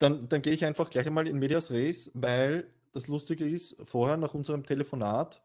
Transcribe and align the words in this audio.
dann, 0.00 0.28
dann 0.28 0.42
gehe 0.42 0.54
ich 0.54 0.64
einfach 0.64 0.90
gleich 0.90 1.06
einmal 1.06 1.28
in 1.28 1.38
Medias 1.38 1.70
Res, 1.70 2.10
weil 2.14 2.66
das 2.92 3.06
Lustige 3.06 3.46
ist, 3.46 3.76
vorher 3.84 4.16
nach 4.16 4.34
unserem 4.34 4.64
Telefonat, 4.64 5.42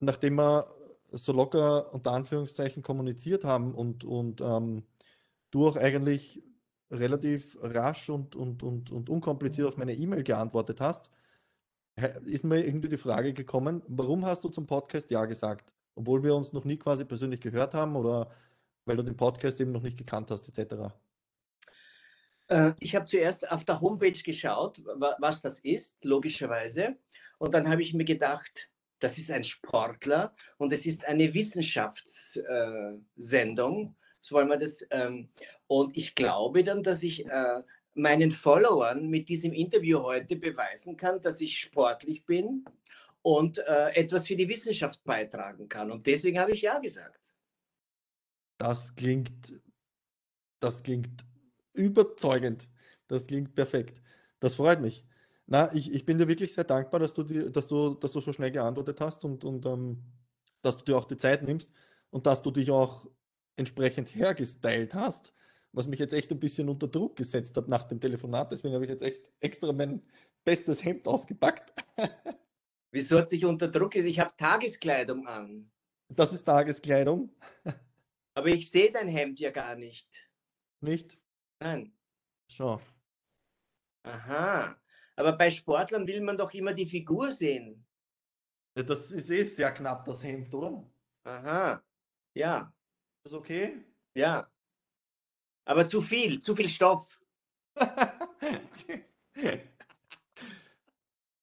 nachdem 0.00 0.36
wir 0.36 0.72
so 1.12 1.32
locker 1.32 1.92
unter 1.92 2.12
Anführungszeichen 2.12 2.82
kommuniziert 2.82 3.44
haben 3.44 3.74
und, 3.74 4.04
und 4.04 4.40
ähm, 4.40 4.84
du 5.50 5.66
auch 5.66 5.76
eigentlich 5.76 6.42
relativ 6.90 7.58
rasch 7.60 8.08
und, 8.10 8.36
und, 8.36 8.62
und, 8.62 8.90
und 8.92 9.10
unkompliziert 9.10 9.66
auf 9.66 9.76
meine 9.76 9.94
E-Mail 9.94 10.22
geantwortet 10.22 10.80
hast, 10.80 11.10
ist 12.24 12.44
mir 12.44 12.64
irgendwie 12.64 12.88
die 12.88 12.96
Frage 12.96 13.34
gekommen, 13.34 13.82
warum 13.88 14.24
hast 14.24 14.44
du 14.44 14.48
zum 14.50 14.66
Podcast 14.66 15.10
Ja 15.10 15.24
gesagt? 15.24 15.72
Obwohl 15.96 16.22
wir 16.22 16.36
uns 16.36 16.52
noch 16.52 16.64
nie 16.64 16.76
quasi 16.76 17.04
persönlich 17.04 17.40
gehört 17.40 17.74
haben 17.74 17.96
oder 17.96 18.30
weil 18.84 18.96
du 18.96 19.02
den 19.02 19.16
Podcast 19.16 19.60
eben 19.60 19.72
noch 19.72 19.82
nicht 19.82 19.98
gekannt 19.98 20.30
hast, 20.30 20.48
etc. 20.48 20.94
Äh, 22.48 22.72
ich 22.80 22.94
habe 22.94 23.06
zuerst 23.06 23.50
auf 23.50 23.64
der 23.64 23.80
Homepage 23.80 24.12
geschaut, 24.12 24.82
was 25.18 25.40
das 25.40 25.60
ist, 25.60 26.04
logischerweise. 26.04 26.98
Und 27.38 27.54
dann 27.54 27.66
habe 27.68 27.80
ich 27.82 27.94
mir 27.94 28.04
gedacht, 28.04 28.70
das 28.98 29.16
ist 29.18 29.30
ein 29.30 29.44
Sportler 29.44 30.34
und 30.56 30.72
es 30.72 30.84
ist 30.86 31.04
eine 31.04 31.34
Wissenschaftssendung. 31.34 33.94
so 34.20 34.34
wollen 34.34 34.48
wir 34.48 34.56
das. 34.56 34.84
Ähm, 34.90 35.28
und 35.68 35.96
ich 35.96 36.16
glaube 36.16 36.64
dann, 36.64 36.82
dass 36.82 37.04
ich 37.04 37.24
äh, 37.26 37.62
meinen 37.94 38.32
Followern 38.32 39.08
mit 39.08 39.28
diesem 39.28 39.52
Interview 39.52 40.02
heute 40.02 40.34
beweisen 40.36 40.96
kann, 40.96 41.20
dass 41.20 41.40
ich 41.40 41.60
sportlich 41.60 42.24
bin 42.24 42.64
und 43.22 43.58
äh, 43.58 43.90
etwas 43.90 44.26
für 44.26 44.34
die 44.36 44.48
Wissenschaft 44.48 45.04
beitragen 45.04 45.68
kann. 45.68 45.90
Und 45.90 46.06
deswegen 46.06 46.40
habe 46.40 46.52
ich 46.52 46.62
ja 46.62 46.78
gesagt. 46.78 47.34
Das 48.58 48.94
klingt, 48.94 49.60
das 50.60 50.82
klingt 50.82 51.27
überzeugend. 51.78 52.68
Das 53.08 53.26
klingt 53.26 53.54
perfekt. 53.54 54.02
Das 54.40 54.56
freut 54.56 54.80
mich. 54.80 55.04
Na, 55.46 55.72
ich, 55.74 55.92
ich 55.92 56.04
bin 56.04 56.18
dir 56.18 56.28
wirklich 56.28 56.52
sehr 56.52 56.64
dankbar, 56.64 57.00
dass 57.00 57.14
du, 57.14 57.22
die, 57.22 57.50
dass 57.50 57.68
du, 57.68 57.94
dass 57.94 58.12
du 58.12 58.20
so 58.20 58.32
schnell 58.32 58.50
geantwortet 58.50 59.00
hast 59.00 59.24
und, 59.24 59.44
und 59.44 59.64
ähm, 59.64 60.02
dass 60.60 60.76
du 60.76 60.84
dir 60.84 60.98
auch 60.98 61.06
die 61.06 61.16
Zeit 61.16 61.42
nimmst 61.42 61.70
und 62.10 62.26
dass 62.26 62.42
du 62.42 62.50
dich 62.50 62.70
auch 62.70 63.06
entsprechend 63.56 64.14
hergestylt 64.14 64.94
hast, 64.94 65.32
was 65.72 65.86
mich 65.86 66.00
jetzt 66.00 66.12
echt 66.12 66.30
ein 66.30 66.38
bisschen 66.38 66.68
unter 66.68 66.86
Druck 66.86 67.16
gesetzt 67.16 67.56
hat 67.56 67.68
nach 67.68 67.84
dem 67.84 68.00
Telefonat. 68.00 68.52
Deswegen 68.52 68.74
habe 68.74 68.84
ich 68.84 68.90
jetzt 68.90 69.02
echt 69.02 69.30
extra 69.40 69.72
mein 69.72 70.02
bestes 70.44 70.84
Hemd 70.84 71.08
ausgepackt. 71.08 71.72
Wieso 72.92 73.18
hat 73.18 73.28
sich 73.28 73.44
unter 73.44 73.68
Druck 73.68 73.92
gesetzt? 73.92 74.10
Ich 74.10 74.20
habe 74.20 74.36
Tageskleidung 74.36 75.26
an. 75.26 75.70
Das 76.08 76.32
ist 76.32 76.44
Tageskleidung. 76.44 77.34
Aber 78.34 78.48
ich 78.48 78.70
sehe 78.70 78.92
dein 78.92 79.08
Hemd 79.08 79.40
ja 79.40 79.50
gar 79.50 79.74
nicht. 79.76 80.30
Nicht? 80.80 81.18
Nein. 81.60 81.92
Schau. 82.48 82.80
Aha. 84.04 84.76
Aber 85.16 85.32
bei 85.32 85.50
Sportlern 85.50 86.06
will 86.06 86.20
man 86.20 86.38
doch 86.38 86.52
immer 86.54 86.72
die 86.72 86.86
Figur 86.86 87.32
sehen. 87.32 87.84
Ja, 88.76 88.84
das 88.84 89.10
ist 89.10 89.30
eh 89.30 89.44
sehr 89.44 89.72
knapp, 89.72 90.04
das 90.04 90.22
Hemd, 90.22 90.54
oder? 90.54 90.88
Aha. 91.24 91.82
Ja. 92.34 92.72
Ist 93.24 93.32
das 93.32 93.32
okay? 93.32 93.84
Ja. 94.14 94.48
Aber 95.64 95.86
zu 95.86 96.00
viel, 96.00 96.40
zu 96.40 96.54
viel 96.54 96.68
Stoff. 96.68 97.20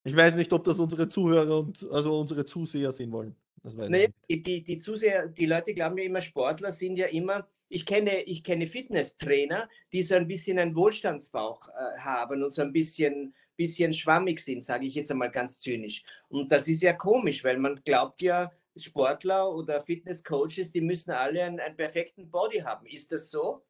Ich 0.07 0.15
weiß 0.15 0.35
nicht, 0.35 0.53
ob 0.53 0.63
das 0.63 0.77
unsere 0.77 1.09
Zuhörer 1.09 1.59
und 1.59 1.83
also 1.91 2.19
unsere 2.19 2.45
Zuseher 2.45 2.91
sehen 2.91 3.11
wollen. 3.11 3.35
Das 3.63 3.73
nee, 3.73 4.13
die, 4.29 4.63
die 4.63 4.77
Zuseher, 4.77 5.27
die 5.27 5.47
Leute 5.47 5.73
glauben 5.73 5.97
ja 5.97 6.03
immer, 6.03 6.21
Sportler 6.21 6.71
sind 6.71 6.97
ja 6.97 7.07
immer, 7.07 7.49
ich 7.69 7.85
kenne, 7.85 8.23
ich 8.23 8.43
kenne 8.43 8.67
Fitnesstrainer, 8.67 9.69
die 9.91 10.01
so 10.01 10.15
ein 10.15 10.27
bisschen 10.27 10.59
einen 10.59 10.75
Wohlstandsbauch 10.75 11.67
äh, 11.69 11.99
haben 11.99 12.43
und 12.43 12.51
so 12.51 12.61
ein 12.61 12.71
bisschen, 12.71 13.33
bisschen 13.55 13.93
schwammig 13.93 14.39
sind, 14.39 14.63
sage 14.63 14.85
ich 14.85 14.95
jetzt 14.95 15.11
einmal 15.11 15.31
ganz 15.31 15.59
zynisch. 15.59 16.03
Und 16.29 16.51
das 16.51 16.67
ist 16.67 16.83
ja 16.83 16.93
komisch, 16.93 17.43
weil 17.43 17.57
man 17.57 17.75
glaubt 17.83 18.21
ja, 18.21 18.51
Sportler 18.77 19.53
oder 19.53 19.81
Fitnesscoaches, 19.81 20.71
die 20.71 20.81
müssen 20.81 21.11
alle 21.11 21.43
einen, 21.43 21.59
einen 21.59 21.77
perfekten 21.77 22.29
Body 22.29 22.59
haben. 22.59 22.85
Ist 22.85 23.11
das 23.11 23.31
so? 23.31 23.63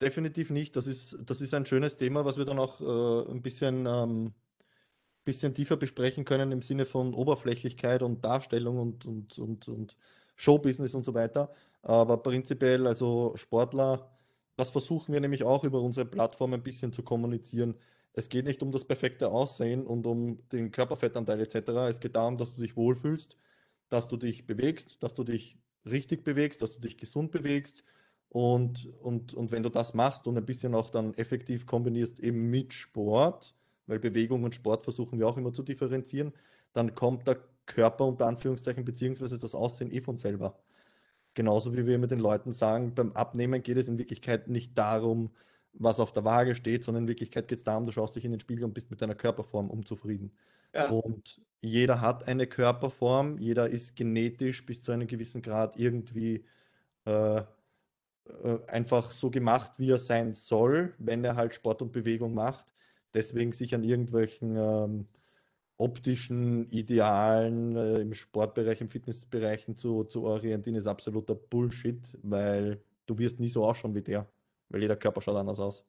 Definitiv 0.00 0.50
nicht. 0.50 0.74
Das 0.74 0.86
ist, 0.86 1.16
das 1.24 1.40
ist 1.40 1.54
ein 1.54 1.64
schönes 1.64 1.96
Thema, 1.96 2.24
was 2.24 2.36
wir 2.36 2.44
dann 2.44 2.58
auch 2.58 2.80
äh, 2.80 3.30
ein 3.30 3.40
bisschen 3.40 3.86
ähm, 3.86 4.34
bisschen 5.26 5.52
tiefer 5.52 5.76
besprechen 5.76 6.24
können 6.24 6.52
im 6.52 6.62
Sinne 6.62 6.86
von 6.86 7.12
Oberflächlichkeit 7.12 8.02
und 8.02 8.24
Darstellung 8.24 8.78
und, 8.78 9.04
und, 9.04 9.38
und, 9.38 9.68
und 9.68 9.96
Showbusiness 10.36 10.94
und 10.94 11.04
so 11.04 11.12
weiter. 11.12 11.52
Aber 11.86 12.16
prinzipiell, 12.16 12.84
also 12.88 13.34
Sportler, 13.36 14.10
das 14.56 14.70
versuchen 14.70 15.12
wir 15.12 15.20
nämlich 15.20 15.44
auch 15.44 15.62
über 15.62 15.80
unsere 15.80 16.04
Plattform 16.04 16.52
ein 16.52 16.62
bisschen 16.64 16.92
zu 16.92 17.04
kommunizieren. 17.04 17.76
Es 18.12 18.28
geht 18.28 18.44
nicht 18.44 18.60
um 18.62 18.72
das 18.72 18.84
perfekte 18.84 19.28
Aussehen 19.30 19.86
und 19.86 20.04
um 20.04 20.40
den 20.48 20.72
Körperfettanteil 20.72 21.40
etc. 21.40 21.88
Es 21.88 22.00
geht 22.00 22.16
darum, 22.16 22.38
dass 22.38 22.54
du 22.54 22.62
dich 22.62 22.76
wohlfühlst, 22.76 23.36
dass 23.88 24.08
du 24.08 24.16
dich 24.16 24.46
bewegst, 24.46 25.00
dass 25.00 25.14
du 25.14 25.22
dich 25.22 25.58
richtig 25.84 26.24
bewegst, 26.24 26.60
dass 26.60 26.72
du 26.74 26.80
dich 26.80 26.98
gesund 26.98 27.30
bewegst. 27.30 27.84
Und, 28.30 28.92
und, 29.00 29.34
und 29.34 29.52
wenn 29.52 29.62
du 29.62 29.68
das 29.70 29.94
machst 29.94 30.26
und 30.26 30.36
ein 30.36 30.44
bisschen 30.44 30.74
auch 30.74 30.90
dann 30.90 31.14
effektiv 31.14 31.66
kombinierst 31.66 32.18
eben 32.18 32.50
mit 32.50 32.72
Sport, 32.74 33.54
weil 33.86 34.00
Bewegung 34.00 34.42
und 34.42 34.56
Sport 34.56 34.82
versuchen 34.82 35.20
wir 35.20 35.28
auch 35.28 35.36
immer 35.36 35.52
zu 35.52 35.62
differenzieren, 35.62 36.32
dann 36.72 36.96
kommt 36.96 37.28
der 37.28 37.38
Körper 37.66 38.06
unter 38.06 38.26
Anführungszeichen 38.26 38.84
beziehungsweise 38.84 39.38
das 39.38 39.54
Aussehen 39.54 39.92
eh 39.92 40.00
von 40.00 40.18
selber. 40.18 40.58
Genauso 41.36 41.76
wie 41.76 41.86
wir 41.86 41.94
immer 41.94 42.06
den 42.06 42.18
Leuten 42.18 42.54
sagen, 42.54 42.94
beim 42.94 43.12
Abnehmen 43.12 43.62
geht 43.62 43.76
es 43.76 43.88
in 43.88 43.98
Wirklichkeit 43.98 44.48
nicht 44.48 44.76
darum, 44.78 45.30
was 45.74 46.00
auf 46.00 46.14
der 46.14 46.24
Waage 46.24 46.56
steht, 46.56 46.82
sondern 46.82 47.04
in 47.04 47.08
Wirklichkeit 47.08 47.46
geht 47.46 47.58
es 47.58 47.64
darum, 47.64 47.84
du 47.84 47.92
schaust 47.92 48.16
dich 48.16 48.24
in 48.24 48.30
den 48.30 48.40
Spiegel 48.40 48.64
und 48.64 48.72
bist 48.72 48.90
mit 48.90 49.02
deiner 49.02 49.14
Körperform 49.14 49.68
unzufrieden. 49.68 50.32
Ja. 50.74 50.88
Und 50.88 51.42
jeder 51.60 52.00
hat 52.00 52.26
eine 52.26 52.46
Körperform, 52.46 53.36
jeder 53.36 53.68
ist 53.68 53.96
genetisch 53.96 54.64
bis 54.64 54.80
zu 54.80 54.92
einem 54.92 55.06
gewissen 55.06 55.42
Grad 55.42 55.76
irgendwie 55.78 56.46
äh, 57.04 57.40
äh, 57.40 57.44
einfach 58.66 59.10
so 59.10 59.30
gemacht, 59.30 59.72
wie 59.78 59.90
er 59.90 59.98
sein 59.98 60.32
soll, 60.32 60.94
wenn 60.96 61.22
er 61.22 61.36
halt 61.36 61.54
Sport 61.54 61.82
und 61.82 61.92
Bewegung 61.92 62.32
macht. 62.32 62.64
Deswegen 63.12 63.52
sich 63.52 63.74
an 63.74 63.84
irgendwelchen 63.84 64.56
ähm, 64.56 65.06
optischen 65.78 66.70
Idealen 66.70 67.76
äh, 67.76 68.00
im 68.00 68.14
Sportbereich, 68.14 68.80
im 68.80 68.88
Fitnessbereich 68.88 69.66
zu, 69.76 70.04
zu 70.04 70.24
orientieren, 70.24 70.76
ist 70.76 70.86
absoluter 70.86 71.34
Bullshit, 71.34 72.18
weil 72.22 72.80
du 73.06 73.18
wirst 73.18 73.40
nie 73.40 73.48
so 73.48 73.64
ausschauen 73.64 73.94
wie 73.94 74.02
der, 74.02 74.26
weil 74.68 74.82
jeder 74.82 74.96
Körper 74.96 75.20
schaut 75.20 75.36
anders 75.36 75.58
aus. 75.58 75.84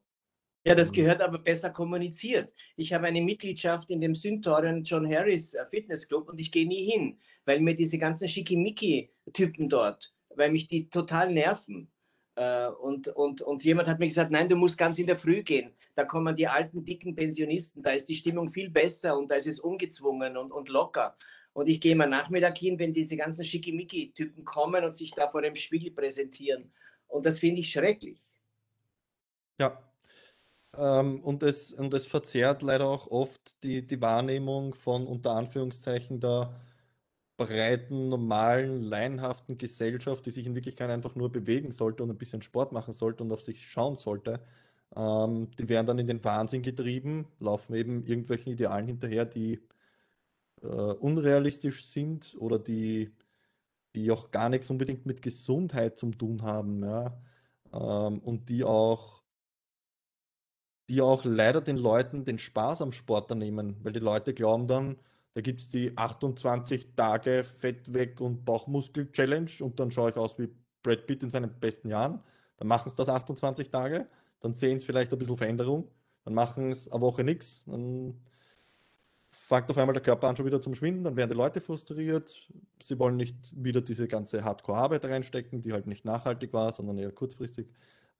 Ja, 0.64 0.74
das 0.74 0.92
gehört 0.92 1.22
aber 1.22 1.38
besser 1.38 1.70
kommuniziert. 1.70 2.52
Ich 2.76 2.92
habe 2.92 3.06
eine 3.06 3.22
Mitgliedschaft 3.22 3.90
in 3.90 4.00
dem 4.00 4.14
Syntoren 4.14 4.82
John 4.82 5.10
Harris 5.10 5.54
äh, 5.54 5.64
Fitnessclub 5.70 6.28
und 6.28 6.40
ich 6.40 6.52
gehe 6.52 6.66
nie 6.66 6.84
hin, 6.84 7.18
weil 7.46 7.60
mir 7.60 7.74
diese 7.74 7.98
ganzen 7.98 8.28
Schickimicki-Typen 8.28 9.68
dort, 9.68 10.12
weil 10.34 10.50
mich 10.50 10.66
die 10.66 10.90
total 10.90 11.32
nerven. 11.32 11.90
Äh, 12.38 12.68
und, 12.68 13.08
und, 13.08 13.42
und 13.42 13.64
jemand 13.64 13.88
hat 13.88 13.98
mir 13.98 14.06
gesagt, 14.06 14.30
nein, 14.30 14.48
du 14.48 14.54
musst 14.54 14.78
ganz 14.78 15.00
in 15.00 15.08
der 15.08 15.16
Früh 15.16 15.42
gehen. 15.42 15.72
Da 15.96 16.04
kommen 16.04 16.36
die 16.36 16.46
alten, 16.46 16.84
dicken 16.84 17.16
Pensionisten, 17.16 17.82
da 17.82 17.90
ist 17.90 18.08
die 18.08 18.14
Stimmung 18.14 18.48
viel 18.48 18.70
besser 18.70 19.18
und 19.18 19.28
da 19.28 19.34
ist 19.34 19.48
es 19.48 19.58
ungezwungen 19.58 20.36
und, 20.36 20.52
und 20.52 20.68
locker. 20.68 21.16
Und 21.52 21.68
ich 21.68 21.80
gehe 21.80 21.96
mal 21.96 22.06
Nachmittag 22.08 22.56
hin, 22.56 22.78
wenn 22.78 22.94
diese 22.94 23.16
ganzen 23.16 23.44
Schickimicki-Typen 23.44 24.44
kommen 24.44 24.84
und 24.84 24.94
sich 24.94 25.10
da 25.10 25.26
vor 25.26 25.42
dem 25.42 25.56
Spiegel 25.56 25.90
präsentieren. 25.90 26.70
Und 27.08 27.26
das 27.26 27.40
finde 27.40 27.58
ich 27.58 27.72
schrecklich. 27.72 28.20
Ja. 29.58 29.82
Ähm, 30.76 31.20
und, 31.24 31.42
es, 31.42 31.72
und 31.72 31.92
es 31.92 32.06
verzerrt 32.06 32.62
leider 32.62 32.86
auch 32.86 33.08
oft 33.08 33.56
die, 33.64 33.84
die 33.84 34.00
Wahrnehmung 34.00 34.74
von 34.74 35.08
unter 35.08 35.32
Anführungszeichen 35.32 36.20
der 36.20 36.54
breiten, 37.38 38.10
normalen, 38.10 38.82
laienhaften 38.82 39.58
Gesellschaft, 39.58 40.26
die 40.26 40.32
sich 40.32 40.46
in 40.46 40.56
Wirklichkeit 40.56 40.90
einfach 40.90 41.16
nur 41.16 41.32
bewegen 41.32 41.72
sollte 41.72 42.02
und 42.04 42.10
ein 42.10 42.18
bisschen 42.18 42.42
Sport 42.42 42.72
machen 42.72 42.94
sollte 42.94 43.24
und 43.24 43.32
auf 43.32 43.42
sich 43.42 43.66
schauen 43.68 43.96
sollte, 43.96 44.42
ähm, 44.96 45.50
die 45.58 45.68
werden 45.70 45.86
dann 45.86 45.98
in 46.00 46.08
den 46.08 46.24
Wahnsinn 46.24 46.62
getrieben, 46.62 47.28
laufen 47.40 47.74
eben 47.74 48.04
irgendwelchen 48.06 48.52
Idealen 48.52 48.88
hinterher, 48.88 49.24
die 49.26 49.60
äh, 50.62 50.66
unrealistisch 50.66 51.86
sind 51.88 52.36
oder 52.38 52.58
die, 52.58 53.12
die 53.94 54.10
auch 54.10 54.30
gar 54.30 54.48
nichts 54.48 54.70
unbedingt 54.70 55.06
mit 55.06 55.22
Gesundheit 55.22 55.98
zu 55.98 56.10
tun 56.12 56.42
haben, 56.42 56.80
ja? 56.84 57.20
Ähm, 57.72 58.18
und 58.20 58.48
die 58.48 58.64
auch 58.64 59.18
die 60.88 61.00
auch 61.02 61.24
leider 61.24 61.60
den 61.60 61.76
Leuten 61.76 62.24
den 62.24 62.38
Spaß 62.38 62.82
am 62.82 62.92
Sport 62.92 63.30
nehmen, 63.34 63.76
weil 63.84 63.92
die 63.92 64.00
Leute 64.00 64.34
glauben 64.34 64.66
dann, 64.68 64.96
da 65.38 65.42
gibt 65.42 65.60
es 65.60 65.68
die 65.68 65.96
28 65.96 66.96
Tage 66.96 67.44
Fett 67.44 67.94
weg 67.94 68.20
und 68.20 68.44
Bauchmuskel-Challenge 68.44 69.48
und 69.60 69.78
dann 69.78 69.92
schaue 69.92 70.10
ich 70.10 70.16
aus 70.16 70.36
wie 70.36 70.48
Brad 70.82 71.06
Pitt 71.06 71.22
in 71.22 71.30
seinen 71.30 71.60
besten 71.60 71.90
Jahren. 71.90 72.24
Dann 72.56 72.66
machen 72.66 72.88
es 72.88 72.96
das 72.96 73.08
28 73.08 73.70
Tage, 73.70 74.08
dann 74.40 74.56
sehen 74.56 74.78
es 74.78 74.84
vielleicht 74.84 75.12
ein 75.12 75.18
bisschen 75.20 75.36
Veränderung, 75.36 75.92
dann 76.24 76.34
machen 76.34 76.72
es 76.72 76.90
eine 76.90 77.00
Woche 77.02 77.22
nichts, 77.22 77.62
dann 77.66 78.20
fängt 79.30 79.70
auf 79.70 79.78
einmal 79.78 79.92
der 79.92 80.02
Körper 80.02 80.26
an 80.26 80.36
schon 80.36 80.44
wieder 80.44 80.60
zum 80.60 80.74
Schwinden, 80.74 81.04
dann 81.04 81.14
werden 81.14 81.30
die 81.30 81.36
Leute 81.36 81.60
frustriert, 81.60 82.50
sie 82.82 82.98
wollen 82.98 83.16
nicht 83.16 83.36
wieder 83.54 83.80
diese 83.80 84.08
ganze 84.08 84.42
Hardcore-Arbeit 84.42 85.04
reinstecken, 85.04 85.62
die 85.62 85.72
halt 85.72 85.86
nicht 85.86 86.04
nachhaltig 86.04 86.52
war, 86.52 86.72
sondern 86.72 86.98
eher 86.98 87.12
kurzfristig. 87.12 87.68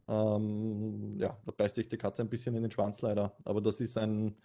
Ähm, 0.06 1.18
ja, 1.18 1.36
da 1.44 1.50
beißt 1.50 1.74
sich 1.74 1.88
die 1.88 1.98
Katze 1.98 2.22
ein 2.22 2.30
bisschen 2.30 2.54
in 2.54 2.62
den 2.62 2.70
Schwanz 2.70 3.00
leider. 3.00 3.34
Aber 3.44 3.60
das 3.60 3.80
ist 3.80 3.98
ein, 3.98 4.36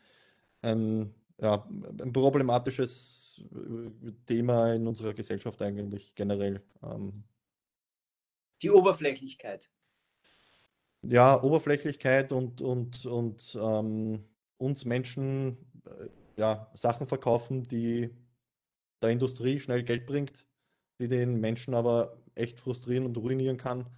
ein, 0.64 1.14
ja, 1.40 1.68
ein 2.02 2.14
problematisches 2.14 3.42
äh, 3.52 4.12
Thema 4.26 4.74
in 4.74 4.88
unserer 4.88 5.14
Gesellschaft 5.14 5.62
eigentlich 5.62 6.14
generell. 6.16 6.62
Ähm, 6.84 7.24
die 8.62 8.70
Oberflächlichkeit. 8.70 9.70
Ja, 11.02 11.42
Oberflächlichkeit 11.44 12.32
und, 12.32 12.62
und, 12.62 13.06
und 13.06 13.58
ähm, 13.62 14.24
uns 14.58 14.86
Menschen 14.86 15.58
äh, 15.86 16.08
ja, 16.38 16.72
Sachen 16.76 17.08
verkaufen, 17.08 17.68
die 17.68 18.10
der 19.02 19.10
Industrie 19.10 19.60
schnell 19.60 19.84
Geld 19.84 20.06
bringt, 20.06 20.46
die 21.00 21.10
den 21.10 21.42
Menschen 21.42 21.74
aber 21.74 22.18
echt 22.36 22.60
frustrieren 22.60 23.06
und 23.06 23.18
ruinieren 23.18 23.58
kann. 23.58 23.90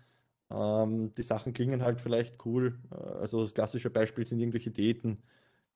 Ähm, 0.49 1.13
die 1.15 1.23
Sachen 1.23 1.53
klingen 1.53 1.83
halt 1.83 2.01
vielleicht 2.01 2.43
cool. 2.45 2.79
Äh, 2.91 2.95
also 2.95 3.41
das 3.41 3.53
klassische 3.53 3.91
Beispiel 3.91 4.25
sind 4.25 4.39
irgendwelche 4.39 4.71
Diäten, 4.71 5.21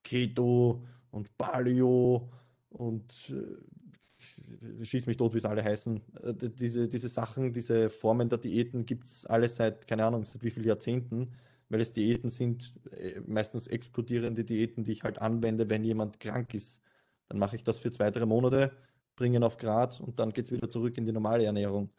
Keto 0.04 0.84
und 1.12 1.38
Paleo 1.38 2.30
und 2.70 3.32
äh, 3.32 4.86
schieß 4.86 5.08
mich 5.08 5.18
tot, 5.18 5.34
wie 5.34 5.38
es 5.38 5.46
alle 5.46 5.64
heißen. 5.64 6.02
Äh, 6.24 6.34
diese, 6.34 6.88
diese 6.88 7.10
Sachen, 7.10 7.54
diese 7.54 7.90
Formen 7.90 8.30
der 8.30 8.38
Diäten 8.38 8.86
gibt 8.86 9.08
es 9.08 9.26
alle 9.26 9.50
seit, 9.50 9.88
keine 9.88 10.06
Ahnung, 10.06 10.26
seit 10.26 10.44
wie 10.44 10.52
vielen 10.52 10.68
Jahrzehnten, 10.68 11.32
weil 11.70 11.82
es 11.82 11.94
Diäten 11.94 12.30
sind, 12.30 12.74
äh, 12.92 13.20
meistens 13.26 13.68
explodierende 13.68 14.44
Diäten, 14.44 14.84
die 14.84 14.94
ich 14.94 15.04
halt 15.04 15.22
anwende, 15.22 15.70
wenn 15.70 15.84
jemand 15.84 16.20
krank 16.20 16.54
ist. 16.54 16.82
Dann 17.28 17.40
mache 17.40 17.56
ich 17.56 17.64
das 17.64 17.80
für 17.80 17.92
zwei, 17.92 18.12
drei 18.12 18.26
Monate, 18.26 18.72
bringe 19.16 19.38
ihn 19.38 19.44
auf 19.44 19.58
Grad 19.58 20.00
und 20.02 20.20
dann 20.20 20.32
geht 20.34 20.46
es 20.46 20.52
wieder 20.52 20.70
zurück 20.70 20.98
in 20.98 21.06
die 21.06 21.12
normale 21.12 21.46
Ernährung. 21.46 21.92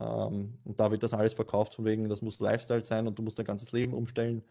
Ähm, 0.00 0.58
und 0.64 0.80
da 0.80 0.90
wird 0.90 1.02
das 1.02 1.14
alles 1.14 1.34
verkauft, 1.34 1.74
von 1.74 1.84
wegen, 1.84 2.08
das 2.08 2.22
muss 2.22 2.40
Lifestyle 2.40 2.84
sein 2.84 3.06
und 3.06 3.18
du 3.18 3.22
musst 3.22 3.38
dein 3.38 3.46
ganzes 3.46 3.72
Leben 3.72 3.94
umstellen. 3.94 4.42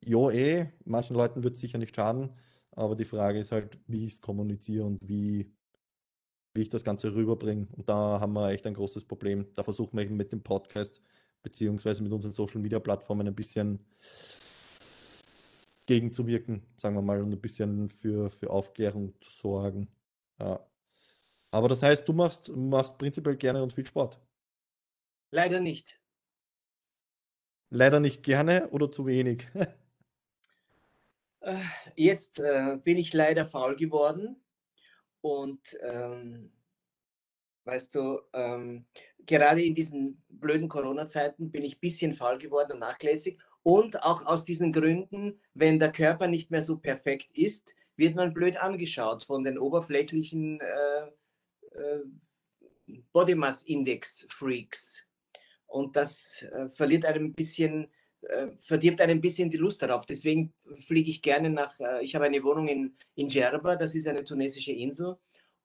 Jo, 0.00 0.30
eh, 0.30 0.68
manchen 0.84 1.16
Leuten 1.16 1.42
wird 1.42 1.54
es 1.54 1.60
sicher 1.60 1.78
nicht 1.78 1.96
schaden, 1.96 2.30
aber 2.76 2.96
die 2.96 3.04
Frage 3.04 3.38
ist 3.38 3.52
halt, 3.52 3.78
wie 3.86 4.06
ich 4.06 4.14
es 4.14 4.20
kommuniziere 4.20 4.84
und 4.84 4.98
wie, 5.00 5.52
wie 6.54 6.62
ich 6.62 6.70
das 6.70 6.84
Ganze 6.84 7.14
rüberbringe. 7.14 7.68
Und 7.72 7.88
da 7.88 8.20
haben 8.20 8.32
wir 8.32 8.50
echt 8.50 8.66
ein 8.66 8.74
großes 8.74 9.04
Problem. 9.04 9.46
Da 9.54 9.62
versuchen 9.62 9.96
wir 9.96 10.04
eben 10.04 10.16
mit 10.16 10.32
dem 10.32 10.42
Podcast 10.42 11.00
beziehungsweise 11.42 12.02
mit 12.02 12.12
unseren 12.12 12.32
Social 12.32 12.60
Media 12.60 12.80
Plattformen 12.80 13.28
ein 13.28 13.34
bisschen 13.34 13.84
gegenzuwirken, 15.86 16.62
sagen 16.78 16.96
wir 16.96 17.02
mal, 17.02 17.22
und 17.22 17.32
ein 17.32 17.40
bisschen 17.40 17.90
für, 17.90 18.30
für 18.30 18.50
Aufklärung 18.50 19.14
zu 19.20 19.30
sorgen. 19.30 19.88
Ja. 20.40 20.66
Aber 21.50 21.68
das 21.68 21.82
heißt, 21.82 22.08
du 22.08 22.12
machst, 22.12 22.48
machst 22.48 22.98
prinzipiell 22.98 23.36
gerne 23.36 23.62
und 23.62 23.72
viel 23.72 23.86
Sport. 23.86 24.18
Leider 25.30 25.60
nicht. 25.60 26.00
Leider 27.70 28.00
nicht 28.00 28.22
gerne 28.22 28.68
oder 28.70 28.90
zu 28.90 29.06
wenig? 29.06 29.46
Äh, 31.44 31.58
jetzt 31.94 32.40
äh, 32.40 32.78
bin 32.82 32.96
ich 32.96 33.12
leider 33.12 33.44
faul 33.44 33.76
geworden 33.76 34.42
und 35.20 35.78
ähm, 35.82 36.50
weißt 37.64 37.94
du, 37.94 38.20
ähm, 38.32 38.86
gerade 39.26 39.62
in 39.62 39.74
diesen 39.74 40.22
blöden 40.28 40.68
Corona-Zeiten 40.68 41.50
bin 41.50 41.62
ich 41.62 41.76
ein 41.76 41.80
bisschen 41.80 42.14
faul 42.14 42.38
geworden 42.38 42.72
und 42.72 42.78
nachlässig. 42.78 43.38
Und 43.62 44.02
auch 44.02 44.24
aus 44.26 44.44
diesen 44.44 44.72
Gründen, 44.72 45.38
wenn 45.52 45.78
der 45.78 45.92
Körper 45.92 46.28
nicht 46.28 46.50
mehr 46.50 46.62
so 46.62 46.78
perfekt 46.78 47.36
ist, 47.36 47.74
wird 47.96 48.14
man 48.14 48.34
blöd 48.34 48.56
angeschaut 48.56 49.24
von 49.24 49.44
den 49.44 49.58
oberflächlichen 49.58 50.60
äh, 50.60 51.06
äh, 51.78 53.00
Body 53.12 53.34
Mass 53.34 53.62
Index 53.64 54.26
Freaks. 54.30 55.02
Und 55.66 55.96
das 55.96 56.42
äh, 56.42 56.68
verliert 56.68 57.04
einem 57.04 57.26
ein 57.26 57.34
bisschen, 57.34 57.90
verdirbt 58.60 59.00
einem 59.00 59.18
ein 59.18 59.20
bisschen 59.20 59.50
die 59.50 59.56
Lust 59.56 59.82
darauf. 59.82 60.06
Deswegen 60.06 60.52
fliege 60.74 61.10
ich 61.10 61.22
gerne 61.22 61.50
nach, 61.50 61.78
äh, 61.80 62.02
ich 62.02 62.14
habe 62.14 62.24
eine 62.26 62.42
Wohnung 62.42 62.68
in, 62.68 62.94
in 63.14 63.28
Djerba, 63.28 63.76
das 63.76 63.94
ist 63.94 64.08
eine 64.08 64.24
tunesische 64.24 64.72
Insel 64.72 65.16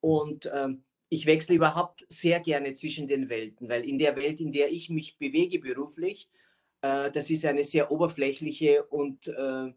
und 0.02 0.50
ähm, 0.54 0.84
ich 1.10 1.26
wechsle 1.26 1.56
überhaupt 1.56 2.06
sehr 2.10 2.40
gerne 2.40 2.74
zwischen 2.74 3.08
den 3.08 3.30
Welten, 3.30 3.68
weil 3.68 3.84
in 3.84 3.98
der 3.98 4.16
Welt, 4.16 4.40
in 4.40 4.52
der 4.52 4.72
ich 4.72 4.90
mich 4.90 5.18
bewege 5.18 5.60
beruflich, 5.60 6.30
äh, 6.82 7.10
das 7.12 7.30
ist 7.30 7.46
eine 7.46 7.64
sehr 7.64 7.92
oberflächliche 7.92 8.84
und 8.86 9.28
äh, 9.28 9.74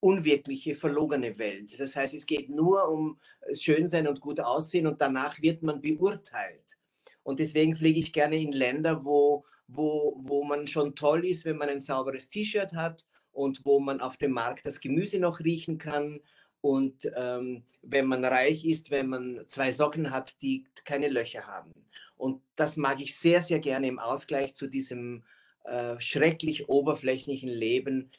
unwirkliche, 0.00 0.74
verlogene 0.74 1.38
Welt. 1.38 1.78
Das 1.80 1.96
heißt, 1.96 2.14
es 2.14 2.26
geht 2.26 2.50
nur 2.50 2.88
um 2.88 3.18
Schönsein 3.54 4.06
und 4.06 4.20
gut 4.20 4.38
aussehen 4.38 4.86
und 4.86 5.00
danach 5.00 5.40
wird 5.40 5.62
man 5.62 5.80
beurteilt. 5.80 6.76
Und 7.24 7.40
deswegen 7.40 7.74
fliege 7.74 7.98
ich 7.98 8.12
gerne 8.12 8.36
in 8.36 8.52
Länder, 8.52 9.04
wo, 9.04 9.44
wo, 9.66 10.14
wo 10.22 10.44
man 10.44 10.66
schon 10.66 10.94
toll 10.94 11.26
ist, 11.26 11.44
wenn 11.44 11.56
man 11.56 11.70
ein 11.70 11.80
sauberes 11.80 12.30
T-Shirt 12.30 12.74
hat 12.74 13.04
und 13.32 13.64
wo 13.64 13.80
man 13.80 14.00
auf 14.00 14.16
dem 14.16 14.30
Markt 14.30 14.64
das 14.66 14.80
Gemüse 14.80 15.18
noch 15.18 15.40
riechen 15.40 15.78
kann. 15.78 16.20
Und 16.60 17.10
ähm, 17.16 17.64
wenn 17.82 18.06
man 18.06 18.24
reich 18.24 18.64
ist, 18.64 18.90
wenn 18.90 19.08
man 19.08 19.40
zwei 19.48 19.70
Socken 19.70 20.10
hat, 20.10 20.40
die 20.42 20.66
keine 20.84 21.08
Löcher 21.08 21.46
haben. 21.46 21.72
Und 22.16 22.42
das 22.56 22.76
mag 22.76 23.00
ich 23.00 23.16
sehr, 23.16 23.42
sehr 23.42 23.58
gerne 23.58 23.88
im 23.88 23.98
Ausgleich 23.98 24.54
zu 24.54 24.68
diesem 24.68 25.24
äh, 25.64 25.98
schrecklich 25.98 26.68
oberflächlichen 26.68 27.48
Leben, 27.48 28.10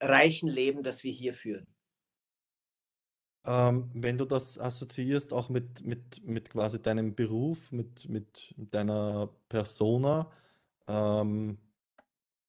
reichen 0.00 0.48
Leben, 0.48 0.82
das 0.82 1.04
wir 1.04 1.12
hier 1.12 1.34
führen. 1.34 1.66
Ähm, 3.44 3.90
wenn 3.94 4.18
du 4.18 4.24
das 4.24 4.58
assoziierst 4.58 5.32
auch 5.32 5.48
mit, 5.48 5.84
mit, 5.84 6.24
mit 6.24 6.50
quasi 6.50 6.80
deinem 6.82 7.14
Beruf, 7.14 7.72
mit, 7.72 8.08
mit 8.08 8.54
deiner 8.58 9.28
Persona, 9.48 10.30
ähm, 10.88 11.58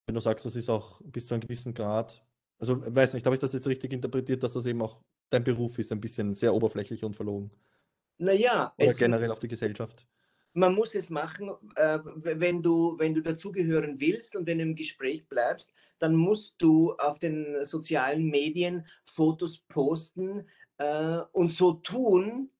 wenn 0.06 0.14
du 0.14 0.20
sagst, 0.20 0.44
das 0.46 0.56
ist 0.56 0.68
auch 0.68 1.00
bis 1.04 1.26
zu 1.26 1.34
einem 1.34 1.42
gewissen 1.42 1.74
Grad, 1.74 2.24
also 2.58 2.82
weiß 2.94 3.14
nicht, 3.14 3.24
habe 3.26 3.36
ich 3.36 3.40
das 3.40 3.52
jetzt 3.52 3.66
richtig 3.66 3.92
interpretiert, 3.92 4.42
dass 4.42 4.52
das 4.54 4.66
eben 4.66 4.82
auch 4.82 5.00
dein 5.30 5.44
Beruf 5.44 5.78
ist, 5.78 5.92
ein 5.92 6.00
bisschen 6.00 6.34
sehr 6.34 6.54
oberflächlich 6.54 7.04
und 7.04 7.16
verlogen? 7.16 7.50
Naja, 8.18 8.74
Oder 8.78 8.92
generell 8.94 9.30
auf 9.30 9.38
die 9.40 9.48
Gesellschaft? 9.48 10.06
Man 10.52 10.74
muss 10.74 10.94
es 10.94 11.10
machen, 11.10 11.50
äh, 11.76 11.98
wenn, 12.04 12.62
du, 12.62 12.98
wenn 12.98 13.14
du 13.14 13.22
dazugehören 13.22 14.00
willst 14.00 14.36
und 14.36 14.46
wenn 14.46 14.58
du 14.58 14.64
im 14.64 14.74
Gespräch 14.74 15.26
bleibst, 15.28 15.72
dann 15.98 16.14
musst 16.14 16.60
du 16.60 16.92
auf 16.94 17.18
den 17.18 17.64
sozialen 17.64 18.26
Medien 18.26 18.84
Fotos 19.04 19.58
posten 19.68 20.46
äh, 20.78 21.20
und 21.32 21.52
so 21.52 21.74
tun, 21.74 22.50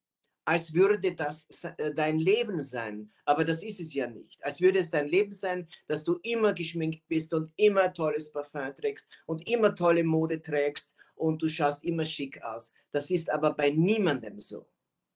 als 0.44 0.74
würde 0.74 1.14
das 1.14 1.46
äh, 1.76 1.94
dein 1.94 2.18
Leben 2.18 2.60
sein. 2.60 3.10
Aber 3.24 3.44
das 3.44 3.62
ist 3.62 3.80
es 3.80 3.94
ja 3.94 4.06
nicht. 4.06 4.42
Als 4.44 4.60
würde 4.60 4.78
es 4.78 4.90
dein 4.90 5.08
Leben 5.08 5.32
sein, 5.32 5.68
dass 5.86 6.04
du 6.04 6.18
immer 6.22 6.52
geschminkt 6.52 7.06
bist 7.08 7.34
und 7.34 7.52
immer 7.56 7.92
tolles 7.92 8.32
Parfum 8.32 8.74
trägst 8.74 9.08
und 9.26 9.48
immer 9.48 9.74
tolle 9.74 10.04
Mode 10.04 10.40
trägst 10.40 10.94
und 11.14 11.42
du 11.42 11.48
schaust 11.48 11.84
immer 11.84 12.04
schick 12.04 12.42
aus. 12.42 12.72
Das 12.92 13.10
ist 13.10 13.30
aber 13.30 13.52
bei 13.54 13.70
niemandem 13.70 14.40
so. 14.40 14.66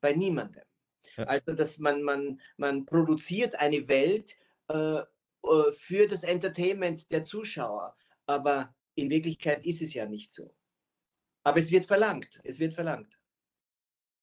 Bei 0.00 0.12
niemandem. 0.12 0.62
Also, 1.16 1.52
dass 1.52 1.78
man, 1.78 2.02
man, 2.02 2.40
man 2.56 2.84
produziert 2.86 3.54
eine 3.56 3.88
Welt 3.88 4.36
äh, 4.68 4.98
äh, 4.98 5.72
für 5.72 6.06
das 6.06 6.22
Entertainment 6.22 7.10
der 7.10 7.24
Zuschauer. 7.24 7.96
Aber 8.26 8.74
in 8.94 9.10
Wirklichkeit 9.10 9.66
ist 9.66 9.82
es 9.82 9.94
ja 9.94 10.06
nicht 10.06 10.32
so. 10.32 10.54
Aber 11.42 11.58
es 11.58 11.70
wird 11.70 11.86
verlangt. 11.86 12.40
Es 12.44 12.58
wird 12.58 12.74
verlangt. 12.74 13.20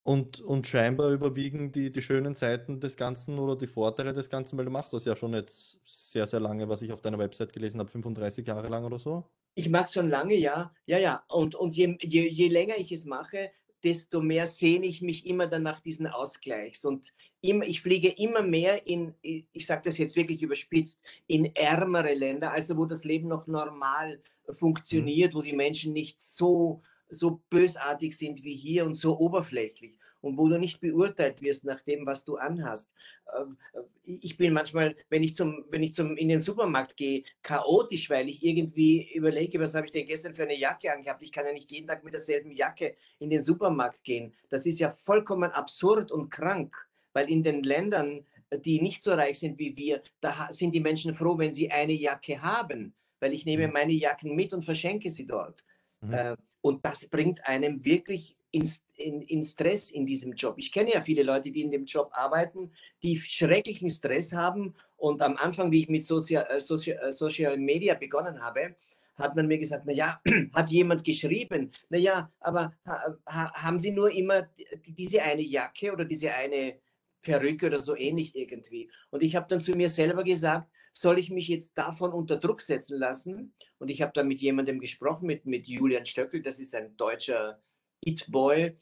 Und, 0.04 0.42
und 0.42 0.66
scheinbar 0.66 1.12
überwiegen 1.12 1.72
die, 1.72 1.92
die 1.92 2.02
schönen 2.02 2.34
Seiten 2.34 2.80
des 2.80 2.98
Ganzen 2.98 3.38
oder 3.38 3.56
die 3.56 3.68
Vorteile 3.68 4.14
des 4.14 4.32
Ganzen, 4.32 4.58
weil 4.58 4.66
du 4.66 4.72
machst 4.72 4.94
das 4.94 5.06
ja 5.06 5.16
schon 5.16 5.34
jetzt 5.36 5.78
sehr, 5.86 6.26
sehr 6.26 6.40
lange, 6.40 6.68
was 6.68 6.82
ich 6.82 6.92
auf 6.92 7.02
deiner 7.02 7.20
Website 7.20 7.54
gelesen 7.54 7.80
habe, 7.80 7.90
35 7.90 8.48
Jahre 8.48 8.68
lang 8.68 8.84
oder 8.84 8.98
so. 8.98 9.30
Ich 9.54 9.70
mache 9.70 9.84
es 9.84 9.94
schon 9.94 10.10
lange, 10.10 10.36
ja. 10.36 10.74
Ja, 10.88 10.98
ja. 10.98 11.24
Und, 11.28 11.54
und 11.54 11.76
je, 11.76 11.98
je, 12.02 12.28
je 12.28 12.48
länger 12.48 12.78
ich 12.80 12.92
es 12.92 13.06
mache, 13.06 13.52
desto 13.84 14.22
mehr 14.22 14.48
sehne 14.48 14.86
ich 14.86 15.02
mich 15.02 15.26
immer 15.26 15.48
dann 15.48 15.64
nach 15.64 15.80
diesen 15.80 16.08
Ausgleichs. 16.08 16.86
Und 16.86 17.14
immer, 17.42 17.66
ich 17.66 17.82
fliege 17.82 18.10
immer 18.10 18.42
mehr 18.42 18.88
in, 18.88 19.14
ich 19.22 19.66
sage 19.66 19.82
das 19.86 19.98
jetzt 19.98 20.16
wirklich 20.16 20.44
überspitzt, 20.44 21.02
in 21.28 21.56
ärmere 21.56 22.14
Länder, 22.14 22.52
also 22.52 22.78
wo 22.78 22.86
das 22.86 23.04
Leben 23.04 23.28
noch 23.28 23.48
normal 23.48 24.22
funktioniert, 24.50 25.34
mhm. 25.34 25.38
wo 25.38 25.42
die 25.42 25.56
Menschen 25.56 25.94
nicht 25.94 26.20
so, 26.20 26.82
so 27.10 27.42
bösartig 27.50 28.18
sind 28.18 28.44
wie 28.44 28.56
hier 28.56 28.86
und 28.86 28.96
so 28.96 29.18
oberflächlich 29.18 29.98
und 30.22 30.38
wo 30.38 30.48
du 30.48 30.58
nicht 30.58 30.80
beurteilt 30.80 31.42
wirst 31.42 31.66
nach 31.66 31.82
dem, 31.82 32.06
was 32.06 32.24
du 32.24 32.38
anhast. 32.38 32.92
Äh, 33.26 33.82
ich 34.04 34.38
bin 34.38 34.54
manchmal, 34.54 34.96
wenn 35.10 35.24
ich, 35.24 35.36
zum, 35.36 35.66
wenn 35.70 35.84
ich 35.84 35.94
zum, 35.94 36.16
in 36.18 36.30
den 36.30 36.42
Supermarkt 36.42 36.96
gehe, 36.96 37.24
chaotisch, 37.42 38.10
weil 38.10 38.30
ich 38.30 38.44
irgendwie 38.44 39.12
überlege, 39.14 39.60
was 39.60 39.76
habe 39.76 39.86
ich 39.88 39.92
denn 39.92 40.06
gestern 40.06 40.34
für 40.34 40.44
eine 40.44 40.58
Jacke 40.58 40.92
angehabt. 40.92 41.22
Ich 41.24 41.32
kann 41.32 41.46
ja 41.46 41.54
nicht 41.54 41.72
jeden 41.72 41.88
Tag 41.88 42.04
mit 42.04 42.14
derselben 42.14 42.52
Jacke 42.52 42.96
in 43.20 43.30
den 43.30 43.42
Supermarkt 43.42 44.04
gehen. 44.04 44.34
Das 44.50 44.66
ist 44.66 44.80
ja 44.80 44.92
vollkommen 44.92 45.52
absurd 45.52 46.12
und 46.12 46.30
krank, 46.30 46.76
weil 47.14 47.30
in 47.30 47.44
den 47.44 47.64
Ländern, 47.64 48.26
die 48.66 48.82
nicht 48.82 49.04
so 49.04 49.14
reich 49.14 49.40
sind 49.40 49.58
wie 49.60 49.76
wir, 49.78 50.02
da 50.20 50.50
sind 50.52 50.74
die 50.74 50.82
Menschen 50.82 51.14
froh, 51.14 51.38
wenn 51.38 51.54
sie 51.54 51.72
eine 51.72 51.94
Jacke 51.94 52.42
haben, 52.42 52.94
weil 53.20 53.34
ich 53.34 53.46
nehme 53.46 53.68
mhm. 53.68 53.74
meine 53.74 53.94
Jacken 53.94 54.36
mit 54.36 54.54
und 54.54 54.66
verschenke 54.66 55.10
sie 55.10 55.26
dort. 55.26 55.64
Mhm. 56.02 56.14
Äh, 56.14 56.36
und 56.62 56.86
das 56.86 57.08
bringt 57.08 57.46
einem 57.48 57.84
wirklich 57.86 58.36
in, 58.52 58.70
in, 59.02 59.22
in, 59.22 59.44
Stress 59.44 59.92
in 59.92 60.06
diesem 60.06 60.34
Job. 60.34 60.56
Ich 60.58 60.72
kenne 60.72 60.94
ja 60.94 61.02
viele 61.02 61.24
Leute, 61.24 61.52
die 61.52 61.62
in 61.62 61.72
dem 61.72 61.86
Job 61.86 62.10
arbeiten, 62.14 62.72
die 63.04 63.18
schrecklichen 63.18 63.90
Stress 63.90 64.34
haben. 64.34 64.74
Und 64.98 65.22
am 65.22 65.38
Anfang, 65.38 65.72
wie 65.72 65.82
ich 65.82 65.90
mit 65.90 66.04
Social, 66.04 66.48
äh, 66.50 66.58
äh, 66.58 67.12
Social 67.12 67.58
Media 67.58 67.96
begonnen 67.96 68.42
habe, 68.42 68.76
hat 69.16 69.36
man 69.36 69.48
mir 69.48 69.60
gesagt, 69.60 69.86
naja, 69.86 70.22
hat 70.54 70.72
jemand 70.72 71.04
geschrieben, 71.04 71.72
naja, 71.90 72.32
aber 72.40 72.74
ha, 72.86 73.16
ha, 73.28 73.54
haben 73.54 73.80
Sie 73.80 73.92
nur 73.92 74.12
immer 74.12 74.48
diese 74.86 75.22
eine 75.22 75.42
Jacke 75.42 75.92
oder 75.92 76.06
diese 76.06 76.32
eine 76.32 76.80
Perücke 77.22 77.68
oder 77.68 77.82
so 77.82 77.96
ähnlich 77.96 78.36
irgendwie? 78.36 78.90
Und 79.12 79.24
ich 79.24 79.36
habe 79.36 79.48
dann 79.50 79.62
zu 79.62 79.74
mir 79.74 79.90
selber 79.90 80.24
gesagt, 80.24 80.70
soll 80.92 81.20
ich 81.20 81.30
mich 81.30 81.48
jetzt 81.48 81.78
davon 81.78 82.12
unter 82.12 82.38
Druck 82.38 82.62
setzen 82.62 82.98
lassen? 82.98 83.54
Und 83.80 83.90
ich 83.90 84.02
habe 84.02 84.12
dann 84.14 84.28
mit 84.28 84.42
jemandem 84.42 84.80
gesprochen, 84.80 85.28
mit, 85.28 85.46
mit 85.46 85.68
Julian 85.68 86.06
Stöckel, 86.06 86.42
das 86.42 86.60
ist 86.60 86.76
ein 86.76 86.96
deutscher 86.98 87.62
It-Boy, 88.02 88.76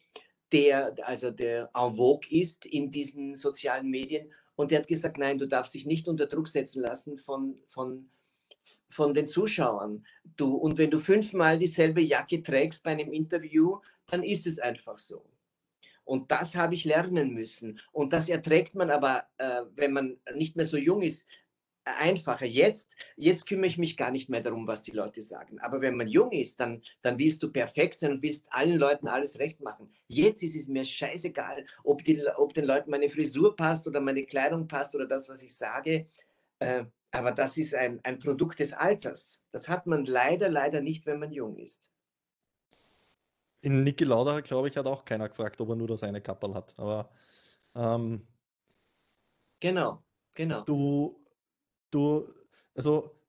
der 0.51 0.95
also 1.07 1.31
der 1.31 1.69
en 1.75 1.93
vogue 1.93 2.29
ist 2.29 2.65
in 2.65 2.91
diesen 2.91 3.35
sozialen 3.35 3.89
Medien. 3.89 4.31
Und 4.55 4.71
der 4.71 4.79
hat 4.79 4.87
gesagt, 4.87 5.17
nein, 5.17 5.37
du 5.37 5.47
darfst 5.47 5.73
dich 5.73 5.85
nicht 5.85 6.07
unter 6.07 6.25
Druck 6.25 6.47
setzen 6.47 6.81
lassen 6.81 7.17
von, 7.17 7.57
von, 7.67 8.09
von 8.89 9.13
den 9.13 9.27
Zuschauern. 9.27 10.05
Du, 10.35 10.55
und 10.55 10.77
wenn 10.77 10.91
du 10.91 10.99
fünfmal 10.99 11.57
dieselbe 11.57 12.01
Jacke 12.01 12.41
trägst 12.41 12.83
bei 12.83 12.91
einem 12.91 13.13
Interview, 13.13 13.79
dann 14.07 14.23
ist 14.23 14.47
es 14.47 14.59
einfach 14.59 14.99
so. 14.99 15.23
Und 16.03 16.31
das 16.31 16.55
habe 16.55 16.73
ich 16.73 16.85
lernen 16.85 17.33
müssen. 17.33 17.79
Und 17.91 18.13
das 18.13 18.29
erträgt 18.29 18.73
man 18.73 18.89
aber, 18.89 19.25
äh, 19.37 19.61
wenn 19.75 19.93
man 19.93 20.17
nicht 20.33 20.55
mehr 20.55 20.65
so 20.65 20.75
jung 20.75 21.03
ist, 21.03 21.27
einfacher. 21.97 22.45
Jetzt, 22.45 22.95
jetzt 23.15 23.47
kümmere 23.47 23.67
ich 23.67 23.77
mich 23.77 23.97
gar 23.97 24.11
nicht 24.11 24.29
mehr 24.29 24.41
darum, 24.41 24.67
was 24.67 24.83
die 24.83 24.91
Leute 24.91 25.21
sagen. 25.21 25.59
Aber 25.59 25.81
wenn 25.81 25.95
man 25.95 26.07
jung 26.07 26.31
ist, 26.31 26.59
dann, 26.59 26.81
dann 27.01 27.17
willst 27.19 27.43
du 27.43 27.51
perfekt 27.51 27.99
sein 27.99 28.11
und 28.11 28.21
willst 28.21 28.51
allen 28.51 28.77
Leuten 28.77 29.07
alles 29.07 29.39
recht 29.39 29.61
machen. 29.61 29.91
Jetzt 30.07 30.43
ist 30.43 30.55
es 30.55 30.67
mir 30.67 30.85
scheißegal, 30.85 31.65
ob, 31.83 32.03
die, 32.03 32.25
ob 32.37 32.53
den 32.53 32.65
Leuten 32.65 32.91
meine 32.91 33.09
Frisur 33.09 33.55
passt 33.55 33.87
oder 33.87 34.01
meine 34.01 34.25
Kleidung 34.25 34.67
passt 34.67 34.95
oder 34.95 35.07
das, 35.07 35.29
was 35.29 35.43
ich 35.43 35.55
sage. 35.55 36.07
Äh, 36.59 36.85
aber 37.11 37.31
das 37.31 37.57
ist 37.57 37.73
ein, 37.73 37.99
ein 38.03 38.19
Produkt 38.19 38.59
des 38.59 38.73
Alters. 38.73 39.43
Das 39.51 39.67
hat 39.67 39.87
man 39.87 40.05
leider, 40.05 40.49
leider 40.49 40.81
nicht, 40.81 41.05
wenn 41.05 41.19
man 41.19 41.31
jung 41.31 41.57
ist. 41.57 41.91
In 43.61 43.83
Niki 43.83 44.03
Lauda, 44.05 44.39
glaube 44.41 44.69
ich, 44.69 44.77
hat 44.77 44.85
auch 44.85 45.03
keiner 45.03 45.27
gefragt, 45.27 45.59
ob 45.59 45.69
er 45.69 45.75
nur 45.75 45.87
das 45.87 46.03
eine 46.03 46.21
Kappel 46.21 46.53
hat. 46.53 46.73
Aber 46.77 47.09
ähm, 47.75 48.27
genau, 49.59 50.03
genau. 50.33 50.61
Du 50.63 51.19
du, 51.91 52.33
also 52.75 53.19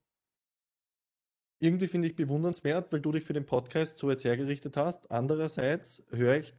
irgendwie 1.61 1.89
finde 1.89 2.09
ich 2.09 2.17
bewundernswert, 2.17 2.93
weil 2.93 3.01
du 3.01 3.13
dich 3.13 3.25
für 3.25 3.35
den 3.35 3.47
Podcast 3.47 3.99
so 3.99 4.11
jetzt 4.11 4.25
hergerichtet 4.25 4.77
hast. 4.77 5.11
Andererseits 5.11 6.03
höre 6.11 6.39
ich, 6.39 6.55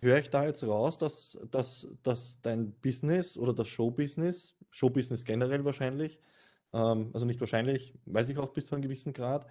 höre 0.00 0.18
ich 0.18 0.30
da 0.30 0.44
jetzt 0.44 0.64
raus, 0.64 0.98
dass, 0.98 1.38
dass, 1.50 1.88
dass 2.02 2.40
dein 2.42 2.72
Business 2.80 3.38
oder 3.38 3.54
das 3.54 3.68
Showbusiness, 3.68 4.56
Showbusiness 4.70 5.24
generell 5.24 5.64
wahrscheinlich, 5.64 6.18
ähm, 6.72 7.10
also 7.12 7.24
nicht 7.24 7.40
wahrscheinlich, 7.40 7.94
weiß 8.06 8.28
ich 8.28 8.38
auch 8.38 8.52
bis 8.52 8.66
zu 8.66 8.74
einem 8.74 8.82
gewissen 8.82 9.12
Grad, 9.12 9.46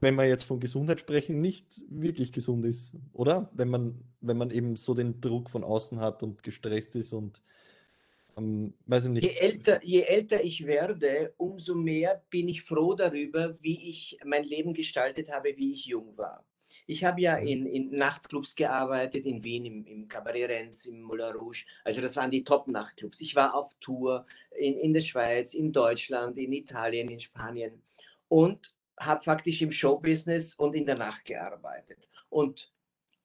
wenn 0.00 0.16
wir 0.16 0.26
jetzt 0.26 0.44
von 0.44 0.58
Gesundheit 0.58 0.98
sprechen, 0.98 1.40
nicht 1.40 1.80
wirklich 1.88 2.32
gesund 2.32 2.64
ist, 2.66 2.96
oder? 3.12 3.48
Wenn 3.54 3.68
man, 3.68 4.02
wenn 4.20 4.36
man 4.36 4.50
eben 4.50 4.74
so 4.74 4.94
den 4.94 5.20
Druck 5.20 5.48
von 5.48 5.62
außen 5.62 6.00
hat 6.00 6.24
und 6.24 6.42
gestresst 6.42 6.96
ist 6.96 7.12
und 7.12 7.40
nicht. 9.12 9.24
Je 9.24 9.34
älter, 9.38 9.84
je 9.84 10.02
älter 10.02 10.42
ich 10.42 10.66
werde, 10.66 11.34
umso 11.36 11.74
mehr 11.74 12.22
bin 12.30 12.48
ich 12.48 12.62
froh 12.62 12.94
darüber, 12.94 13.54
wie 13.62 13.88
ich 13.88 14.18
mein 14.24 14.44
Leben 14.44 14.74
gestaltet 14.74 15.30
habe, 15.30 15.56
wie 15.56 15.70
ich 15.70 15.86
jung 15.86 16.16
war. 16.16 16.44
Ich 16.86 17.04
habe 17.04 17.20
ja 17.20 17.38
mhm. 17.38 17.46
in, 17.46 17.66
in 17.66 17.90
Nachtclubs 17.90 18.54
gearbeitet, 18.54 19.24
in 19.24 19.44
Wien, 19.44 19.64
im, 19.64 19.86
im 19.86 20.08
Cabaret 20.08 20.48
Renz, 20.48 20.86
im 20.86 21.02
Moulin 21.02 21.34
Rouge. 21.34 21.64
Also 21.84 22.00
das 22.00 22.16
waren 22.16 22.30
die 22.30 22.44
Top-Nachtclubs. 22.44 23.20
Ich 23.20 23.34
war 23.36 23.54
auf 23.54 23.74
Tour 23.80 24.26
in, 24.58 24.78
in 24.78 24.92
der 24.92 25.00
Schweiz, 25.00 25.54
in 25.54 25.72
Deutschland, 25.72 26.38
in 26.38 26.52
Italien, 26.52 27.08
in 27.08 27.20
Spanien 27.20 27.82
und 28.28 28.74
habe 28.98 29.22
faktisch 29.22 29.62
im 29.62 29.72
Showbusiness 29.72 30.54
und 30.54 30.74
in 30.74 30.86
der 30.86 30.96
Nacht 30.96 31.24
gearbeitet. 31.24 32.08
Und 32.28 32.72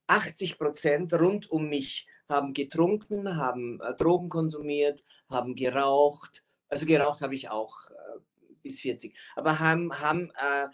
80 0.08 0.58
Prozent 0.58 1.14
rund 1.14 1.50
um 1.52 1.70
mich 1.70 2.08
haben 2.30 2.54
getrunken, 2.54 3.36
haben 3.36 3.82
äh, 3.82 3.94
Drogen 3.96 4.30
konsumiert, 4.30 5.04
haben 5.30 5.56
geraucht. 5.56 6.46
Also 6.70 6.86
geraucht 6.86 7.22
habe 7.22 7.36
ich 7.36 7.50
auch 7.50 7.90
äh, 7.90 8.20
bis 8.62 8.82
40, 8.82 9.18
aber 9.36 9.60
haben, 9.60 10.00
haben 10.00 10.32
äh, 10.36 10.68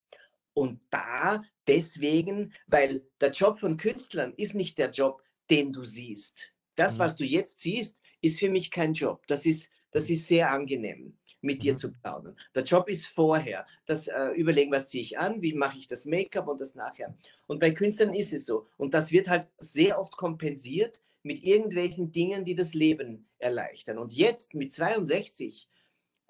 Und 0.54 0.80
da 0.90 1.42
deswegen, 1.66 2.52
weil 2.66 3.02
der 3.20 3.30
Job 3.30 3.58
von 3.58 3.76
Künstlern 3.76 4.34
ist 4.36 4.54
nicht 4.54 4.78
der 4.78 4.90
Job, 4.90 5.22
den 5.50 5.72
du 5.72 5.84
siehst. 5.84 6.52
Das, 6.76 6.96
mhm. 6.96 7.00
was 7.00 7.16
du 7.16 7.24
jetzt 7.24 7.60
siehst, 7.60 8.02
ist 8.20 8.38
für 8.40 8.50
mich 8.50 8.70
kein 8.70 8.92
Job. 8.92 9.26
Das 9.26 9.46
ist, 9.46 9.70
das 9.90 10.08
ist 10.10 10.26
sehr 10.26 10.50
angenehm, 10.50 11.16
mit 11.40 11.58
mhm. 11.58 11.60
dir 11.60 11.76
zu 11.76 11.92
plaudern. 11.92 12.36
Der 12.54 12.62
Job 12.62 12.88
ist 12.88 13.06
vorher. 13.06 13.66
Das 13.86 14.08
äh, 14.08 14.28
Überlegen, 14.34 14.72
was 14.72 14.88
ziehe 14.88 15.02
ich 15.02 15.18
an, 15.18 15.42
wie 15.42 15.54
mache 15.54 15.78
ich 15.78 15.86
das 15.86 16.06
Make-up 16.06 16.48
und 16.48 16.60
das 16.60 16.74
nachher. 16.74 17.14
Und 17.46 17.60
bei 17.60 17.70
Künstlern 17.70 18.14
ist 18.14 18.32
es 18.32 18.46
so. 18.46 18.68
Und 18.76 18.94
das 18.94 19.12
wird 19.12 19.28
halt 19.28 19.48
sehr 19.56 19.98
oft 19.98 20.16
kompensiert 20.16 21.00
mit 21.22 21.44
irgendwelchen 21.44 22.10
Dingen, 22.10 22.44
die 22.44 22.54
das 22.54 22.74
Leben 22.74 23.28
erleichtern. 23.38 23.98
Und 23.98 24.12
jetzt 24.12 24.54
mit 24.54 24.72
62 24.72 25.68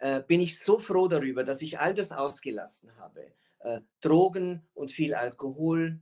äh, 0.02 0.20
bin 0.20 0.40
ich 0.40 0.58
so 0.58 0.80
froh 0.80 1.06
darüber, 1.06 1.44
dass 1.44 1.62
ich 1.62 1.78
all 1.78 1.94
das 1.94 2.10
ausgelassen 2.10 2.94
habe. 2.96 3.32
Äh, 3.60 3.80
Drogen 4.00 4.66
und 4.74 4.90
viel 4.90 5.14
Alkohol 5.14 6.00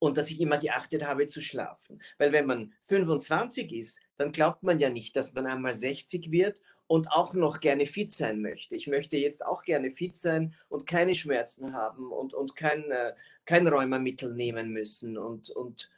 und 0.00 0.16
dass 0.16 0.30
ich 0.30 0.40
immer 0.40 0.58
geachtet 0.58 1.06
habe 1.06 1.28
zu 1.28 1.40
schlafen. 1.40 2.02
Weil 2.18 2.32
wenn 2.32 2.44
man 2.44 2.74
25 2.82 3.72
ist, 3.72 4.00
dann 4.16 4.32
glaubt 4.32 4.64
man 4.64 4.80
ja 4.80 4.90
nicht, 4.90 5.14
dass 5.14 5.32
man 5.32 5.46
einmal 5.46 5.72
60 5.72 6.32
wird 6.32 6.60
und 6.88 7.12
auch 7.12 7.34
noch 7.34 7.60
gerne 7.60 7.86
fit 7.86 8.12
sein 8.12 8.42
möchte. 8.42 8.74
Ich 8.74 8.88
möchte 8.88 9.16
jetzt 9.16 9.46
auch 9.46 9.62
gerne 9.62 9.92
fit 9.92 10.16
sein 10.16 10.56
und 10.68 10.84
keine 10.88 11.14
Schmerzen 11.14 11.74
haben 11.74 12.10
und, 12.10 12.34
und 12.34 12.56
kein, 12.56 12.90
äh, 12.90 13.14
kein 13.44 13.68
Rheumamittel 13.68 14.34
nehmen 14.34 14.70
müssen 14.72 15.16
und, 15.16 15.50
und 15.50 15.88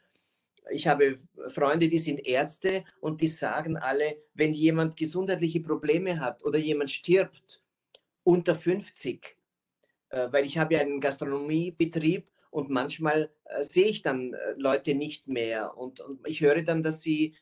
ich 0.71 0.87
habe 0.87 1.15
Freunde, 1.47 1.89
die 1.89 1.97
sind 1.97 2.25
Ärzte 2.25 2.83
und 2.99 3.21
die 3.21 3.27
sagen 3.27 3.77
alle, 3.77 4.17
wenn 4.33 4.53
jemand 4.53 4.97
gesundheitliche 4.97 5.61
Probleme 5.61 6.19
hat 6.19 6.43
oder 6.43 6.57
jemand 6.57 6.91
stirbt 6.91 7.63
unter 8.23 8.55
50, 8.55 9.37
äh, 10.09 10.27
weil 10.31 10.45
ich 10.45 10.57
habe 10.57 10.75
ja 10.75 10.81
einen 10.81 10.99
Gastronomiebetrieb 10.99 12.27
und 12.49 12.69
manchmal 12.69 13.31
äh, 13.45 13.63
sehe 13.63 13.87
ich 13.87 14.01
dann 14.01 14.33
äh, 14.33 14.53
Leute 14.57 14.95
nicht 14.95 15.27
mehr 15.27 15.77
und, 15.77 15.99
und 15.99 16.27
ich 16.27 16.41
höre 16.41 16.63
dann, 16.63 16.83
dass 16.83 17.01
sie 17.01 17.35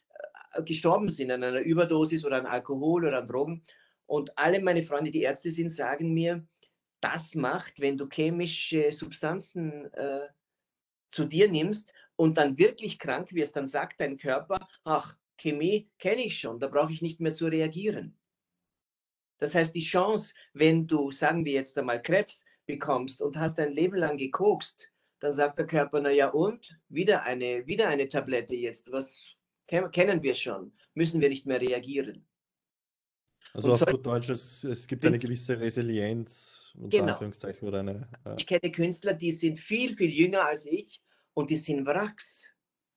gestorben 0.66 1.10
sind 1.10 1.32
an 1.32 1.44
einer 1.44 1.62
Überdosis 1.62 2.24
oder 2.26 2.38
an 2.38 2.46
Alkohol 2.46 3.06
oder 3.06 3.18
an 3.18 3.28
Drogen. 3.28 3.64
Und 4.06 4.38
alle 4.38 4.62
meine 4.62 4.84
Freunde, 4.84 5.10
die 5.10 5.24
Ärzte 5.24 5.50
sind, 5.50 5.72
sagen 5.72 6.14
mir, 6.14 6.46
das 7.02 7.36
macht, 7.36 7.80
wenn 7.80 7.98
du 7.98 8.08
chemische 8.08 8.92
Substanzen 8.92 9.92
äh, 9.94 10.28
zu 11.10 11.26
dir 11.26 11.50
nimmst, 11.50 11.94
und 12.16 12.38
dann 12.38 12.58
wirklich 12.58 13.00
krank 13.00 13.34
wirst, 13.34 13.56
dann 13.56 13.68
sagt 13.68 14.00
dein 14.00 14.18
Körper, 14.18 14.68
ach, 14.84 15.18
Chemie 15.38 15.90
kenne 16.00 16.26
ich 16.26 16.40
schon, 16.40 16.60
da 16.60 16.68
brauche 16.68 16.92
ich 16.92 17.02
nicht 17.02 17.20
mehr 17.20 17.34
zu 17.34 17.48
reagieren. 17.48 18.18
Das 19.40 19.56
heißt, 19.56 19.76
die 19.76 19.82
Chance, 19.82 20.34
wenn 20.54 20.88
du, 20.88 21.12
sagen 21.12 21.44
wir 21.44 21.54
jetzt 21.54 21.78
einmal, 21.78 22.02
Krebs 22.02 22.46
bekommst 22.66 23.22
und 23.22 23.38
hast 23.38 23.56
dein 23.58 23.74
Leben 23.74 23.96
lang 23.96 24.18
gekokst, 24.18 24.92
dann 25.20 25.34
sagt 25.34 25.58
der 25.58 25.68
Körper, 25.68 26.02
na 26.02 26.12
ja 26.12 26.30
und? 26.30 26.78
Wieder 26.90 27.24
eine, 27.24 27.66
wieder 27.66 27.88
eine 27.90 28.08
Tablette 28.08 28.56
jetzt, 28.56 28.92
was 28.92 29.22
kennen 29.68 30.22
wir 30.22 30.34
schon, 30.34 30.74
müssen 30.94 31.20
wir 31.20 31.30
nicht 31.30 31.46
mehr 31.46 31.60
reagieren. 31.60 32.28
Also 33.54 33.72
auf 33.72 33.86
gut 33.86 34.06
Deutsch, 34.06 34.30
es, 34.30 34.64
es 34.64 34.88
gibt 34.88 35.06
eine 35.06 35.20
gewisse 35.20 35.60
Resilienz, 35.60 36.72
genau. 36.76 37.20
Oder 37.62 37.80
eine. 37.80 38.08
Ja. 38.26 38.36
Ich 38.38 38.48
kenne 38.48 38.72
Künstler, 38.72 39.14
die 39.14 39.32
sind 39.32 39.60
viel, 39.60 39.96
viel 39.96 40.12
jünger 40.12 40.46
als 40.46 40.66
ich 40.66 41.02
und 41.34 41.50
die 41.50 41.56
sind 41.56 41.86
Wracks. 41.86 42.54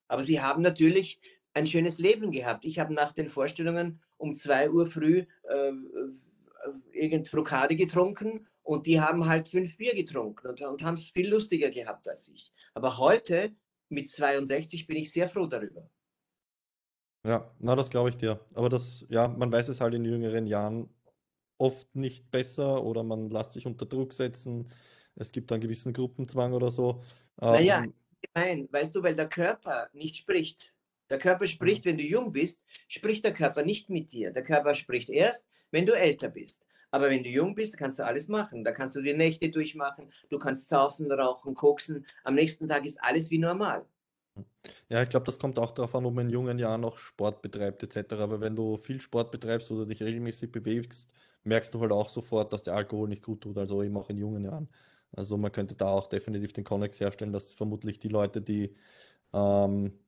Aber 0.08 0.22
sie 0.22 0.40
haben 0.40 0.62
natürlich 0.62 1.20
ein 1.54 1.66
schönes 1.66 1.98
Leben 1.98 2.30
gehabt. 2.30 2.64
Ich 2.64 2.78
habe 2.78 2.92
nach 2.92 3.12
den 3.12 3.28
Vorstellungen 3.28 4.00
um 4.18 4.34
zwei 4.34 4.70
Uhr 4.70 4.86
früh 4.86 5.24
äh, 5.44 5.72
irgend 6.92 7.28
Frukade 7.28 7.76
getrunken 7.76 8.46
und 8.62 8.86
die 8.86 9.00
haben 9.00 9.26
halt 9.26 9.48
fünf 9.48 9.76
Bier 9.76 9.94
getrunken 9.94 10.48
und, 10.48 10.60
und 10.60 10.82
haben 10.82 10.94
es 10.94 11.08
viel 11.08 11.28
lustiger 11.28 11.70
gehabt 11.70 12.08
als 12.08 12.28
ich. 12.28 12.52
Aber 12.74 12.98
heute 12.98 13.54
mit 13.88 14.10
62 14.10 14.86
bin 14.86 14.96
ich 14.96 15.12
sehr 15.12 15.28
froh 15.28 15.46
darüber. 15.46 15.88
Ja, 17.26 17.50
na, 17.58 17.74
das 17.74 17.90
glaube 17.90 18.10
ich 18.10 18.16
dir. 18.16 18.40
Aber 18.54 18.68
das, 18.68 19.04
ja, 19.08 19.28
man 19.28 19.50
weiß 19.50 19.68
es 19.68 19.80
halt 19.80 19.94
in 19.94 20.04
jüngeren 20.04 20.46
Jahren 20.46 20.88
oft 21.58 21.94
nicht 21.94 22.30
besser 22.30 22.84
oder 22.84 23.02
man 23.02 23.30
lässt 23.30 23.54
sich 23.54 23.66
unter 23.66 23.86
Druck 23.86 24.12
setzen. 24.12 24.70
Es 25.14 25.32
gibt 25.32 25.50
einen 25.50 25.62
gewissen 25.62 25.92
Gruppenzwang 25.92 26.52
oder 26.52 26.70
so. 26.70 27.02
Naja, 27.38 27.84
ähm, 27.84 27.94
nein, 28.34 28.68
weißt 28.70 28.94
du, 28.94 29.02
weil 29.02 29.16
der 29.16 29.28
Körper 29.28 29.88
nicht 29.92 30.16
spricht. 30.16 30.72
Der 31.10 31.18
Körper 31.18 31.46
spricht, 31.46 31.84
mhm. 31.84 31.90
wenn 31.90 31.98
du 31.98 32.04
jung 32.04 32.32
bist, 32.32 32.62
spricht 32.88 33.24
der 33.24 33.32
Körper 33.32 33.62
nicht 33.62 33.90
mit 33.90 34.12
dir. 34.12 34.32
Der 34.32 34.44
Körper 34.44 34.74
spricht 34.74 35.08
erst, 35.08 35.48
wenn 35.70 35.86
du 35.86 35.92
älter 35.92 36.28
bist. 36.28 36.64
Aber 36.90 37.10
wenn 37.10 37.22
du 37.22 37.28
jung 37.28 37.54
bist, 37.54 37.76
kannst 37.76 37.98
du 37.98 38.04
alles 38.04 38.28
machen. 38.28 38.64
Da 38.64 38.72
kannst 38.72 38.96
du 38.96 39.02
die 39.02 39.14
Nächte 39.14 39.50
durchmachen, 39.50 40.10
du 40.30 40.38
kannst 40.38 40.68
saufen, 40.68 41.10
rauchen, 41.10 41.54
koksen. 41.54 42.06
Am 42.24 42.34
nächsten 42.34 42.68
Tag 42.68 42.84
ist 42.84 43.02
alles 43.02 43.30
wie 43.30 43.38
normal. 43.38 43.84
Ja, 44.88 45.02
ich 45.02 45.08
glaube, 45.08 45.26
das 45.26 45.38
kommt 45.38 45.58
auch 45.58 45.72
darauf 45.72 45.94
an, 45.94 46.04
ob 46.06 46.14
man 46.14 46.26
in 46.26 46.32
jungen 46.32 46.58
Jahren 46.58 46.82
noch 46.82 46.98
Sport 46.98 47.42
betreibt 47.42 47.82
etc. 47.82 48.12
Aber 48.14 48.40
wenn 48.40 48.54
du 48.54 48.76
viel 48.76 49.00
Sport 49.00 49.30
betreibst 49.30 49.70
oder 49.70 49.86
dich 49.86 50.02
regelmäßig 50.02 50.52
bewegst, 50.52 51.10
merkst 51.44 51.72
du 51.74 51.80
halt 51.80 51.92
auch 51.92 52.08
sofort, 52.08 52.52
dass 52.52 52.62
der 52.62 52.74
Alkohol 52.74 53.08
nicht 53.08 53.22
gut 53.22 53.40
tut, 53.40 53.56
also 53.56 53.82
eben 53.82 53.96
auch 53.96 54.10
in 54.10 54.18
jungen 54.18 54.44
Jahren. 54.44 54.68
Also 55.16 55.38
man 55.38 55.50
könnte 55.50 55.74
da 55.74 55.88
auch 55.88 56.08
definitiv 56.08 56.52
den 56.52 56.64
Konnex 56.64 57.00
herstellen, 57.00 57.32
dass 57.32 57.52
vermutlich 57.52 57.98
die 57.98 58.08
Leute, 58.08 58.42
die, 58.42 58.76
ähm, 59.32 59.98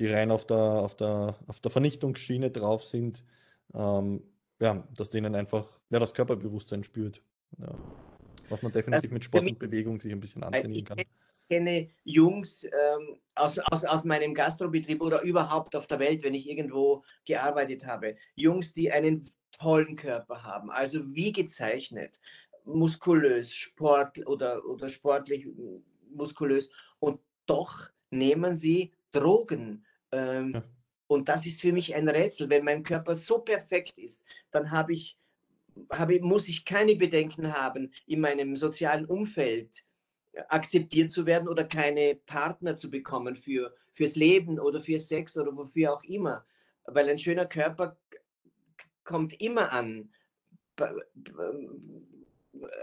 die 0.00 0.06
rein 0.06 0.30
auf 0.30 0.46
der, 0.46 0.56
auf, 0.56 0.96
der, 0.96 1.36
auf 1.46 1.60
der 1.60 1.70
Vernichtungsschiene 1.70 2.50
drauf 2.50 2.82
sind, 2.82 3.22
ähm, 3.74 4.22
ja, 4.60 4.88
dass 4.94 5.10
denen 5.10 5.34
einfach 5.34 5.78
ja, 5.90 5.98
das 5.98 6.14
Körperbewusstsein 6.14 6.82
spürt. 6.82 7.22
Ja. 7.58 7.78
Was 8.48 8.62
man 8.62 8.72
definitiv 8.72 9.10
mit 9.10 9.24
Sport 9.24 9.46
und 9.46 9.58
Bewegung 9.58 10.00
sich 10.00 10.12
ein 10.12 10.20
bisschen 10.20 10.42
antrainieren 10.42 10.84
kann. 10.84 10.98
Ich 10.98 11.06
kenne 11.50 11.90
Jungs 12.04 12.64
ähm, 12.64 13.18
aus, 13.34 13.58
aus, 13.58 13.84
aus 13.84 14.04
meinem 14.04 14.32
Gastrobetrieb 14.32 15.02
oder 15.02 15.20
überhaupt 15.22 15.76
auf 15.76 15.86
der 15.86 15.98
Welt, 15.98 16.22
wenn 16.22 16.32
ich 16.32 16.48
irgendwo 16.48 17.04
gearbeitet 17.26 17.86
habe. 17.86 18.16
Jungs, 18.34 18.72
die 18.72 18.90
einen 18.90 19.28
tollen 19.52 19.96
Körper 19.96 20.42
haben, 20.42 20.70
also 20.70 21.00
wie 21.14 21.32
gezeichnet, 21.32 22.18
muskulös, 22.64 23.54
sport 23.54 24.26
oder, 24.26 24.64
oder 24.64 24.88
sportlich 24.88 25.48
muskulös 26.10 26.70
und 26.98 27.20
doch 27.46 27.88
nehmen 28.10 28.56
sie 28.56 28.92
Drogen. 29.12 29.84
Ähm, 30.12 30.52
ja. 30.54 30.64
Und 31.06 31.28
das 31.28 31.46
ist 31.46 31.60
für 31.60 31.72
mich 31.72 31.94
ein 31.94 32.08
Rätsel. 32.08 32.48
Wenn 32.48 32.64
mein 32.64 32.82
Körper 32.82 33.14
so 33.14 33.38
perfekt 33.38 33.98
ist, 33.98 34.22
dann 34.50 34.70
habe 34.70 34.94
ich, 34.94 35.18
habe, 35.90 36.20
muss 36.20 36.48
ich 36.48 36.64
keine 36.64 36.96
Bedenken 36.96 37.52
haben, 37.52 37.92
in 38.06 38.20
meinem 38.20 38.56
sozialen 38.56 39.04
Umfeld 39.04 39.84
akzeptiert 40.48 41.12
zu 41.12 41.26
werden 41.26 41.48
oder 41.48 41.64
keine 41.64 42.16
Partner 42.26 42.76
zu 42.76 42.90
bekommen 42.90 43.36
für, 43.36 43.74
fürs 43.92 44.16
Leben 44.16 44.58
oder 44.58 44.80
für 44.80 44.98
Sex 44.98 45.36
oder 45.36 45.54
wofür 45.56 45.92
auch 45.92 46.02
immer. 46.04 46.44
Weil 46.86 47.08
ein 47.08 47.18
schöner 47.18 47.46
Körper 47.46 47.96
kommt 49.04 49.40
immer 49.40 49.70
an 49.72 50.10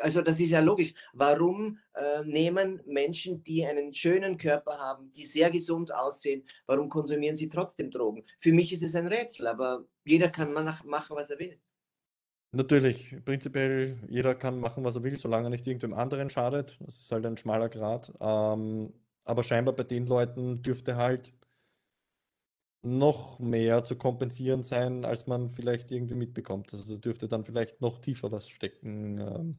also 0.01 0.21
das 0.21 0.39
ist 0.39 0.51
ja 0.51 0.59
logisch. 0.59 0.93
Warum 1.13 1.77
äh, 1.93 2.23
nehmen 2.23 2.81
Menschen, 2.85 3.43
die 3.43 3.65
einen 3.65 3.93
schönen 3.93 4.37
Körper 4.37 4.77
haben, 4.77 5.11
die 5.13 5.25
sehr 5.25 5.49
gesund 5.49 5.93
aussehen, 5.93 6.43
warum 6.65 6.89
konsumieren 6.89 7.35
sie 7.35 7.49
trotzdem 7.49 7.91
Drogen? 7.91 8.23
Für 8.39 8.51
mich 8.51 8.71
ist 8.71 8.83
es 8.83 8.95
ein 8.95 9.07
Rätsel, 9.07 9.47
aber 9.47 9.85
jeder 10.05 10.29
kann 10.29 10.53
machen, 10.53 11.15
was 11.15 11.29
er 11.29 11.39
will. 11.39 11.59
Natürlich, 12.53 13.15
prinzipiell 13.23 13.97
jeder 14.09 14.35
kann 14.35 14.59
machen, 14.59 14.83
was 14.83 14.95
er 14.95 15.03
will, 15.03 15.17
solange 15.17 15.47
er 15.47 15.51
nicht 15.51 15.65
irgendwem 15.67 15.93
anderen 15.93 16.29
schadet. 16.29 16.77
Das 16.81 16.99
ist 16.99 17.11
halt 17.11 17.25
ein 17.25 17.37
schmaler 17.37 17.69
Grad. 17.69 18.11
Ähm, 18.19 18.93
aber 19.23 19.43
scheinbar 19.43 19.75
bei 19.75 19.83
den 19.83 20.05
Leuten 20.05 20.61
dürfte 20.61 20.97
halt 20.97 21.31
noch 22.83 23.39
mehr 23.39 23.83
zu 23.83 23.95
kompensieren 23.95 24.63
sein, 24.63 25.05
als 25.05 25.27
man 25.27 25.49
vielleicht 25.49 25.91
irgendwie 25.91 26.15
mitbekommt. 26.15 26.73
Also 26.73 26.97
dürfte 26.97 27.27
dann 27.27 27.45
vielleicht 27.45 27.81
noch 27.81 27.99
tiefer 27.99 28.31
was 28.31 28.49
stecken 28.49 29.19
ähm, 29.19 29.57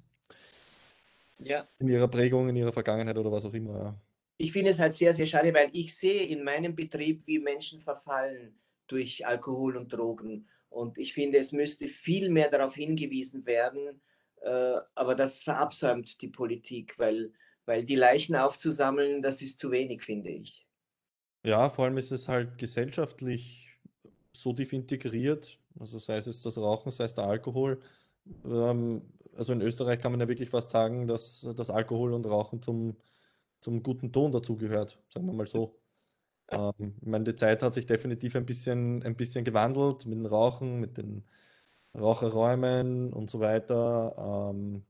ja. 1.38 1.68
in 1.78 1.88
ihrer 1.88 2.08
Prägung, 2.08 2.48
in 2.48 2.56
ihrer 2.56 2.72
Vergangenheit 2.72 3.16
oder 3.16 3.30
was 3.30 3.44
auch 3.44 3.54
immer. 3.54 3.78
Ja. 3.78 4.00
Ich 4.38 4.52
finde 4.52 4.70
es 4.70 4.80
halt 4.80 4.94
sehr, 4.94 5.14
sehr 5.14 5.26
schade, 5.26 5.54
weil 5.54 5.70
ich 5.72 5.94
sehe 5.96 6.24
in 6.24 6.42
meinem 6.42 6.74
Betrieb, 6.74 7.26
wie 7.26 7.38
Menschen 7.38 7.80
verfallen 7.80 8.58
durch 8.88 9.24
Alkohol 9.24 9.76
und 9.76 9.92
Drogen. 9.92 10.48
Und 10.68 10.98
ich 10.98 11.12
finde, 11.12 11.38
es 11.38 11.52
müsste 11.52 11.88
viel 11.88 12.28
mehr 12.28 12.50
darauf 12.50 12.74
hingewiesen 12.74 13.46
werden, 13.46 14.00
äh, 14.40 14.78
aber 14.94 15.14
das 15.14 15.42
verabsäumt 15.44 16.20
die 16.22 16.28
Politik, 16.28 16.98
weil, 16.98 17.32
weil 17.66 17.85
die 17.85 17.94
Leichen 17.94 18.35
aufzusammeln, 18.35 19.22
das 19.22 19.42
ist 19.42 19.61
zu 19.61 19.70
wenig, 19.70 20.02
finde 20.02 20.30
ich. 20.30 20.66
Ja, 21.44 21.68
vor 21.70 21.85
allem 21.87 21.98
ist 21.98 22.12
es 22.12 22.28
halt 22.28 22.59
gesellschaftlich 22.59 23.70
so 24.33 24.52
tief 24.52 24.72
integriert, 24.72 25.61
also 25.78 25.98
sei 25.98 26.16
es 26.18 26.26
jetzt 26.26 26.44
das 26.46 26.57
Rauchen, 26.59 26.92
sei 26.92 27.05
es 27.05 27.14
der 27.14 27.24
Alkohol. 27.24 27.81
Ähm, 28.44 29.12
also 29.35 29.52
in 29.52 29.61
Österreich 29.62 30.00
kann 30.00 30.12
man 30.12 30.20
ja 30.20 30.28
wirklich 30.28 30.50
fast 30.50 30.70
sagen, 30.70 31.07
dass 31.07 31.40
das 31.57 31.70
Alkohol 31.70 32.12
und 32.14 32.26
Rauchen 32.26 32.62
zum, 32.62 32.96
zum 33.61 33.83
guten 33.83 34.12
Ton 34.12 34.33
dazugehört, 34.33 35.00
sagen 35.12 35.26
wir 35.26 35.33
mal 35.35 35.46
so. 35.46 35.81
Ähm, 36.50 36.96
ich 37.00 37.09
meine, 37.09 37.24
die 37.24 37.37
Zeit 37.37 37.62
hat 37.62 37.74
sich 37.74 37.87
definitiv 37.87 38.37
ein 38.37 38.46
bisschen, 38.46 39.02
ein 39.05 39.16
bisschen 39.16 39.44
gewandelt 39.44 40.07
mit 40.07 40.18
dem 40.18 40.26
Rauchen, 40.26 40.81
mit 40.81 40.98
den 40.98 41.24
Raucherräumen 41.96 43.12
und 43.12 43.31
so 43.31 43.40
weiter. 43.40 44.50
Ähm, 44.52 44.87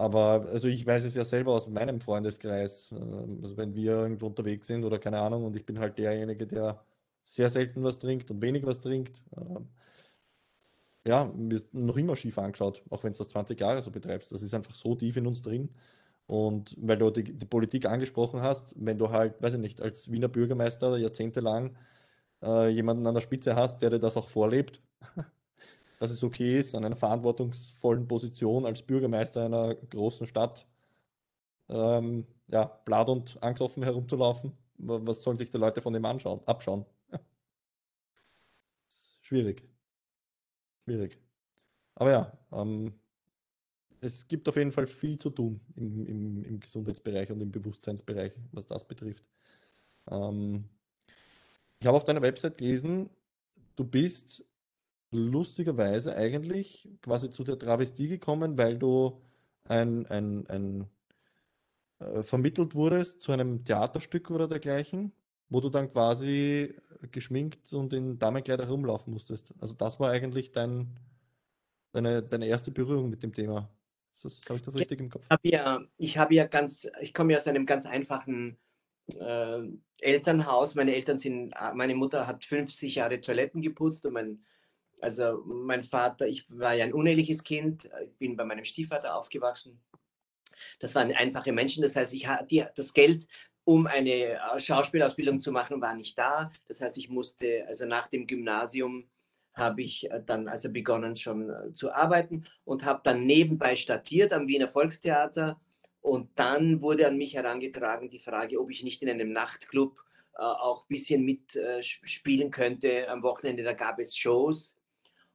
aber 0.00 0.48
also 0.50 0.68
ich 0.68 0.86
weiß 0.86 1.04
es 1.04 1.14
ja 1.14 1.24
selber 1.24 1.52
aus 1.54 1.68
meinem 1.68 2.00
Freundeskreis. 2.00 2.90
Ähm, 2.92 3.40
also 3.42 3.56
wenn 3.56 3.74
wir 3.74 3.92
irgendwo 3.92 4.26
unterwegs 4.26 4.66
sind 4.66 4.84
oder 4.84 4.98
keine 4.98 5.20
Ahnung 5.20 5.44
und 5.44 5.56
ich 5.56 5.66
bin 5.66 5.78
halt 5.78 5.98
derjenige, 5.98 6.46
der 6.46 6.84
sehr 7.24 7.50
selten 7.50 7.82
was 7.84 7.98
trinkt 7.98 8.30
und 8.30 8.42
wenig 8.42 8.64
was 8.66 8.80
trinkt. 8.80 9.22
Ähm, 9.36 9.68
ja, 11.06 11.24
mir 11.34 11.60
noch 11.72 11.96
immer 11.96 12.16
schief 12.16 12.38
angeschaut, 12.38 12.82
auch 12.90 13.02
wenn 13.04 13.12
es 13.12 13.18
das 13.18 13.28
20 13.28 13.58
Jahre 13.60 13.82
so 13.82 13.90
betreibst. 13.90 14.32
Das 14.32 14.42
ist 14.42 14.54
einfach 14.54 14.74
so 14.74 14.94
tief 14.94 15.16
in 15.16 15.26
uns 15.26 15.42
drin. 15.42 15.70
Und 16.26 16.76
weil 16.80 16.98
du 16.98 17.10
die, 17.10 17.24
die 17.24 17.46
Politik 17.46 17.86
angesprochen 17.86 18.42
hast, 18.42 18.74
wenn 18.78 18.98
du 18.98 19.10
halt, 19.10 19.42
weiß 19.42 19.54
ich 19.54 19.60
nicht, 19.60 19.80
als 19.82 20.10
Wiener 20.12 20.28
Bürgermeister 20.28 20.96
jahrzehntelang 20.98 21.76
äh, 22.42 22.68
jemanden 22.70 23.06
an 23.06 23.14
der 23.14 23.22
Spitze 23.22 23.56
hast, 23.56 23.82
der 23.82 23.90
dir 23.90 24.00
das 24.00 24.16
auch 24.16 24.28
vorlebt, 24.28 24.82
dass 26.00 26.10
es 26.10 26.24
okay 26.24 26.58
ist, 26.58 26.74
an 26.74 26.84
einer 26.84 26.96
verantwortungsvollen 26.96 28.08
Position 28.08 28.64
als 28.64 28.82
Bürgermeister 28.82 29.44
einer 29.44 29.74
großen 29.74 30.26
Stadt 30.26 30.66
ähm, 31.68 32.26
ja, 32.48 32.64
blatt 32.86 33.08
und 33.10 33.40
angstoffen 33.42 33.82
herumzulaufen. 33.82 34.56
Was 34.78 35.22
sollen 35.22 35.36
sich 35.36 35.50
die 35.50 35.58
Leute 35.58 35.82
von 35.82 35.92
dem 35.92 36.06
anschauen, 36.06 36.40
abschauen? 36.46 36.86
Schwierig. 39.20 39.62
Schwierig. 40.82 41.18
Aber 41.96 42.10
ja, 42.10 42.38
ähm, 42.50 42.94
es 44.00 44.26
gibt 44.26 44.48
auf 44.48 44.56
jeden 44.56 44.72
Fall 44.72 44.86
viel 44.86 45.18
zu 45.18 45.28
tun 45.28 45.60
im, 45.76 46.06
im, 46.06 46.44
im 46.44 46.60
Gesundheitsbereich 46.60 47.30
und 47.30 47.42
im 47.42 47.52
Bewusstseinsbereich, 47.52 48.32
was 48.52 48.66
das 48.66 48.88
betrifft. 48.88 49.22
Ähm, 50.10 50.64
ich 51.78 51.86
habe 51.86 51.98
auf 51.98 52.04
deiner 52.04 52.22
Website 52.22 52.56
gelesen, 52.56 53.10
du 53.76 53.84
bist 53.84 54.42
lustigerweise 55.10 56.16
eigentlich 56.16 56.88
quasi 57.02 57.30
zu 57.30 57.44
der 57.44 57.58
Travestie 57.58 58.08
gekommen, 58.08 58.56
weil 58.56 58.78
du 58.78 59.20
ein, 59.64 60.06
ein, 60.06 60.46
ein 60.48 60.90
äh, 61.98 62.22
vermittelt 62.22 62.74
wurdest 62.74 63.22
zu 63.22 63.32
einem 63.32 63.64
Theaterstück 63.64 64.30
oder 64.30 64.48
dergleichen, 64.48 65.12
wo 65.48 65.60
du 65.60 65.68
dann 65.68 65.90
quasi 65.92 66.74
geschminkt 67.10 67.72
und 67.72 67.92
in 67.92 68.18
Damenkleider 68.18 68.68
rumlaufen 68.68 69.12
musstest. 69.12 69.52
Also 69.58 69.74
das 69.74 69.98
war 70.00 70.10
eigentlich 70.10 70.52
dein, 70.52 70.98
deine, 71.92 72.22
deine 72.22 72.46
erste 72.46 72.70
Berührung 72.70 73.10
mit 73.10 73.22
dem 73.22 73.34
Thema. 73.34 73.70
Habe 74.48 74.58
ich 74.58 74.62
das 74.62 74.78
richtig 74.78 75.00
im 75.00 75.08
Kopf? 75.08 75.24
Ich 75.24 75.30
habe 75.30 75.48
ja, 75.48 75.84
ich 75.96 76.18
habe 76.18 76.34
ja 76.34 76.46
ganz, 76.46 76.88
ich 77.00 77.14
komme 77.14 77.32
ja 77.32 77.38
aus 77.38 77.46
einem 77.46 77.64
ganz 77.64 77.86
einfachen 77.86 78.58
äh, 79.18 79.62
Elternhaus. 80.00 80.74
Meine 80.74 80.94
Eltern 80.94 81.18
sind, 81.18 81.54
meine 81.74 81.94
Mutter 81.94 82.26
hat 82.26 82.44
50 82.44 82.96
Jahre 82.96 83.20
Toiletten 83.20 83.62
geputzt 83.62 84.04
und 84.04 84.12
mein 84.12 84.42
also 85.00 85.42
mein 85.46 85.82
Vater, 85.82 86.26
ich 86.26 86.46
war 86.48 86.74
ja 86.74 86.84
ein 86.84 86.92
uneheliches 86.92 87.42
Kind, 87.44 87.90
ich 88.02 88.16
bin 88.18 88.36
bei 88.36 88.44
meinem 88.44 88.64
Stiefvater 88.64 89.14
aufgewachsen. 89.14 89.80
Das 90.78 90.94
waren 90.94 91.12
einfache 91.12 91.52
Menschen, 91.52 91.82
das 91.82 91.96
heißt, 91.96 92.12
ich 92.12 92.26
hatte 92.26 92.70
das 92.76 92.92
Geld, 92.92 93.26
um 93.64 93.86
eine 93.86 94.10
äh, 94.10 94.58
Schauspielausbildung 94.58 95.40
zu 95.40 95.52
machen, 95.52 95.80
war 95.80 95.94
nicht 95.94 96.18
da. 96.18 96.50
Das 96.68 96.80
heißt, 96.80 96.98
ich 96.98 97.08
musste 97.08 97.64
also 97.66 97.86
nach 97.86 98.08
dem 98.08 98.26
Gymnasium 98.26 99.08
habe 99.54 99.82
ich 99.82 100.10
äh, 100.10 100.22
dann 100.24 100.48
also 100.48 100.72
begonnen 100.72 101.16
schon 101.16 101.50
äh, 101.50 101.72
zu 101.72 101.92
arbeiten 101.92 102.44
und 102.64 102.84
habe 102.84 103.00
dann 103.04 103.26
nebenbei 103.26 103.76
statiert 103.76 104.32
am 104.32 104.46
Wiener 104.48 104.68
Volkstheater. 104.68 105.60
Und 106.00 106.30
dann 106.38 106.80
wurde 106.80 107.06
an 107.06 107.18
mich 107.18 107.34
herangetragen 107.34 108.08
die 108.08 108.20
Frage, 108.20 108.58
ob 108.58 108.70
ich 108.70 108.82
nicht 108.82 109.02
in 109.02 109.10
einem 109.10 109.32
Nachtclub 109.32 110.02
äh, 110.34 110.42
auch 110.42 110.84
ein 110.84 110.88
bisschen 110.88 111.24
mitspielen 111.24 112.48
äh, 112.48 112.50
könnte. 112.50 113.08
Am 113.08 113.22
Wochenende, 113.22 113.62
da 113.62 113.74
gab 113.74 113.98
es 113.98 114.16
Shows. 114.16 114.76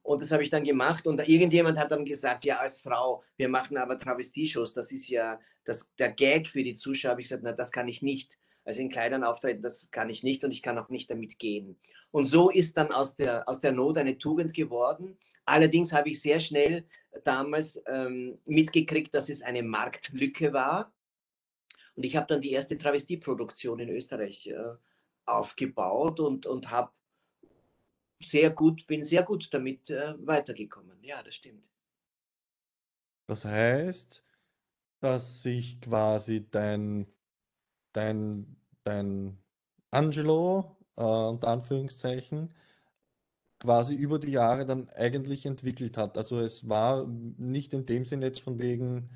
Und 0.06 0.20
das 0.20 0.30
habe 0.30 0.44
ich 0.44 0.50
dann 0.50 0.62
gemacht. 0.62 1.06
Und 1.06 1.28
irgendjemand 1.28 1.78
hat 1.78 1.90
dann 1.90 2.04
gesagt, 2.04 2.44
ja, 2.44 2.58
als 2.58 2.80
Frau, 2.80 3.24
wir 3.36 3.48
machen 3.48 3.76
aber 3.76 3.98
Travestie-Shows. 3.98 4.72
Das 4.72 4.92
ist 4.92 5.08
ja 5.08 5.40
das, 5.64 5.94
der 5.96 6.12
Gag 6.12 6.46
für 6.46 6.62
die 6.62 6.76
Zuschauer. 6.76 7.10
Habe 7.12 7.22
ich 7.22 7.28
gesagt, 7.28 7.42
na, 7.42 7.52
das 7.52 7.72
kann 7.72 7.88
ich 7.88 8.02
nicht. 8.02 8.38
Also 8.64 8.82
in 8.82 8.88
Kleidern 8.88 9.24
auftreten, 9.24 9.62
das 9.62 9.88
kann 9.92 10.08
ich 10.08 10.24
nicht 10.24 10.42
und 10.42 10.50
ich 10.50 10.62
kann 10.62 10.78
auch 10.78 10.88
nicht 10.88 11.08
damit 11.08 11.38
gehen. 11.38 11.78
Und 12.10 12.26
so 12.26 12.50
ist 12.50 12.76
dann 12.76 12.90
aus 12.90 13.14
der, 13.14 13.48
aus 13.48 13.60
der 13.60 13.70
Not 13.70 13.96
eine 13.98 14.18
Tugend 14.18 14.54
geworden. 14.54 15.16
Allerdings 15.44 15.92
habe 15.92 16.08
ich 16.08 16.20
sehr 16.20 16.40
schnell 16.40 16.84
damals 17.22 17.80
ähm, 17.86 18.38
mitgekriegt, 18.44 19.14
dass 19.14 19.28
es 19.28 19.42
eine 19.42 19.62
Marktlücke 19.62 20.52
war. 20.52 20.92
Und 21.94 22.04
ich 22.04 22.16
habe 22.16 22.26
dann 22.26 22.40
die 22.40 22.50
erste 22.50 22.76
Travestieproduktion 22.76 23.78
in 23.78 23.88
Österreich 23.88 24.48
äh, 24.48 24.74
aufgebaut 25.26 26.18
und, 26.18 26.46
und 26.46 26.70
habe 26.70 26.90
sehr 28.18 28.50
gut, 28.50 28.86
bin 28.86 29.02
sehr 29.02 29.22
gut 29.22 29.48
damit 29.52 29.90
äh, 29.90 30.14
weitergekommen. 30.26 31.02
Ja, 31.02 31.22
das 31.22 31.34
stimmt. 31.34 31.70
Das 33.26 33.44
heißt, 33.44 34.22
dass 35.00 35.42
sich 35.42 35.80
quasi 35.80 36.46
dein 36.50 37.06
dein, 37.96 38.56
dein 38.84 39.38
Angelo, 39.90 40.76
äh, 40.96 41.02
unter 41.02 41.48
Anführungszeichen, 41.48 42.54
quasi 43.58 43.94
über 43.94 44.18
die 44.18 44.32
Jahre 44.32 44.66
dann 44.66 44.90
eigentlich 44.90 45.46
entwickelt 45.46 45.96
hat. 45.96 46.18
Also 46.18 46.40
es 46.40 46.68
war 46.68 47.06
nicht 47.06 47.72
in 47.72 47.86
dem 47.86 48.04
Sinn 48.04 48.22
jetzt 48.22 48.40
von 48.40 48.58
wegen, 48.58 49.10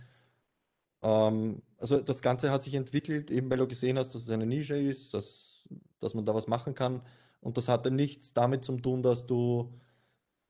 ähm, 1.02 1.62
also 1.76 2.00
das 2.00 2.22
Ganze 2.22 2.50
hat 2.50 2.62
sich 2.62 2.74
entwickelt, 2.74 3.30
eben 3.30 3.50
weil 3.50 3.58
du 3.58 3.68
gesehen 3.68 3.98
hast, 3.98 4.14
dass 4.14 4.22
es 4.22 4.30
eine 4.30 4.46
Nische 4.46 4.76
ist, 4.76 5.14
dass, 5.14 5.64
dass 6.00 6.14
man 6.14 6.24
da 6.24 6.34
was 6.34 6.46
machen 6.48 6.74
kann. 6.74 7.02
Und 7.40 7.56
das 7.56 7.68
hatte 7.68 7.90
nichts 7.90 8.32
damit 8.32 8.64
zu 8.64 8.76
tun, 8.78 9.02
dass 9.02 9.26
du, 9.26 9.72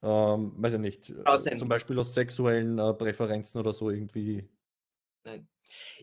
ähm, 0.02 0.52
weiß 0.56 0.74
ich 0.74 0.80
nicht, 0.80 1.14
Aussehen. 1.24 1.58
zum 1.58 1.68
Beispiel 1.68 1.98
aus 1.98 2.14
sexuellen 2.14 2.78
äh, 2.78 2.94
Präferenzen 2.94 3.60
oder 3.60 3.72
so 3.72 3.90
irgendwie. 3.90 4.48
Nein. 5.24 5.48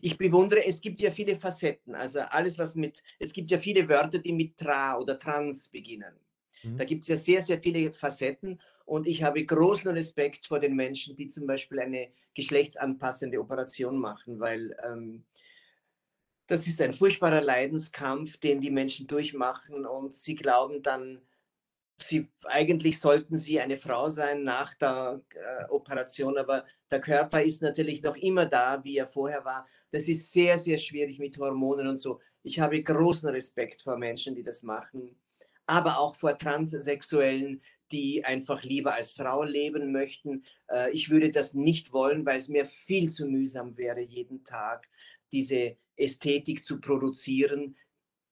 Ich 0.00 0.16
bewundere, 0.16 0.64
es 0.64 0.80
gibt 0.80 1.00
ja 1.00 1.10
viele 1.10 1.36
Facetten, 1.36 1.94
also 1.94 2.20
alles, 2.20 2.58
was 2.58 2.74
mit, 2.74 3.02
es 3.18 3.34
gibt 3.34 3.50
ja 3.50 3.58
viele 3.58 3.86
Wörter, 3.88 4.18
die 4.18 4.32
mit 4.32 4.56
tra 4.56 4.96
oder 4.96 5.18
trans 5.18 5.68
beginnen. 5.68 6.14
Mhm. 6.62 6.76
Da 6.78 6.84
gibt 6.84 7.02
es 7.02 7.08
ja 7.08 7.16
sehr, 7.16 7.42
sehr 7.42 7.60
viele 7.60 7.92
Facetten 7.92 8.58
und 8.86 9.06
ich 9.06 9.22
habe 9.22 9.44
großen 9.44 9.90
Respekt 9.92 10.46
vor 10.46 10.58
den 10.58 10.74
Menschen, 10.74 11.16
die 11.16 11.28
zum 11.28 11.46
Beispiel 11.46 11.80
eine 11.80 12.08
geschlechtsanpassende 12.34 13.38
Operation 13.38 13.98
machen, 13.98 14.40
weil 14.40 14.74
ähm, 14.84 15.24
das 16.48 16.66
ist 16.66 16.80
ein 16.80 16.94
furchtbarer 16.94 17.42
Leidenskampf, 17.42 18.38
den 18.38 18.60
die 18.60 18.70
Menschen 18.70 19.06
durchmachen 19.06 19.84
und 19.84 20.14
sie 20.14 20.34
glauben 20.34 20.82
dann, 20.82 21.20
sie, 21.98 22.26
eigentlich 22.44 22.98
sollten 22.98 23.36
sie 23.36 23.60
eine 23.60 23.76
Frau 23.76 24.08
sein 24.08 24.44
nach 24.44 24.74
der 24.74 25.20
äh, 25.34 25.64
Operation, 25.68 26.38
aber 26.38 26.64
der 26.90 27.00
Körper 27.00 27.42
ist 27.42 27.60
natürlich 27.60 28.02
noch 28.02 28.16
immer 28.16 28.46
da, 28.46 28.82
wie 28.82 28.96
er 28.96 29.06
vorher 29.06 29.44
war. 29.44 29.66
Das 29.90 30.08
ist 30.08 30.32
sehr, 30.32 30.56
sehr 30.56 30.78
schwierig 30.78 31.18
mit 31.18 31.36
Hormonen 31.38 31.86
und 31.86 32.00
so. 32.00 32.18
Ich 32.42 32.58
habe 32.60 32.82
großen 32.82 33.28
Respekt 33.28 33.82
vor 33.82 33.98
Menschen, 33.98 34.34
die 34.34 34.42
das 34.42 34.62
machen, 34.62 35.20
aber 35.66 35.98
auch 35.98 36.14
vor 36.14 36.38
Transsexuellen, 36.38 37.60
die 37.92 38.24
einfach 38.24 38.62
lieber 38.62 38.94
als 38.94 39.12
Frau 39.12 39.42
leben 39.42 39.92
möchten. 39.92 40.44
Äh, 40.68 40.92
ich 40.92 41.10
würde 41.10 41.30
das 41.30 41.52
nicht 41.52 41.92
wollen, 41.92 42.24
weil 42.24 42.36
es 42.36 42.48
mir 42.48 42.64
viel 42.64 43.10
zu 43.10 43.26
mühsam 43.26 43.76
wäre, 43.76 44.00
jeden 44.00 44.44
Tag 44.44 44.88
diese 45.30 45.76
Ästhetik 45.98 46.64
zu 46.64 46.80
produzieren, 46.80 47.76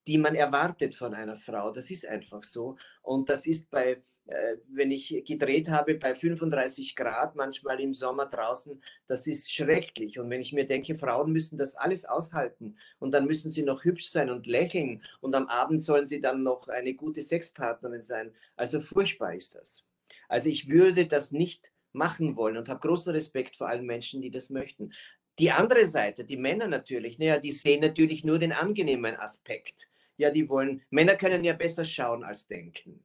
die 0.07 0.19
man 0.19 0.35
erwartet 0.35 0.95
von 0.95 1.15
einer 1.15 1.37
Frau. 1.37 1.73
Das 1.73 1.91
ist 1.91 2.07
einfach 2.07 2.45
so. 2.45 2.77
Und 3.03 3.29
das 3.29 3.47
ist 3.47 3.71
bei, 3.71 4.01
äh, 4.27 4.57
wenn 4.69 4.91
ich 4.91 5.25
gedreht 5.27 5.69
habe, 5.69 5.95
bei 5.95 6.15
35 6.15 6.95
Grad, 6.95 7.35
manchmal 7.35 7.81
im 7.81 7.93
Sommer 7.93 8.27
draußen, 8.27 8.81
das 9.07 9.27
ist 9.27 9.53
schrecklich. 9.53 10.19
Und 10.19 10.31
wenn 10.31 10.41
ich 10.41 10.53
mir 10.53 10.67
denke, 10.67 10.95
Frauen 10.95 11.33
müssen 11.33 11.59
das 11.59 11.75
alles 11.75 12.05
aushalten 12.05 12.77
und 12.99 13.13
dann 13.13 13.27
müssen 13.27 13.51
sie 13.51 13.63
noch 13.63 13.85
hübsch 13.85 14.09
sein 14.09 14.31
und 14.31 14.47
lächeln 14.47 15.03
und 15.21 15.35
am 15.35 15.49
Abend 15.49 15.83
sollen 15.83 16.07
sie 16.07 16.21
dann 16.21 16.43
noch 16.43 16.69
eine 16.69 16.95
gute 16.95 17.23
Sexpartnerin 17.23 18.03
sein. 18.03 18.33
Also 18.55 18.81
furchtbar 18.81 19.35
ist 19.35 19.57
das. 19.57 19.89
Also 20.29 20.49
ich 20.49 20.71
würde 20.71 21.07
das 21.07 21.33
nicht 21.33 21.73
machen 21.93 22.37
wollen 22.37 22.57
und 22.57 22.69
habe 22.69 22.81
großen 22.81 23.13
Respekt 23.13 23.57
vor 23.57 23.69
allen 23.69 23.87
Menschen, 23.87 24.21
die 24.21 24.31
das 24.31 24.51
möchten. 24.51 24.93
Die 25.39 25.51
andere 25.51 25.87
Seite, 25.87 26.25
die 26.25 26.37
Männer 26.37 26.67
natürlich, 26.67 27.19
naja, 27.19 27.39
die 27.39 27.53
sehen 27.53 27.81
natürlich 27.81 28.25
nur 28.25 28.39
den 28.39 28.53
angenehmen 28.53 29.17
Aspekt 29.17 29.89
ja, 30.17 30.31
die 30.31 30.49
wollen, 30.49 30.83
Männer 30.91 31.17
können 31.17 31.45
ja 31.45 31.53
besser 31.53 31.85
schauen 31.85 32.25
als 32.25 32.47
denken. 32.47 33.05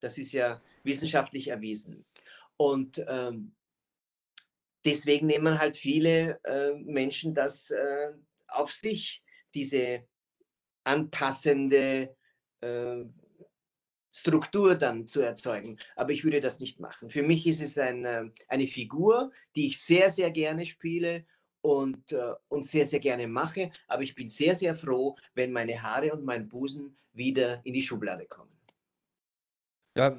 Das 0.00 0.18
ist 0.18 0.32
ja 0.32 0.62
wissenschaftlich 0.82 1.48
erwiesen. 1.48 2.04
Und 2.56 3.04
ähm, 3.08 3.54
deswegen 4.84 5.26
nehmen 5.26 5.58
halt 5.58 5.76
viele 5.76 6.40
äh, 6.44 6.74
Menschen 6.74 7.34
das 7.34 7.70
äh, 7.70 8.12
auf 8.48 8.72
sich, 8.72 9.22
diese 9.54 10.06
anpassende 10.84 12.16
äh, 12.60 13.04
Struktur 14.12 14.74
dann 14.74 15.06
zu 15.06 15.20
erzeugen. 15.20 15.78
Aber 15.94 16.10
ich 16.10 16.24
würde 16.24 16.40
das 16.40 16.58
nicht 16.58 16.80
machen. 16.80 17.10
Für 17.10 17.22
mich 17.22 17.46
ist 17.46 17.60
es 17.60 17.78
ein, 17.78 18.32
eine 18.48 18.66
Figur, 18.66 19.30
die 19.54 19.68
ich 19.68 19.80
sehr, 19.80 20.10
sehr 20.10 20.32
gerne 20.32 20.66
spiele 20.66 21.26
und, 21.62 22.12
äh, 22.12 22.34
und 22.48 22.66
sehr, 22.66 22.86
sehr 22.86 23.00
gerne 23.00 23.26
mache. 23.26 23.70
Aber 23.88 24.02
ich 24.02 24.14
bin 24.14 24.28
sehr, 24.28 24.54
sehr 24.54 24.74
froh, 24.74 25.16
wenn 25.34 25.52
meine 25.52 25.82
Haare 25.82 26.12
und 26.12 26.24
mein 26.24 26.48
Busen 26.48 26.96
wieder 27.12 27.60
in 27.64 27.74
die 27.74 27.82
Schublade 27.82 28.26
kommen. 28.26 28.50
Ja, 29.96 30.16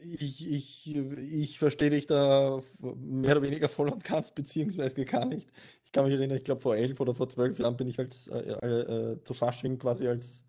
ich, 0.00 0.46
ich, 0.46 0.96
ich 0.96 1.58
verstehe 1.58 1.90
dich 1.90 2.06
da 2.06 2.62
mehr 2.78 3.32
oder 3.32 3.42
weniger 3.42 3.68
voll 3.68 3.88
und 3.88 4.04
ganz, 4.04 4.30
beziehungsweise 4.30 5.02
gar 5.06 5.24
nicht. 5.24 5.48
Ich 5.84 5.92
kann 5.92 6.04
mich 6.04 6.14
erinnern, 6.14 6.36
ich 6.36 6.44
glaube 6.44 6.60
vor 6.60 6.76
elf 6.76 7.00
oder 7.00 7.14
vor 7.14 7.28
zwölf 7.28 7.58
Jahren 7.58 7.76
bin 7.76 7.88
ich 7.88 7.98
als, 7.98 8.28
äh, 8.28 8.38
äh, 8.38 9.12
äh 9.12 9.24
zu 9.24 9.32
Fasching 9.32 9.78
quasi 9.78 10.06
als 10.06 10.44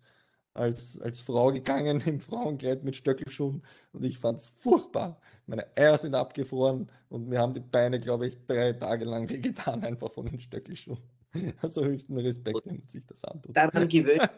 als, 0.54 0.98
als 1.00 1.20
Frau 1.20 1.52
gegangen 1.52 2.00
im 2.06 2.20
Frauenkleid 2.20 2.84
mit 2.84 2.96
Stöckelschuhen 2.96 3.62
und 3.92 4.04
ich 4.04 4.18
fand 4.18 4.40
es 4.40 4.48
furchtbar. 4.48 5.20
Meine 5.46 5.66
Eier 5.76 5.98
sind 5.98 6.14
abgefroren 6.14 6.90
und 7.08 7.28
mir 7.28 7.38
haben 7.38 7.54
die 7.54 7.60
Beine, 7.60 7.98
glaube 7.98 8.28
ich, 8.28 8.38
drei 8.46 8.72
Tage 8.72 9.04
lang 9.04 9.28
wehgetan, 9.28 9.84
einfach 9.84 10.12
von 10.12 10.26
den 10.26 10.40
Stöckelschuhen. 10.40 10.98
Also 11.62 11.84
höchsten 11.84 12.18
Respekt, 12.18 12.60
wenn 12.64 12.78
man 12.78 12.88
sich 12.88 13.06
das 13.06 13.22
antut. 13.22 13.56
Daran 13.56 13.88
gewöhnt. 13.88 14.28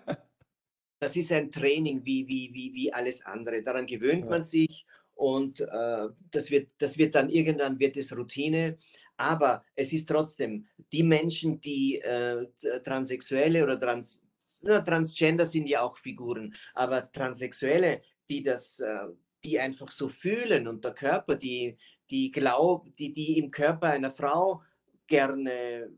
Das 1.00 1.16
ist 1.16 1.32
ein 1.32 1.50
Training 1.50 2.04
wie, 2.04 2.28
wie, 2.28 2.52
wie, 2.52 2.74
wie 2.74 2.92
alles 2.92 3.24
andere. 3.24 3.62
Daran 3.62 3.86
gewöhnt 3.86 4.24
ja. 4.24 4.30
man 4.30 4.44
sich 4.44 4.86
und 5.14 5.60
äh, 5.60 6.08
das, 6.30 6.50
wird, 6.50 6.70
das 6.78 6.98
wird 6.98 7.14
dann 7.14 7.30
irgendwann 7.30 7.78
wird 7.78 7.96
es 7.96 8.14
Routine. 8.16 8.76
Aber 9.16 9.64
es 9.74 9.92
ist 9.92 10.08
trotzdem, 10.08 10.66
die 10.92 11.02
Menschen, 11.02 11.60
die 11.60 11.98
äh, 12.00 12.46
Transsexuelle 12.82 13.62
oder 13.62 13.78
Trans, 13.78 14.21
Transgender 14.62 15.46
sind 15.46 15.66
ja 15.66 15.82
auch 15.82 15.96
Figuren, 15.96 16.54
aber 16.74 17.10
Transsexuelle, 17.10 18.02
die 18.28 18.42
das, 18.42 18.80
äh, 18.80 19.08
die 19.44 19.58
einfach 19.58 19.90
so 19.90 20.08
fühlen 20.08 20.68
und 20.68 20.84
der 20.84 20.94
Körper, 20.94 21.34
die, 21.34 21.76
die 22.10 22.30
glaubt, 22.30 22.98
die, 22.98 23.12
die 23.12 23.38
im 23.38 23.50
Körper 23.50 23.88
einer 23.88 24.10
Frau 24.10 24.62
gerne 25.06 25.90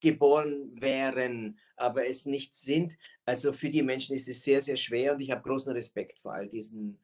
geboren 0.00 0.70
wären, 0.80 1.58
aber 1.76 2.06
es 2.06 2.26
nicht 2.26 2.54
sind. 2.54 2.96
Also 3.24 3.52
für 3.52 3.70
die 3.70 3.82
Menschen 3.82 4.14
ist 4.14 4.28
es 4.28 4.44
sehr, 4.44 4.60
sehr 4.60 4.76
schwer 4.76 5.14
und 5.14 5.20
ich 5.20 5.30
habe 5.30 5.42
großen 5.42 5.72
Respekt 5.72 6.18
vor 6.18 6.34
all 6.34 6.48
diesen, 6.48 6.98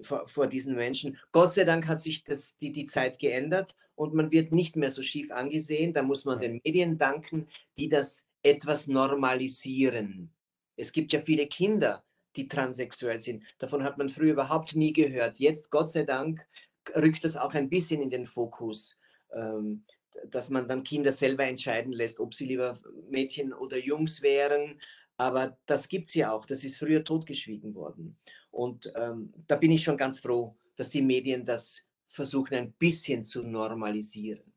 vor, 0.00 0.28
vor, 0.28 0.46
diesen 0.46 0.76
Menschen. 0.76 1.18
Gott 1.32 1.54
sei 1.54 1.64
Dank 1.64 1.86
hat 1.88 2.00
sich 2.00 2.24
das, 2.24 2.56
die, 2.58 2.70
die 2.70 2.86
Zeit 2.86 3.18
geändert 3.18 3.74
und 3.94 4.14
man 4.14 4.30
wird 4.30 4.52
nicht 4.52 4.76
mehr 4.76 4.90
so 4.90 5.02
schief 5.02 5.30
angesehen. 5.30 5.92
Da 5.92 6.02
muss 6.02 6.24
man 6.24 6.40
den 6.40 6.60
Medien 6.64 6.96
danken, 6.96 7.48
die 7.76 7.88
das 7.88 8.27
etwas 8.42 8.86
normalisieren. 8.86 10.32
Es 10.76 10.92
gibt 10.92 11.12
ja 11.12 11.20
viele 11.20 11.46
Kinder, 11.46 12.04
die 12.36 12.46
transsexuell 12.46 13.20
sind. 13.20 13.42
Davon 13.58 13.82
hat 13.82 13.98
man 13.98 14.08
früher 14.08 14.32
überhaupt 14.32 14.76
nie 14.76 14.92
gehört. 14.92 15.38
Jetzt, 15.38 15.70
Gott 15.70 15.90
sei 15.90 16.04
Dank, 16.04 16.46
rückt 16.94 17.24
das 17.24 17.36
auch 17.36 17.54
ein 17.54 17.68
bisschen 17.68 18.00
in 18.00 18.10
den 18.10 18.26
Fokus, 18.26 18.98
ähm, 19.32 19.84
dass 20.30 20.50
man 20.50 20.68
dann 20.68 20.84
Kinder 20.84 21.12
selber 21.12 21.44
entscheiden 21.44 21.92
lässt, 21.92 22.20
ob 22.20 22.34
sie 22.34 22.46
lieber 22.46 22.78
Mädchen 23.10 23.52
oder 23.52 23.78
Jungs 23.78 24.22
wären. 24.22 24.80
Aber 25.16 25.58
das 25.66 25.88
gibt 25.88 26.08
es 26.08 26.14
ja 26.14 26.32
auch. 26.32 26.46
Das 26.46 26.64
ist 26.64 26.78
früher 26.78 27.02
totgeschwiegen 27.02 27.74
worden. 27.74 28.16
Und 28.50 28.92
ähm, 28.94 29.32
da 29.46 29.56
bin 29.56 29.72
ich 29.72 29.82
schon 29.82 29.96
ganz 29.96 30.20
froh, 30.20 30.56
dass 30.76 30.90
die 30.90 31.02
Medien 31.02 31.44
das 31.44 31.84
versuchen, 32.06 32.54
ein 32.54 32.72
bisschen 32.72 33.26
zu 33.26 33.42
normalisieren. 33.42 34.47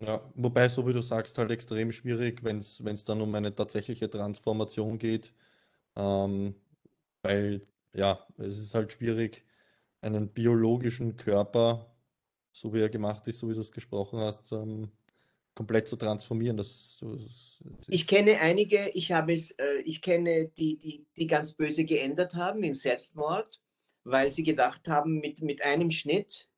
Ja, 0.00 0.30
wobei, 0.34 0.68
so 0.68 0.86
wie 0.86 0.92
du 0.92 1.00
sagst, 1.00 1.38
halt 1.38 1.50
extrem 1.50 1.90
schwierig, 1.90 2.44
wenn 2.44 2.58
es 2.58 3.04
dann 3.04 3.20
um 3.20 3.34
eine 3.34 3.54
tatsächliche 3.54 4.10
Transformation 4.10 4.98
geht. 4.98 5.32
Ähm, 5.96 6.54
weil, 7.22 7.66
ja, 7.94 8.26
es 8.38 8.58
ist 8.58 8.74
halt 8.74 8.92
schwierig, 8.92 9.44
einen 10.02 10.28
biologischen 10.28 11.16
Körper, 11.16 11.94
so 12.52 12.72
wie 12.74 12.80
er 12.80 12.90
gemacht 12.90 13.26
ist, 13.26 13.38
so 13.38 13.48
wie 13.48 13.54
du 13.54 13.60
es 13.60 13.72
gesprochen 13.72 14.20
hast, 14.20 14.52
ähm, 14.52 14.90
komplett 15.54 15.88
zu 15.88 15.96
transformieren. 15.96 16.56
Das, 16.58 16.98
das, 17.00 17.58
das 17.60 17.86
ich 17.88 18.06
kenne 18.06 18.38
einige, 18.40 18.90
ich 18.90 19.12
habe 19.12 19.32
es, 19.32 19.52
äh, 19.52 19.78
ich 19.84 20.02
kenne 20.02 20.48
die, 20.58 20.76
die, 20.76 21.06
die 21.16 21.26
ganz 21.26 21.54
böse 21.54 21.84
geändert 21.84 22.34
haben 22.34 22.62
im 22.62 22.74
Selbstmord, 22.74 23.60
weil 24.04 24.30
sie 24.30 24.44
gedacht 24.44 24.88
haben, 24.88 25.20
mit, 25.20 25.40
mit 25.42 25.62
einem 25.62 25.90
Schnitt 25.90 26.48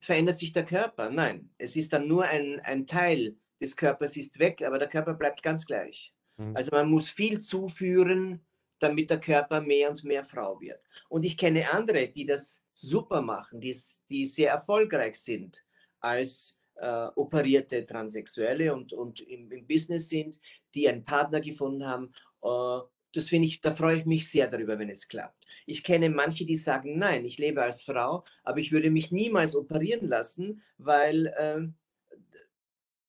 verändert 0.00 0.38
sich 0.38 0.52
der 0.52 0.64
Körper. 0.64 1.10
Nein, 1.10 1.50
es 1.58 1.76
ist 1.76 1.92
dann 1.92 2.06
nur 2.06 2.24
ein, 2.24 2.60
ein 2.60 2.86
Teil 2.86 3.36
des 3.60 3.76
Körpers 3.76 4.16
ist 4.16 4.38
weg, 4.38 4.62
aber 4.62 4.78
der 4.78 4.88
Körper 4.88 5.14
bleibt 5.14 5.42
ganz 5.42 5.66
gleich. 5.66 6.12
Mhm. 6.36 6.56
Also 6.56 6.70
man 6.72 6.88
muss 6.88 7.08
viel 7.08 7.40
zuführen, 7.40 8.44
damit 8.78 9.10
der 9.10 9.20
Körper 9.20 9.60
mehr 9.60 9.90
und 9.90 10.04
mehr 10.04 10.24
Frau 10.24 10.60
wird. 10.60 10.80
Und 11.08 11.24
ich 11.24 11.36
kenne 11.36 11.70
andere, 11.72 12.08
die 12.08 12.26
das 12.26 12.64
super 12.72 13.20
machen, 13.22 13.60
die, 13.60 13.76
die 14.08 14.24
sehr 14.26 14.50
erfolgreich 14.50 15.16
sind 15.16 15.64
als 16.00 16.60
äh, 16.76 17.08
operierte 17.16 17.84
Transsexuelle 17.84 18.72
und, 18.72 18.92
und 18.92 19.20
im, 19.20 19.50
im, 19.50 19.66
Business 19.66 20.08
sind, 20.08 20.40
die 20.74 20.88
einen 20.88 21.04
Partner 21.04 21.40
gefunden 21.40 21.84
haben. 21.84 22.12
Äh, 22.42 22.80
das 23.12 23.28
finde 23.28 23.48
ich, 23.48 23.60
da 23.60 23.74
freue 23.74 23.96
ich 23.96 24.06
mich 24.06 24.30
sehr 24.30 24.48
darüber, 24.48 24.78
wenn 24.78 24.90
es 24.90 25.08
klappt. 25.08 25.46
Ich 25.66 25.82
kenne 25.82 26.10
manche, 26.10 26.44
die 26.44 26.56
sagen, 26.56 26.98
nein, 26.98 27.24
ich 27.24 27.38
lebe 27.38 27.62
als 27.62 27.82
Frau, 27.82 28.24
aber 28.44 28.58
ich 28.58 28.72
würde 28.72 28.90
mich 28.90 29.12
niemals 29.12 29.56
operieren 29.56 30.08
lassen, 30.08 30.62
weil 30.76 31.26
äh, 31.26 31.66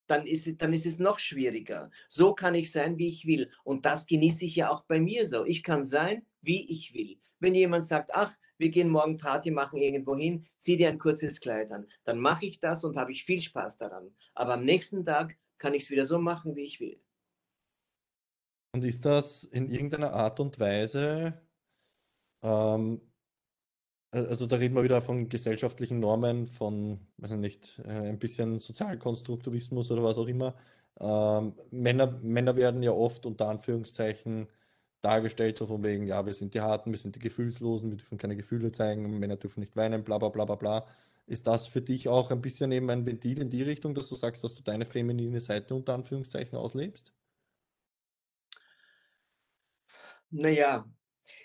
dann 0.06 0.26
ist, 0.26 0.60
dann 0.60 0.72
ist 0.72 0.86
es 0.86 0.98
noch 0.98 1.18
schwieriger. 1.18 1.90
So 2.08 2.34
kann 2.34 2.54
ich 2.54 2.72
sein, 2.72 2.98
wie 2.98 3.08
ich 3.08 3.26
will. 3.26 3.48
Und 3.62 3.84
das 3.84 4.06
genieße 4.06 4.44
ich 4.44 4.56
ja 4.56 4.70
auch 4.70 4.84
bei 4.84 4.98
mir 4.98 5.26
so. 5.26 5.44
Ich 5.44 5.62
kann 5.62 5.84
sein, 5.84 6.26
wie 6.40 6.68
ich 6.70 6.94
will. 6.94 7.18
Wenn 7.38 7.54
jemand 7.54 7.84
sagt, 7.84 8.10
ach, 8.12 8.36
wir 8.58 8.70
gehen 8.70 8.88
morgen 8.90 9.16
Party 9.16 9.50
machen 9.50 9.78
irgendwo 9.78 10.16
hin, 10.16 10.44
zieh 10.58 10.76
dir 10.76 10.88
ein 10.88 10.98
kurzes 10.98 11.40
Kleid 11.40 11.70
an, 11.70 11.86
dann 12.04 12.18
mache 12.18 12.44
ich 12.44 12.58
das 12.58 12.84
und 12.84 12.96
habe 12.96 13.12
ich 13.12 13.24
viel 13.24 13.40
Spaß 13.40 13.78
daran. 13.78 14.14
Aber 14.34 14.54
am 14.54 14.64
nächsten 14.64 15.04
Tag 15.04 15.38
kann 15.58 15.74
ich 15.74 15.84
es 15.84 15.90
wieder 15.90 16.04
so 16.04 16.18
machen, 16.18 16.56
wie 16.56 16.64
ich 16.64 16.80
will. 16.80 17.00
Und 18.72 18.84
ist 18.84 19.04
das 19.04 19.44
in 19.44 19.68
irgendeiner 19.70 20.12
Art 20.12 20.40
und 20.40 20.60
Weise 20.60 21.40
ähm, 22.42 23.00
also 24.12 24.46
da 24.46 24.56
reden 24.56 24.74
wir 24.74 24.82
wieder 24.82 25.00
von 25.02 25.28
gesellschaftlichen 25.28 26.00
Normen, 26.00 26.46
von, 26.46 27.00
weiß 27.18 27.32
ich 27.32 27.36
nicht, 27.38 27.78
äh, 27.84 28.08
ein 28.08 28.18
bisschen 28.18 28.58
Sozialkonstruktivismus 28.58 29.90
oder 29.90 30.02
was 30.02 30.18
auch 30.18 30.26
immer. 30.26 30.54
Ähm, 30.98 31.54
Männer, 31.70 32.18
Männer 32.22 32.56
werden 32.56 32.82
ja 32.82 32.90
oft 32.92 33.24
unter 33.26 33.48
Anführungszeichen 33.48 34.48
dargestellt, 35.02 35.56
so 35.56 35.66
von 35.66 35.82
wegen, 35.84 36.06
ja, 36.06 36.26
wir 36.26 36.34
sind 36.34 36.54
die 36.54 36.60
Harten, 36.60 36.90
wir 36.90 36.98
sind 36.98 37.16
die 37.16 37.20
Gefühlslosen, 37.20 37.90
wir 37.90 37.98
dürfen 37.98 38.18
keine 38.18 38.36
Gefühle 38.36 38.72
zeigen, 38.72 39.18
Männer 39.18 39.36
dürfen 39.36 39.60
nicht 39.60 39.76
weinen, 39.76 40.04
bla 40.04 40.18
bla 40.18 40.28
bla 40.28 40.44
bla 40.44 40.56
bla. 40.56 40.86
Ist 41.26 41.46
das 41.46 41.68
für 41.68 41.80
dich 41.82 42.08
auch 42.08 42.30
ein 42.32 42.42
bisschen 42.42 42.72
eben 42.72 42.90
ein 42.90 43.06
Ventil 43.06 43.40
in 43.40 43.50
die 43.50 43.62
Richtung, 43.62 43.94
dass 43.94 44.08
du 44.08 44.16
sagst, 44.16 44.42
dass 44.44 44.54
du 44.56 44.62
deine 44.62 44.84
feminine 44.86 45.40
Seite 45.40 45.74
unter 45.74 45.94
Anführungszeichen 45.94 46.58
auslebst? 46.58 47.12
Naja, 50.30 50.88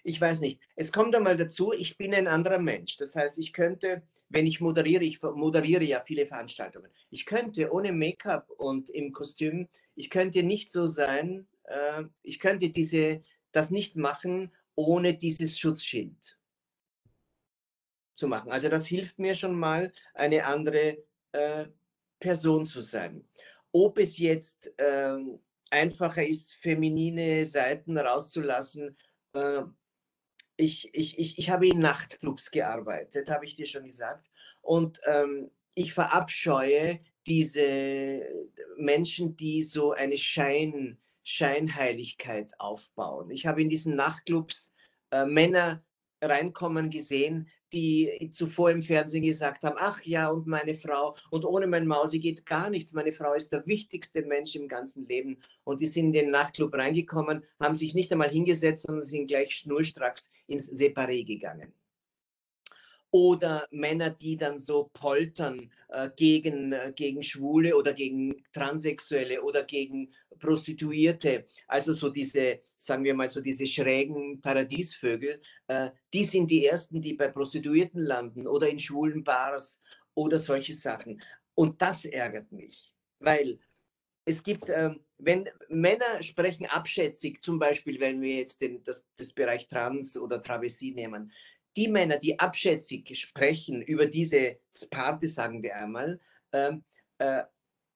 ich 0.03 0.19
weiß 0.19 0.41
nicht. 0.41 0.61
Es 0.75 0.91
kommt 0.91 1.15
einmal 1.15 1.35
dazu, 1.35 1.73
ich 1.73 1.97
bin 1.97 2.13
ein 2.13 2.27
anderer 2.27 2.59
Mensch. 2.59 2.97
Das 2.97 3.15
heißt, 3.15 3.37
ich 3.39 3.53
könnte, 3.53 4.03
wenn 4.29 4.45
ich 4.45 4.61
moderiere, 4.61 5.03
ich 5.03 5.21
moderiere 5.21 5.83
ja 5.83 6.01
viele 6.01 6.25
Veranstaltungen, 6.25 6.91
ich 7.09 7.25
könnte 7.25 7.71
ohne 7.71 7.91
Make-up 7.91 8.49
und 8.51 8.89
im 8.89 9.11
Kostüm, 9.11 9.67
ich 9.95 10.09
könnte 10.09 10.43
nicht 10.43 10.69
so 10.69 10.87
sein, 10.87 11.47
äh, 11.63 12.03
ich 12.21 12.39
könnte 12.39 12.69
diese, 12.69 13.21
das 13.51 13.71
nicht 13.71 13.95
machen 13.95 14.51
ohne 14.75 15.13
dieses 15.13 15.57
Schutzschild 15.57 16.37
zu 18.13 18.27
machen. 18.27 18.51
Also 18.51 18.69
das 18.69 18.85
hilft 18.85 19.19
mir 19.19 19.35
schon 19.35 19.57
mal, 19.57 19.91
eine 20.13 20.45
andere 20.45 21.03
äh, 21.31 21.67
Person 22.19 22.65
zu 22.65 22.81
sein. 22.81 23.27
Ob 23.71 23.97
es 23.97 24.17
jetzt 24.17 24.73
äh, 24.77 25.17
einfacher 25.71 26.25
ist, 26.25 26.53
feminine 26.55 27.45
Seiten 27.45 27.97
rauszulassen, 27.97 28.95
äh, 29.33 29.63
ich, 30.57 30.89
ich, 30.93 31.19
ich, 31.19 31.37
ich 31.37 31.49
habe 31.49 31.67
in 31.67 31.79
Nachtclubs 31.79 32.51
gearbeitet, 32.51 33.29
habe 33.29 33.45
ich 33.45 33.55
dir 33.55 33.65
schon 33.65 33.83
gesagt. 33.83 34.29
Und 34.61 35.01
ähm, 35.05 35.51
ich 35.73 35.93
verabscheue 35.93 36.99
diese 37.27 38.21
Menschen, 38.77 39.35
die 39.35 39.61
so 39.61 39.91
eine 39.91 40.17
Schein, 40.17 40.97
Scheinheiligkeit 41.23 42.53
aufbauen. 42.59 43.29
Ich 43.31 43.45
habe 43.45 43.61
in 43.61 43.69
diesen 43.69 43.95
Nachtclubs 43.95 44.73
äh, 45.11 45.25
Männer 45.25 45.83
reinkommen 46.21 46.89
gesehen, 46.89 47.49
die 47.73 48.29
zuvor 48.31 48.71
im 48.71 48.81
Fernsehen 48.81 49.23
gesagt 49.23 49.63
haben, 49.63 49.75
ach 49.79 50.01
ja, 50.03 50.29
und 50.29 50.47
meine 50.47 50.75
Frau, 50.75 51.15
und 51.29 51.45
ohne 51.45 51.67
mein 51.67 51.87
Mausi 51.87 52.19
geht 52.19 52.45
gar 52.45 52.69
nichts. 52.69 52.93
Meine 52.93 53.11
Frau 53.11 53.33
ist 53.33 53.51
der 53.51 53.65
wichtigste 53.65 54.21
Mensch 54.21 54.55
im 54.55 54.67
ganzen 54.67 55.07
Leben. 55.07 55.37
Und 55.63 55.81
die 55.81 55.87
sind 55.87 56.07
in 56.07 56.13
den 56.13 56.31
Nachtclub 56.31 56.73
reingekommen, 56.73 57.43
haben 57.59 57.75
sich 57.75 57.93
nicht 57.93 58.11
einmal 58.11 58.29
hingesetzt, 58.29 58.85
sondern 58.85 59.01
sind 59.01 59.27
gleich 59.27 59.55
schnurstracks 59.55 60.31
ins 60.47 60.71
Separé 60.71 61.25
gegangen 61.25 61.73
oder 63.15 63.65
Männer, 63.71 64.09
die 64.09 64.35
dann 64.35 64.59
so 64.59 64.89
poltern 64.91 65.71
äh, 65.87 66.09
gegen, 66.17 66.73
äh, 66.73 66.91
gegen 66.93 67.23
Schwule 67.23 67.77
oder 67.77 67.93
gegen 67.93 68.43
Transsexuelle 68.51 69.41
oder 69.41 69.63
gegen 69.63 70.11
Prostituierte, 70.37 71.45
also 71.65 71.93
so 71.93 72.09
diese, 72.09 72.59
sagen 72.75 73.05
wir 73.05 73.13
mal, 73.13 73.29
so 73.29 73.39
diese 73.39 73.67
schrägen 73.67 74.41
Paradiesvögel, 74.41 75.39
äh, 75.67 75.91
die 76.13 76.25
sind 76.25 76.51
die 76.51 76.65
ersten, 76.65 77.01
die 77.01 77.13
bei 77.13 77.29
Prostituierten 77.29 78.01
landen 78.01 78.47
oder 78.47 78.67
in 78.67 78.79
schwulen 78.79 79.23
Bars 79.23 79.81
oder 80.13 80.37
solche 80.37 80.73
Sachen. 80.73 81.21
Und 81.53 81.81
das 81.81 82.03
ärgert 82.03 82.51
mich, 82.51 82.91
weil 83.19 83.59
es 84.25 84.43
gibt, 84.43 84.69
ähm, 84.69 84.99
wenn 85.19 85.47
Männer 85.69 86.21
sprechen 86.21 86.65
abschätzig, 86.65 87.41
zum 87.41 87.59
Beispiel, 87.59 87.99
wenn 87.99 88.21
wir 88.21 88.37
jetzt 88.37 88.59
den, 88.59 88.83
das, 88.83 89.05
das 89.15 89.31
Bereich 89.31 89.67
Trans 89.67 90.17
oder 90.17 90.41
Travestie 90.41 90.93
nehmen, 90.93 91.31
die 91.75 91.87
Männer, 91.87 92.17
die 92.17 92.39
abschätzig 92.39 93.17
sprechen 93.19 93.81
über 93.81 94.05
diese 94.05 94.57
Party, 94.89 95.27
sagen 95.27 95.61
wir 95.61 95.75
einmal, 95.75 96.19
äh, 96.51 96.73
äh, 97.19 97.43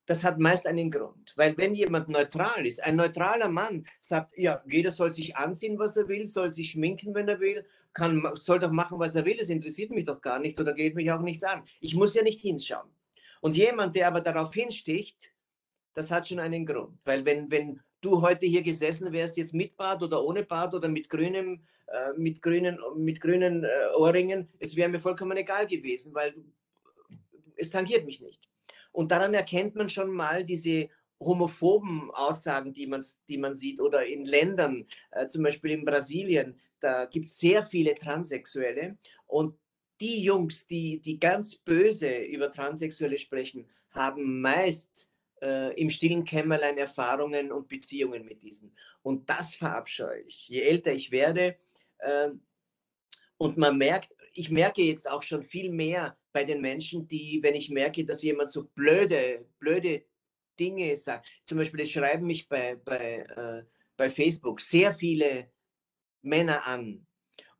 das 0.05 0.23
hat 0.23 0.39
meist 0.39 0.65
einen 0.65 0.89
Grund. 0.89 1.33
Weil 1.35 1.55
wenn 1.57 1.75
jemand 1.75 2.09
neutral 2.09 2.65
ist, 2.65 2.83
ein 2.83 2.95
neutraler 2.95 3.47
Mann 3.47 3.85
sagt, 4.01 4.35
ja, 4.35 4.63
jeder 4.65 4.89
soll 4.89 5.11
sich 5.11 5.37
anziehen, 5.37 5.77
was 5.77 5.97
er 5.97 6.07
will, 6.07 6.25
soll 6.25 6.49
sich 6.49 6.71
schminken, 6.71 7.13
wenn 7.13 7.27
er 7.27 7.39
will, 7.39 7.63
kann, 7.93 8.27
soll 8.33 8.57
doch 8.57 8.71
machen, 8.71 8.97
was 8.97 9.13
er 9.13 9.25
will, 9.25 9.37
es 9.39 9.49
interessiert 9.49 9.91
mich 9.91 10.05
doch 10.05 10.19
gar 10.21 10.39
nicht 10.39 10.59
oder 10.59 10.73
geht 10.73 10.95
mich 10.95 11.11
auch 11.11 11.21
nichts 11.21 11.43
an. 11.43 11.63
Ich 11.79 11.93
muss 11.93 12.15
ja 12.15 12.23
nicht 12.23 12.39
hinschauen. 12.39 12.89
Und 13.39 13.55
jemand, 13.55 13.95
der 13.95 14.07
aber 14.07 14.21
darauf 14.21 14.51
hinsticht, 14.51 15.31
das 15.93 16.09
hat 16.09 16.27
schon 16.27 16.39
einen 16.39 16.65
Grund. 16.65 16.97
Weil 17.05 17.23
wenn, 17.25 17.51
wenn 17.51 17.79
du 18.01 18.21
heute 18.21 18.45
hier 18.45 18.61
gesessen 18.61 19.11
wärst, 19.11 19.37
jetzt 19.37 19.53
mit 19.53 19.75
Bart 19.77 20.01
oder 20.01 20.23
ohne 20.23 20.43
Bart 20.43 20.73
oder 20.73 20.87
mit 20.87 21.09
grünem, 21.09 21.61
äh, 21.87 22.13
mit 22.17 22.41
grünen, 22.41 22.79
mit 22.95 23.19
grünen 23.21 23.63
äh, 23.63 23.69
Ohrringen, 23.95 24.49
es 24.59 24.75
wäre 24.75 24.89
mir 24.89 24.99
vollkommen 24.99 25.37
egal 25.37 25.67
gewesen, 25.67 26.13
weil 26.13 26.33
es 27.55 27.69
tangiert 27.69 28.05
mich 28.05 28.21
nicht. 28.21 28.47
Und 28.91 29.11
daran 29.11 29.33
erkennt 29.33 29.75
man 29.75 29.89
schon 29.89 30.11
mal 30.11 30.43
diese 30.43 30.89
homophoben 31.19 32.11
Aussagen, 32.11 32.73
die 32.73 32.87
man, 32.87 33.03
die 33.27 33.37
man 33.37 33.55
sieht, 33.55 33.81
oder 33.81 34.05
in 34.05 34.25
Ländern, 34.25 34.85
äh, 35.11 35.27
zum 35.27 35.43
Beispiel 35.43 35.71
in 35.71 35.85
Brasilien, 35.85 36.59
da 36.79 37.05
gibt 37.05 37.25
es 37.25 37.37
sehr 37.37 37.61
viele 37.61 37.95
Transsexuelle 37.95 38.97
und 39.27 39.57
die 39.99 40.23
Jungs, 40.23 40.65
die, 40.65 41.01
die 41.01 41.19
ganz 41.19 41.55
böse 41.55 42.19
über 42.19 42.49
Transsexuelle 42.49 43.17
sprechen, 43.17 43.67
haben 43.91 44.39
meist 44.39 45.08
äh, 45.41 45.73
im 45.79 45.89
stillen 45.89 46.23
Kämmerlein 46.23 46.77
Erfahrungen 46.77 47.51
und 47.51 47.67
Beziehungen 47.67 48.25
mit 48.25 48.41
diesen. 48.43 48.75
Und 49.01 49.29
das 49.29 49.55
verabscheue 49.55 50.21
ich. 50.21 50.47
Je 50.49 50.61
älter 50.61 50.93
ich 50.93 51.11
werde, 51.11 51.57
äh, 51.99 52.29
und 53.37 53.57
man 53.57 53.77
merkt, 53.77 54.13
ich 54.33 54.49
merke 54.49 54.81
jetzt 54.81 55.09
auch 55.09 55.23
schon 55.23 55.43
viel 55.43 55.71
mehr 55.71 56.17
bei 56.33 56.43
den 56.43 56.61
Menschen, 56.61 57.07
die, 57.07 57.39
wenn 57.41 57.55
ich 57.55 57.69
merke, 57.69 58.05
dass 58.05 58.21
jemand 58.21 58.51
so 58.51 58.65
blöde, 58.75 59.47
blöde 59.59 60.03
Dinge 60.59 60.95
sagt, 60.97 61.31
zum 61.45 61.57
Beispiel, 61.57 61.81
es 61.81 61.91
schreiben 61.91 62.27
mich 62.27 62.47
bei, 62.49 62.75
bei, 62.75 63.19
äh, 63.19 63.63
bei 63.95 64.09
Facebook 64.09 64.61
sehr 64.61 64.93
viele 64.93 65.51
Männer 66.21 66.65
an, 66.67 67.07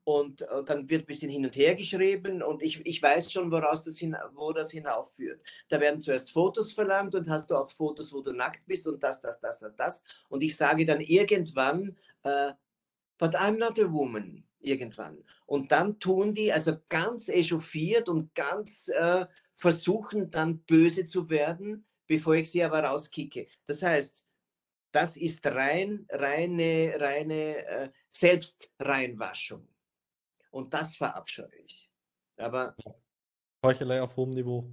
und, 0.09 0.41
und, 0.41 0.67
dann 0.67 0.89
wird 0.89 1.03
ein 1.03 1.05
bisschen 1.05 1.29
hin 1.29 1.45
und 1.45 1.55
her 1.55 1.75
geschrieben 1.75 2.41
und 2.41 2.63
ich, 2.63 2.83
ich 2.83 2.99
weiß 2.99 3.31
schon, 3.31 3.51
woraus 3.51 3.83
das 3.83 3.99
hin, 3.99 4.17
wo 4.33 4.51
das 4.51 4.71
hinaufführt. 4.71 5.39
Da 5.67 5.79
werden 5.79 5.99
zuerst 5.99 6.31
Fotos 6.31 6.73
verlangt 6.73 7.13
und 7.13 7.29
hast 7.29 7.51
du 7.51 7.55
auch 7.55 7.69
Fotos, 7.69 8.11
wo 8.11 8.21
du 8.21 8.31
nackt 8.31 8.65
bist 8.65 8.87
und 8.87 9.03
das, 9.03 9.21
das, 9.21 9.39
das, 9.39 9.59
das, 9.59 9.75
das. 9.75 10.03
Und 10.29 10.41
ich 10.41 10.57
sage 10.57 10.83
dann 10.83 10.99
irgendwann, 10.99 11.95
uh, 12.25 12.51
but 13.19 13.35
I'm 13.35 13.59
not 13.59 13.79
a 13.79 13.91
woman, 13.91 14.43
irgendwann. 14.59 15.23
Und 15.45 15.71
dann 15.71 15.99
tun 15.99 16.33
die 16.33 16.51
also 16.51 16.77
ganz 16.89 17.29
echauffiert 17.29 18.09
und 18.09 18.33
ganz 18.33 18.89
uh, 18.99 19.25
versuchen 19.53 20.31
dann 20.31 20.57
böse 20.61 21.05
zu 21.05 21.29
werden, 21.29 21.85
bevor 22.07 22.33
ich 22.33 22.49
sie 22.49 22.63
aber 22.63 22.83
rauskicke. 22.83 23.45
Das 23.67 23.83
heißt, 23.83 24.25
das 24.91 25.17
ist 25.17 25.45
rein, 25.45 26.07
reine, 26.09 26.95
reine 26.97 27.57
äh, 27.67 27.89
Selbstreinwaschung. 28.09 29.67
Und 30.51 30.73
das 30.73 30.95
verabscheue 30.95 31.55
ich. 31.63 31.89
Aber 32.37 32.75
Heuchelei 33.63 34.01
auf 34.01 34.15
hohem 34.15 34.31
Niveau. 34.31 34.69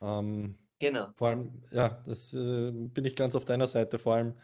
Ähm, 0.00 0.56
genau. 0.78 1.08
Vor 1.14 1.28
allem, 1.28 1.62
ja, 1.70 2.02
das 2.06 2.34
äh, 2.34 2.70
bin 2.72 3.04
ich 3.04 3.16
ganz 3.16 3.34
auf 3.34 3.44
deiner 3.44 3.68
Seite. 3.68 3.98
Vor 3.98 4.14
allem, 4.14 4.34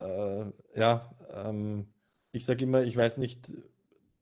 äh, 0.00 0.44
ja, 0.74 1.14
ähm, 1.30 1.88
ich 2.32 2.44
sage 2.44 2.64
immer, 2.64 2.82
ich 2.82 2.96
weiß 2.96 3.18
nicht, 3.18 3.52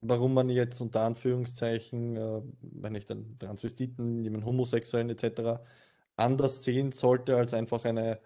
warum 0.03 0.35
man 0.35 0.51
jetzt 0.51 0.81
unter 0.81 1.03
Anführungszeichen, 1.03 2.17
äh, 2.17 2.43
wenn 2.61 2.95
ich 2.95 3.07
dann 3.07 3.39
Transvestiten, 3.39 4.23
jemanden 4.23 4.47
Homosexuellen 4.47 5.11
etc. 5.11 5.63
anders 6.17 6.63
sehen 6.65 6.93
sollte 6.93 7.37
als 7.37 7.55
einfach 7.55 7.85
eine, 7.85 8.21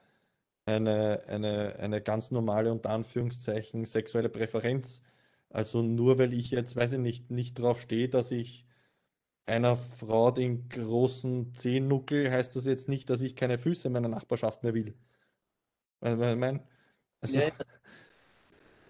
eine, 0.67 1.23
eine, 1.29 1.77
eine 1.79 2.03
ganz 2.03 2.31
normale 2.31 2.73
unter 2.73 2.91
Anführungszeichen 2.91 3.85
sexuelle 3.85 4.29
Präferenz. 4.29 5.03
Also 5.51 5.83
nur 5.83 6.19
weil 6.19 6.33
ich 6.33 6.51
jetzt, 6.51 6.77
weiß 6.77 6.93
ich 6.93 6.99
nicht, 6.99 7.31
nicht 7.31 7.59
drauf 7.59 7.81
stehe, 7.81 8.09
dass 8.09 8.31
ich 8.31 8.67
einer 9.47 9.77
Frau 9.77 10.31
den 10.31 10.69
großen 10.69 11.55
Zehennuckel, 11.55 12.31
heißt 12.31 12.57
das 12.57 12.67
jetzt 12.67 12.89
nicht, 12.89 13.09
dass 13.11 13.21
ich 13.21 13.37
keine 13.37 13.59
Füße 13.59 13.87
in 13.87 13.93
meiner 13.93 14.09
Nachbarschaft 14.09 14.63
mehr 14.63 14.75
will. 14.75 14.95
Weil, 16.01 16.19
weil, 16.19 16.37
mein, 16.37 16.63
also, 17.21 17.39
ja, 17.39 17.47
ja. 17.47 17.53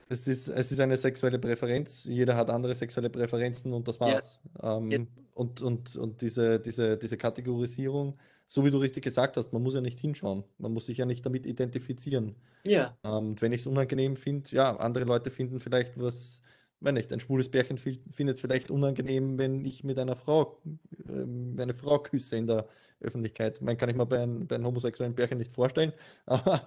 Es, 0.08 0.28
ist, 0.28 0.46
es 0.46 0.70
ist 0.70 0.78
eine 0.78 0.96
sexuelle 0.96 1.40
Präferenz. 1.40 2.04
Jeder 2.04 2.36
hat 2.36 2.48
andere 2.48 2.76
sexuelle 2.76 3.10
Präferenzen 3.10 3.72
und 3.72 3.88
das 3.88 3.98
war's. 3.98 4.38
Ja. 4.62 4.76
Ähm, 4.76 5.08
und 5.36 5.62
und, 5.62 5.96
und 5.96 6.20
diese, 6.22 6.58
diese, 6.58 6.96
diese 6.96 7.16
Kategorisierung, 7.16 8.18
so 8.48 8.64
wie 8.64 8.70
du 8.70 8.78
richtig 8.78 9.04
gesagt 9.04 9.36
hast, 9.36 9.52
man 9.52 9.62
muss 9.62 9.74
ja 9.74 9.80
nicht 9.80 9.98
hinschauen. 9.98 10.44
Man 10.58 10.72
muss 10.72 10.86
sich 10.86 10.98
ja 10.98 11.06
nicht 11.06 11.24
damit 11.26 11.46
identifizieren. 11.46 12.36
Ja. 12.64 12.96
Ähm, 13.04 13.40
wenn 13.40 13.52
ich 13.52 13.62
es 13.62 13.66
unangenehm 13.66 14.16
finde, 14.16 14.50
ja, 14.50 14.76
andere 14.76 15.04
Leute 15.04 15.30
finden 15.30 15.60
vielleicht 15.60 16.00
was 16.00 16.42
wenn 16.80 16.94
nicht, 16.94 17.12
ein 17.12 17.20
schwules 17.20 17.50
Pärchen 17.50 17.78
findet 17.78 18.36
es 18.36 18.40
vielleicht 18.40 18.70
unangenehm, 18.70 19.38
wenn 19.38 19.64
ich 19.64 19.82
mit 19.84 19.98
einer 19.98 20.16
Frau, 20.16 20.60
äh, 21.08 21.62
eine 21.62 21.74
Frau 21.74 21.98
küsse 21.98 22.36
in 22.36 22.46
der 22.46 22.68
Öffentlichkeit. 23.00 23.62
Man 23.62 23.76
kann 23.76 23.88
ich 23.88 23.96
mir 23.96 24.06
bei, 24.06 24.22
ein, 24.22 24.46
bei 24.46 24.56
einem 24.56 24.66
homosexuellen 24.66 25.14
Pärchen 25.14 25.38
nicht 25.38 25.52
vorstellen, 25.52 25.92
aber 26.26 26.66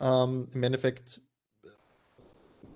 ähm, 0.00 0.48
im 0.52 0.62
Endeffekt 0.62 1.20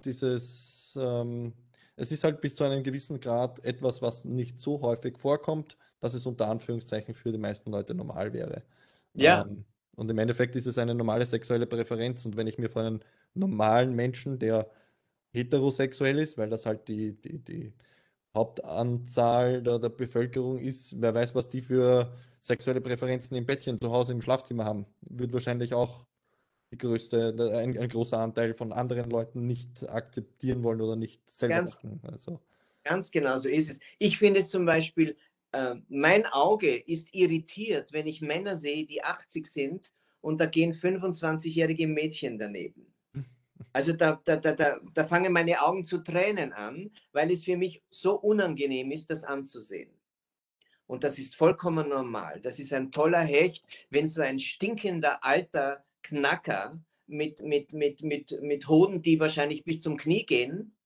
dieses, 0.04 0.96
ähm, 1.00 1.52
es 1.96 2.12
ist 2.12 2.24
halt 2.24 2.40
bis 2.40 2.54
zu 2.54 2.64
einem 2.64 2.82
gewissen 2.82 3.20
Grad 3.20 3.64
etwas, 3.64 4.02
was 4.02 4.24
nicht 4.24 4.58
so 4.58 4.80
häufig 4.80 5.18
vorkommt, 5.18 5.76
dass 6.00 6.14
es 6.14 6.26
unter 6.26 6.48
Anführungszeichen 6.48 7.14
für 7.14 7.32
die 7.32 7.38
meisten 7.38 7.70
Leute 7.70 7.94
normal 7.94 8.32
wäre. 8.32 8.62
Ja. 9.14 9.42
Ähm, 9.42 9.64
und 9.96 10.10
im 10.10 10.18
Endeffekt 10.18 10.56
ist 10.56 10.66
es 10.66 10.78
eine 10.78 10.94
normale 10.94 11.24
sexuelle 11.24 11.66
Präferenz. 11.66 12.24
Und 12.26 12.36
wenn 12.36 12.48
ich 12.48 12.58
mir 12.58 12.68
vor 12.68 12.82
einem 12.82 13.00
normalen 13.34 13.94
Menschen, 13.94 14.38
der 14.38 14.68
heterosexuell 15.30 16.18
ist, 16.18 16.36
weil 16.36 16.50
das 16.50 16.66
halt 16.66 16.88
die, 16.88 17.12
die, 17.12 17.38
die 17.38 17.72
Hauptanzahl 18.34 19.62
der, 19.62 19.78
der 19.78 19.88
Bevölkerung 19.88 20.58
ist. 20.58 21.00
Wer 21.00 21.14
weiß, 21.14 21.34
was 21.34 21.48
die 21.48 21.60
für 21.60 22.12
sexuelle 22.40 22.80
Präferenzen 22.80 23.36
im 23.36 23.46
Bettchen 23.46 23.80
zu 23.80 23.90
Hause 23.92 24.12
im 24.12 24.20
Schlafzimmer 24.20 24.64
haben. 24.64 24.86
Wird 25.02 25.32
wahrscheinlich 25.32 25.74
auch 25.74 26.04
die 26.74 26.78
größte, 26.78 27.34
ein, 27.54 27.78
ein 27.78 27.88
großer 27.88 28.18
Anteil 28.18 28.52
von 28.52 28.72
anderen 28.72 29.08
Leuten 29.10 29.46
nicht 29.46 29.88
akzeptieren 29.88 30.62
wollen 30.64 30.80
oder 30.80 30.96
nicht 30.96 31.28
selber 31.28 31.54
ganz, 31.54 31.76
machen. 31.76 32.00
Also. 32.02 32.40
Ganz 32.82 33.10
genau 33.10 33.36
so 33.36 33.48
ist 33.48 33.70
es. 33.70 33.80
Ich 33.98 34.18
finde 34.18 34.40
es 34.40 34.48
zum 34.48 34.66
Beispiel, 34.66 35.16
äh, 35.52 35.76
mein 35.88 36.26
Auge 36.26 36.74
ist 36.76 37.08
irritiert, 37.12 37.92
wenn 37.92 38.06
ich 38.06 38.20
Männer 38.20 38.56
sehe, 38.56 38.86
die 38.86 39.04
80 39.04 39.46
sind 39.46 39.92
und 40.20 40.40
da 40.40 40.46
gehen 40.46 40.72
25-jährige 40.72 41.86
Mädchen 41.86 42.38
daneben. 42.38 42.92
Also 43.72 43.92
da, 43.92 44.20
da, 44.24 44.36
da, 44.36 44.52
da, 44.52 44.78
da 44.92 45.04
fangen 45.04 45.32
meine 45.32 45.60
Augen 45.60 45.82
zu 45.82 45.98
tränen 45.98 46.52
an, 46.52 46.92
weil 47.12 47.32
es 47.32 47.44
für 47.44 47.56
mich 47.56 47.82
so 47.90 48.14
unangenehm 48.14 48.92
ist, 48.92 49.10
das 49.10 49.24
anzusehen. 49.24 49.90
Und 50.86 51.02
das 51.02 51.18
ist 51.18 51.34
vollkommen 51.34 51.88
normal. 51.88 52.40
Das 52.40 52.60
ist 52.60 52.72
ein 52.72 52.92
toller 52.92 53.22
Hecht, 53.22 53.64
wenn 53.90 54.06
so 54.06 54.22
ein 54.22 54.38
stinkender 54.38 55.24
alter 55.24 55.84
Knacker 56.04 56.80
mit, 57.06 57.42
mit, 57.42 57.72
mit, 57.72 58.02
mit, 58.02 58.40
mit 58.40 58.68
Hoden, 58.68 59.02
die 59.02 59.18
wahrscheinlich 59.18 59.64
bis 59.64 59.80
zum 59.80 59.96
Knie 59.96 60.24
gehen, 60.24 60.76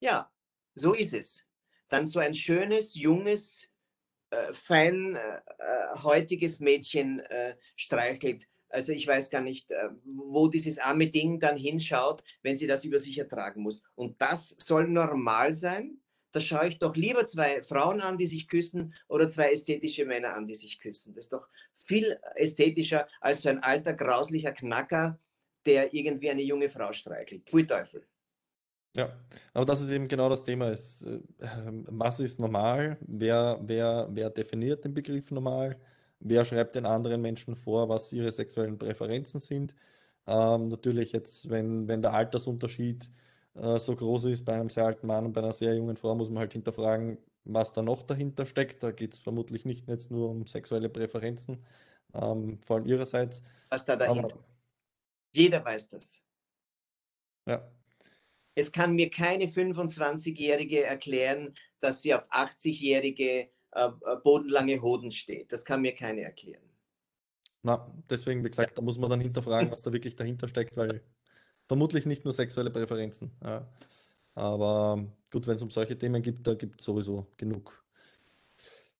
ja, 0.00 0.30
so 0.74 0.94
ist 0.94 1.14
es. 1.14 1.46
Dann 1.88 2.06
so 2.06 2.20
ein 2.20 2.34
schönes, 2.34 2.94
junges, 2.94 3.68
äh, 4.30 4.52
feinhäutiges 4.52 6.60
äh, 6.60 6.64
Mädchen 6.64 7.20
äh, 7.20 7.56
streichelt. 7.76 8.46
Also 8.68 8.92
ich 8.92 9.06
weiß 9.06 9.30
gar 9.30 9.40
nicht, 9.40 9.70
äh, 9.70 9.90
wo 10.04 10.48
dieses 10.48 10.78
arme 10.78 11.08
Ding 11.08 11.38
dann 11.38 11.56
hinschaut, 11.56 12.24
wenn 12.42 12.56
sie 12.56 12.66
das 12.66 12.84
über 12.84 12.98
sich 12.98 13.16
ertragen 13.18 13.62
muss. 13.62 13.82
Und 13.94 14.20
das 14.20 14.56
soll 14.58 14.88
normal 14.88 15.52
sein. 15.52 16.00
Da 16.34 16.40
schaue 16.40 16.68
ich 16.68 16.78
doch 16.78 16.96
lieber 16.96 17.26
zwei 17.26 17.62
Frauen 17.62 18.00
an, 18.00 18.18
die 18.18 18.26
sich 18.26 18.48
küssen, 18.48 18.94
oder 19.08 19.28
zwei 19.28 19.52
ästhetische 19.52 20.04
Männer 20.04 20.34
an, 20.34 20.46
die 20.46 20.54
sich 20.54 20.78
küssen. 20.78 21.14
Das 21.14 21.26
ist 21.26 21.32
doch 21.32 21.48
viel 21.76 22.18
ästhetischer 22.34 23.06
als 23.20 23.42
so 23.42 23.48
ein 23.48 23.62
alter, 23.62 23.94
grauslicher 23.94 24.52
Knacker, 24.52 25.18
der 25.66 25.94
irgendwie 25.94 26.30
eine 26.30 26.42
junge 26.42 26.68
Frau 26.68 26.92
streichelt. 26.92 27.48
Pfui 27.48 27.66
Teufel. 27.66 28.06
Ja, 28.96 29.16
aber 29.52 29.64
das 29.64 29.80
ist 29.80 29.90
eben 29.90 30.06
genau 30.06 30.28
das 30.28 30.42
Thema. 30.44 30.70
Ist, 30.70 31.02
äh, 31.02 31.20
was 31.86 32.20
ist 32.20 32.38
normal? 32.38 32.96
Wer, 33.00 33.58
wer, 33.62 34.08
wer 34.10 34.30
definiert 34.30 34.84
den 34.84 34.94
Begriff 34.94 35.30
normal? 35.30 35.78
wer 36.24 36.44
schreibt 36.44 36.74
den 36.74 36.86
anderen 36.86 37.20
Menschen 37.20 37.54
vor, 37.54 37.88
was 37.88 38.12
ihre 38.12 38.32
sexuellen 38.32 38.78
Präferenzen 38.78 39.40
sind. 39.40 39.74
Ähm, 40.26 40.68
natürlich 40.68 41.12
jetzt, 41.12 41.50
wenn, 41.50 41.86
wenn 41.86 42.02
der 42.02 42.14
Altersunterschied 42.14 43.10
äh, 43.54 43.78
so 43.78 43.94
groß 43.94 44.26
ist 44.26 44.44
bei 44.44 44.54
einem 44.54 44.70
sehr 44.70 44.86
alten 44.86 45.06
Mann 45.06 45.26
und 45.26 45.32
bei 45.32 45.40
einer 45.40 45.52
sehr 45.52 45.74
jungen 45.74 45.96
Frau, 45.96 46.14
muss 46.14 46.28
man 46.28 46.40
halt 46.40 46.52
hinterfragen, 46.52 47.18
was 47.44 47.72
da 47.72 47.82
noch 47.82 48.02
dahinter 48.02 48.46
steckt. 48.46 48.82
Da 48.82 48.90
geht 48.90 49.14
es 49.14 49.20
vermutlich 49.20 49.64
nicht 49.64 49.88
jetzt 49.88 50.10
nur 50.10 50.30
um 50.30 50.46
sexuelle 50.46 50.88
Präferenzen, 50.88 51.64
ähm, 52.14 52.58
vor 52.62 52.76
allem 52.76 52.86
ihrerseits. 52.86 53.42
Was 53.68 53.84
da 53.84 53.96
dahinter? 53.96 54.34
Aber, 54.34 54.44
Jeder 55.34 55.64
weiß 55.64 55.88
das. 55.90 56.26
Ja. 57.46 57.70
Es 58.56 58.70
kann 58.70 58.94
mir 58.94 59.10
keine 59.10 59.46
25-Jährige 59.46 60.84
erklären, 60.84 61.54
dass 61.80 62.02
sie 62.02 62.14
auf 62.14 62.30
80-Jährige 62.30 63.48
äh, 63.72 63.86
äh, 63.86 64.16
bodenlange 64.22 64.80
Hoden 64.80 65.10
steht. 65.10 65.52
Das 65.52 65.64
kann 65.64 65.80
mir 65.80 65.94
keine 65.94 66.22
erklären. 66.22 66.62
Na, 67.62 67.92
deswegen, 68.08 68.44
wie 68.44 68.50
gesagt, 68.50 68.78
da 68.78 68.82
muss 68.82 68.98
man 68.98 69.10
dann 69.10 69.20
hinterfragen, 69.20 69.70
was 69.70 69.82
da 69.82 69.92
wirklich 69.92 70.14
dahinter 70.14 70.48
steckt, 70.48 70.76
weil 70.76 71.02
vermutlich 71.66 72.06
nicht 72.06 72.24
nur 72.24 72.32
sexuelle 72.32 72.70
Präferenzen. 72.70 73.30
Ja. 73.42 73.68
Aber 74.34 75.06
gut, 75.30 75.46
wenn 75.46 75.56
es 75.56 75.62
um 75.62 75.70
solche 75.70 75.96
Themen 75.96 76.22
gibt, 76.22 76.46
da 76.46 76.54
gibt 76.54 76.80
es 76.80 76.86
sowieso 76.86 77.26
genug, 77.36 77.84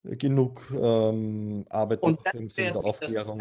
genug 0.03 0.70
ähm, 0.70 1.64
Arbeit 1.68 2.03
und 2.03 2.20
im 2.35 2.50
Sinne 2.50 2.72
der 2.72 2.85
Aufklärung. 2.85 3.40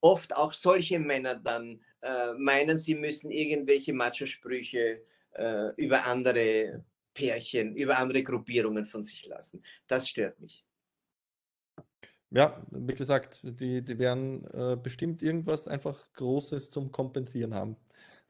Oft 0.00 0.34
auch 0.36 0.52
solche 0.52 0.98
Männer 0.98 1.34
dann 1.34 1.80
äh, 2.02 2.32
meinen, 2.34 2.78
sie 2.78 2.94
müssen 2.94 3.30
irgendwelche 3.30 3.92
Macho-Sprüche 3.92 5.02
äh, 5.32 5.68
über 5.76 6.04
andere 6.04 6.84
Pärchen, 7.14 7.74
über 7.74 7.98
andere 7.98 8.22
Gruppierungen 8.22 8.86
von 8.86 9.02
sich 9.02 9.26
lassen. 9.26 9.62
Das 9.88 10.08
stört 10.08 10.38
mich. 10.40 10.64
Ja, 12.30 12.62
wie 12.70 12.94
gesagt, 12.94 13.40
die, 13.42 13.82
die 13.82 13.98
werden 13.98 14.44
äh, 14.52 14.76
bestimmt 14.76 15.22
irgendwas 15.22 15.66
einfach 15.66 16.12
Großes 16.12 16.70
zum 16.70 16.92
Kompensieren 16.92 17.54
haben. 17.54 17.76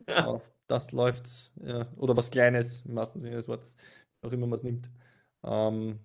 Ja. 0.07 0.27
Auf 0.27 0.51
das 0.67 0.93
läuft 0.93 1.51
ja, 1.63 1.87
oder 1.97 2.17
was 2.17 2.31
Kleines 2.31 2.83
im 2.87 2.97
wahrsten 2.97 3.21
Sinne 3.21 3.37
des 3.37 3.49
Wortes, 3.49 3.75
auch 4.23 4.33
immer 4.33 4.47
man 4.47 4.59
es 4.59 4.63
nimmt. 4.63 4.91
Ähm, 5.45 6.01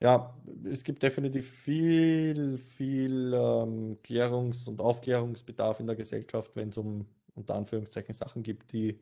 ja, 0.00 0.36
es 0.64 0.82
gibt 0.84 1.02
definitiv 1.02 1.48
viel, 1.50 2.58
viel 2.58 3.32
ähm, 3.34 3.98
Klärungs- 4.02 4.66
und 4.68 4.80
Aufklärungsbedarf 4.80 5.80
in 5.80 5.86
der 5.86 5.96
Gesellschaft, 5.96 6.50
wenn 6.56 6.70
es 6.70 6.76
um 6.78 7.06
unter 7.34 7.54
Anführungszeichen 7.54 8.14
Sachen 8.14 8.42
gibt, 8.42 8.72
die 8.72 9.00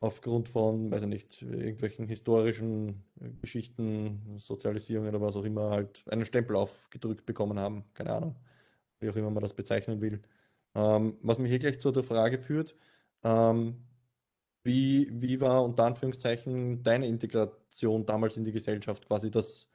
aufgrund 0.00 0.48
von, 0.48 0.90
weiß 0.90 1.02
ich 1.02 1.08
nicht, 1.08 1.42
irgendwelchen 1.42 2.06
historischen 2.06 3.04
äh, 3.20 3.30
Geschichten, 3.42 4.36
Sozialisierung 4.38 5.06
oder 5.08 5.20
was 5.20 5.36
auch 5.36 5.44
immer, 5.44 5.70
halt 5.70 6.02
einen 6.08 6.24
Stempel 6.24 6.56
aufgedrückt 6.56 7.26
bekommen 7.26 7.58
haben. 7.58 7.84
Keine 7.94 8.12
Ahnung, 8.14 8.36
wie 9.00 9.10
auch 9.10 9.16
immer 9.16 9.30
man 9.30 9.42
das 9.42 9.54
bezeichnen 9.54 10.00
will. 10.00 10.22
Ähm, 10.74 11.18
was 11.22 11.38
mich 11.38 11.50
hier 11.50 11.58
gleich 11.58 11.80
zu 11.80 11.90
der 11.92 12.04
Frage 12.04 12.38
führt, 12.38 12.76
ähm, 13.24 13.84
wie, 14.64 15.08
wie 15.12 15.40
war 15.40 15.64
unter 15.64 15.84
Anführungszeichen 15.86 16.82
deine 16.82 17.06
Integration 17.08 18.06
damals 18.06 18.36
in 18.36 18.44
die 18.44 18.52
Gesellschaft, 18.52 19.06
quasi 19.06 19.30
das 19.30 19.68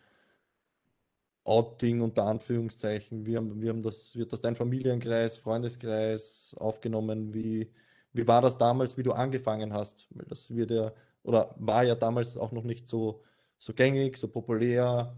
Outing 1.43 2.01
unter 2.01 2.23
Anführungszeichen? 2.25 3.25
Wie 3.25 3.33
wie 3.61 3.69
haben 3.69 3.83
das, 3.83 4.15
wird 4.15 4.33
das 4.33 4.41
dein 4.41 4.55
Familienkreis, 4.55 5.37
Freundeskreis 5.37 6.55
aufgenommen? 6.57 7.33
Wie, 7.33 7.71
wie 8.13 8.27
war 8.27 8.41
das 8.41 8.57
damals, 8.57 8.97
wie 8.97 9.03
du 9.03 9.11
angefangen 9.13 9.71
hast? 9.73 10.07
Weil 10.11 10.25
das 10.25 10.55
wird 10.55 10.71
ja, 10.71 10.93
oder 11.23 11.53
war 11.59 11.83
ja 11.83 11.95
damals 11.95 12.35
auch 12.37 12.51
noch 12.51 12.63
nicht 12.63 12.89
so, 12.89 13.23
so 13.59 13.73
gängig, 13.73 14.17
so 14.17 14.27
populär, 14.27 15.15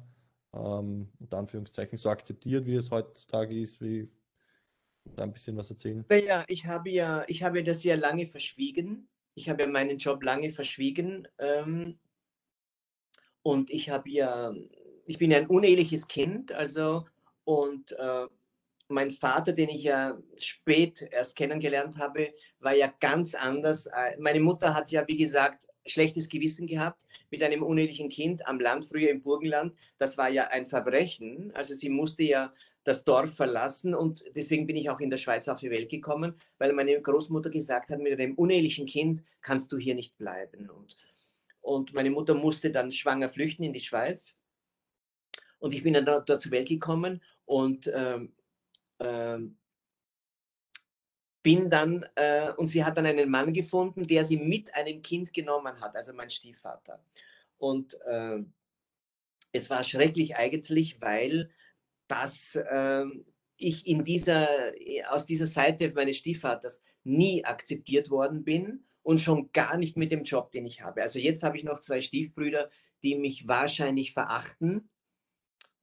ähm, 0.54 1.10
unter 1.20 1.38
Anführungszeichen 1.38 1.98
so 1.98 2.10
akzeptiert, 2.10 2.66
wie 2.66 2.76
es 2.76 2.92
heutzutage 2.92 3.58
ist, 3.60 3.80
wie 3.82 4.12
da 5.16 5.24
ein 5.24 5.34
bisschen 5.34 5.58
was 5.58 5.70
erzählen. 5.70 6.06
Naja, 6.10 6.44
ich 6.48 6.66
habe 6.66 6.90
ja, 6.90 7.24
ich 7.28 7.44
habe 7.44 7.64
das 7.64 7.84
ja 7.84 7.96
lange 7.96 8.26
verschwiegen. 8.26 9.08
Ich 9.36 9.50
habe 9.50 9.64
ja 9.64 9.70
meinen 9.70 9.98
Job 9.98 10.24
lange 10.24 10.52
verschwiegen. 10.52 11.28
Ähm, 11.38 12.00
und 13.44 13.70
ich 13.70 13.90
habe 13.90 14.10
ja 14.10 14.54
ich 15.08 15.18
bin 15.18 15.34
ein 15.34 15.48
uneheliches 15.48 16.08
Kind, 16.08 16.52
also 16.52 17.06
und 17.46 17.94
äh, 17.94 18.28
mein 18.90 19.12
Vater, 19.12 19.54
den 19.54 19.70
ich 19.70 19.84
ja 19.84 20.18
spät 20.38 21.08
erst 21.12 21.36
kennengelernt 21.36 21.98
habe, 21.98 22.34
war 22.60 22.74
ja 22.74 22.94
ganz 23.00 23.36
anders. 23.36 23.88
Äh, 23.88 24.18
meine 24.20 24.40
Mutter 24.40 24.74
hat 24.74 24.92
ja, 24.92 25.08
wie 25.08 25.18
gesagt, 25.18 25.68
schlechtes 25.86 26.30
Gewissen 26.30 26.68
gehabt 26.68 27.06
mit 27.32 27.42
einem 27.42 27.64
unehelichen 27.64 28.10
Kind 28.10 28.46
am 28.46 28.60
Land, 28.60 28.86
früher 28.86 29.10
im 29.10 29.22
Burgenland. 29.22 29.74
Das 29.98 30.18
war 30.18 30.30
ja 30.30 30.48
ein 30.48 30.66
Verbrechen. 30.66 31.52
Also 31.54 31.74
sie 31.74 31.90
musste 31.90 32.24
ja 32.24 32.54
das 32.88 33.04
Dorf 33.04 33.36
verlassen 33.36 33.94
und 33.94 34.24
deswegen 34.34 34.66
bin 34.66 34.78
ich 34.78 34.90
auch 34.90 35.02
in 35.02 35.10
der 35.10 35.18
Schweiz 35.18 35.50
auf 35.50 35.60
die 35.60 35.70
Welt 35.70 35.90
gekommen, 35.90 36.36
weil 36.58 36.72
meine 36.72 37.00
Großmutter 37.02 37.50
gesagt 37.50 37.90
hat, 37.92 38.00
mit 38.00 38.14
einem 38.14 38.36
unehelichen 38.36 38.86
Kind 38.86 39.24
kannst 39.42 39.74
du 39.74 39.78
hier 39.78 39.94
nicht 39.94 40.18
bleiben. 40.18 40.70
Und, 40.70 40.96
und 41.60 41.94
meine 41.94 42.10
Mutter 42.10 42.34
musste 42.34 42.72
dann 42.72 42.90
schwanger 42.92 43.28
flüchten 43.28 43.64
in 43.64 43.74
die 43.74 43.82
Schweiz. 43.82 44.38
Und 45.60 45.74
ich 45.74 45.84
bin 45.84 45.96
dann 45.96 46.06
dort, 46.06 46.30
dort 46.30 46.42
zur 46.42 46.54
Welt 46.54 46.70
gekommen 46.70 47.22
und 47.44 47.92
ähm, 47.94 48.34
ähm, 49.00 49.58
bin 51.44 51.70
dann, 51.70 52.06
äh, 52.16 52.52
und 52.54 52.68
sie 52.68 52.86
hat 52.86 52.96
dann 52.96 53.06
einen 53.06 53.30
Mann 53.30 53.52
gefunden, 53.52 54.08
der 54.08 54.24
sie 54.24 54.38
mit 54.38 54.74
einem 54.76 55.02
Kind 55.02 55.34
genommen 55.34 55.82
hat, 55.82 55.94
also 55.96 56.14
mein 56.14 56.30
Stiefvater. 56.30 57.04
Und 57.58 58.00
äh, 58.06 58.40
es 59.52 59.70
war 59.70 59.84
schrecklich 59.84 60.38
eigentlich, 60.38 61.02
weil 61.02 61.50
das 62.08 62.56
äh, 62.56 63.06
ich 63.60 63.88
in 63.88 64.04
dieser, 64.04 64.48
aus 65.10 65.26
dieser 65.26 65.48
Seite 65.48 65.92
meines 65.96 66.18
Stiefvaters 66.18 66.84
nie 67.04 67.44
akzeptiert 67.44 68.12
worden 68.12 68.44
bin 68.44 68.84
und 69.02 69.20
schon 69.20 69.52
gar 69.52 69.78
nicht 69.78 69.98
mit 69.98 70.12
dem 70.12 70.24
Job, 70.24 70.52
den 70.52 70.66
ich 70.66 70.82
habe. 70.82 71.02
Also 71.02 71.18
jetzt 71.18 71.42
habe 71.42 71.58
ich 71.58 71.64
noch 71.64 71.80
zwei 71.80 72.02
Stiefbrüder, 72.02 72.70
die 73.04 73.16
mich 73.16 73.48
wahrscheinlich 73.48 74.14
verachten 74.14 74.90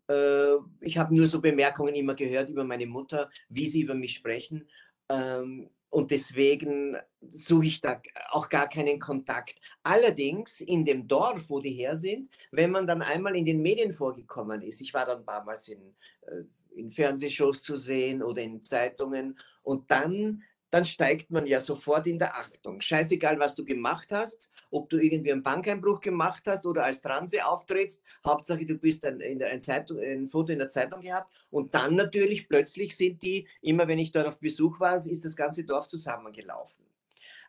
äh, 0.08 0.56
ich 0.80 0.98
habe 0.98 1.14
nur 1.14 1.26
so 1.26 1.40
Bemerkungen 1.40 1.94
immer 1.94 2.14
gehört 2.14 2.48
über 2.48 2.64
meine 2.64 2.86
Mutter, 2.86 3.30
wie 3.48 3.66
sie 3.66 3.82
über 3.82 3.94
mich 3.94 4.14
sprechen. 4.14 4.68
Ähm, 5.08 5.70
und 5.94 6.10
deswegen 6.10 6.96
suche 7.28 7.66
ich 7.66 7.80
da 7.80 8.02
auch 8.30 8.48
gar 8.48 8.68
keinen 8.68 8.98
Kontakt. 8.98 9.54
Allerdings 9.84 10.60
in 10.60 10.84
dem 10.84 11.06
Dorf, 11.06 11.48
wo 11.48 11.60
die 11.60 11.72
her 11.72 11.96
sind, 11.96 12.36
wenn 12.50 12.72
man 12.72 12.88
dann 12.88 13.00
einmal 13.00 13.36
in 13.36 13.44
den 13.44 13.62
Medien 13.62 13.92
vorgekommen 13.92 14.60
ist, 14.62 14.80
ich 14.80 14.92
war 14.92 15.06
dann 15.06 15.18
ein 15.18 15.24
paar 15.24 15.44
Mal 15.44 15.56
in, 15.68 15.94
äh, 16.26 16.42
in 16.74 16.90
Fernsehshows 16.90 17.62
zu 17.62 17.76
sehen 17.76 18.24
oder 18.24 18.42
in 18.42 18.64
Zeitungen 18.64 19.38
und 19.62 19.88
dann 19.88 20.42
dann 20.74 20.84
steigt 20.84 21.30
man 21.30 21.46
ja 21.46 21.60
sofort 21.60 22.08
in 22.08 22.18
der 22.18 22.34
Achtung. 22.34 22.80
Scheißegal, 22.80 23.38
was 23.38 23.54
du 23.54 23.64
gemacht 23.64 24.10
hast, 24.10 24.50
ob 24.72 24.90
du 24.90 24.98
irgendwie 24.98 25.30
einen 25.30 25.44
Bankeinbruch 25.44 26.00
gemacht 26.00 26.42
hast 26.48 26.66
oder 26.66 26.82
als 26.82 27.00
Transe 27.00 27.46
auftrittst, 27.46 28.02
Hauptsache 28.26 28.66
du 28.66 28.74
bist 28.74 29.04
ein, 29.04 29.20
in 29.20 29.38
der, 29.38 29.50
ein, 29.50 29.62
Zeitung, 29.62 30.00
ein 30.00 30.26
Foto 30.26 30.52
in 30.52 30.58
der 30.58 30.66
Zeitung 30.66 31.00
gehabt 31.00 31.32
und 31.50 31.76
dann 31.76 31.94
natürlich 31.94 32.48
plötzlich 32.48 32.96
sind 32.96 33.22
die, 33.22 33.46
immer 33.62 33.86
wenn 33.86 34.00
ich 34.00 34.10
dort 34.10 34.26
auf 34.26 34.40
Besuch 34.40 34.80
war, 34.80 34.96
ist 34.96 35.24
das 35.24 35.36
ganze 35.36 35.64
Dorf 35.64 35.86
zusammengelaufen. 35.86 36.84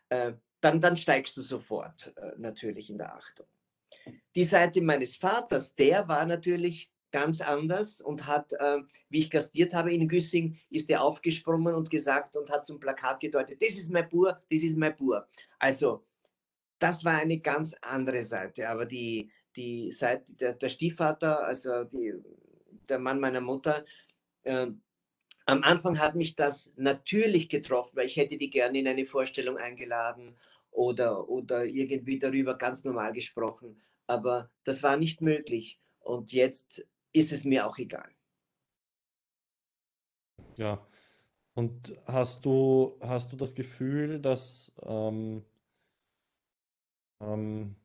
Äh, 0.08 0.34
dann, 0.60 0.78
dann 0.78 0.96
steigst 0.96 1.36
du 1.36 1.42
sofort 1.42 2.14
äh, 2.16 2.30
natürlich 2.36 2.90
in 2.90 2.98
der 2.98 3.12
Achtung. 3.12 3.46
Die 4.36 4.44
Seite 4.44 4.80
meines 4.80 5.16
Vaters, 5.16 5.74
der 5.74 6.06
war 6.06 6.26
natürlich 6.26 6.92
ganz 7.16 7.40
anders 7.40 8.02
und 8.02 8.26
hat, 8.26 8.52
äh, 8.52 8.82
wie 9.08 9.20
ich 9.20 9.30
gastiert 9.30 9.72
habe 9.72 9.90
in 9.90 10.06
Güssing, 10.06 10.58
ist 10.68 10.90
er 10.90 11.00
aufgesprungen 11.00 11.74
und 11.74 11.88
gesagt 11.88 12.36
und 12.36 12.50
hat 12.50 12.66
zum 12.66 12.78
Plakat 12.78 13.20
gedeutet, 13.20 13.62
das 13.62 13.78
ist 13.78 13.90
mein 13.90 14.06
Bur, 14.06 14.38
das 14.50 14.62
ist 14.62 14.76
mein 14.76 14.94
Bur. 14.94 15.26
Also 15.58 16.04
das 16.78 17.06
war 17.06 17.14
eine 17.14 17.38
ganz 17.38 17.74
andere 17.80 18.22
Seite, 18.22 18.68
aber 18.68 18.84
die, 18.84 19.30
die 19.56 19.92
Seite, 19.92 20.34
der, 20.34 20.56
der 20.56 20.68
Stiefvater, 20.68 21.42
also 21.42 21.84
die, 21.84 22.12
der 22.86 22.98
Mann 22.98 23.18
meiner 23.18 23.40
Mutter, 23.40 23.86
äh, 24.42 24.66
am 25.46 25.62
Anfang 25.62 25.98
hat 25.98 26.16
mich 26.16 26.36
das 26.36 26.74
natürlich 26.76 27.48
getroffen, 27.48 27.96
weil 27.96 28.08
ich 28.08 28.16
hätte 28.16 28.36
die 28.36 28.50
gerne 28.50 28.78
in 28.78 28.88
eine 28.88 29.06
Vorstellung 29.06 29.56
eingeladen 29.56 30.36
oder, 30.70 31.30
oder 31.30 31.64
irgendwie 31.64 32.18
darüber 32.18 32.58
ganz 32.58 32.84
normal 32.84 33.14
gesprochen. 33.14 33.80
Aber 34.06 34.50
das 34.64 34.82
war 34.82 34.98
nicht 34.98 35.22
möglich. 35.22 35.80
Und 36.00 36.32
jetzt 36.32 36.86
ist 37.16 37.32
es 37.32 37.44
mir 37.44 37.66
auch 37.66 37.78
egal. 37.78 38.10
Ja. 40.56 40.86
Und 41.54 41.96
hast 42.06 42.44
du, 42.44 42.98
hast 43.00 43.32
du 43.32 43.36
das 43.36 43.54
Gefühl, 43.54 44.20
dass, 44.20 44.70
ähm, 44.82 45.42
ähm, 47.22 47.76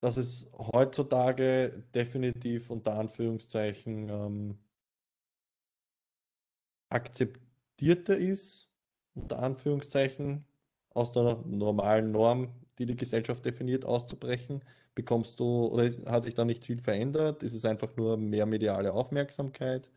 dass 0.00 0.16
es 0.16 0.50
heutzutage 0.52 1.84
definitiv 1.94 2.70
unter 2.70 2.94
Anführungszeichen 2.98 4.08
ähm, 4.08 4.58
akzeptierter 6.90 8.16
ist, 8.16 8.68
unter 9.14 9.38
Anführungszeichen, 9.38 10.44
aus 10.90 11.12
der 11.12 11.36
normalen 11.46 12.10
Norm, 12.10 12.52
die 12.78 12.86
die 12.86 12.96
Gesellschaft 12.96 13.44
definiert, 13.44 13.84
auszubrechen, 13.84 14.64
bekommst 14.96 15.38
du, 15.38 15.66
oder 15.66 15.90
hat 16.06 16.24
sich 16.24 16.34
da 16.34 16.44
nicht 16.44 16.64
viel 16.64 16.80
verändert? 16.80 17.44
Ist 17.44 17.52
es 17.52 17.64
einfach 17.64 17.94
nur 17.96 18.16
mehr 18.16 18.46
mediale 18.46 18.92
Aufmerksamkeit? 18.92 19.88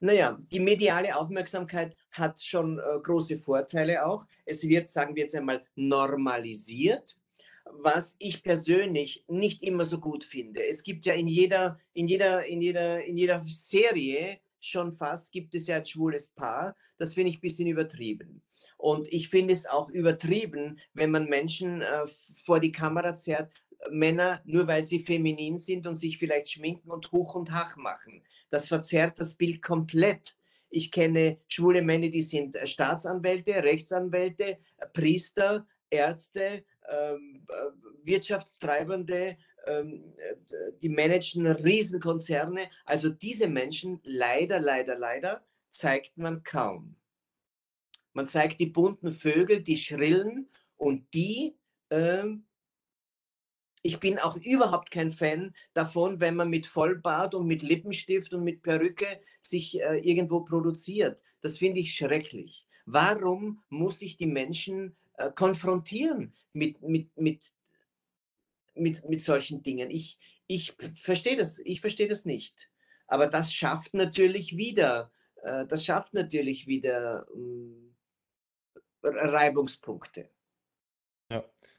Naja, 0.00 0.38
die 0.50 0.60
mediale 0.60 1.16
Aufmerksamkeit 1.16 1.96
hat 2.10 2.42
schon 2.42 2.78
äh, 2.78 2.82
große 3.02 3.38
Vorteile 3.38 4.04
auch. 4.04 4.26
Es 4.44 4.66
wird, 4.66 4.90
sagen 4.90 5.14
wir 5.14 5.22
jetzt 5.22 5.36
einmal, 5.36 5.64
normalisiert, 5.74 7.16
was 7.64 8.16
ich 8.18 8.42
persönlich 8.42 9.24
nicht 9.28 9.62
immer 9.62 9.84
so 9.84 9.98
gut 10.00 10.24
finde. 10.24 10.66
Es 10.66 10.82
gibt 10.82 11.04
ja 11.04 11.14
in 11.14 11.28
jeder, 11.28 11.78
in 11.92 12.08
jeder, 12.08 12.44
in 12.46 12.60
jeder, 12.60 13.04
in 13.04 13.16
jeder 13.16 13.42
Serie 13.44 14.38
schon 14.60 14.92
fast 14.92 15.32
gibt 15.32 15.54
es 15.54 15.66
ja 15.66 15.76
ein 15.76 15.86
schwules 15.86 16.28
Paar. 16.28 16.76
Das 16.98 17.14
finde 17.14 17.30
ich 17.30 17.38
ein 17.38 17.42
bisschen 17.42 17.68
übertrieben. 17.68 18.42
Und 18.78 19.08
ich 19.12 19.28
finde 19.28 19.52
es 19.52 19.66
auch 19.66 19.88
übertrieben, 19.90 20.78
wenn 20.94 21.10
man 21.10 21.26
Menschen 21.26 21.82
äh, 21.82 22.06
vor 22.06 22.60
die 22.60 22.72
Kamera 22.72 23.16
zerrt, 23.16 23.65
Männer, 23.90 24.42
nur 24.44 24.66
weil 24.66 24.84
sie 24.84 25.04
feminin 25.04 25.58
sind 25.58 25.86
und 25.86 25.96
sich 25.96 26.18
vielleicht 26.18 26.50
schminken 26.50 26.90
und 26.90 27.12
Huch 27.12 27.34
und 27.34 27.52
Hach 27.52 27.76
machen. 27.76 28.22
Das 28.50 28.68
verzerrt 28.68 29.18
das 29.18 29.34
Bild 29.34 29.62
komplett. 29.62 30.36
Ich 30.70 30.90
kenne 30.90 31.38
schwule 31.48 31.82
Männer, 31.82 32.08
die 32.08 32.22
sind 32.22 32.56
äh, 32.56 32.66
Staatsanwälte, 32.66 33.54
Rechtsanwälte, 33.62 34.58
äh, 34.78 34.86
Priester, 34.92 35.66
Ärzte, 35.90 36.64
ähm, 36.88 37.46
äh, 37.48 38.06
Wirtschaftstreibende, 38.06 39.36
ähm, 39.66 40.14
die 40.80 40.88
managen 40.88 41.46
Riesenkonzerne. 41.46 42.68
Also 42.84 43.10
diese 43.10 43.48
Menschen, 43.48 44.00
leider, 44.02 44.60
leider, 44.60 44.98
leider, 44.98 45.44
zeigt 45.70 46.16
man 46.16 46.42
kaum. 46.42 46.96
Man 48.12 48.28
zeigt 48.28 48.60
die 48.60 48.66
bunten 48.66 49.12
Vögel, 49.12 49.60
die 49.60 49.76
schrillen 49.76 50.48
und 50.76 51.12
die 51.12 51.56
ähm, 51.90 52.46
ich 53.86 54.00
bin 54.00 54.18
auch 54.18 54.36
überhaupt 54.36 54.90
kein 54.90 55.12
Fan 55.12 55.54
davon, 55.72 56.20
wenn 56.20 56.34
man 56.34 56.50
mit 56.50 56.66
Vollbart 56.66 57.34
und 57.34 57.46
mit 57.46 57.62
Lippenstift 57.62 58.32
und 58.34 58.42
mit 58.42 58.62
Perücke 58.62 59.20
sich 59.40 59.80
äh, 59.80 59.98
irgendwo 59.98 60.40
produziert. 60.40 61.22
Das 61.40 61.58
finde 61.58 61.80
ich 61.80 61.94
schrecklich. 61.94 62.66
Warum 62.84 63.62
muss 63.68 64.02
ich 64.02 64.16
die 64.16 64.26
Menschen 64.26 64.96
äh, 65.18 65.30
konfrontieren 65.30 66.34
mit, 66.52 66.82
mit, 66.82 67.16
mit, 67.16 67.54
mit, 68.74 69.08
mit 69.08 69.22
solchen 69.22 69.62
Dingen? 69.62 69.88
Ich, 69.90 70.18
ich 70.48 70.74
verstehe 70.94 71.36
das, 71.36 71.60
ich 71.60 71.80
das 71.80 72.24
nicht. 72.24 72.70
Aber 73.06 73.28
das 73.28 73.52
schafft 73.52 73.94
natürlich 73.94 74.56
wieder, 74.56 75.12
äh, 75.44 75.64
das 75.64 75.84
schafft 75.84 76.12
natürlich 76.12 76.66
wieder 76.66 77.24
ähm, 77.32 77.94
Reibungspunkte. 79.04 80.28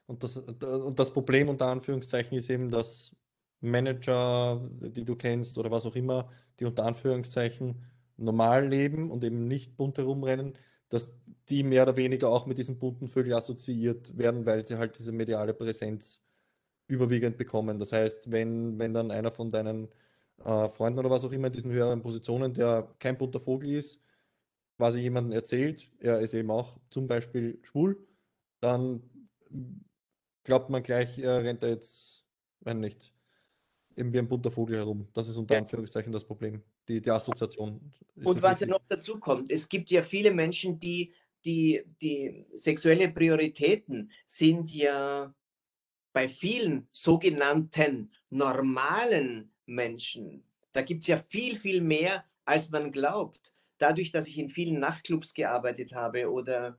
Und 0.08 0.24
das, 0.24 0.38
und 0.38 1.00
das 1.00 1.14
Problem 1.14 1.50
unter 1.50 1.68
Anführungszeichen 1.68 2.38
ist 2.38 2.50
eben, 2.50 2.72
dass 2.72 3.16
Manager, 3.62 4.62
die 4.82 5.06
du 5.06 5.16
kennst 5.16 5.58
oder 5.58 5.70
was 5.70 5.86
auch 5.86 5.96
immer, 5.96 6.30
die 6.60 6.66
unter 6.66 6.86
Anführungszeichen 6.86 7.84
normal 8.18 8.68
leben 8.68 9.12
und 9.12 9.24
eben 9.24 9.48
nicht 9.48 9.76
bunt 9.78 9.98
herumrennen, 9.98 10.54
dass 10.90 11.14
die 11.50 11.64
mehr 11.64 11.84
oder 11.84 11.98
weniger 11.98 12.30
auch 12.30 12.46
mit 12.46 12.58
diesen 12.58 12.80
bunten 12.80 13.08
Vögeln 13.10 13.36
assoziiert 13.36 14.18
werden, 14.18 14.46
weil 14.46 14.66
sie 14.66 14.78
halt 14.78 14.98
diese 14.98 15.12
mediale 15.12 15.54
Präsenz 15.54 16.22
überwiegend 16.88 17.38
bekommen. 17.38 17.80
Das 17.80 17.92
heißt, 17.92 18.32
wenn, 18.32 18.80
wenn 18.80 18.94
dann 18.94 19.12
einer 19.12 19.32
von 19.32 19.52
deinen 19.52 19.90
äh, 20.44 20.70
Freunden 20.70 21.00
oder 21.00 21.10
was 21.10 21.26
auch 21.26 21.32
immer 21.32 21.48
in 21.48 21.54
diesen 21.54 21.72
höheren 21.72 22.02
Positionen, 22.02 22.54
der 22.54 22.94
kein 23.00 23.18
bunter 23.18 23.40
Vogel 23.40 23.72
ist, 23.72 24.02
quasi 24.78 25.00
jemandem 25.00 25.34
erzählt, 25.34 25.90
er 26.00 26.20
ist 26.22 26.34
eben 26.34 26.52
auch 26.52 26.80
zum 26.90 27.08
Beispiel 27.08 27.60
schwul, 27.64 27.98
dann 28.62 29.04
glaubt 30.48 30.70
man 30.70 30.82
gleich, 30.82 31.20
er 31.20 31.44
rennt 31.44 31.62
da 31.62 31.68
jetzt, 31.68 32.26
wenn 32.62 32.80
nicht, 32.80 33.14
eben 33.98 34.14
wie 34.14 34.20
ein 34.20 34.30
bunter 34.30 34.50
Vogel 34.50 34.78
herum. 34.78 35.08
Das 35.14 35.28
ist 35.28 35.36
unter 35.36 35.56
ja. 35.56 35.62
Anführungszeichen 35.62 36.12
das 36.12 36.24
Problem, 36.24 36.64
die, 36.88 37.02
die 37.02 37.12
Assoziation. 37.12 37.94
Und 38.24 38.42
was 38.42 38.62
ja 38.62 38.68
noch 38.68 38.82
dazu 38.88 39.20
kommt, 39.20 39.52
es 39.52 39.68
gibt 39.68 39.92
ja 39.92 40.02
viele 40.02 40.32
Menschen, 40.32 40.80
die, 40.80 41.14
die, 41.44 41.84
die 42.02 42.46
sexuelle 42.54 43.10
Prioritäten 43.10 44.10
sind 44.26 44.74
ja 44.74 45.36
bei 46.14 46.30
vielen 46.30 46.88
sogenannten 46.94 48.10
normalen 48.30 49.52
Menschen. 49.66 50.46
Da 50.72 50.82
gibt 50.82 51.02
es 51.02 51.08
ja 51.08 51.18
viel, 51.18 51.58
viel 51.58 51.82
mehr, 51.82 52.24
als 52.46 52.72
man 52.72 52.90
glaubt. 52.92 53.54
Dadurch, 53.80 54.12
dass 54.12 54.28
ich 54.28 54.38
in 54.38 54.50
vielen 54.50 54.80
Nachtclubs 54.80 55.34
gearbeitet 55.34 55.94
habe 55.94 56.32
oder 56.32 56.78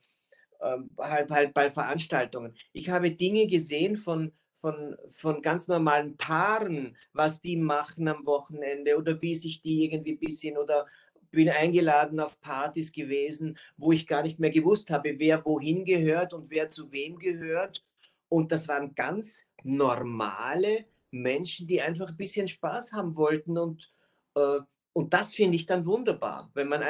halt, 0.61 1.31
halt 1.31 1.55
bei 1.55 1.71
Veranstaltungen. 1.71 2.55
Ich 2.73 2.91
habe 2.91 3.11
Dinge 3.11 3.47
gesehen 3.47 3.97
von, 3.97 4.33
von, 4.55 4.97
von 5.07 5.43
ganz 5.43 5.69
normalen 5.69 6.17
Paaren, 6.17 6.97
was 7.13 7.41
die 7.41 7.57
machen 7.57 8.09
am 8.09 8.27
Wochenende 8.27 8.97
oder 8.97 9.21
wie 9.23 9.35
sich 9.35 9.63
die 9.63 9.85
irgendwie 9.85 10.13
ein 10.13 10.19
bisschen 10.19 10.59
oder 10.59 10.87
bin 11.31 11.51
eingeladen 11.51 12.21
auf 12.21 12.41
Partys 12.41 12.93
gewesen, 12.93 13.59
wo 13.77 13.93
ich 13.93 14.07
gar 14.07 14.23
nicht 14.23 14.39
mehr 14.39 14.51
gewusst 14.51 14.91
habe, 14.91 15.19
wer 15.19 15.45
wohin 15.45 15.85
gehört 15.85 16.33
und 16.33 16.51
wer 16.51 16.71
zu 16.71 16.91
wem 16.91 17.19
gehört. 17.19 17.85
Und 18.29 18.53
das 18.53 18.69
waren 18.69 18.95
ganz 18.95 19.47
normale 19.63 20.87
Menschen, 21.11 21.67
die 21.67 21.81
einfach 21.81 22.09
ein 22.09 22.17
bisschen 22.17 22.49
Spaß 22.49 22.93
haben 22.93 23.17
wollten. 23.17 23.59
Und, 23.59 23.93
äh, 24.35 24.61
und 24.93 25.15
das 25.15 25.35
finde 25.35 25.57
ich 25.57 25.67
dann 25.67 25.87
wunderbar, 25.87 26.51
wenn 26.55 26.69
man 26.69 26.81
mhm. 26.81 26.87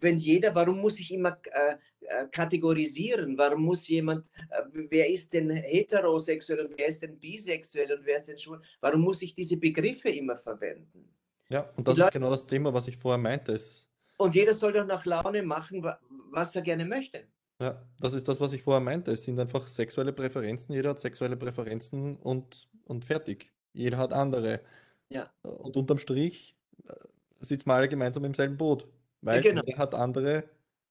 Wenn 0.00 0.18
jeder, 0.18 0.54
warum 0.54 0.80
muss 0.80 1.00
ich 1.00 1.12
immer 1.12 1.38
äh, 1.44 1.76
äh, 2.00 2.26
kategorisieren? 2.30 3.36
Warum 3.38 3.62
muss 3.62 3.88
jemand, 3.88 4.26
äh, 4.50 4.62
wer 4.90 5.08
ist 5.08 5.32
denn 5.32 5.50
heterosexuell 5.50 6.66
und 6.66 6.78
wer 6.78 6.88
ist 6.88 7.02
denn 7.02 7.18
bisexuell 7.18 7.92
und 7.92 8.04
wer 8.04 8.16
ist 8.16 8.28
denn 8.28 8.38
schwul? 8.38 8.60
Warum 8.80 9.00
muss 9.00 9.22
ich 9.22 9.34
diese 9.34 9.56
Begriffe 9.56 10.10
immer 10.10 10.36
verwenden? 10.36 11.08
Ja, 11.48 11.70
und 11.76 11.86
das 11.86 11.94
Die 11.94 12.00
ist 12.00 12.04
Leute, 12.06 12.18
genau 12.18 12.30
das 12.30 12.46
Thema, 12.46 12.74
was 12.74 12.88
ich 12.88 12.96
vorher 12.96 13.18
meinte. 13.18 13.52
Ist, 13.52 13.88
und 14.18 14.34
jeder 14.34 14.54
soll 14.54 14.72
doch 14.72 14.86
nach 14.86 15.04
Laune 15.04 15.42
machen, 15.42 15.86
was 16.30 16.56
er 16.56 16.62
gerne 16.62 16.84
möchte. 16.84 17.24
Ja, 17.60 17.82
das 18.00 18.12
ist 18.12 18.28
das, 18.28 18.40
was 18.40 18.52
ich 18.52 18.62
vorher 18.62 18.80
meinte. 18.80 19.12
Es 19.12 19.24
sind 19.24 19.38
einfach 19.38 19.66
sexuelle 19.66 20.12
Präferenzen. 20.12 20.74
Jeder 20.74 20.90
hat 20.90 21.00
sexuelle 21.00 21.36
Präferenzen 21.36 22.16
und, 22.16 22.68
und 22.84 23.04
fertig. 23.04 23.52
Jeder 23.72 23.96
hat 23.96 24.12
andere. 24.12 24.60
Ja. 25.08 25.30
Und 25.42 25.76
unterm 25.76 25.98
Strich 25.98 26.56
äh, 26.86 26.92
sitzen 27.40 27.68
wir 27.68 27.74
alle 27.74 27.88
gemeinsam 27.88 28.24
im 28.24 28.34
selben 28.34 28.56
Boot 28.56 28.86
weil 29.20 29.44
ja, 29.44 29.50
genau. 29.50 29.62
er 29.66 29.78
hat 29.78 29.94
andere 29.94 30.44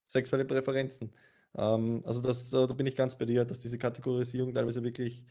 sexuelle 0.07 0.45
Präferenzen. 0.45 1.13
Ähm, 1.57 2.01
also 2.05 2.21
das, 2.21 2.49
da 2.49 2.65
bin 2.67 2.87
ich 2.87 2.95
ganz 2.95 3.17
bei 3.17 3.25
dir, 3.25 3.45
dass 3.45 3.59
diese 3.59 3.77
Kategorisierung 3.77 4.53
teilweise 4.53 4.83
wirklich, 4.83 5.23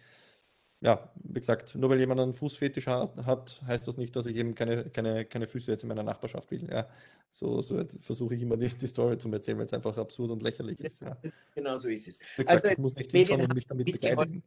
ja, 0.80 1.12
wie 1.22 1.40
gesagt, 1.40 1.74
nur 1.74 1.90
weil 1.90 2.00
jemand 2.00 2.20
einen 2.20 2.34
Fußfetisch 2.34 2.86
hat, 2.86 3.62
heißt 3.66 3.86
das 3.86 3.96
nicht, 3.96 4.14
dass 4.16 4.26
ich 4.26 4.36
eben 4.36 4.54
keine, 4.54 4.90
keine, 4.90 5.24
keine 5.24 5.46
Füße 5.46 5.70
jetzt 5.70 5.82
in 5.82 5.88
meiner 5.88 6.02
Nachbarschaft 6.02 6.50
will. 6.50 6.68
Ja. 6.70 6.88
So, 7.32 7.62
so 7.62 7.84
versuche 8.00 8.36
ich 8.36 8.42
immer 8.42 8.56
die, 8.56 8.68
die 8.68 8.86
Story 8.86 9.18
zu 9.18 9.30
erzählen, 9.32 9.58
weil 9.58 9.66
es 9.66 9.72
einfach 9.72 9.96
absurd 9.98 10.30
und 10.30 10.42
lächerlich 10.42 10.78
ist. 10.80 11.00
Ja. 11.00 11.16
Genau 11.54 11.76
so 11.76 11.88
ist 11.88 12.08
es. 12.08 12.18
Wie 12.36 12.44
gesagt, 12.44 12.50
also, 12.50 12.68
ich 12.68 12.78
muss 12.78 12.94
nicht 12.94 13.10
hinschauen 13.10 13.42
und 13.42 13.54
mich 13.54 13.66
damit 13.66 13.86
beteiligen. 13.86 14.42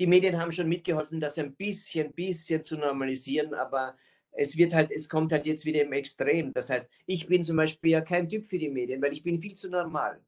Die 0.00 0.06
Medien 0.06 0.38
haben 0.38 0.52
schon 0.52 0.68
mitgeholfen, 0.68 1.18
das 1.18 1.38
ein 1.38 1.56
bisschen, 1.56 2.12
bisschen 2.12 2.64
zu 2.64 2.76
normalisieren, 2.76 3.52
aber 3.54 3.96
es 4.38 4.56
wird 4.56 4.72
halt, 4.72 4.92
es 4.92 5.08
kommt 5.08 5.32
halt 5.32 5.46
jetzt 5.46 5.66
wieder 5.66 5.82
im 5.82 5.92
Extrem. 5.92 6.52
Das 6.54 6.70
heißt, 6.70 6.88
ich 7.06 7.26
bin 7.26 7.42
zum 7.42 7.56
Beispiel 7.56 7.90
ja 7.90 8.00
kein 8.00 8.28
Typ 8.28 8.46
für 8.46 8.58
die 8.58 8.70
Medien, 8.70 9.02
weil 9.02 9.12
ich 9.12 9.24
bin 9.24 9.42
viel 9.42 9.54
zu 9.54 9.68
normal. 9.68 10.20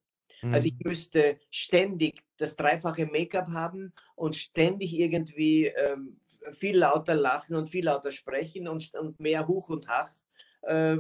Mhm. 0.43 0.53
Also 0.53 0.67
ich 0.67 0.75
mhm. 0.75 0.91
müsste 0.91 1.39
ständig 1.51 2.23
das 2.37 2.57
dreifache 2.57 3.07
Make-up 3.07 3.49
haben 3.49 3.93
und 4.17 4.35
ständig 4.35 4.99
irgendwie 4.99 5.67
ähm, 5.67 6.19
viel 6.51 6.77
lauter 6.77 7.15
lachen 7.15 7.55
und 7.55 7.71
viel 7.71 7.85
lauter 7.85 8.11
sprechen 8.11 8.67
und, 8.67 8.93
und 8.95 9.21
mehr 9.21 9.47
Huch 9.47 9.69
und 9.69 9.87
Hach 9.87 10.11
äh, 10.63 10.97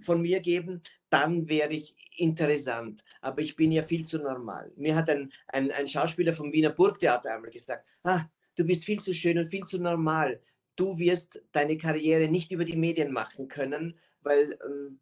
von 0.00 0.22
mir 0.22 0.40
geben, 0.40 0.80
dann 1.10 1.46
wäre 1.48 1.74
ich 1.74 1.94
interessant. 2.16 3.04
Aber 3.20 3.42
ich 3.42 3.56
bin 3.56 3.72
ja 3.72 3.82
viel 3.82 4.06
zu 4.06 4.18
normal. 4.18 4.72
Mir 4.76 4.96
hat 4.96 5.10
ein, 5.10 5.30
ein, 5.48 5.70
ein 5.70 5.86
Schauspieler 5.86 6.32
vom 6.32 6.50
Wiener 6.50 6.70
Burgtheater 6.70 7.34
einmal 7.34 7.50
gesagt, 7.50 7.86
ah, 8.04 8.24
du 8.56 8.64
bist 8.64 8.84
viel 8.84 9.00
zu 9.00 9.12
schön 9.12 9.36
und 9.36 9.48
viel 9.48 9.64
zu 9.64 9.78
normal 9.78 10.40
du 10.76 10.98
wirst 10.98 11.42
deine 11.52 11.76
Karriere 11.78 12.28
nicht 12.28 12.50
über 12.50 12.64
die 12.64 12.76
Medien 12.76 13.12
machen 13.12 13.48
können, 13.48 13.98
weil, 14.22 14.58
ähm, 14.64 15.00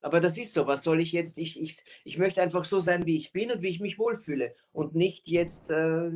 aber 0.00 0.20
das 0.20 0.38
ist 0.38 0.54
so, 0.54 0.66
was 0.66 0.82
soll 0.82 1.00
ich 1.00 1.12
jetzt? 1.12 1.36
Ich, 1.36 1.60
ich, 1.60 1.82
ich 2.04 2.18
möchte 2.18 2.40
einfach 2.42 2.64
so 2.64 2.78
sein, 2.78 3.04
wie 3.06 3.16
ich 3.16 3.32
bin 3.32 3.50
und 3.50 3.62
wie 3.62 3.68
ich 3.68 3.80
mich 3.80 3.98
wohlfühle 3.98 4.54
und 4.72 4.94
nicht 4.94 5.28
jetzt 5.28 5.70
äh, 5.70 6.10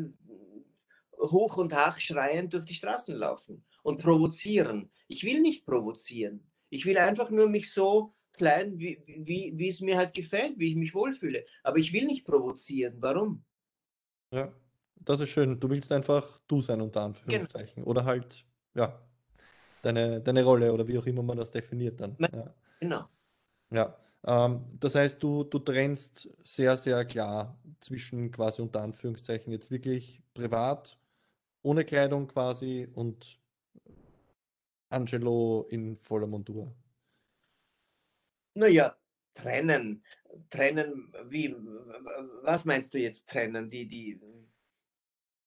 hoch 1.19 1.59
und 1.59 1.75
hach 1.75 1.99
schreiend 2.01 2.55
durch 2.55 2.65
die 2.65 2.75
Straßen 2.75 3.15
laufen 3.15 3.65
und 3.83 4.03
provozieren. 4.03 4.91
Ich 5.09 5.25
will 5.25 5.41
nicht 5.41 5.67
provozieren. 5.67 6.51
Ich 6.71 6.87
will 6.87 6.99
einfach 6.99 7.31
nur 7.31 7.49
mich 7.49 7.73
so 7.73 8.15
klein, 8.33 8.79
wie, 8.79 9.03
wie, 9.07 9.53
wie 9.55 9.69
es 9.69 9.81
mir 9.81 9.97
halt 9.97 10.15
gefällt, 10.15 10.59
wie 10.59 10.71
ich 10.71 10.77
mich 10.77 10.95
wohlfühle. 10.95 11.45
Aber 11.63 11.79
ich 11.79 11.93
will 11.93 12.07
nicht 12.07 12.25
provozieren. 12.25 12.97
Warum? 13.01 13.45
Ja, 14.33 14.53
das 15.05 15.21
ist 15.21 15.31
schön. 15.31 15.59
Du 15.61 15.69
willst 15.71 15.93
einfach 15.93 16.41
du 16.49 16.61
sein, 16.61 16.81
unter 16.81 17.01
genau. 17.01 17.07
Anführungszeichen. 17.07 17.77
Genau. 17.77 17.87
Oder 17.89 18.05
halt, 18.05 18.45
ja, 18.75 19.01
deine, 19.83 20.21
deine 20.21 20.45
Rolle 20.45 20.73
oder 20.73 20.87
wie 20.89 20.99
auch 20.99 21.07
immer 21.07 21.23
man 21.23 21.37
das 21.37 21.51
definiert 21.51 22.01
dann. 22.01 22.17
Ja. 22.19 22.55
Genau. 22.81 23.09
Ja. 23.71 23.97
Ähm, 24.27 24.65
das 24.81 24.95
heißt, 24.95 25.23
du, 25.23 25.45
du 25.45 25.59
trennst 25.59 26.29
sehr, 26.45 26.77
sehr 26.77 27.05
klar 27.05 27.59
zwischen 27.81 28.31
quasi 28.31 28.63
unter 28.63 28.81
Anführungszeichen 28.83 29.53
jetzt 29.53 29.71
wirklich 29.71 30.23
privat, 30.33 30.99
ohne 31.63 31.85
Kleidung 31.85 32.29
quasi 32.29 32.89
und 32.95 33.41
Angelo 34.89 35.67
in 35.71 35.97
voller 35.97 36.27
Montur. 36.27 36.75
Naja, 38.55 38.97
trennen. 39.35 40.03
Trennen, 40.51 41.13
wie, 41.29 41.55
was 42.43 42.65
meinst 42.65 42.95
du 42.95 42.99
jetzt 42.99 43.29
trennen? 43.29 43.69
Die, 43.69 43.87
die, 43.87 44.21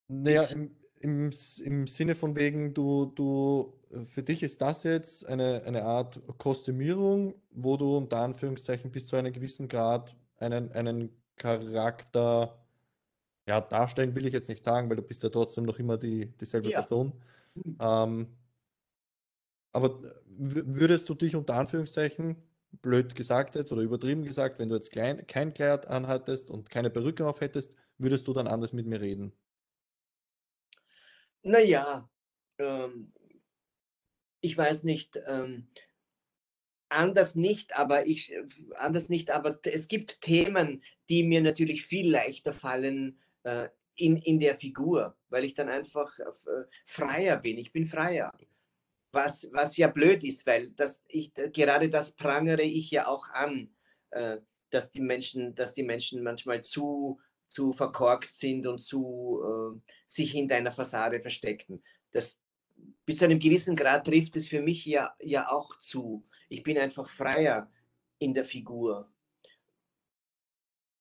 naja, 0.07 0.43
im, 0.43 0.71
im, 0.99 1.31
im 1.63 1.87
Sinne 1.87 2.15
von 2.15 2.35
wegen, 2.35 2.73
du, 2.73 3.05
du, 3.15 3.73
für 4.05 4.23
dich 4.23 4.43
ist 4.43 4.61
das 4.61 4.83
jetzt 4.83 5.25
eine, 5.25 5.63
eine 5.63 5.83
Art 5.83 6.21
Kostümierung, 6.37 7.35
wo 7.51 7.77
du 7.77 7.97
unter 7.97 8.17
Anführungszeichen 8.17 8.91
bis 8.91 9.07
zu 9.07 9.15
einem 9.15 9.33
gewissen 9.33 9.67
Grad 9.67 10.15
einen, 10.37 10.71
einen 10.71 11.09
Charakter 11.35 12.57
ja, 13.47 13.61
darstellen 13.61 14.13
will 14.13 14.25
ich 14.25 14.33
jetzt 14.33 14.49
nicht 14.49 14.63
sagen, 14.63 14.89
weil 14.89 14.97
du 14.97 15.01
bist 15.01 15.23
ja 15.23 15.29
trotzdem 15.29 15.63
noch 15.63 15.79
immer 15.79 15.97
die, 15.97 16.27
dieselbe 16.37 16.69
ja. 16.69 16.79
Person. 16.79 17.13
Hm. 17.55 17.77
Ähm, 17.79 18.27
aber 19.71 20.01
würdest 20.27 21.07
du 21.07 21.13
dich 21.13 21.35
unter 21.35 21.55
Anführungszeichen, 21.55 22.35
blöd 22.81 23.15
gesagt 23.15 23.55
jetzt 23.55 23.71
oder 23.71 23.81
übertrieben 23.81 24.23
gesagt, 24.23 24.59
wenn 24.59 24.69
du 24.69 24.75
jetzt 24.75 24.91
klein, 24.91 25.25
kein 25.27 25.53
Kleid 25.53 25.87
anhattest 25.87 26.49
und 26.51 26.69
keine 26.69 26.89
Perücke 26.89 27.25
auf 27.25 27.39
hättest, 27.41 27.75
würdest 27.97 28.27
du 28.27 28.33
dann 28.33 28.47
anders 28.47 28.73
mit 28.73 28.85
mir 28.85 28.99
reden? 28.99 29.31
Naja, 31.43 32.09
ähm, 32.59 33.13
ich 34.41 34.57
weiß 34.57 34.83
nicht, 34.83 35.19
ähm, 35.25 35.67
anders 36.89 37.35
nicht, 37.35 37.75
aber 37.75 38.05
ich, 38.05 38.31
äh, 38.31 38.43
anders 38.75 39.09
nicht, 39.09 39.31
aber 39.31 39.59
es 39.63 39.87
gibt 39.87 40.21
Themen, 40.21 40.83
die 41.09 41.23
mir 41.23 41.41
natürlich 41.41 41.85
viel 41.85 42.09
leichter 42.09 42.53
fallen 42.53 43.19
äh, 43.43 43.69
in, 43.95 44.17
in 44.17 44.39
der 44.39 44.55
Figur, 44.55 45.17
weil 45.29 45.43
ich 45.43 45.53
dann 45.53 45.69
einfach 45.69 46.17
äh, 46.19 46.63
freier 46.85 47.37
bin. 47.37 47.57
Ich 47.57 47.71
bin 47.71 47.85
freier. 47.85 48.31
Was, 49.11 49.49
was 49.53 49.77
ja 49.77 49.87
blöd 49.87 50.23
ist, 50.23 50.45
weil 50.45 50.71
das, 50.71 51.03
ich, 51.07 51.33
gerade 51.33 51.89
das 51.89 52.11
prangere 52.11 52.61
ich 52.63 52.91
ja 52.91 53.07
auch 53.07 53.27
an, 53.29 53.73
äh, 54.11 54.37
dass, 54.69 54.91
die 54.91 55.01
Menschen, 55.01 55.55
dass 55.55 55.73
die 55.73 55.83
Menschen 55.83 56.21
manchmal 56.23 56.63
zu 56.63 57.19
zu 57.47 57.73
verkorkst 57.73 58.39
sind 58.39 58.67
und 58.67 58.79
zu 58.79 59.41
äh, 59.43 59.91
sich 60.05 60.31
hinter 60.31 60.55
einer 60.55 60.71
Fassade 60.71 61.21
verstecken. 61.21 61.81
Das, 62.11 62.39
bis 63.05 63.17
zu 63.17 63.25
einem 63.25 63.39
gewissen 63.39 63.75
Grad 63.75 64.05
trifft 64.05 64.35
es 64.35 64.47
für 64.47 64.61
mich 64.61 64.85
ja, 64.85 65.15
ja 65.21 65.49
auch 65.49 65.79
zu. 65.79 66.23
Ich 66.49 66.63
bin 66.63 66.77
einfach 66.77 67.09
freier 67.09 67.71
in 68.19 68.33
der 68.33 68.45
Figur. 68.45 69.09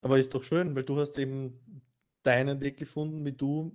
Aber 0.03 0.19
ist 0.19 0.33
doch 0.35 0.45
schön, 0.45 0.75
weil 0.77 0.85
du 0.85 0.99
hast 0.99 1.19
eben 1.19 1.83
deinen 2.23 2.61
Weg 2.61 2.77
gefunden, 2.77 3.25
wie 3.25 3.33
du 3.33 3.75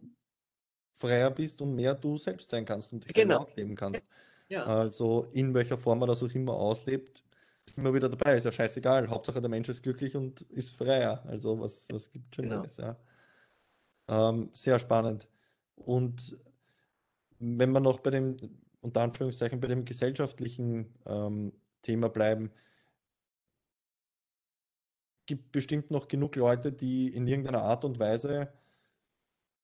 freier 0.93 1.31
bist 1.31 1.61
und 1.61 1.75
mehr 1.75 1.95
du 1.95 2.17
selbst 2.17 2.49
sein 2.49 2.65
kannst 2.65 2.93
und 2.93 3.03
dich 3.03 3.13
genau. 3.13 3.39
ausleben 3.39 3.75
kannst. 3.75 4.03
Ja. 4.49 4.65
Also 4.65 5.27
in 5.33 5.53
welcher 5.53 5.77
Form 5.77 5.99
man 5.99 6.09
das 6.09 6.21
auch 6.21 6.33
immer 6.33 6.53
auslebt, 6.53 7.23
ist 7.65 7.77
immer 7.77 7.93
wieder 7.93 8.09
dabei, 8.09 8.35
ist 8.35 8.45
ja 8.45 8.51
scheißegal. 8.51 9.09
Hauptsache 9.09 9.41
der 9.41 9.49
Mensch 9.49 9.69
ist 9.69 9.83
glücklich 9.83 10.15
und 10.15 10.41
ist 10.41 10.75
freier. 10.75 11.23
Also 11.27 11.59
was, 11.59 11.87
was 11.89 12.11
gibt 12.11 12.35
Schöneres, 12.35 12.75
genau. 12.75 12.95
ja. 14.07 14.29
Ähm, 14.29 14.49
sehr 14.53 14.79
spannend. 14.79 15.27
Und 15.75 16.37
wenn 17.39 17.71
wir 17.71 17.79
noch 17.79 17.99
bei 17.99 18.11
dem, 18.11 18.37
unter 18.81 19.01
Anführungszeichen, 19.01 19.59
bei 19.59 19.67
dem 19.67 19.85
gesellschaftlichen 19.85 20.93
ähm, 21.05 21.53
Thema 21.81 22.09
bleiben, 22.09 22.51
gibt 25.25 25.51
bestimmt 25.51 25.91
noch 25.91 26.07
genug 26.07 26.35
Leute, 26.35 26.71
die 26.71 27.07
in 27.07 27.27
irgendeiner 27.27 27.61
Art 27.61 27.85
und 27.85 27.99
Weise, 27.99 28.51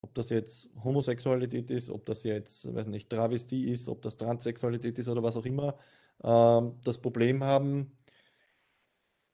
ob 0.02 0.14
das 0.14 0.30
jetzt 0.30 0.70
Homosexualität 0.84 1.70
ist, 1.72 1.90
ob 1.90 2.06
das 2.06 2.24
jetzt, 2.24 2.74
weiß 2.74 2.88
nicht, 2.88 3.10
Travestie 3.10 3.70
ist, 3.70 3.90
ob 3.90 4.02
das 4.02 4.18
Transsexualität 4.18 4.98
ist 5.00 5.10
oder 5.10 5.24
was 5.24 5.36
auch 5.36 5.46
immer, 5.46 5.78
das 6.20 6.98
Problem 7.02 7.44
haben 7.44 7.92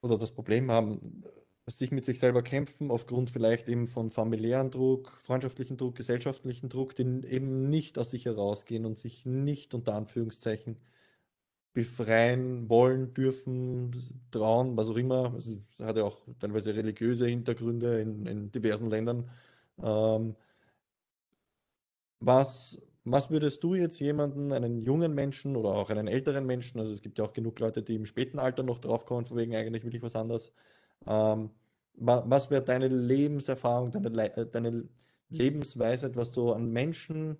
oder 0.02 0.18
das 0.18 0.32
Problem 0.32 0.70
haben, 0.70 1.24
sich 1.66 1.90
mit 1.90 2.04
sich 2.04 2.18
selber 2.18 2.42
kämpfen, 2.42 2.90
aufgrund 2.90 3.30
vielleicht 3.30 3.68
eben 3.68 3.86
von 3.86 4.10
familiären 4.10 4.70
Druck, 4.70 5.12
freundschaftlichen 5.22 5.76
Druck, 5.78 5.96
gesellschaftlichen 5.96 6.68
Druck, 6.68 6.94
die 6.94 7.02
eben 7.02 7.70
nicht 7.70 7.98
aus 7.98 8.10
sich 8.10 8.26
herausgehen 8.26 8.84
und 8.84 8.98
sich 8.98 9.24
nicht 9.24 9.72
unter 9.72 9.94
Anführungszeichen 9.94 10.78
befreien 11.72 12.68
wollen, 12.68 13.14
dürfen, 13.14 13.92
trauen, 14.30 14.76
was 14.76 14.88
auch 14.88 14.96
immer. 14.96 15.34
Es 15.38 15.52
hat 15.80 15.96
ja 15.96 16.04
auch 16.04 16.20
teilweise 16.38 16.74
religiöse 16.74 17.26
Hintergründe 17.26 18.00
in, 18.00 18.26
in 18.26 18.52
diversen 18.52 18.90
Ländern. 18.90 19.30
Ähm, 19.82 20.36
was, 22.20 22.80
was 23.04 23.30
würdest 23.30 23.62
du 23.62 23.74
jetzt 23.74 23.98
jemanden, 24.00 24.52
einen 24.52 24.82
jungen 24.82 25.14
Menschen 25.14 25.56
oder 25.56 25.70
auch 25.70 25.90
einen 25.90 26.08
älteren 26.08 26.46
Menschen, 26.46 26.80
also 26.80 26.92
es 26.92 27.02
gibt 27.02 27.18
ja 27.18 27.24
auch 27.24 27.32
genug 27.32 27.58
Leute, 27.60 27.82
die 27.82 27.94
im 27.96 28.06
späten 28.06 28.38
Alter 28.38 28.62
noch 28.62 28.78
draufkommen, 28.78 29.26
von 29.26 29.36
wegen 29.36 29.54
eigentlich 29.54 29.84
will 29.84 29.94
ich 29.94 30.02
was 30.02 30.16
anderes, 30.16 30.52
ähm, 31.06 31.50
was 31.94 32.50
wäre 32.50 32.62
deine 32.64 32.88
Lebenserfahrung, 32.88 33.90
deine, 33.92 34.36
äh, 34.36 34.46
deine 34.50 34.88
Lebensweisheit, 35.28 36.16
was 36.16 36.32
du 36.32 36.52
an 36.52 36.70
Menschen 36.72 37.38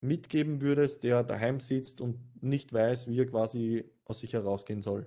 mitgeben 0.00 0.60
würdest, 0.60 1.02
der 1.04 1.22
daheim 1.24 1.60
sitzt 1.60 2.00
und 2.00 2.18
nicht 2.42 2.72
weiß, 2.72 3.08
wie 3.08 3.20
er 3.20 3.26
quasi 3.26 3.84
aus 4.04 4.20
sich 4.20 4.32
herausgehen 4.32 4.82
soll? 4.82 5.06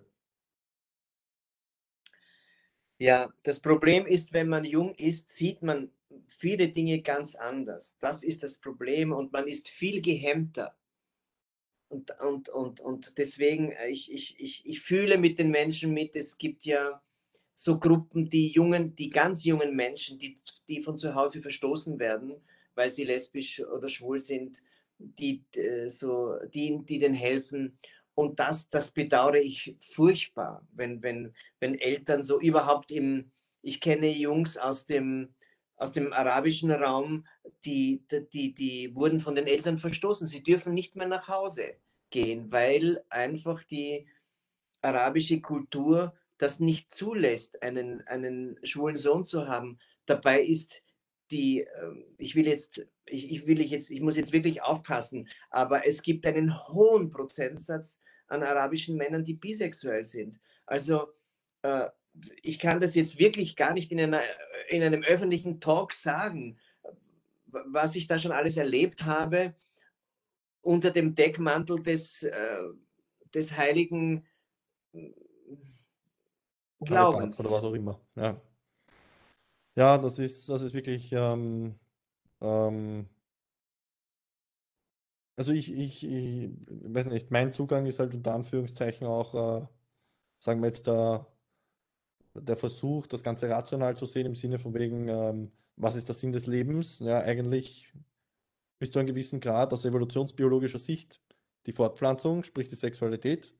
Ja, 2.99 3.33
das 3.43 3.59
Problem 3.59 4.05
ist, 4.05 4.31
wenn 4.31 4.47
man 4.47 4.63
jung 4.63 4.93
ist, 4.95 5.31
sieht 5.31 5.61
man 5.63 5.91
viele 6.27 6.69
Dinge 6.69 7.01
ganz 7.01 7.35
anders. 7.35 7.97
Das 7.99 8.23
ist 8.23 8.43
das 8.43 8.59
Problem 8.59 9.11
und 9.11 9.31
man 9.31 9.47
ist 9.47 9.69
viel 9.69 10.01
gehemmter. 10.01 10.75
Und, 11.89 12.11
und, 12.21 12.49
und, 12.49 12.79
und 12.79 13.17
deswegen, 13.17 13.71
äh, 13.71 13.89
ich, 13.89 14.11
ich, 14.11 14.39
ich, 14.39 14.65
ich 14.65 14.79
fühle 14.79 15.17
mit 15.17 15.39
den 15.39 15.49
Menschen 15.49 15.93
mit, 15.93 16.15
es 16.15 16.37
gibt 16.37 16.63
ja 16.63 17.01
so 17.53 17.79
Gruppen, 17.79 18.29
die 18.29 18.47
jungen, 18.47 18.95
die 18.95 19.09
ganz 19.09 19.43
jungen 19.43 19.75
Menschen, 19.75 20.17
die, 20.17 20.35
die 20.69 20.81
von 20.81 20.97
zu 20.97 21.13
Hause 21.15 21.41
verstoßen 21.41 21.99
werden, 21.99 22.35
weil 22.75 22.89
sie 22.89 23.03
lesbisch 23.03 23.61
oder 23.61 23.89
schwul 23.89 24.19
sind, 24.19 24.63
die, 24.97 25.43
äh, 25.55 25.89
so, 25.89 26.37
die, 26.53 26.77
die 26.85 26.99
denen 26.99 27.13
helfen. 27.13 27.77
Und 28.15 28.39
das, 28.39 28.69
das 28.69 28.91
bedauere 28.91 29.41
ich 29.41 29.75
furchtbar, 29.79 30.65
wenn, 30.73 31.03
wenn, 31.03 31.33
wenn 31.59 31.75
Eltern 31.75 32.23
so 32.23 32.39
überhaupt 32.39 32.91
im, 32.91 33.31
ich 33.61 33.81
kenne 33.81 34.07
Jungs 34.07 34.57
aus 34.57 34.85
dem, 34.85 35.33
aus 35.81 35.91
dem 35.91 36.13
arabischen 36.13 36.71
Raum, 36.71 37.25
die, 37.65 38.05
die, 38.33 38.53
die 38.53 38.95
wurden 38.95 39.19
von 39.19 39.33
den 39.33 39.47
Eltern 39.47 39.79
verstoßen. 39.79 40.27
Sie 40.27 40.43
dürfen 40.43 40.75
nicht 40.75 40.95
mehr 40.95 41.07
nach 41.07 41.27
Hause 41.27 41.73
gehen, 42.11 42.51
weil 42.51 43.03
einfach 43.09 43.63
die 43.63 44.07
arabische 44.83 45.41
Kultur 45.41 46.13
das 46.37 46.59
nicht 46.59 46.93
zulässt, 46.93 47.63
einen, 47.63 48.01
einen 48.07 48.59
schwulen 48.61 48.95
Sohn 48.95 49.25
zu 49.25 49.47
haben. 49.47 49.79
Dabei 50.05 50.43
ist 50.43 50.83
die, 51.31 51.61
ähm, 51.81 52.05
ich 52.19 52.35
will 52.35 52.45
jetzt, 52.45 52.85
ich, 53.07 53.31
ich 53.31 53.47
will 53.47 53.59
jetzt, 53.59 53.89
ich 53.89 54.01
muss 54.01 54.17
jetzt 54.17 54.33
wirklich 54.33 54.61
aufpassen, 54.61 55.29
aber 55.49 55.87
es 55.87 56.03
gibt 56.03 56.27
einen 56.27 56.55
hohen 56.67 57.09
Prozentsatz 57.09 57.99
an 58.27 58.43
arabischen 58.43 58.97
Männern, 58.97 59.23
die 59.23 59.33
bisexuell 59.33 60.03
sind. 60.03 60.39
Also 60.67 61.07
äh, 61.63 61.87
ich 62.43 62.59
kann 62.59 62.79
das 62.79 62.93
jetzt 62.93 63.17
wirklich 63.17 63.55
gar 63.55 63.73
nicht 63.73 63.91
in, 63.91 63.99
einer, 63.99 64.21
in 64.71 64.83
einem 64.83 65.03
öffentlichen 65.03 65.59
Talk 65.59 65.91
sagen, 65.93 66.57
was 67.45 67.95
ich 67.95 68.07
da 68.07 68.17
schon 68.17 68.31
alles 68.31 68.57
erlebt 68.57 69.05
habe 69.05 69.53
unter 70.61 70.91
dem 70.91 71.13
Deckmantel 71.13 71.81
des, 71.81 72.23
äh, 72.23 72.57
des 73.33 73.55
heiligen 73.55 74.25
Glaubens. 76.79 77.39
Oder 77.39 77.51
was 77.51 77.63
auch 77.63 77.73
immer. 77.73 77.99
Ja. 78.15 78.41
Ja, 79.75 79.97
das 79.97 80.19
ist, 80.19 80.47
das 80.49 80.61
ist 80.61 80.73
wirklich, 80.73 81.11
ähm, 81.11 81.79
ähm, 82.41 83.09
also 85.35 85.53
ich, 85.53 85.73
ich, 85.73 86.03
ich 86.03 86.51
weiß 86.67 87.07
nicht, 87.07 87.31
mein 87.31 87.53
Zugang 87.53 87.85
ist 87.85 87.99
halt 87.99 88.13
unter 88.13 88.33
Anführungszeichen 88.33 89.07
auch, 89.07 89.33
äh, 89.33 89.67
sagen 90.39 90.61
wir 90.61 90.67
jetzt, 90.67 90.87
der, 90.87 91.25
der 92.33 92.55
Versuch, 92.55 93.07
das 93.07 93.23
Ganze 93.23 93.49
rational 93.49 93.95
zu 93.97 94.05
sehen, 94.05 94.25
im 94.25 94.35
Sinne 94.35 94.59
von 94.59 94.73
wegen, 94.73 95.07
ähm, 95.07 95.51
was 95.75 95.95
ist 95.95 96.07
der 96.07 96.15
Sinn 96.15 96.31
des 96.31 96.47
Lebens? 96.47 96.99
Ja, 96.99 97.19
eigentlich 97.19 97.93
bis 98.79 98.91
zu 98.91 98.99
einem 98.99 99.07
gewissen 99.07 99.39
Grad 99.39 99.73
aus 99.73 99.85
evolutionsbiologischer 99.85 100.79
Sicht 100.79 101.21
die 101.65 101.73
Fortpflanzung, 101.73 102.43
sprich 102.43 102.69
die 102.69 102.75
Sexualität 102.75 103.53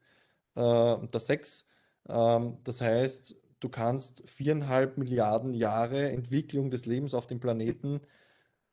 äh, 0.55 1.07
der 1.07 1.19
Sex. 1.19 1.65
Ähm, 2.09 2.57
das 2.63 2.82
heißt, 2.82 3.36
du 3.59 3.69
kannst 3.69 4.28
viereinhalb 4.30 4.97
Milliarden 4.97 5.53
Jahre 5.53 6.09
Entwicklung 6.09 6.72
des 6.72 6.86
Lebens 6.86 7.13
auf 7.13 7.28
dem 7.28 7.39
Planeten 7.39 8.01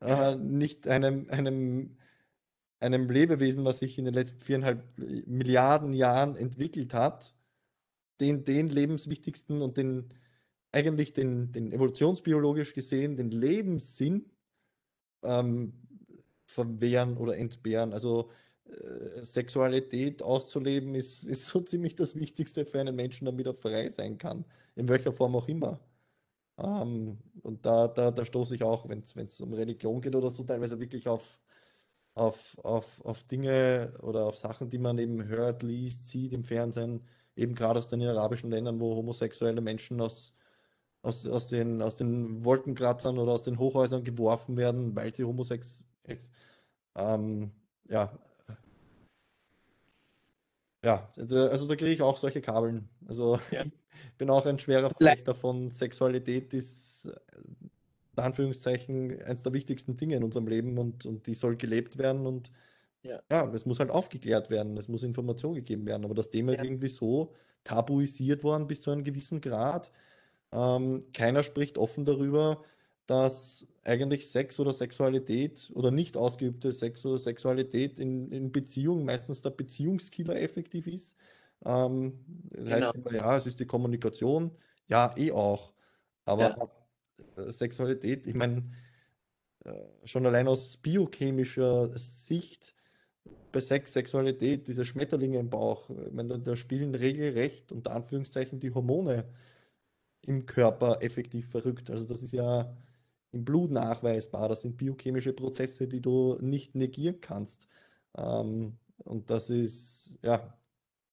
äh, 0.00 0.36
nicht 0.36 0.86
einem, 0.88 1.28
einem, 1.30 1.98
einem 2.80 3.10
Lebewesen, 3.10 3.64
was 3.64 3.78
sich 3.78 3.98
in 3.98 4.04
den 4.04 4.14
letzten 4.14 4.40
viereinhalb 4.40 4.84
Milliarden 4.96 5.92
Jahren 5.92 6.36
entwickelt 6.36 6.94
hat, 6.94 7.34
den, 8.20 8.44
den 8.44 8.68
lebenswichtigsten 8.68 9.62
und 9.62 9.76
den 9.76 10.08
eigentlich 10.72 11.12
den, 11.12 11.52
den 11.52 11.72
evolutionsbiologisch 11.72 12.74
gesehen 12.74 13.16
den 13.16 13.30
Lebenssinn 13.30 14.26
ähm, 15.22 15.72
verwehren 16.44 17.16
oder 17.16 17.36
entbehren. 17.36 17.92
Also 17.92 18.30
äh, 18.64 19.24
Sexualität 19.24 20.22
auszuleben, 20.22 20.94
ist, 20.94 21.24
ist 21.24 21.46
so 21.46 21.60
ziemlich 21.60 21.96
das 21.96 22.16
Wichtigste 22.16 22.64
für 22.66 22.80
einen 22.80 22.96
Menschen, 22.96 23.26
damit 23.26 23.46
er 23.46 23.54
frei 23.54 23.88
sein 23.90 24.18
kann, 24.18 24.44
in 24.76 24.88
welcher 24.88 25.12
Form 25.12 25.36
auch 25.36 25.48
immer. 25.48 25.80
Ähm, 26.58 27.18
und 27.42 27.64
da, 27.64 27.88
da, 27.88 28.10
da 28.10 28.24
stoße 28.24 28.54
ich 28.54 28.62
auch, 28.62 28.88
wenn 28.88 29.02
es 29.02 29.40
um 29.40 29.52
Religion 29.52 30.00
geht 30.00 30.16
oder 30.16 30.30
so, 30.30 30.44
teilweise 30.44 30.80
wirklich 30.80 31.08
auf, 31.08 31.40
auf, 32.14 32.58
auf, 32.64 33.00
auf 33.04 33.22
Dinge 33.24 33.94
oder 34.02 34.26
auf 34.26 34.36
Sachen, 34.36 34.70
die 34.70 34.78
man 34.78 34.98
eben 34.98 35.24
hört, 35.26 35.62
liest, 35.62 36.08
sieht 36.08 36.32
im 36.32 36.44
Fernsehen, 36.44 37.02
eben 37.38 37.54
gerade 37.54 37.78
aus 37.78 37.88
den 37.88 38.02
arabischen 38.02 38.50
Ländern, 38.50 38.80
wo 38.80 38.96
homosexuelle 38.96 39.60
Menschen 39.60 40.00
aus, 40.00 40.34
aus, 41.02 41.26
aus, 41.26 41.48
den, 41.48 41.82
aus 41.82 41.96
den 41.96 42.44
Wolkenkratzern 42.44 43.18
oder 43.18 43.32
aus 43.32 43.42
den 43.44 43.58
Hochhäusern 43.58 44.04
geworfen 44.04 44.56
werden, 44.56 44.94
weil 44.96 45.14
sie 45.14 45.24
homosex 45.24 45.84
ist. 46.04 46.30
Ähm, 46.96 47.52
ja, 47.88 48.12
ja, 50.84 51.10
also 51.16 51.66
da 51.66 51.76
kriege 51.76 51.90
ich 51.90 52.02
auch 52.02 52.16
solche 52.16 52.40
Kabeln. 52.40 52.88
Also 53.06 53.38
ja. 53.50 53.62
ich 53.62 53.72
bin 54.18 54.30
auch 54.30 54.46
ein 54.46 54.58
schwerer 54.58 54.90
Verfechter 54.90 55.34
von 55.34 55.70
Sexualität, 55.70 56.54
ist 56.54 57.06
äh, 57.06 57.10
in 58.16 58.22
Anführungszeichen 58.22 59.22
eines 59.22 59.42
der 59.42 59.52
wichtigsten 59.52 59.96
Dinge 59.96 60.16
in 60.16 60.24
unserem 60.24 60.46
Leben 60.46 60.78
und, 60.78 61.04
und 61.06 61.26
die 61.26 61.34
soll 61.34 61.56
gelebt 61.56 61.98
werden 61.98 62.26
und 62.26 62.50
ja. 63.08 63.20
ja, 63.30 63.52
es 63.54 63.66
muss 63.66 63.80
halt 63.80 63.90
aufgeklärt 63.90 64.50
werden, 64.50 64.76
es 64.76 64.88
muss 64.88 65.02
Information 65.02 65.54
gegeben 65.54 65.86
werden. 65.86 66.04
Aber 66.04 66.14
das 66.14 66.30
Thema 66.30 66.52
ja. 66.52 66.58
ist 66.58 66.64
irgendwie 66.64 66.88
so 66.88 67.34
tabuisiert 67.64 68.44
worden 68.44 68.66
bis 68.66 68.80
zu 68.80 68.90
einem 68.90 69.04
gewissen 69.04 69.40
Grad. 69.40 69.90
Ähm, 70.52 71.04
keiner 71.12 71.42
spricht 71.42 71.78
offen 71.78 72.04
darüber, 72.04 72.62
dass 73.06 73.66
eigentlich 73.84 74.30
Sex 74.30 74.60
oder 74.60 74.74
Sexualität 74.74 75.70
oder 75.74 75.90
nicht 75.90 76.16
ausgeübte 76.16 76.72
Sex 76.72 77.04
oder 77.06 77.18
Sexualität 77.18 77.98
in, 77.98 78.30
in 78.30 78.52
Beziehung 78.52 79.04
meistens 79.04 79.40
der 79.40 79.50
Beziehungskiller 79.50 80.36
effektiv 80.36 80.86
ist. 80.86 81.16
Ähm, 81.64 82.24
genau. 82.50 82.70
heißt 82.70 82.94
immer, 82.94 83.14
ja, 83.14 83.36
es 83.36 83.46
ist 83.46 83.58
die 83.60 83.66
Kommunikation. 83.66 84.50
Ja, 84.88 85.14
eh 85.16 85.32
auch. 85.32 85.72
Aber 86.24 86.54
ja. 87.36 87.50
Sexualität, 87.50 88.26
ich 88.26 88.34
meine, 88.34 88.70
äh, 89.64 89.72
schon 90.04 90.26
allein 90.26 90.48
aus 90.48 90.76
biochemischer 90.76 91.90
Sicht 91.98 92.74
bei 93.52 93.60
Sex, 93.60 93.92
Sexualität, 93.92 94.68
diese 94.68 94.84
Schmetterlinge 94.84 95.38
im 95.38 95.50
Bauch, 95.50 95.88
ich 95.90 96.12
meine, 96.12 96.38
da, 96.38 96.56
spielen 96.56 96.94
regelrecht 96.94 97.72
unter 97.72 97.92
Anführungszeichen 97.92 98.60
die 98.60 98.72
Hormone 98.72 99.24
im 100.22 100.46
Körper 100.46 101.02
effektiv 101.02 101.50
verrückt. 101.50 101.90
Also 101.90 102.06
das 102.06 102.22
ist 102.22 102.32
ja 102.32 102.76
im 103.32 103.44
Blut 103.44 103.70
nachweisbar. 103.70 104.48
Das 104.48 104.62
sind 104.62 104.76
biochemische 104.76 105.32
Prozesse, 105.32 105.88
die 105.88 106.00
du 106.00 106.38
nicht 106.40 106.74
negieren 106.74 107.20
kannst. 107.20 107.68
Ähm, 108.16 108.78
und 109.04 109.30
das 109.30 109.50
ist, 109.50 110.18
ja, 110.22 110.58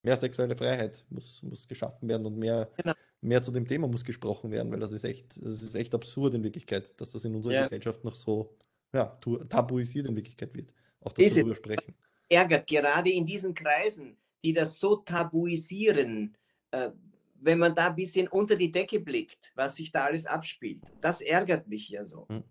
mehr 0.04 0.18
sexuelle 0.18 0.56
Freiheit 0.56 1.06
muss, 1.10 1.42
muss 1.44 1.68
geschaffen 1.68 2.08
werden 2.08 2.26
und 2.26 2.38
mehr, 2.38 2.70
genau. 2.78 2.94
mehr 3.22 3.42
zu 3.42 3.52
dem 3.52 3.68
Thema 3.68 3.88
muss 3.88 4.06
gesprochen 4.06 4.52
werden, 4.52 4.72
weil 4.72 4.80
das 4.80 4.92
ist 4.92 5.04
echt, 5.04 5.38
das 5.44 5.62
ist 5.62 5.76
echt 5.76 5.94
absurd 5.94 6.34
in 6.36 6.44
Wirklichkeit, 6.44 7.00
dass 7.00 7.12
das 7.12 7.26
in 7.26 7.36
unserer 7.36 7.54
ja. 7.54 7.64
Gesellschaft 7.64 8.04
noch 8.04 8.16
so 8.16 8.56
ja, 8.94 9.18
tabuisiert 9.50 10.08
in 10.08 10.16
Wirklichkeit 10.16 10.54
wird. 10.54 10.72
Auch 11.02 11.14
das 11.14 11.34
darüber 11.34 11.56
sprechen. 11.56 11.96
Ärgert 12.30 12.68
gerade 12.68 13.12
in 13.12 13.26
diesen 13.26 13.54
Kreisen, 13.54 14.18
die 14.44 14.54
das 14.54 14.80
so 14.80 14.98
tabuisieren, 14.98 16.36
äh, 16.72 16.92
wenn 17.36 17.60
man 17.60 17.76
da 17.76 17.88
ein 17.88 17.96
bisschen 17.96 18.28
unter 18.28 18.56
die 18.56 18.72
Decke 18.72 19.00
blickt, 19.00 19.52
was 19.56 19.76
sich 19.76 19.92
da 19.92 20.06
alles 20.06 20.26
abspielt. 20.26 20.82
Das 21.02 21.22
ärgert 21.22 21.68
mich 21.68 21.90
ja 21.90 22.06
so. 22.06 22.28
Hm. 22.28 22.44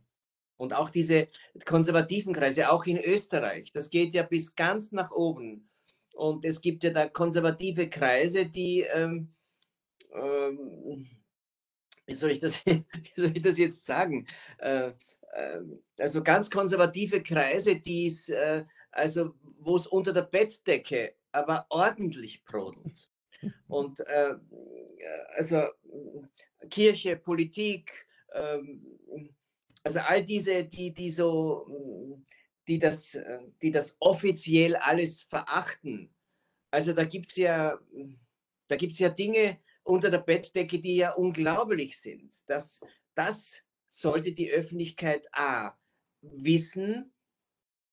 Und 0.57 0.73
auch 0.73 0.91
diese 0.91 1.29
konservativen 1.65 2.33
Kreise, 2.33 2.71
auch 2.71 2.85
in 2.87 2.99
Österreich, 2.99 3.73
das 3.73 3.91
geht 3.91 4.15
ja 4.15 4.23
bis 4.23 4.55
ganz 4.55 4.93
nach 4.93 5.11
oben. 5.11 5.69
Und 6.15 6.45
es 6.45 6.61
gibt 6.61 6.85
ja 6.85 6.91
da 6.91 7.09
konservative 7.09 7.89
Kreise, 7.89 8.47
die 8.47 8.83
ähm, 8.83 9.35
ähm, 10.15 11.07
wie 12.07 12.15
soll 12.15 12.33
ich 12.33 12.41
das, 12.41 12.65
wie 12.67 12.85
soll 13.17 13.37
ich 13.37 13.43
das 13.43 13.59
jetzt 13.59 13.85
sagen? 13.85 14.27
Äh, 14.59 14.93
äh, 15.33 15.61
also 15.99 16.23
ganz 16.23 16.51
konservative 16.51 17.23
Kreise, 17.23 17.77
die 17.77 18.07
es, 18.07 18.29
äh, 18.29 18.65
also 18.95 19.35
wo 19.59 19.77
es 19.77 19.87
unter 19.87 20.13
der 20.13 20.23
Bettdecke 20.23 21.15
aber 21.33 21.67
ordentlich 21.71 22.45
brodelt. 22.45 23.09
Und 23.69 24.01
äh, 24.01 24.35
also 25.37 25.67
Kirche, 26.71 27.17
Politik, 27.17 28.07
ähm, 28.33 29.35
also 29.83 30.01
all 30.01 30.25
diese, 30.25 30.65
die, 30.65 30.95
die 30.95 31.11
so, 31.11 32.23
die 32.67 32.79
das, 32.79 33.19
die 33.61 33.71
das 33.71 33.97
offiziell 34.01 34.77
alles 34.77 35.23
verachten. 35.23 36.15
Also 36.71 36.93
da 36.93 37.05
gibt 37.05 37.31
es 37.31 37.37
ja, 37.37 37.79
da 38.69 38.77
gibt's 38.77 38.99
ja 38.99 39.11
Dinge 39.11 39.59
unter 39.83 40.11
der 40.11 40.19
Bettdecke, 40.19 40.79
die 40.79 40.97
ja 40.97 41.13
unglaublich 41.13 41.99
sind. 41.99 42.43
Das, 42.47 42.81
das 43.15 43.63
sollte 43.89 44.33
die 44.33 44.51
Öffentlichkeit 44.51 45.29
A 45.33 45.77
wissen, 46.23 47.14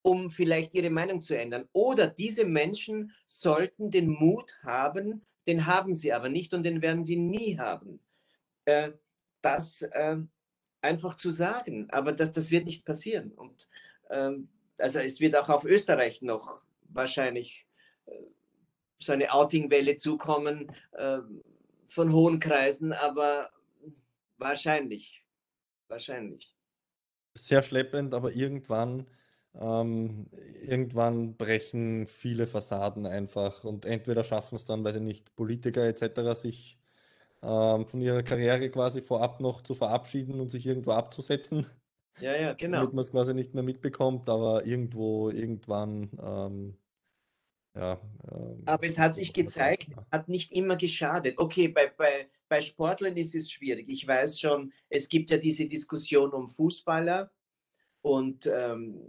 um 0.02 0.32
vielleicht 0.32 0.74
ihre 0.74 0.90
Meinung 0.90 1.22
zu 1.22 1.38
ändern. 1.38 1.68
Oder 1.74 2.08
diese 2.08 2.46
Menschen 2.46 3.12
sollten 3.28 3.92
den 3.92 4.10
Mut 4.10 4.58
haben, 4.64 5.26
den 5.48 5.66
haben 5.66 5.94
sie 5.94 6.14
aber 6.14 6.30
nicht 6.30 6.54
und 6.54 6.64
den 6.64 6.82
werden 6.82 7.04
sie 7.04 7.18
nie 7.18 7.58
haben, 7.58 8.00
äh, 8.66 8.92
das 9.42 9.82
äh, 9.82 10.18
einfach 10.82 11.16
zu 11.16 11.32
sagen. 11.32 11.90
Aber 11.92 12.12
das, 12.12 12.32
das 12.32 12.52
wird 12.52 12.66
nicht 12.66 12.86
passieren. 12.86 13.32
Und 13.32 13.68
ähm, 14.10 14.50
also 14.80 15.00
es 15.00 15.20
wird 15.20 15.36
auch 15.36 15.50
auf 15.50 15.66
Österreich 15.66 16.22
noch 16.22 16.62
wahrscheinlich 16.84 17.66
äh, 18.06 18.14
so 19.00 19.14
eine 19.14 19.32
Outing-Welle 19.34 19.96
zukommen 19.98 20.72
äh, 20.94 21.20
von 21.86 22.14
hohen 22.14 22.40
Kreisen, 22.40 22.94
aber 22.94 23.50
wahrscheinlich, 24.38 25.26
wahrscheinlich. 25.88 26.56
Sehr 27.34 27.64
schleppend, 27.64 28.14
aber 28.14 28.34
irgendwann, 28.34 29.08
ähm, 29.60 30.28
irgendwann 30.62 31.36
brechen 31.36 32.08
viele 32.08 32.48
Fassaden 32.48 33.06
einfach 33.06 33.64
und 33.64 33.86
entweder 33.86 34.24
schaffen 34.24 34.56
es 34.56 34.66
dann, 34.66 34.84
weil 34.84 34.94
sie 34.94 35.02
nicht 35.02 35.36
Politiker 35.36 35.84
etc. 35.84 36.40
sich 36.40 36.80
ähm, 37.42 37.86
von 37.86 38.02
ihrer 38.02 38.24
Karriere 38.24 38.70
quasi 38.70 39.02
vorab 39.02 39.40
noch 39.42 39.62
zu 39.62 39.74
verabschieden 39.74 40.40
und 40.40 40.52
sich 40.52 40.66
irgendwo 40.66 40.92
abzusetzen. 40.92 41.68
Ja, 42.20 42.36
ja, 42.36 42.54
genau. 42.54 42.80
Damit 42.80 42.94
man 42.94 43.04
es 43.04 43.12
quasi 43.12 43.34
nicht 43.34 43.54
mehr 43.54 43.64
mitbekommt, 43.64 44.30
aber 44.30 44.66
irgendwo, 44.66 45.30
irgendwann 45.30 46.10
ähm, 46.22 46.78
ja, 47.76 48.02
ähm, 48.30 48.64
Aber 48.66 48.86
es 48.86 49.00
hat 49.00 49.16
sich 49.16 49.32
gezeigt, 49.32 49.96
hat 50.12 50.28
nicht 50.28 50.52
immer 50.52 50.76
geschadet. 50.76 51.38
Okay, 51.38 51.70
bei, 51.70 51.88
bei, 51.88 52.30
bei 52.50 52.60
Sportlern 52.60 53.16
ist 53.16 53.34
es 53.34 53.50
schwierig. 53.50 53.88
Ich 53.88 54.06
weiß 54.06 54.40
schon, 54.40 54.74
es 54.90 55.08
gibt 55.08 55.30
ja 55.30 55.38
diese 55.38 55.68
Diskussion 55.68 56.32
um 56.32 56.50
Fußballer 56.50 57.32
und 58.02 58.46
ähm, 58.48 59.00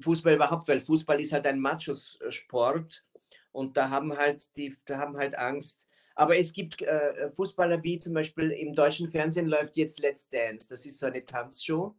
Fußball 0.00 0.34
überhaupt, 0.34 0.68
weil 0.68 0.80
Fußball 0.80 1.20
ist 1.20 1.32
halt 1.32 1.46
ein 1.46 1.60
Machos-Sport 1.60 3.04
und 3.52 3.76
da 3.76 3.90
haben 3.90 4.16
halt 4.16 4.56
die, 4.56 4.74
da 4.86 4.98
haben 4.98 5.16
halt 5.16 5.36
Angst. 5.38 5.88
Aber 6.14 6.36
es 6.36 6.52
gibt 6.52 6.80
äh, 6.82 7.30
Fußballer 7.34 7.82
wie 7.82 7.98
zum 7.98 8.14
Beispiel 8.14 8.50
im 8.50 8.74
deutschen 8.74 9.08
Fernsehen 9.08 9.46
läuft 9.46 9.76
jetzt 9.76 10.00
Let's 10.00 10.28
Dance. 10.28 10.66
Das 10.68 10.86
ist 10.86 10.98
so 10.98 11.06
eine 11.06 11.24
Tanzshow 11.24 11.94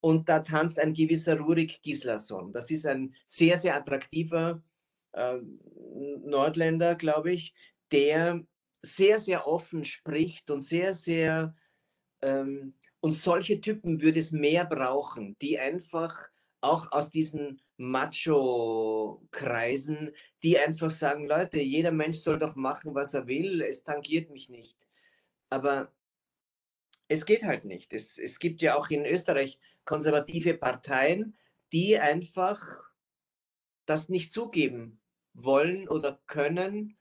und 0.00 0.28
da 0.28 0.40
tanzt 0.40 0.78
ein 0.78 0.92
gewisser 0.92 1.38
Rurik 1.38 1.82
Gislason. 1.82 2.52
Das 2.52 2.70
ist 2.70 2.86
ein 2.86 3.14
sehr, 3.26 3.58
sehr 3.58 3.76
attraktiver 3.76 4.62
äh, 5.12 5.38
Nordländer, 6.24 6.96
glaube 6.96 7.32
ich, 7.32 7.54
der 7.92 8.44
sehr, 8.82 9.20
sehr 9.20 9.46
offen 9.46 9.84
spricht 9.84 10.50
und 10.50 10.60
sehr, 10.60 10.92
sehr, 10.92 11.54
ähm, 12.20 12.74
und 13.00 13.12
solche 13.12 13.60
Typen 13.60 14.00
würde 14.00 14.18
es 14.18 14.32
mehr 14.32 14.64
brauchen, 14.64 15.36
die 15.40 15.58
einfach 15.58 16.28
auch 16.62 16.90
aus 16.92 17.10
diesen 17.10 17.60
Macho-Kreisen, 17.76 20.14
die 20.42 20.58
einfach 20.58 20.90
sagen, 20.90 21.26
Leute, 21.26 21.60
jeder 21.60 21.92
Mensch 21.92 22.16
soll 22.18 22.38
doch 22.38 22.54
machen, 22.54 22.94
was 22.94 23.14
er 23.14 23.26
will, 23.26 23.62
es 23.62 23.82
tangiert 23.82 24.30
mich 24.30 24.48
nicht. 24.48 24.88
Aber 25.50 25.92
es 27.08 27.26
geht 27.26 27.42
halt 27.42 27.64
nicht. 27.64 27.92
Es, 27.92 28.16
es 28.18 28.38
gibt 28.38 28.62
ja 28.62 28.76
auch 28.76 28.90
in 28.90 29.04
Österreich 29.04 29.58
konservative 29.84 30.54
Parteien, 30.54 31.36
die 31.72 31.98
einfach 31.98 32.60
das 33.86 34.08
nicht 34.08 34.32
zugeben 34.32 35.00
wollen 35.34 35.88
oder 35.88 36.20
können, 36.26 36.96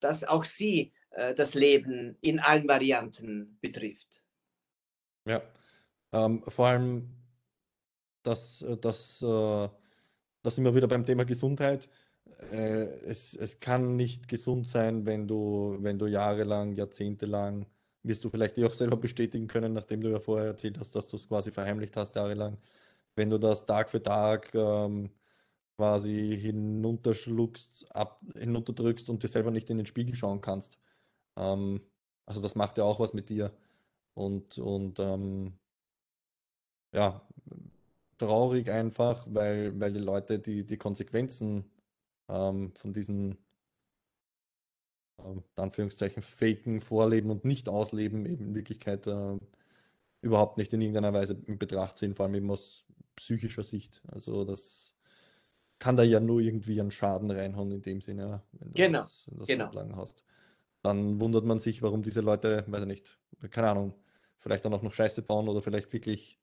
dass 0.00 0.24
auch 0.24 0.44
sie 0.44 0.92
äh, 1.10 1.34
das 1.34 1.54
Leben 1.54 2.16
in 2.20 2.40
allen 2.40 2.68
Varianten 2.68 3.58
betrifft. 3.60 4.24
Ja, 5.26 5.42
ähm, 6.12 6.42
vor 6.48 6.68
allem, 6.68 7.10
dass, 8.26 8.62
äh, 8.62 8.76
dass, 8.76 9.22
äh, 9.22 9.68
dass 10.42 10.58
immer 10.58 10.74
wieder 10.74 10.88
beim 10.88 11.04
Thema 11.04 11.24
Gesundheit. 11.24 11.88
Äh, 12.52 12.84
es, 13.06 13.34
es 13.34 13.60
kann 13.60 13.96
nicht 13.96 14.28
gesund 14.28 14.68
sein, 14.68 15.06
wenn 15.06 15.28
du, 15.28 15.78
wenn 15.80 15.98
du 15.98 16.06
jahrelang, 16.06 16.72
jahrzehntelang, 16.74 17.66
wirst 18.02 18.24
du 18.24 18.28
vielleicht 18.30 18.58
auch 18.62 18.74
selber 18.74 18.96
bestätigen 18.96 19.48
können, 19.48 19.72
nachdem 19.74 20.00
du 20.00 20.10
ja 20.10 20.20
vorher 20.20 20.48
erzählt 20.48 20.78
hast, 20.78 20.94
dass 20.94 21.08
du 21.08 21.16
es 21.16 21.28
quasi 21.28 21.50
verheimlicht 21.50 21.96
hast, 21.96 22.14
jahrelang, 22.16 22.58
wenn 23.16 23.30
du 23.30 23.38
das 23.38 23.66
Tag 23.66 23.90
für 23.90 24.02
Tag 24.02 24.54
ähm, 24.54 25.10
quasi 25.76 26.38
hinunterschluckst, 26.40 27.86
ab, 27.94 28.20
hinunterdrückst 28.34 29.10
und 29.10 29.22
dir 29.22 29.28
selber 29.28 29.50
nicht 29.50 29.70
in 29.70 29.78
den 29.78 29.86
Spiegel 29.86 30.14
schauen 30.14 30.40
kannst. 30.40 30.78
Ähm, 31.36 31.82
also 32.26 32.40
das 32.40 32.54
macht 32.56 32.78
ja 32.78 32.84
auch 32.84 33.00
was 33.00 33.14
mit 33.14 33.28
dir. 33.30 33.52
Und, 34.14 34.58
und 34.58 34.98
ähm, 35.00 35.58
ja, 36.92 37.20
traurig 38.18 38.70
einfach, 38.70 39.26
weil, 39.28 39.78
weil 39.78 39.92
die 39.92 40.00
Leute 40.00 40.38
die, 40.38 40.64
die 40.64 40.76
Konsequenzen 40.76 41.70
ähm, 42.28 42.72
von 42.74 42.92
diesen 42.92 43.38
ähm, 45.18 45.42
Anführungszeichen 45.56 46.22
faken, 46.22 46.80
vorleben 46.80 47.30
und 47.30 47.44
nicht 47.44 47.68
ausleben, 47.68 48.26
eben 48.26 48.46
in 48.46 48.54
Wirklichkeit 48.54 49.06
äh, 49.06 49.38
überhaupt 50.20 50.58
nicht 50.58 50.72
in 50.72 50.80
irgendeiner 50.80 51.12
Weise 51.12 51.40
in 51.46 51.58
Betracht 51.58 51.98
ziehen, 51.98 52.14
vor 52.14 52.26
allem 52.26 52.34
eben 52.34 52.50
aus 52.50 52.84
psychischer 53.16 53.64
Sicht. 53.64 54.02
Also 54.08 54.44
das 54.44 54.94
kann 55.78 55.96
da 55.96 56.02
ja 56.02 56.20
nur 56.20 56.40
irgendwie 56.40 56.80
einen 56.80 56.90
Schaden 56.90 57.30
reinhauen 57.30 57.70
in 57.70 57.82
dem 57.82 58.00
Sinne, 58.00 58.42
wenn 58.52 58.68
du 58.68 58.74
genau, 58.74 59.00
das, 59.00 59.26
das 59.30 59.46
genau. 59.46 59.68
so 59.68 59.74
lang 59.74 59.96
hast. 59.96 60.24
Dann 60.82 61.20
wundert 61.20 61.44
man 61.44 61.60
sich, 61.60 61.82
warum 61.82 62.02
diese 62.02 62.20
Leute, 62.20 62.64
weiß 62.66 62.82
ich 62.82 62.88
nicht, 62.88 63.18
keine 63.50 63.70
Ahnung, 63.70 63.94
vielleicht 64.38 64.64
dann 64.64 64.72
auch 64.72 64.82
noch 64.82 64.92
Scheiße 64.92 65.22
bauen 65.22 65.48
oder 65.48 65.60
vielleicht 65.60 65.92
wirklich 65.92 66.38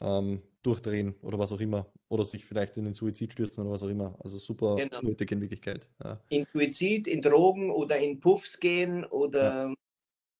ähm, 0.00 0.42
durchdrehen 0.62 1.14
oder 1.22 1.38
was 1.38 1.52
auch 1.52 1.60
immer. 1.60 1.86
Oder 2.08 2.24
sich 2.24 2.44
vielleicht 2.44 2.76
in 2.76 2.84
den 2.84 2.94
Suizid 2.94 3.32
stürzen 3.32 3.64
oder 3.64 3.72
was 3.72 3.82
auch 3.82 3.88
immer. 3.88 4.16
Also 4.22 4.38
super 4.38 4.76
genau. 4.76 5.00
nötig 5.02 5.32
in 5.32 5.40
Wirklichkeit. 5.40 5.88
Ja. 6.02 6.20
In 6.28 6.44
Suizid, 6.44 7.08
in 7.08 7.20
Drogen 7.20 7.70
oder 7.70 7.98
in 7.98 8.20
Puffs 8.20 8.58
gehen 8.60 9.04
oder 9.04 9.68
ja. 9.68 9.74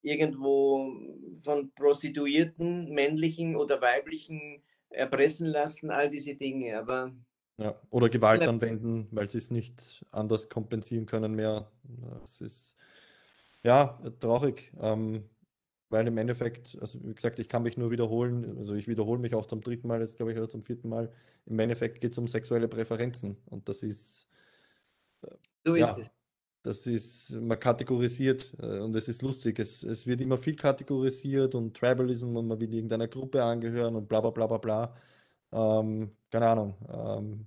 irgendwo 0.02 0.92
von 1.40 1.72
Prostituierten, 1.74 2.92
männlichen 2.92 3.56
oder 3.56 3.80
weiblichen 3.80 4.62
erpressen 4.90 5.48
lassen, 5.48 5.90
all 5.90 6.08
diese 6.08 6.34
Dinge. 6.34 6.78
Aber 6.78 7.12
ja, 7.58 7.74
oder 7.90 8.08
Gewalt 8.08 8.42
anwenden, 8.42 9.08
weil 9.10 9.30
sie 9.30 9.38
es 9.38 9.50
nicht 9.50 10.04
anders 10.10 10.48
kompensieren 10.48 11.06
können 11.06 11.34
mehr. 11.34 11.70
Das 12.20 12.40
ist 12.40 12.76
ja 13.62 13.98
traurig, 14.20 14.72
ähm, 14.80 15.24
weil 15.88 16.06
im 16.06 16.18
Endeffekt, 16.18 16.76
also 16.80 16.98
wie 17.04 17.14
gesagt, 17.14 17.38
ich 17.38 17.48
kann 17.48 17.62
mich 17.62 17.76
nur 17.76 17.90
wiederholen, 17.90 18.58
also 18.58 18.74
ich 18.74 18.88
wiederhole 18.88 19.20
mich 19.20 19.34
auch 19.34 19.46
zum 19.46 19.60
dritten 19.60 19.88
Mal, 19.88 20.00
jetzt 20.00 20.16
glaube 20.16 20.32
ich, 20.32 20.38
oder 20.38 20.48
zum 20.48 20.62
vierten 20.62 20.88
Mal. 20.88 21.12
Im 21.46 21.58
Endeffekt 21.58 22.00
geht 22.00 22.12
es 22.12 22.18
um 22.18 22.26
sexuelle 22.28 22.68
Präferenzen 22.68 23.36
und 23.46 23.68
das 23.68 23.82
ist. 23.82 24.26
Äh, 25.22 25.28
so 25.64 25.74
ist 25.74 25.88
ja, 25.88 25.98
es. 25.98 26.12
Das 26.62 26.84
ist, 26.88 27.30
man 27.30 27.60
kategorisiert 27.60 28.52
äh, 28.58 28.80
und 28.80 28.96
es 28.96 29.06
ist 29.06 29.22
lustig. 29.22 29.60
Es, 29.60 29.84
es 29.84 30.04
wird 30.04 30.20
immer 30.20 30.36
viel 30.36 30.56
kategorisiert 30.56 31.54
und 31.54 31.76
Tribalism 31.76 32.36
und 32.36 32.48
man 32.48 32.58
will 32.58 32.74
irgendeiner 32.74 33.06
Gruppe 33.06 33.44
angehören 33.44 33.94
und 33.94 34.08
bla 34.08 34.20
bla 34.20 34.30
bla 34.30 34.48
bla 34.48 34.58
bla. 34.58 34.96
Ähm, 35.52 36.16
keine 36.30 36.48
Ahnung. 36.48 36.74
Ähm, 36.88 37.46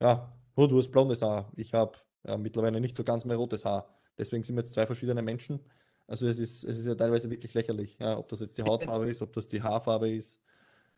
ja, 0.00 0.32
oh, 0.56 0.66
du 0.66 0.78
hast 0.78 0.90
blondes 0.90 1.20
Haar. 1.20 1.52
Ich 1.56 1.74
habe 1.74 1.98
ja, 2.26 2.38
mittlerweile 2.38 2.80
nicht 2.80 2.96
so 2.96 3.04
ganz 3.04 3.26
mehr 3.26 3.36
rotes 3.36 3.64
Haar. 3.64 3.88
Deswegen 4.18 4.42
sind 4.42 4.56
wir 4.56 4.62
jetzt 4.62 4.72
zwei 4.72 4.86
verschiedene 4.86 5.22
Menschen. 5.22 5.60
Also 6.06 6.28
es 6.28 6.38
ist, 6.38 6.64
es 6.64 6.78
ist 6.78 6.86
ja 6.86 6.94
teilweise 6.94 7.30
wirklich 7.30 7.54
lächerlich, 7.54 7.98
ja, 7.98 8.18
ob 8.18 8.28
das 8.28 8.40
jetzt 8.40 8.58
die 8.58 8.62
Hautfarbe 8.62 9.08
ist, 9.08 9.22
ob 9.22 9.32
das 9.32 9.48
die 9.48 9.62
Haarfarbe 9.62 10.10
ist. 10.10 10.38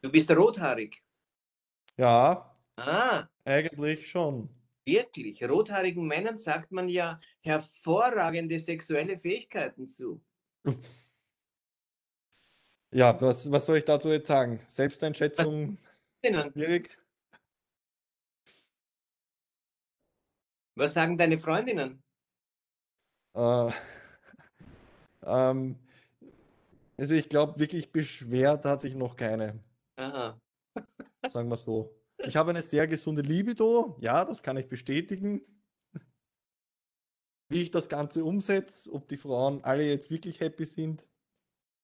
Du 0.02 0.10
bist 0.10 0.30
rothaarig. 0.30 1.02
Ja. 1.96 2.56
Ah. 2.76 3.26
Eigentlich 3.44 4.08
schon. 4.08 4.48
Wirklich. 4.84 5.42
Rothaarigen 5.42 6.06
Männern 6.06 6.36
sagt 6.36 6.70
man 6.70 6.88
ja 6.88 7.18
hervorragende 7.40 8.58
sexuelle 8.58 9.18
Fähigkeiten 9.18 9.88
zu. 9.88 10.20
Ja, 12.92 13.20
was, 13.20 13.50
was 13.50 13.66
soll 13.66 13.78
ich 13.78 13.84
dazu 13.84 14.10
jetzt 14.10 14.28
sagen? 14.28 14.60
Selbsteinschätzung. 14.68 15.78
Schwierig. 16.24 16.96
Was 20.76 20.94
sagen 20.94 21.16
deine 21.18 21.38
Freundinnen? 21.38 22.02
Äh, 23.34 23.70
ähm, 25.26 25.78
Also 26.98 27.14
ich 27.14 27.28
glaube, 27.28 27.58
wirklich 27.58 27.92
beschwert 27.92 28.64
hat 28.64 28.80
sich 28.80 28.94
noch 28.94 29.16
keine. 29.16 29.62
Aha. 29.96 30.40
Sagen 31.28 31.48
wir 31.50 31.56
so. 31.56 31.94
Ich 32.18 32.36
habe 32.36 32.50
eine 32.50 32.62
sehr 32.62 32.86
gesunde 32.86 33.22
Libido, 33.22 33.96
ja, 34.00 34.24
das 34.24 34.42
kann 34.42 34.56
ich 34.56 34.68
bestätigen. 34.68 35.42
Wie 37.48 37.62
ich 37.62 37.70
das 37.70 37.88
Ganze 37.88 38.24
umsetze, 38.24 38.92
ob 38.92 39.08
die 39.08 39.16
Frauen 39.16 39.62
alle 39.64 39.84
jetzt 39.88 40.10
wirklich 40.10 40.40
happy 40.40 40.66
sind 40.66 41.06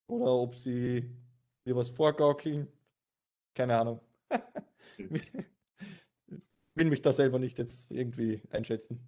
oder 0.08 0.32
ob 0.34 0.56
sie 0.56 1.16
mir 1.64 1.76
was 1.76 1.90
vorgaukeln, 1.90 2.68
keine 3.54 3.78
Ahnung. 3.78 4.00
Will 6.74 6.88
mich 6.90 7.02
da 7.02 7.12
selber 7.12 7.38
nicht 7.38 7.58
jetzt 7.58 7.90
irgendwie 7.90 8.42
einschätzen. 8.50 9.06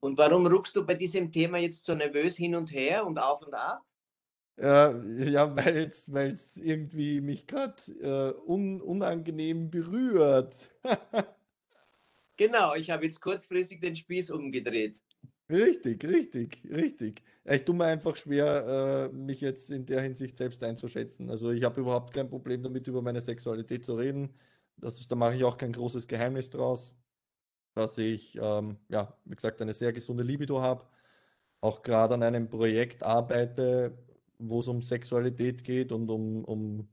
Und 0.00 0.18
warum 0.18 0.46
ruckst 0.46 0.76
du 0.76 0.84
bei 0.84 0.94
diesem 0.94 1.30
Thema 1.30 1.58
jetzt 1.58 1.84
so 1.84 1.94
nervös 1.94 2.36
hin 2.36 2.54
und 2.54 2.72
her 2.72 3.06
und 3.06 3.18
auf 3.18 3.42
und 3.42 3.54
ab? 3.54 3.82
Äh, 4.58 5.30
ja, 5.30 5.54
weil 5.56 5.90
es 6.32 6.56
irgendwie 6.56 7.20
mich 7.20 7.46
gerade 7.46 7.76
äh, 8.00 8.50
un, 8.50 8.80
unangenehm 8.80 9.70
berührt. 9.70 10.70
genau, 12.36 12.74
ich 12.74 12.90
habe 12.90 13.06
jetzt 13.06 13.20
kurzfristig 13.20 13.80
den 13.80 13.94
Spieß 13.94 14.30
umgedreht. 14.32 15.00
Richtig, 15.50 16.04
richtig, 16.04 16.60
richtig. 16.68 17.22
Ich 17.44 17.64
tue 17.64 17.74
mir 17.74 17.86
einfach 17.86 18.16
schwer, 18.16 19.08
äh, 19.10 19.14
mich 19.14 19.40
jetzt 19.40 19.70
in 19.70 19.86
der 19.86 20.02
Hinsicht 20.02 20.36
selbst 20.36 20.62
einzuschätzen. 20.62 21.30
Also 21.30 21.50
ich 21.52 21.62
habe 21.64 21.80
überhaupt 21.80 22.12
kein 22.12 22.28
Problem 22.28 22.62
damit, 22.62 22.86
über 22.86 23.00
meine 23.00 23.20
Sexualität 23.22 23.84
zu 23.84 23.94
reden. 23.94 24.34
Das 24.76 25.06
da 25.08 25.14
mache 25.16 25.36
ich 25.36 25.44
auch 25.44 25.56
kein 25.56 25.72
großes 25.72 26.06
Geheimnis 26.06 26.50
draus, 26.50 26.94
dass 27.78 27.98
ich, 27.98 28.36
ähm, 28.40 28.76
ja, 28.88 29.14
wie 29.24 29.36
gesagt, 29.36 29.62
eine 29.62 29.72
sehr 29.74 29.92
gesunde 29.92 30.24
Libido 30.24 30.60
habe. 30.60 30.84
Auch 31.60 31.82
gerade 31.82 32.14
an 32.14 32.22
einem 32.22 32.48
Projekt 32.48 33.02
arbeite, 33.02 33.98
wo 34.38 34.60
es 34.60 34.68
um 34.68 34.82
Sexualität 34.82 35.64
geht 35.64 35.92
und 35.92 36.10
um, 36.10 36.44
um 36.44 36.88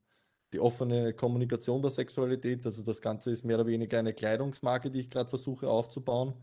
die 0.53 0.59
offene 0.59 1.13
Kommunikation 1.13 1.81
der 1.81 1.91
Sexualität. 1.91 2.65
Also 2.65 2.83
das 2.83 3.01
Ganze 3.01 3.31
ist 3.31 3.43
mehr 3.43 3.57
oder 3.57 3.67
weniger 3.67 3.99
eine 3.99 4.13
Kleidungsmarke, 4.13 4.91
die 4.91 5.01
ich 5.01 5.09
gerade 5.09 5.29
versuche 5.29 5.67
aufzubauen. 5.69 6.33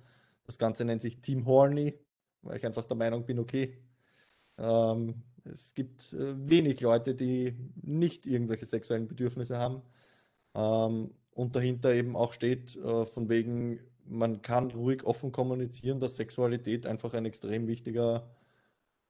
Das 0.44 0.58
Ganze 0.58 0.84
nennt 0.84 1.02
sich 1.02 1.20
Team 1.20 1.46
Horny, 1.46 1.94
weil 2.42 2.58
ich 2.58 2.66
einfach 2.66 2.84
der 2.84 2.96
Meinung 2.96 3.24
bin, 3.24 3.38
okay, 3.38 3.78
ähm, 4.58 5.22
es 5.44 5.74
gibt 5.74 6.12
äh, 6.12 6.48
wenig 6.48 6.80
Leute, 6.80 7.14
die 7.14 7.56
nicht 7.82 8.26
irgendwelche 8.26 8.66
sexuellen 8.66 9.08
Bedürfnisse 9.08 9.58
haben. 9.58 9.82
Ähm, 10.54 11.14
und 11.32 11.56
dahinter 11.56 11.94
eben 11.94 12.16
auch 12.16 12.32
steht, 12.32 12.76
äh, 12.76 13.06
von 13.06 13.28
wegen, 13.28 13.80
man 14.12 14.42
kann 14.42 14.70
ruhig 14.70 15.04
offen 15.04 15.32
kommunizieren, 15.32 16.00
dass 16.00 16.16
Sexualität 16.16 16.86
einfach 16.86 17.14
ein 17.14 17.24
extrem 17.24 17.66
wichtiger 17.66 18.30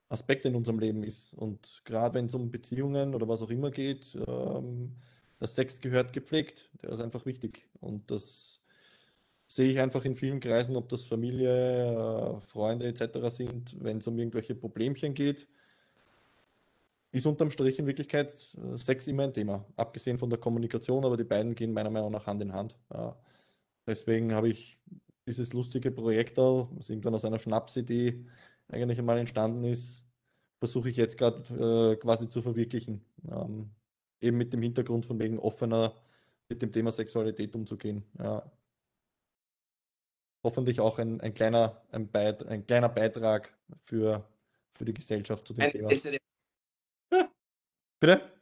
Aspekt 0.08 0.44
in 0.44 0.54
unserem 0.54 0.78
Leben 0.78 1.02
ist. 1.02 1.32
Und 1.34 1.82
gerade 1.84 2.14
wenn 2.14 2.26
es 2.26 2.34
um 2.34 2.50
Beziehungen 2.50 3.14
oder 3.14 3.28
was 3.28 3.42
auch 3.42 3.50
immer 3.50 3.70
geht, 3.70 4.16
ähm, 4.26 4.96
das 5.38 5.54
Sex 5.56 5.80
gehört 5.80 6.12
gepflegt. 6.12 6.70
Der 6.82 6.90
ist 6.90 7.00
einfach 7.00 7.26
wichtig. 7.26 7.66
Und 7.80 8.10
das 8.10 8.60
sehe 9.48 9.70
ich 9.70 9.80
einfach 9.80 10.04
in 10.04 10.14
vielen 10.14 10.40
Kreisen, 10.40 10.76
ob 10.76 10.88
das 10.88 11.02
Familie, 11.02 12.36
äh, 12.36 12.40
Freunde 12.40 12.86
etc. 12.86 13.28
sind, 13.28 13.76
wenn 13.82 13.98
es 13.98 14.06
um 14.06 14.18
irgendwelche 14.18 14.54
Problemchen 14.54 15.14
geht, 15.14 15.48
ist 17.10 17.26
unterm 17.26 17.50
Strich 17.50 17.78
in 17.78 17.86
Wirklichkeit 17.86 18.56
äh, 18.56 18.76
Sex 18.78 19.06
immer 19.06 19.24
ein 19.24 19.34
Thema. 19.34 19.66
Abgesehen 19.76 20.18
von 20.18 20.30
der 20.30 20.38
Kommunikation, 20.38 21.04
aber 21.04 21.16
die 21.16 21.24
beiden 21.24 21.54
gehen 21.54 21.72
meiner 21.72 21.90
Meinung 21.90 22.12
nach 22.12 22.26
Hand 22.26 22.42
in 22.42 22.52
Hand. 22.52 22.76
Ja. 22.92 23.16
Deswegen 23.86 24.32
habe 24.32 24.48
ich 24.48 24.78
dieses 25.26 25.52
lustige 25.52 25.90
Projekt 25.90 26.38
da, 26.38 26.68
was 26.72 26.90
irgendwann 26.90 27.14
aus 27.14 27.24
einer 27.24 27.38
Schnapsidee 27.38 28.24
eigentlich 28.68 28.98
einmal 28.98 29.18
entstanden 29.18 29.64
ist, 29.64 30.04
versuche 30.58 30.90
ich 30.90 30.96
jetzt 30.96 31.18
gerade 31.18 31.92
äh, 31.92 31.96
quasi 31.96 32.28
zu 32.28 32.42
verwirklichen. 32.42 33.04
Ähm, 33.30 33.70
eben 34.20 34.36
mit 34.36 34.52
dem 34.52 34.62
Hintergrund 34.62 35.04
von 35.06 35.18
wegen 35.18 35.38
offener 35.38 36.00
mit 36.48 36.62
dem 36.62 36.72
Thema 36.72 36.92
Sexualität 36.92 37.54
umzugehen. 37.54 38.04
Ja. 38.18 38.50
Hoffentlich 40.44 40.80
auch 40.80 40.98
ein, 40.98 41.20
ein, 41.20 41.34
kleiner, 41.34 41.82
ein, 41.90 42.10
Beit, 42.10 42.44
ein 42.46 42.66
kleiner 42.66 42.88
Beitrag 42.88 43.56
für, 43.80 44.28
für 44.72 44.84
die 44.84 44.94
Gesellschaft 44.94 45.46
zu 45.46 45.54
dem 45.54 45.62
eine 45.62 45.72
Thema. 45.72 45.88
Bessere... 45.88 46.18
Bitte? 48.00 48.32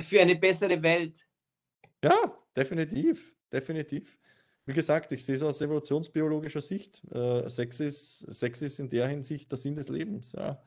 Für 0.00 0.20
eine 0.20 0.36
bessere 0.36 0.82
Welt. 0.82 1.26
Ja, 2.02 2.36
definitiv, 2.56 3.34
definitiv 3.52 4.18
wie 4.66 4.72
gesagt, 4.72 5.12
ich 5.12 5.24
sehe 5.24 5.34
es 5.34 5.42
aus 5.42 5.60
evolutionsbiologischer 5.60 6.62
Sicht. 6.62 7.02
Äh, 7.12 7.48
Sex, 7.50 7.80
ist, 7.80 8.20
Sex 8.34 8.62
ist 8.62 8.78
in 8.78 8.88
der 8.88 9.08
Hinsicht 9.08 9.50
der 9.50 9.58
Sinn 9.58 9.76
des 9.76 9.88
Lebens. 9.88 10.32
Ja. 10.32 10.62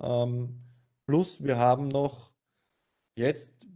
Ähm, 0.00 0.60
plus, 1.06 1.42
wir 1.42 1.58
haben 1.58 1.88
noch 1.88 2.32
jetzt, 3.14 3.66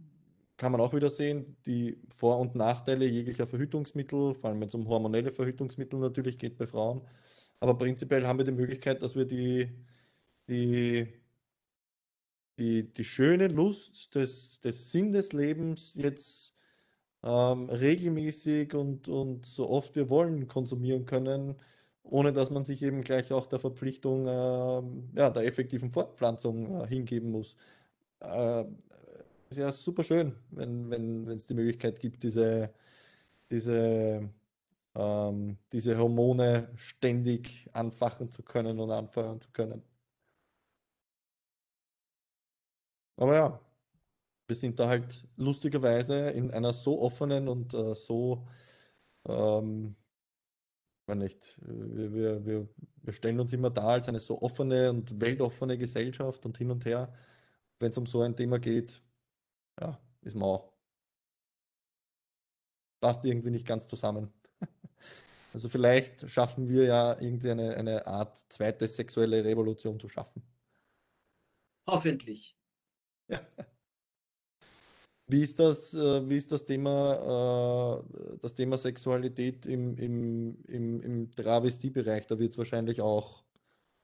kann 0.57 0.71
man 0.71 0.81
auch 0.81 0.93
wieder 0.93 1.11
sehen, 1.11 1.57
die 1.67 2.01
Vor- 2.15 2.39
und 2.39 2.55
Nachteile 2.55 3.05
jeglicher 3.05 3.45
Verhütungsmittel, 3.45 4.33
vor 4.33 4.49
allem 4.49 4.61
wenn 4.61 4.67
es 4.67 4.75
um 4.75 4.87
hormonelle 4.87 5.31
Verhütungsmittel 5.31 5.99
natürlich 5.99 6.39
geht 6.39 6.57
bei 6.57 6.65
Frauen. 6.65 7.01
Aber 7.59 7.77
prinzipiell 7.77 8.25
haben 8.25 8.39
wir 8.39 8.45
die 8.45 8.51
Möglichkeit, 8.51 9.01
dass 9.03 9.15
wir 9.15 9.25
die, 9.25 9.69
die, 10.47 11.07
die, 12.57 12.91
die 12.93 13.03
schöne 13.03 13.47
Lust 13.47 14.15
des, 14.15 14.59
des 14.61 14.91
Sinn 14.91 15.11
des 15.11 15.33
Lebens 15.33 15.93
jetzt 15.95 16.56
ähm, 17.27 17.69
regelmäßig 17.69 18.73
und, 18.75 19.09
und 19.09 19.45
so 19.45 19.69
oft 19.69 19.95
wir 19.95 20.09
wollen 20.09 20.47
konsumieren 20.47 21.05
können, 21.05 21.55
ohne 22.03 22.31
dass 22.33 22.51
man 22.51 22.65
sich 22.65 22.81
eben 22.83 23.03
gleich 23.03 23.33
auch 23.33 23.47
der 23.47 23.59
Verpflichtung 23.59 24.27
äh, 24.27 25.19
ja, 25.19 25.29
der 25.29 25.45
effektiven 25.45 25.91
Fortpflanzung 25.91 26.81
äh, 26.83 26.87
hingeben 26.87 27.31
muss. 27.31 27.57
Äh, 28.21 28.65
ist 29.49 29.57
ja 29.59 29.71
super 29.71 30.03
schön, 30.03 30.35
wenn 30.51 30.89
wenn 30.91 31.27
wenn, 31.27 31.37
es 31.37 31.45
die 31.45 31.53
Möglichkeit 31.55 31.99
gibt, 31.99 32.23
diese, 32.23 32.73
diese, 33.51 34.29
ähm, 34.95 35.57
diese 35.73 35.97
Hormone 35.97 36.71
ständig 36.77 37.69
anfachen 37.73 38.31
zu 38.31 38.43
können 38.43 38.79
und 38.79 38.91
anfeuern 38.91 39.41
zu 39.41 39.51
können. 39.51 39.83
Aber 43.17 43.35
ja, 43.35 43.59
wir 44.47 44.55
sind 44.55 44.79
da 44.79 44.87
halt 44.87 45.27
lustigerweise 45.35 46.29
in 46.29 46.51
einer 46.51 46.73
so 46.73 47.01
offenen 47.01 47.47
und 47.47 47.73
äh, 47.73 47.93
so, 47.93 48.47
ähm, 49.27 49.95
nicht, 51.15 51.57
wir, 51.61 52.13
wir, 52.13 52.45
wir, 52.45 52.69
wir 53.03 53.13
stellen 53.13 53.39
uns 53.39 53.53
immer 53.53 53.69
da 53.69 53.87
als 53.87 54.09
eine 54.09 54.19
so 54.19 54.41
offene 54.41 54.89
und 54.89 55.21
weltoffene 55.21 55.77
Gesellschaft 55.77 56.45
und 56.45 56.57
hin 56.57 56.69
und 56.71 56.85
her. 56.85 57.13
Wenn 57.79 57.91
es 57.91 57.97
um 57.97 58.05
so 58.05 58.21
ein 58.21 58.35
Thema 58.35 58.59
geht, 58.59 59.01
ja, 59.79 59.99
ist 60.21 60.35
man 60.35 60.49
auch. 60.49 60.73
Passt 62.99 63.23
irgendwie 63.23 63.51
nicht 63.51 63.65
ganz 63.65 63.87
zusammen. 63.87 64.33
Also 65.53 65.69
vielleicht 65.69 66.29
schaffen 66.29 66.67
wir 66.69 66.83
ja 66.83 67.19
irgendwie 67.19 67.49
eine, 67.49 67.75
eine 67.77 68.05
Art 68.05 68.37
zweite 68.51 68.85
sexuelle 68.85 69.43
Revolution 69.43 69.99
zu 69.99 70.07
schaffen. 70.07 70.43
Hoffentlich. 71.87 72.55
Ja. 73.27 73.41
Wie 75.29 75.41
ist 75.41 75.59
das, 75.59 75.93
äh, 75.93 76.29
wie 76.29 76.37
ist 76.37 76.51
das 76.53 76.63
Thema, 76.65 78.01
äh, 78.01 78.37
das 78.41 78.55
Thema 78.55 78.77
Sexualität 78.77 79.65
im, 79.65 79.97
im, 79.97 80.63
im, 80.67 81.01
im 81.01 81.31
Travestiebereich? 81.35 82.27
Da 82.27 82.39
wird 82.39 82.51
es 82.53 82.57
wahrscheinlich 82.57 83.01
auch, 83.01 83.43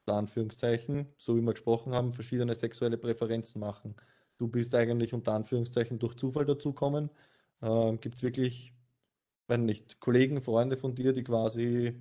Anführungszeichen, 0.06 1.08
so 1.18 1.38
wie 1.38 1.42
wir 1.42 1.54
gesprochen 1.54 1.94
haben, 1.94 2.14
verschiedene 2.14 2.56
sexuelle 2.56 2.98
Präferenzen 2.98 3.62
machen. 3.62 3.96
Du 4.38 4.50
bist 4.50 4.76
eigentlich 4.76 5.14
unter 5.14 5.34
Anführungszeichen 5.34 6.00
durch 6.00 6.16
Zufall 6.18 6.46
dazukommen. 6.46 7.10
Ähm, 7.62 8.00
Gibt 8.02 8.16
es 8.18 8.24
wirklich, 8.24 8.74
wenn 9.48 9.66
nicht, 9.66 10.00
Kollegen, 10.02 10.42
Freunde 10.42 10.78
von 10.78 10.96
dir, 10.96 11.14
die 11.14 11.24
quasi 11.24 11.96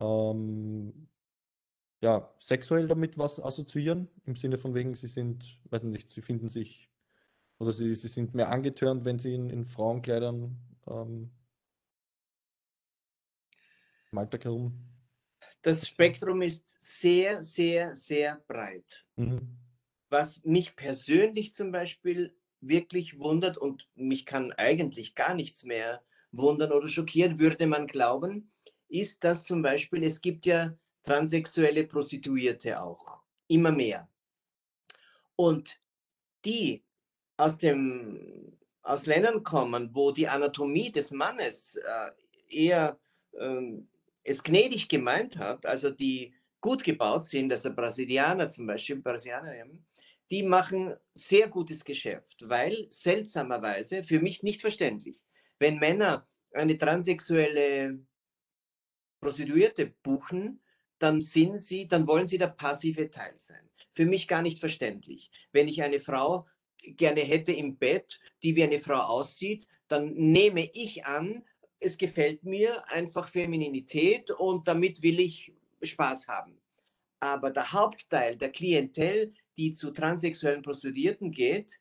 ähm, 0.00 1.08
ja, 2.02 2.30
sexuell 2.40 2.88
damit 2.88 3.18
was 3.18 3.40
assoziieren, 3.40 4.08
im 4.24 4.36
Sinne 4.36 4.58
von 4.58 4.74
wegen, 4.74 4.94
sie 4.94 5.08
sind, 5.08 5.60
weiß 5.70 5.84
nicht, 5.84 6.10
sie 6.10 6.22
finden 6.22 6.48
sich 6.50 6.85
oder 7.58 7.72
sie, 7.72 7.94
sie 7.94 8.08
sind 8.08 8.34
mehr 8.34 8.50
angetörnt, 8.50 9.04
wenn 9.04 9.18
sie 9.18 9.34
in, 9.34 9.50
in 9.50 9.64
Frauenkleidern 9.64 10.56
ähm, 10.88 11.30
im 14.12 14.18
Alltag 14.18 14.44
herum. 14.44 14.72
Das 15.62 15.88
Spektrum 15.88 16.42
ist 16.42 16.76
sehr, 16.80 17.42
sehr, 17.42 17.96
sehr 17.96 18.42
breit. 18.46 19.04
Mhm. 19.16 19.58
Was 20.08 20.44
mich 20.44 20.76
persönlich 20.76 21.54
zum 21.54 21.72
Beispiel 21.72 22.36
wirklich 22.60 23.18
wundert 23.18 23.58
und 23.58 23.88
mich 23.94 24.26
kann 24.26 24.52
eigentlich 24.52 25.14
gar 25.14 25.34
nichts 25.34 25.64
mehr 25.64 26.02
wundern 26.30 26.72
oder 26.72 26.88
schockieren, 26.88 27.38
würde 27.40 27.66
man 27.66 27.86
glauben, 27.86 28.50
ist, 28.88 29.24
dass 29.24 29.44
zum 29.44 29.62
Beispiel 29.62 30.04
es 30.04 30.20
gibt 30.20 30.46
ja 30.46 30.76
transsexuelle 31.02 31.86
Prostituierte 31.86 32.80
auch, 32.80 33.20
immer 33.48 33.72
mehr. 33.72 34.08
Und 35.36 35.80
die 36.44 36.84
aus, 37.36 37.58
dem, 37.58 38.56
aus 38.82 39.06
Ländern 39.06 39.42
kommen, 39.42 39.94
wo 39.94 40.10
die 40.10 40.28
Anatomie 40.28 40.92
des 40.92 41.10
Mannes 41.10 41.76
äh, 41.76 42.10
eher 42.48 42.98
äh, 43.32 43.78
es 44.24 44.42
gnädig 44.42 44.88
gemeint 44.88 45.38
hat, 45.38 45.66
also 45.66 45.90
die 45.90 46.34
gut 46.60 46.82
gebaut 46.82 47.24
sind, 47.24 47.52
also 47.52 47.72
Brasilianer 47.72 48.48
zum 48.48 48.66
Beispiel, 48.66 48.96
Brasilianer, 48.96 49.52
die 50.30 50.42
machen 50.42 50.94
sehr 51.14 51.48
gutes 51.48 51.84
Geschäft, 51.84 52.48
weil 52.48 52.86
seltsamerweise, 52.88 54.02
für 54.02 54.20
mich 54.20 54.42
nicht 54.42 54.60
verständlich, 54.60 55.22
wenn 55.58 55.78
Männer 55.78 56.26
eine 56.52 56.76
transsexuelle 56.76 58.00
Prostituierte 59.20 59.94
buchen, 60.02 60.60
dann 60.98 61.20
sind 61.20 61.58
sie, 61.58 61.86
dann 61.86 62.06
wollen 62.06 62.26
sie 62.26 62.38
der 62.38 62.48
passive 62.48 63.10
Teil 63.10 63.34
sein. 63.36 63.68
Für 63.94 64.06
mich 64.06 64.28
gar 64.28 64.42
nicht 64.42 64.58
verständlich. 64.58 65.30
Wenn 65.52 65.68
ich 65.68 65.82
eine 65.82 66.00
Frau 66.00 66.46
gerne 66.96 67.20
hätte 67.20 67.52
im 67.52 67.76
Bett, 67.76 68.20
die 68.42 68.54
wie 68.56 68.62
eine 68.62 68.78
Frau 68.78 69.00
aussieht, 69.00 69.66
dann 69.88 70.12
nehme 70.14 70.68
ich 70.72 71.04
an, 71.04 71.44
es 71.78 71.98
gefällt 71.98 72.44
mir 72.44 72.88
einfach 72.90 73.28
Femininität 73.28 74.30
und 74.30 74.66
damit 74.66 75.02
will 75.02 75.20
ich 75.20 75.52
Spaß 75.82 76.28
haben. 76.28 76.58
Aber 77.20 77.50
der 77.50 77.72
Hauptteil 77.72 78.36
der 78.36 78.50
Klientel, 78.50 79.32
die 79.56 79.72
zu 79.72 79.90
transsexuellen 79.90 80.62
Prostituierten 80.62 81.30
geht, 81.30 81.80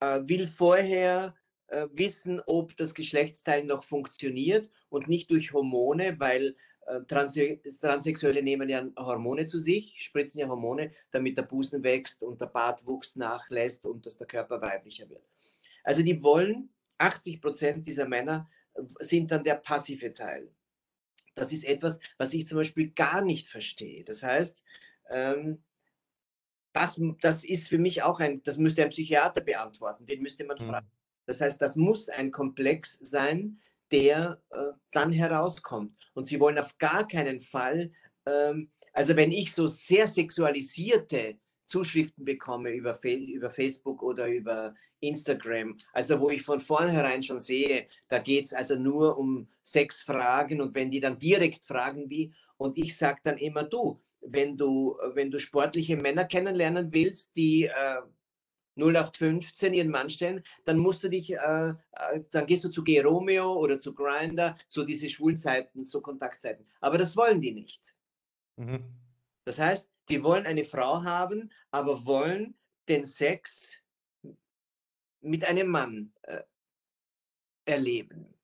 äh, 0.00 0.20
will 0.24 0.46
vorher 0.46 1.34
äh, 1.68 1.86
wissen, 1.92 2.40
ob 2.46 2.76
das 2.76 2.94
Geschlechtsteil 2.94 3.64
noch 3.64 3.84
funktioniert 3.84 4.70
und 4.88 5.08
nicht 5.08 5.30
durch 5.30 5.52
Hormone, 5.52 6.18
weil 6.18 6.56
äh, 6.86 7.00
Transsexuelle 7.04 8.42
nehmen 8.42 8.68
ja 8.68 8.86
Hormone 8.98 9.46
zu 9.46 9.58
sich, 9.58 10.02
spritzen 10.02 10.40
ja 10.40 10.48
Hormone, 10.48 10.92
damit 11.10 11.36
der 11.36 11.42
Busen 11.42 11.82
wächst 11.82 12.22
und 12.22 12.40
der 12.40 12.46
Bartwuchs 12.46 13.16
nachlässt 13.16 13.86
und 13.86 14.06
dass 14.06 14.18
der 14.18 14.26
Körper 14.26 14.60
weiblicher 14.60 15.08
wird. 15.08 15.24
Also 15.84 16.02
die 16.02 16.22
wollen, 16.22 16.70
80 16.98 17.40
Prozent 17.40 17.86
dieser 17.86 18.06
Männer 18.06 18.48
sind 19.00 19.30
dann 19.30 19.44
der 19.44 19.56
passive 19.56 20.12
Teil. 20.12 20.50
Das 21.34 21.52
ist 21.52 21.64
etwas, 21.64 21.98
was 22.18 22.32
ich 22.34 22.46
zum 22.46 22.58
Beispiel 22.58 22.90
gar 22.90 23.22
nicht 23.22 23.48
verstehe. 23.48 24.04
Das 24.04 24.22
heißt, 24.22 24.64
ähm, 25.10 25.62
das, 26.72 27.00
das 27.20 27.44
ist 27.44 27.68
für 27.68 27.78
mich 27.78 28.02
auch 28.02 28.20
ein, 28.20 28.42
das 28.42 28.56
müsste 28.56 28.82
ein 28.82 28.90
Psychiater 28.90 29.40
beantworten, 29.40 30.06
den 30.06 30.22
müsste 30.22 30.44
man 30.44 30.58
mhm. 30.58 30.64
fragen. 30.64 30.90
Das 31.26 31.40
heißt, 31.40 31.60
das 31.62 31.76
muss 31.76 32.08
ein 32.08 32.30
Komplex 32.30 32.98
sein, 33.00 33.60
der 33.92 34.40
äh, 34.50 34.56
dann 34.90 35.12
herauskommt. 35.12 36.10
Und 36.14 36.24
sie 36.24 36.40
wollen 36.40 36.58
auf 36.58 36.76
gar 36.78 37.06
keinen 37.06 37.40
Fall, 37.40 37.92
ähm, 38.26 38.70
also 38.92 39.16
wenn 39.16 39.32
ich 39.32 39.54
so 39.54 39.66
sehr 39.68 40.06
sexualisierte 40.06 41.36
Zuschriften 41.64 42.24
bekomme 42.24 42.70
über, 42.70 42.98
über 43.04 43.50
Facebook 43.50 44.02
oder 44.02 44.26
über 44.26 44.74
Instagram, 45.00 45.76
also 45.92 46.20
wo 46.20 46.30
ich 46.30 46.42
von 46.42 46.60
vornherein 46.60 47.22
schon 47.22 47.40
sehe, 47.40 47.86
da 48.08 48.18
geht 48.18 48.46
es 48.46 48.52
also 48.52 48.76
nur 48.76 49.18
um 49.18 49.48
Sexfragen 49.64 50.60
und 50.60 50.74
wenn 50.74 50.90
die 50.90 51.00
dann 51.00 51.18
direkt 51.18 51.64
fragen 51.64 52.08
wie, 52.10 52.32
und 52.56 52.78
ich 52.78 52.96
sage 52.96 53.20
dann 53.22 53.38
immer, 53.38 53.64
du, 53.64 54.00
wenn 54.20 54.56
du, 54.56 54.96
wenn 55.14 55.30
du 55.30 55.38
sportliche 55.38 55.96
Männer 55.96 56.24
kennenlernen 56.24 56.92
willst, 56.92 57.36
die 57.36 57.64
äh, 57.64 58.02
0815 58.76 59.74
ihren 59.74 59.90
Mann 59.90 60.10
stellen, 60.10 60.42
dann 60.64 60.78
musst 60.78 61.02
du 61.04 61.08
dich, 61.08 61.32
äh, 61.32 61.36
äh, 61.68 61.74
dann 62.30 62.46
gehst 62.46 62.64
du 62.64 62.70
zu 62.70 62.82
G 62.82 63.00
Romeo 63.00 63.54
oder 63.54 63.78
zu 63.78 63.94
Grinder, 63.94 64.56
zu 64.68 64.84
diese 64.84 65.10
Schwulzeiten, 65.10 65.84
zu 65.84 66.00
Kontaktzeiten. 66.00 66.66
Aber 66.80 66.98
das 66.98 67.16
wollen 67.16 67.40
die 67.40 67.52
nicht. 67.52 67.94
Mhm. 68.56 68.84
Das 69.44 69.58
heißt, 69.58 69.90
die 70.08 70.22
wollen 70.22 70.46
eine 70.46 70.64
Frau 70.64 71.02
haben, 71.02 71.50
aber 71.70 72.06
wollen 72.06 72.54
den 72.88 73.04
Sex 73.04 73.78
mit 75.20 75.44
einem 75.44 75.68
Mann 75.68 76.12
äh, 76.22 76.42
erleben. 77.64 78.34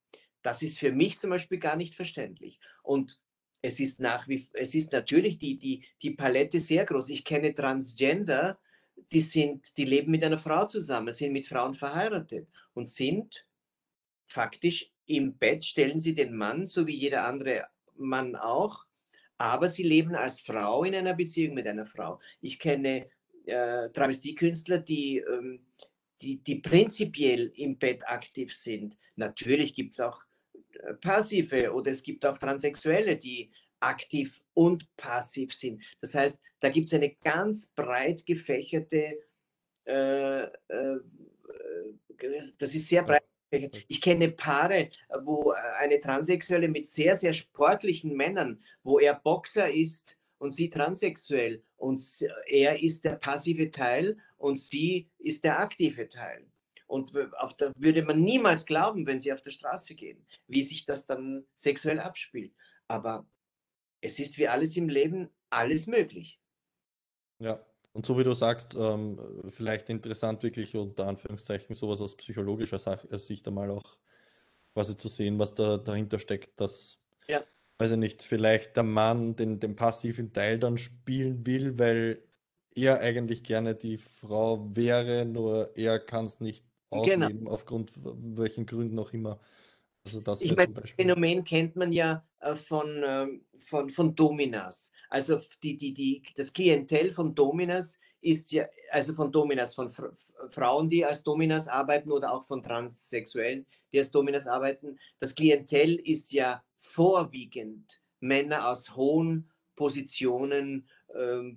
Das 0.42 0.62
ist 0.62 0.78
für 0.78 0.92
mich 0.92 1.18
zum 1.18 1.30
Beispiel 1.30 1.58
gar 1.58 1.76
nicht 1.76 1.94
verständlich. 1.94 2.60
Und 2.82 3.20
es 3.60 3.80
ist 3.80 4.00
nach 4.00 4.28
wie 4.28 4.46
es 4.52 4.74
ist 4.74 4.92
natürlich 4.92 5.38
die, 5.38 5.58
die, 5.58 5.84
die 6.02 6.12
Palette 6.12 6.60
sehr 6.60 6.84
groß. 6.84 7.08
Ich 7.08 7.24
kenne 7.24 7.52
Transgender, 7.52 8.58
die 9.12 9.20
sind, 9.20 9.76
die 9.76 9.84
leben 9.84 10.10
mit 10.10 10.24
einer 10.24 10.38
Frau 10.38 10.66
zusammen, 10.66 11.14
sind 11.14 11.32
mit 11.32 11.46
Frauen 11.46 11.74
verheiratet 11.74 12.48
und 12.74 12.88
sind 12.88 13.46
faktisch 14.26 14.92
im 15.06 15.36
Bett, 15.38 15.64
stellen 15.64 15.98
sie 15.98 16.14
den 16.14 16.36
Mann, 16.36 16.66
so 16.66 16.86
wie 16.86 16.94
jeder 16.94 17.26
andere 17.26 17.66
Mann 17.96 18.36
auch, 18.36 18.84
aber 19.38 19.68
sie 19.68 19.84
leben 19.84 20.14
als 20.14 20.40
Frau 20.40 20.84
in 20.84 20.94
einer 20.94 21.14
Beziehung 21.14 21.54
mit 21.54 21.66
einer 21.66 21.86
Frau. 21.86 22.20
Ich 22.40 22.58
kenne 22.58 23.08
äh, 23.46 23.88
Travestiekünstler, 23.90 24.78
die, 24.78 25.18
ähm, 25.18 25.60
die, 26.20 26.36
die 26.36 26.56
prinzipiell 26.56 27.52
im 27.56 27.78
Bett 27.78 28.06
aktiv 28.06 28.54
sind. 28.54 28.96
Natürlich 29.16 29.72
gibt 29.74 29.94
es 29.94 30.00
auch 30.00 30.22
äh, 30.74 30.94
passive 30.94 31.72
oder 31.72 31.90
es 31.90 32.02
gibt 32.02 32.26
auch 32.26 32.36
Transsexuelle, 32.36 33.16
die 33.16 33.50
aktiv 33.80 34.40
und 34.54 34.94
passiv 34.96 35.52
sind. 35.54 35.82
Das 36.00 36.14
heißt, 36.14 36.40
da 36.60 36.68
gibt 36.68 36.88
es 36.88 36.94
eine 36.94 37.14
ganz 37.14 37.68
breit 37.68 38.26
gefächerte, 38.26 39.18
äh, 39.84 40.42
äh, 40.42 41.00
das 42.58 42.74
ist 42.74 42.88
sehr 42.88 43.02
breit 43.02 43.24
gefächert. 43.50 43.84
Ich 43.88 44.00
kenne 44.00 44.30
Paare, 44.30 44.90
wo 45.22 45.52
eine 45.78 46.00
Transsexuelle 46.00 46.68
mit 46.68 46.86
sehr, 46.86 47.16
sehr 47.16 47.32
sportlichen 47.32 48.14
Männern, 48.14 48.62
wo 48.82 48.98
er 48.98 49.14
Boxer 49.14 49.70
ist 49.70 50.18
und 50.38 50.52
sie 50.52 50.70
transsexuell 50.70 51.62
und 51.76 52.02
er 52.46 52.82
ist 52.82 53.04
der 53.04 53.16
passive 53.16 53.70
Teil 53.70 54.16
und 54.36 54.58
sie 54.58 55.08
ist 55.18 55.44
der 55.44 55.58
aktive 55.58 56.08
Teil. 56.08 56.46
Und 56.86 57.12
auf 57.34 57.54
der, 57.56 57.72
würde 57.76 58.02
man 58.02 58.22
niemals 58.22 58.64
glauben, 58.64 59.06
wenn 59.06 59.20
sie 59.20 59.32
auf 59.32 59.42
der 59.42 59.50
Straße 59.50 59.94
gehen, 59.94 60.26
wie 60.46 60.62
sich 60.62 60.86
das 60.86 61.06
dann 61.06 61.44
sexuell 61.54 62.00
abspielt. 62.00 62.54
Aber 62.88 63.26
es 64.00 64.18
ist 64.18 64.38
wie 64.38 64.48
alles 64.48 64.76
im 64.76 64.88
Leben 64.88 65.28
alles 65.50 65.86
möglich. 65.86 66.40
Ja, 67.38 67.64
und 67.92 68.06
so 68.06 68.18
wie 68.18 68.24
du 68.24 68.32
sagst, 68.32 68.74
ähm, 68.78 69.20
vielleicht 69.48 69.88
interessant 69.90 70.42
wirklich 70.42 70.76
unter 70.76 71.06
Anführungszeichen 71.06 71.74
sowas 71.74 72.00
aus 72.00 72.16
psychologischer 72.16 72.78
äh, 73.10 73.18
Sicht 73.18 73.46
einmal 73.48 73.70
auch 73.70 73.96
quasi 74.74 74.96
zu 74.96 75.08
sehen, 75.08 75.38
was 75.38 75.54
da 75.54 75.78
dahinter 75.78 76.18
steckt, 76.18 76.60
dass, 76.60 76.98
ja. 77.26 77.42
weiß 77.78 77.92
ich 77.92 77.96
nicht, 77.96 78.22
vielleicht 78.22 78.76
der 78.76 78.84
Mann 78.84 79.34
den, 79.36 79.58
den 79.58 79.74
passiven 79.74 80.32
Teil 80.32 80.58
dann 80.58 80.78
spielen 80.78 81.46
will, 81.46 81.78
weil 81.78 82.22
er 82.74 83.00
eigentlich 83.00 83.42
gerne 83.42 83.74
die 83.74 83.98
Frau 83.98 84.76
wäre, 84.76 85.24
nur 85.24 85.76
er 85.76 85.98
kann 85.98 86.26
es 86.26 86.38
nicht 86.40 86.64
ausleben, 86.90 87.40
genau. 87.40 87.50
aufgrund 87.50 87.92
welchen 87.96 88.66
Gründen 88.66 88.98
auch 88.98 89.12
immer. 89.12 89.40
Also 90.04 90.20
das 90.20 90.40
ich 90.40 90.56
meine, 90.56 90.72
das 90.72 90.90
Phänomen 90.90 91.44
kennt 91.44 91.76
man 91.76 91.92
ja 91.92 92.22
äh, 92.40 92.54
von, 92.54 93.02
äh, 93.02 93.26
von, 93.58 93.90
von 93.90 94.14
Dominas. 94.14 94.92
Also 95.10 95.40
die, 95.62 95.76
die, 95.76 95.92
die, 95.92 96.22
das 96.36 96.52
Klientel 96.52 97.12
von 97.12 97.34
Dominas 97.34 97.98
ist 98.20 98.52
ja, 98.52 98.66
also 98.90 99.14
von 99.14 99.30
Dominas, 99.30 99.74
von 99.74 99.88
Fr 99.88 100.12
Frauen, 100.50 100.88
die 100.88 101.04
als 101.04 101.22
Dominas 101.22 101.68
arbeiten 101.68 102.10
oder 102.10 102.32
auch 102.32 102.44
von 102.44 102.62
Transsexuellen, 102.62 103.66
die 103.92 103.98
als 103.98 104.10
Dominas 104.10 104.46
arbeiten. 104.46 104.98
Das 105.20 105.34
Klientel 105.34 105.96
ist 105.96 106.32
ja 106.32 106.62
vorwiegend 106.76 108.00
Männer 108.20 108.68
aus 108.68 108.96
hohen 108.96 109.50
Positionen, 109.76 110.88
äh, 111.14 111.54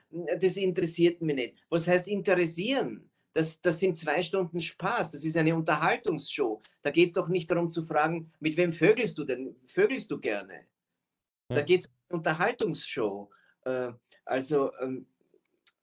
das 0.40 0.56
interessiert 0.56 1.20
mich 1.20 1.36
nicht. 1.36 1.66
Was 1.68 1.86
heißt 1.86 2.08
interessieren? 2.08 3.07
Das, 3.34 3.60
das 3.60 3.78
sind 3.78 3.98
zwei 3.98 4.22
Stunden 4.22 4.60
Spaß, 4.60 5.12
das 5.12 5.24
ist 5.24 5.36
eine 5.36 5.54
Unterhaltungsshow. 5.54 6.60
Da 6.82 6.90
geht 6.90 7.08
es 7.08 7.12
doch 7.14 7.28
nicht 7.28 7.50
darum 7.50 7.70
zu 7.70 7.84
fragen, 7.84 8.32
mit 8.40 8.56
wem 8.56 8.72
vögelst 8.72 9.18
du 9.18 9.24
denn? 9.24 9.54
Vögelst 9.66 10.10
du 10.10 10.18
gerne? 10.18 10.66
Ja. 11.50 11.56
Da 11.56 11.62
geht 11.62 11.80
es 11.80 11.86
um 11.86 11.92
eine 12.08 12.16
Unterhaltungsshow. 12.18 13.30
Äh, 13.64 13.92
also 14.24 14.72
ähm, 14.80 15.06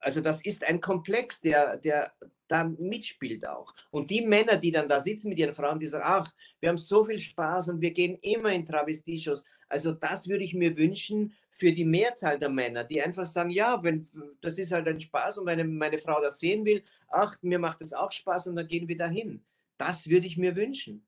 also 0.06 0.20
das 0.20 0.44
ist 0.44 0.62
ein 0.62 0.80
Komplex, 0.80 1.40
der, 1.40 1.78
der 1.78 2.12
da 2.48 2.64
mitspielt 2.64 3.46
auch. 3.46 3.72
Und 3.90 4.10
die 4.10 4.22
Männer, 4.22 4.56
die 4.56 4.70
dann 4.70 4.88
da 4.88 5.00
sitzen 5.00 5.28
mit 5.28 5.38
ihren 5.38 5.54
Frauen, 5.54 5.78
die 5.78 5.86
sagen, 5.86 6.04
ach, 6.06 6.32
wir 6.60 6.68
haben 6.68 6.78
so 6.78 7.04
viel 7.04 7.18
Spaß 7.18 7.68
und 7.68 7.80
wir 7.80 7.92
gehen 7.92 8.18
immer 8.22 8.52
in 8.52 8.64
Travestie-Shows. 8.64 9.44
Also 9.68 9.92
das 9.92 10.28
würde 10.28 10.44
ich 10.44 10.54
mir 10.54 10.76
wünschen 10.76 11.32
für 11.50 11.72
die 11.72 11.84
Mehrzahl 11.84 12.38
der 12.38 12.50
Männer, 12.50 12.84
die 12.84 13.02
einfach 13.02 13.26
sagen, 13.26 13.50
ja, 13.50 13.82
wenn, 13.82 14.06
das 14.40 14.58
ist 14.58 14.72
halt 14.72 14.86
ein 14.86 15.00
Spaß 15.00 15.38
und 15.38 15.46
wenn 15.46 15.76
meine 15.76 15.98
Frau 15.98 16.20
das 16.20 16.38
sehen 16.38 16.64
will, 16.64 16.82
ach, 17.08 17.36
mir 17.42 17.58
macht 17.58 17.80
das 17.80 17.92
auch 17.92 18.12
Spaß 18.12 18.48
und 18.48 18.56
dann 18.56 18.68
gehen 18.68 18.88
wir 18.88 18.96
dahin. 18.96 19.44
Das 19.78 20.08
würde 20.08 20.26
ich 20.26 20.36
mir 20.36 20.54
wünschen. 20.56 21.06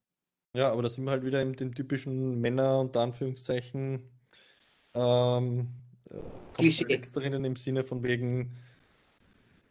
Ja, 0.55 0.73
aber 0.73 0.83
da 0.83 0.91
sind 0.91 1.05
wir 1.05 1.11
halt 1.11 1.25
wieder 1.25 1.43
in 1.43 1.53
dem 1.53 1.75
typischen 1.75 2.41
Männer- 2.41 2.81
und 2.81 2.97
Anführungszeichen 2.97 4.11
ähm, 4.95 5.69
äh, 6.11 7.01
darin 7.13 7.45
im 7.45 7.57
Sinne 7.57 7.85
von 7.85 8.03
wegen, 8.03 8.57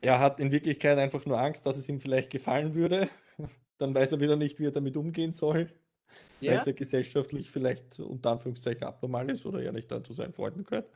er 0.02 0.20
hat 0.20 0.40
in 0.40 0.52
Wirklichkeit 0.52 0.98
einfach 0.98 1.26
nur 1.26 1.40
Angst, 1.40 1.66
dass 1.66 1.78
es 1.78 1.90
ihm 1.90 2.00
vielleicht 2.00 2.30
gefallen 2.30 2.74
würde. 2.76 3.10
Dann 3.78 3.94
weiß 3.94 4.14
er 4.14 4.20
wieder 4.20 4.36
nicht, 4.36 4.60
wie 4.60 4.66
er 4.66 4.72
damit 4.72 4.98
umgehen 4.98 5.34
soll. 5.34 5.72
Ja. 6.40 6.54
Weil 6.54 6.60
es 6.60 6.66
ja 6.68 6.74
gesellschaftlich 6.74 7.50
vielleicht 7.50 8.00
unter 8.00 8.32
Anführungszeichen 8.32 8.84
abnormal 8.84 9.30
ist 9.30 9.46
oder 9.46 9.62
ja 9.62 9.72
nicht 9.72 9.92
dazu 9.92 10.14
seinen 10.14 10.34
Freunden 10.34 10.64
gehört. 10.64 10.90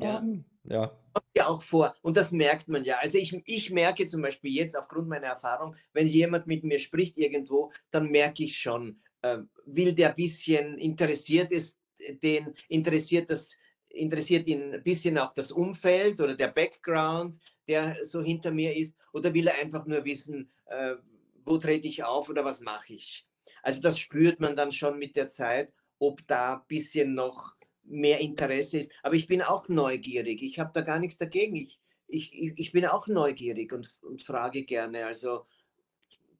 Ja. 0.00 0.18
Ähm, 0.18 0.44
ja. 0.64 0.98
ja 1.34 1.46
auch 1.46 1.62
vor. 1.62 1.94
Und 2.02 2.16
das 2.16 2.32
merkt 2.32 2.68
man 2.68 2.84
ja. 2.84 2.98
Also 2.98 3.18
ich, 3.18 3.34
ich 3.46 3.70
merke 3.70 4.06
zum 4.06 4.22
Beispiel 4.22 4.52
jetzt 4.52 4.78
aufgrund 4.78 5.08
meiner 5.08 5.28
Erfahrung, 5.28 5.74
wenn 5.92 6.06
jemand 6.06 6.46
mit 6.46 6.64
mir 6.64 6.78
spricht 6.78 7.16
irgendwo, 7.16 7.72
dann 7.90 8.10
merke 8.10 8.44
ich 8.44 8.58
schon, 8.58 9.00
äh, 9.22 9.38
will 9.66 9.92
der 9.92 10.10
ein 10.10 10.14
bisschen 10.14 10.78
interessiert 10.78 11.52
ist, 11.52 11.78
den 12.22 12.54
interessiert 12.68 13.30
das 13.30 13.56
interessiert 13.90 14.46
ihn 14.46 14.74
ein 14.74 14.82
bisschen 14.82 15.18
auch 15.18 15.32
das 15.32 15.52
Umfeld 15.52 16.20
oder 16.20 16.34
der 16.34 16.48
Background, 16.48 17.38
der 17.66 17.98
so 18.02 18.22
hinter 18.22 18.50
mir 18.50 18.76
ist, 18.76 18.96
oder 19.12 19.32
will 19.34 19.48
er 19.48 19.58
einfach 19.58 19.86
nur 19.86 20.04
wissen, 20.04 20.50
äh, 20.66 20.96
wo 21.44 21.58
trete 21.58 21.88
ich 21.88 22.04
auf 22.04 22.28
oder 22.28 22.44
was 22.44 22.60
mache 22.60 22.94
ich? 22.94 23.26
Also 23.62 23.80
das 23.80 23.98
spürt 23.98 24.40
man 24.40 24.56
dann 24.56 24.72
schon 24.72 24.98
mit 24.98 25.16
der 25.16 25.28
Zeit, 25.28 25.72
ob 25.98 26.26
da 26.26 26.54
ein 26.54 26.62
bisschen 26.68 27.14
noch 27.14 27.56
mehr 27.82 28.20
Interesse 28.20 28.78
ist. 28.78 28.92
Aber 29.02 29.14
ich 29.14 29.26
bin 29.26 29.42
auch 29.42 29.68
neugierig. 29.68 30.42
Ich 30.42 30.58
habe 30.58 30.70
da 30.74 30.82
gar 30.82 30.98
nichts 30.98 31.18
dagegen. 31.18 31.56
Ich, 31.56 31.80
ich, 32.06 32.32
ich 32.32 32.72
bin 32.72 32.86
auch 32.86 33.08
neugierig 33.08 33.72
und, 33.72 33.90
und 34.02 34.22
frage 34.22 34.64
gerne. 34.64 35.06
Also 35.06 35.44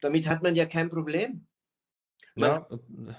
damit 0.00 0.28
hat 0.28 0.42
man 0.42 0.54
ja 0.54 0.66
kein 0.66 0.90
Problem. 0.90 1.47
Man 2.38 2.64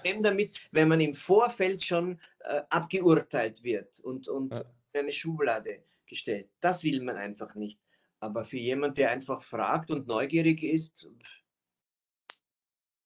ja. 0.04 0.22
damit, 0.22 0.70
wenn 0.72 0.88
man 0.88 1.02
im 1.02 1.14
Vorfeld 1.14 1.84
schon 1.84 2.20
äh, 2.40 2.62
abgeurteilt 2.70 3.64
wird 3.64 4.00
und, 4.00 4.28
und 4.28 4.54
ja. 4.56 4.64
eine 4.94 5.12
Schublade 5.12 5.84
gestellt. 6.06 6.50
Das 6.60 6.84
will 6.84 7.02
man 7.04 7.18
einfach 7.18 7.56
nicht. 7.56 7.80
Aber 8.20 8.44
für 8.44 8.58
jemanden, 8.58 8.96
der 8.96 9.12
einfach 9.12 9.42
fragt 9.42 9.92
und 9.92 10.08
neugierig 10.08 10.64
ist. 10.64 11.08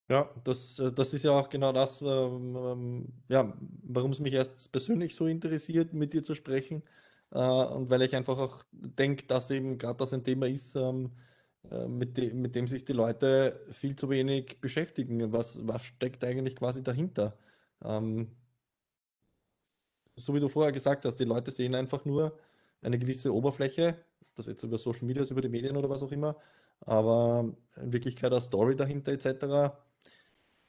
Ja, 0.09 0.33
das, 0.43 0.79
äh, 0.79 0.91
das 0.91 1.13
ist 1.13 1.23
ja 1.23 1.31
auch 1.31 1.49
genau 1.49 1.71
das, 1.71 2.01
ähm, 2.01 2.55
ähm, 2.55 3.13
ja, 3.29 3.53
warum 3.83 4.11
es 4.11 4.19
mich 4.19 4.33
erst 4.33 4.71
persönlich 4.71 5.15
so 5.15 5.27
interessiert, 5.27 5.93
mit 5.93 6.13
dir 6.13 6.23
zu 6.23 6.35
sprechen. 6.35 6.83
Äh, 7.31 7.39
und 7.39 7.89
weil 7.89 8.01
ich 8.03 8.15
einfach 8.15 8.37
auch 8.37 8.63
denke, 8.71 9.25
dass 9.25 9.49
eben 9.49 9.77
gerade 9.77 9.97
das 9.97 10.13
ein 10.13 10.23
Thema 10.23 10.47
ist, 10.47 10.75
ähm, 10.75 11.05
äh, 11.05 11.32
mit, 11.87 12.17
de 12.17 12.33
mit 12.33 12.55
dem 12.55 12.67
sich 12.67 12.85
die 12.85 12.93
Leute 12.93 13.65
viel 13.71 13.95
zu 13.95 14.09
wenig 14.09 14.59
beschäftigen. 14.59 15.31
Was, 15.31 15.65
was 15.65 15.83
steckt 15.83 16.23
eigentlich 16.23 16.55
quasi 16.55 16.83
dahinter? 16.83 17.37
Ähm, 17.83 18.31
so 20.15 20.33
wie 20.33 20.39
du 20.39 20.47
vorher 20.47 20.71
gesagt 20.71 21.05
hast, 21.05 21.15
die 21.15 21.23
Leute 21.25 21.51
sehen 21.51 21.75
einfach 21.75 22.05
nur 22.05 22.37
eine 22.81 22.99
gewisse 22.99 23.33
Oberfläche, 23.33 24.03
das 24.35 24.47
jetzt 24.47 24.63
über 24.63 24.77
Social 24.77 25.05
Media, 25.05 25.23
über 25.23 25.41
die 25.41 25.49
Medien 25.49 25.77
oder 25.77 25.89
was 25.89 26.03
auch 26.03 26.11
immer, 26.11 26.37
aber 26.81 27.53
in 27.77 27.93
Wirklichkeit 27.93 28.31
eine 28.31 28.41
Story 28.41 28.75
dahinter 28.75 29.11
etc. 29.13 29.75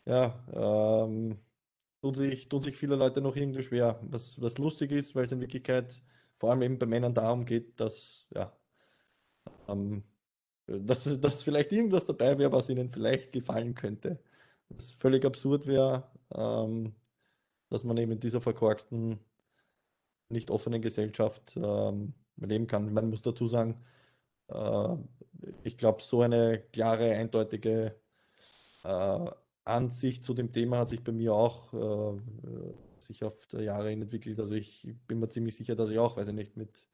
Ja, 0.06 0.44
ähm, 0.52 1.38
tun, 2.00 2.14
sich, 2.14 2.48
tun 2.48 2.62
sich 2.62 2.76
viele 2.76 2.96
Leute 2.96 3.20
noch 3.20 3.36
irgendwie 3.36 3.62
schwer. 3.62 3.98
Was, 4.02 4.40
was 4.40 4.58
lustig 4.58 4.92
ist, 4.92 5.14
weil 5.14 5.26
es 5.26 5.32
in 5.32 5.40
Wirklichkeit 5.40 6.02
vor 6.38 6.50
allem 6.50 6.62
eben 6.62 6.78
bei 6.78 6.86
Männern 6.86 7.14
darum 7.14 7.44
geht, 7.46 7.80
dass 7.80 8.26
ja, 8.34 8.52
ähm, 9.68 10.04
dass, 10.66 11.20
dass 11.20 11.42
vielleicht 11.42 11.72
irgendwas 11.72 12.06
dabei 12.06 12.38
wäre, 12.38 12.52
was 12.52 12.68
ihnen 12.68 12.90
vielleicht 12.90 13.32
gefallen 13.32 13.74
könnte. 13.74 14.18
Was 14.68 14.92
völlig 14.92 15.24
absurd 15.24 15.66
wäre, 15.66 16.10
ähm, 16.34 16.94
dass 17.70 17.84
man 17.84 17.96
eben 17.96 18.12
in 18.12 18.20
dieser 18.20 18.40
verkorksten, 18.40 19.18
nicht 20.30 20.50
offenen 20.50 20.80
Gesellschaft 20.82 21.54
ähm, 21.56 22.14
leben 22.36 22.66
kann. 22.66 22.92
Man 22.92 23.10
muss 23.10 23.22
dazu 23.22 23.46
sagen, 23.46 23.84
äh, 24.48 24.96
ich 25.62 25.76
glaube, 25.76 26.02
so 26.02 26.22
eine 26.22 26.60
klare, 26.72 27.12
eindeutige 27.12 27.94
äh, 28.84 29.30
Ansicht 29.64 30.24
zu 30.24 30.34
dem 30.34 30.52
Thema 30.52 30.78
hat 30.78 30.90
sich 30.90 31.04
bei 31.04 31.12
mir 31.12 31.34
auch 31.34 31.72
äh, 31.74 32.20
sich 32.98 33.24
auf 33.24 33.46
der 33.46 33.62
Jahre 33.62 33.90
hin 33.90 34.02
entwickelt. 34.02 34.40
Also 34.40 34.54
ich 34.54 34.88
bin 35.06 35.20
mir 35.20 35.28
ziemlich 35.28 35.54
sicher, 35.56 35.76
dass 35.76 35.90
ich 35.90 35.98
auch, 35.98 36.16
weiß 36.16 36.28
ich 36.28 36.34
nicht, 36.34 36.56
mit 36.56 36.86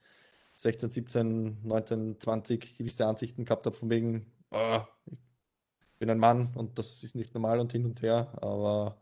16, 0.61 0.91
17, 0.91 1.63
19, 1.63 2.21
20 2.21 2.77
gewisse 2.77 3.07
Ansichten 3.07 3.47
gehabt 3.47 3.65
habe, 3.65 3.75
von 3.75 3.89
wegen, 3.89 4.31
oh, 4.51 4.81
ich 5.07 5.99
bin 5.99 6.11
ein 6.11 6.19
Mann 6.19 6.53
und 6.55 6.79
das 6.79 7.03
ist 7.03 7.15
nicht 7.15 7.33
normal 7.35 7.61
und 7.61 7.73
hin 7.73 7.87
und 7.87 8.03
her, 8.03 8.31
aber. 8.43 9.01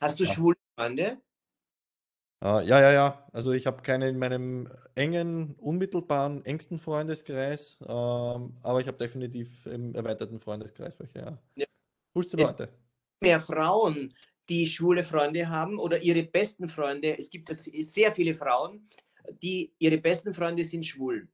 Hast 0.00 0.18
du 0.18 0.24
ja. 0.24 0.32
schwule 0.32 0.56
Freunde? 0.74 1.18
Uh, 2.42 2.60
ja, 2.60 2.80
ja, 2.80 2.92
ja. 2.92 3.28
Also 3.32 3.52
ich 3.52 3.66
habe 3.66 3.82
keine 3.82 4.08
in 4.08 4.18
meinem 4.18 4.70
engen, 4.94 5.54
unmittelbaren, 5.56 6.44
engsten 6.46 6.78
Freundeskreis, 6.78 7.76
uh, 7.82 8.50
aber 8.62 8.80
ich 8.80 8.86
habe 8.86 8.96
definitiv 8.96 9.66
im 9.66 9.94
erweiterten 9.94 10.40
Freundeskreis 10.40 10.98
welche, 10.98 11.18
ja. 11.18 11.38
ja. 11.56 11.66
Coolste 12.14 12.38
Leute. 12.38 12.68
Mehr 13.20 13.40
Frauen, 13.40 14.14
die 14.48 14.66
schwule 14.66 15.04
Freunde 15.04 15.48
haben 15.48 15.78
oder 15.78 16.00
ihre 16.00 16.22
besten 16.22 16.70
Freunde. 16.70 17.18
Es 17.18 17.28
gibt 17.28 17.48
sehr 17.52 18.14
viele 18.14 18.34
Frauen, 18.34 18.86
die 19.42 19.72
ihre 19.78 19.98
besten 19.98 20.34
Freunde 20.34 20.64
sind 20.64 20.86
schwul. 20.86 21.28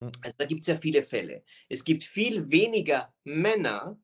Hm. 0.00 0.12
Also 0.22 0.36
da 0.38 0.44
gibt 0.44 0.62
es 0.62 0.66
ja 0.66 0.76
viele 0.76 1.02
Fälle. 1.02 1.42
Es 1.68 1.84
gibt 1.84 2.04
viel 2.04 2.50
weniger 2.50 3.12
Männer, 3.24 3.98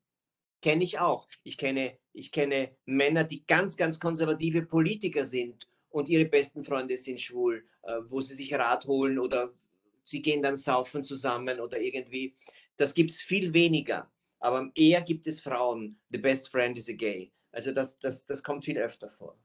kenne 0.61 0.83
ich 0.83 0.99
auch. 0.99 1.27
Ich 1.43 1.57
kenne, 1.57 1.97
ich 2.13 2.31
kenne 2.31 2.75
Männer, 2.85 3.23
die 3.23 3.45
ganz, 3.45 3.77
ganz 3.77 3.99
konservative 3.99 4.63
Politiker 4.63 5.23
sind 5.23 5.67
und 5.89 6.09
ihre 6.09 6.25
besten 6.25 6.63
Freunde 6.63 6.97
sind 6.97 7.21
schwul, 7.21 7.65
äh, 7.83 7.99
wo 8.07 8.21
sie 8.21 8.35
sich 8.35 8.53
Rat 8.53 8.85
holen 8.85 9.19
oder 9.19 9.53
sie 10.03 10.21
gehen 10.21 10.41
dann 10.41 10.57
saufen 10.57 11.03
zusammen 11.03 11.59
oder 11.59 11.79
irgendwie. 11.79 12.33
Das 12.77 12.93
gibt 12.93 13.11
es 13.11 13.21
viel 13.21 13.53
weniger. 13.53 14.11
Aber 14.39 14.69
eher 14.75 15.01
gibt 15.01 15.25
es 15.27 15.39
Frauen, 15.39 15.99
the 16.09 16.17
best 16.17 16.49
friend 16.49 16.77
is 16.77 16.89
a 16.89 16.93
gay. 16.93 17.31
Also 17.51 17.71
das, 17.71 17.97
das, 17.97 18.25
das 18.25 18.43
kommt 18.43 18.65
viel 18.65 18.77
öfter 18.77 19.09
vor. 19.09 19.37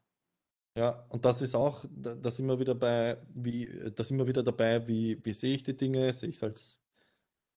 Ja, 0.75 1.05
und 1.11 1.25
das 1.25 1.43
ist 1.43 1.55
auch, 1.55 1.85
da, 1.91 2.31
sind 2.31 2.47
wir 2.47 2.59
wieder 2.59 2.75
bei, 2.75 3.19
wie, 3.35 3.91
da 3.95 4.03
sind 4.05 4.17
wir 4.19 4.27
wieder 4.27 4.43
dabei, 4.43 4.87
wie, 4.89 5.23
wie 5.23 5.35
sehe 5.35 5.55
ich 5.55 5.63
die 5.63 5.77
Dinge? 5.77 6.13
Sehe 6.13 6.31
ich 6.31 6.37
es 6.37 6.43
als 6.43 6.79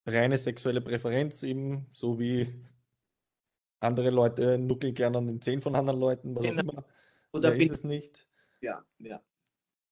reine 0.05 0.37
sexuelle 0.37 0.81
Präferenz 0.81 1.41
eben, 1.43 1.87
so 1.93 2.19
wie 2.19 2.65
andere 3.79 4.09
Leute 4.09 4.57
nuckeln 4.57 4.93
gerne 4.93 5.17
an 5.17 5.27
den 5.27 5.41
Zehen 5.41 5.61
von 5.61 5.75
anderen 5.75 5.99
Leuten, 5.99 6.35
was 6.35 6.43
genau. 6.43 6.61
auch 6.61 6.73
immer. 6.73 6.85
Oder 7.31 7.55
ist 7.55 7.71
es 7.71 7.83
nicht? 7.83 8.27
Ja, 8.61 8.83
ja. 8.99 9.21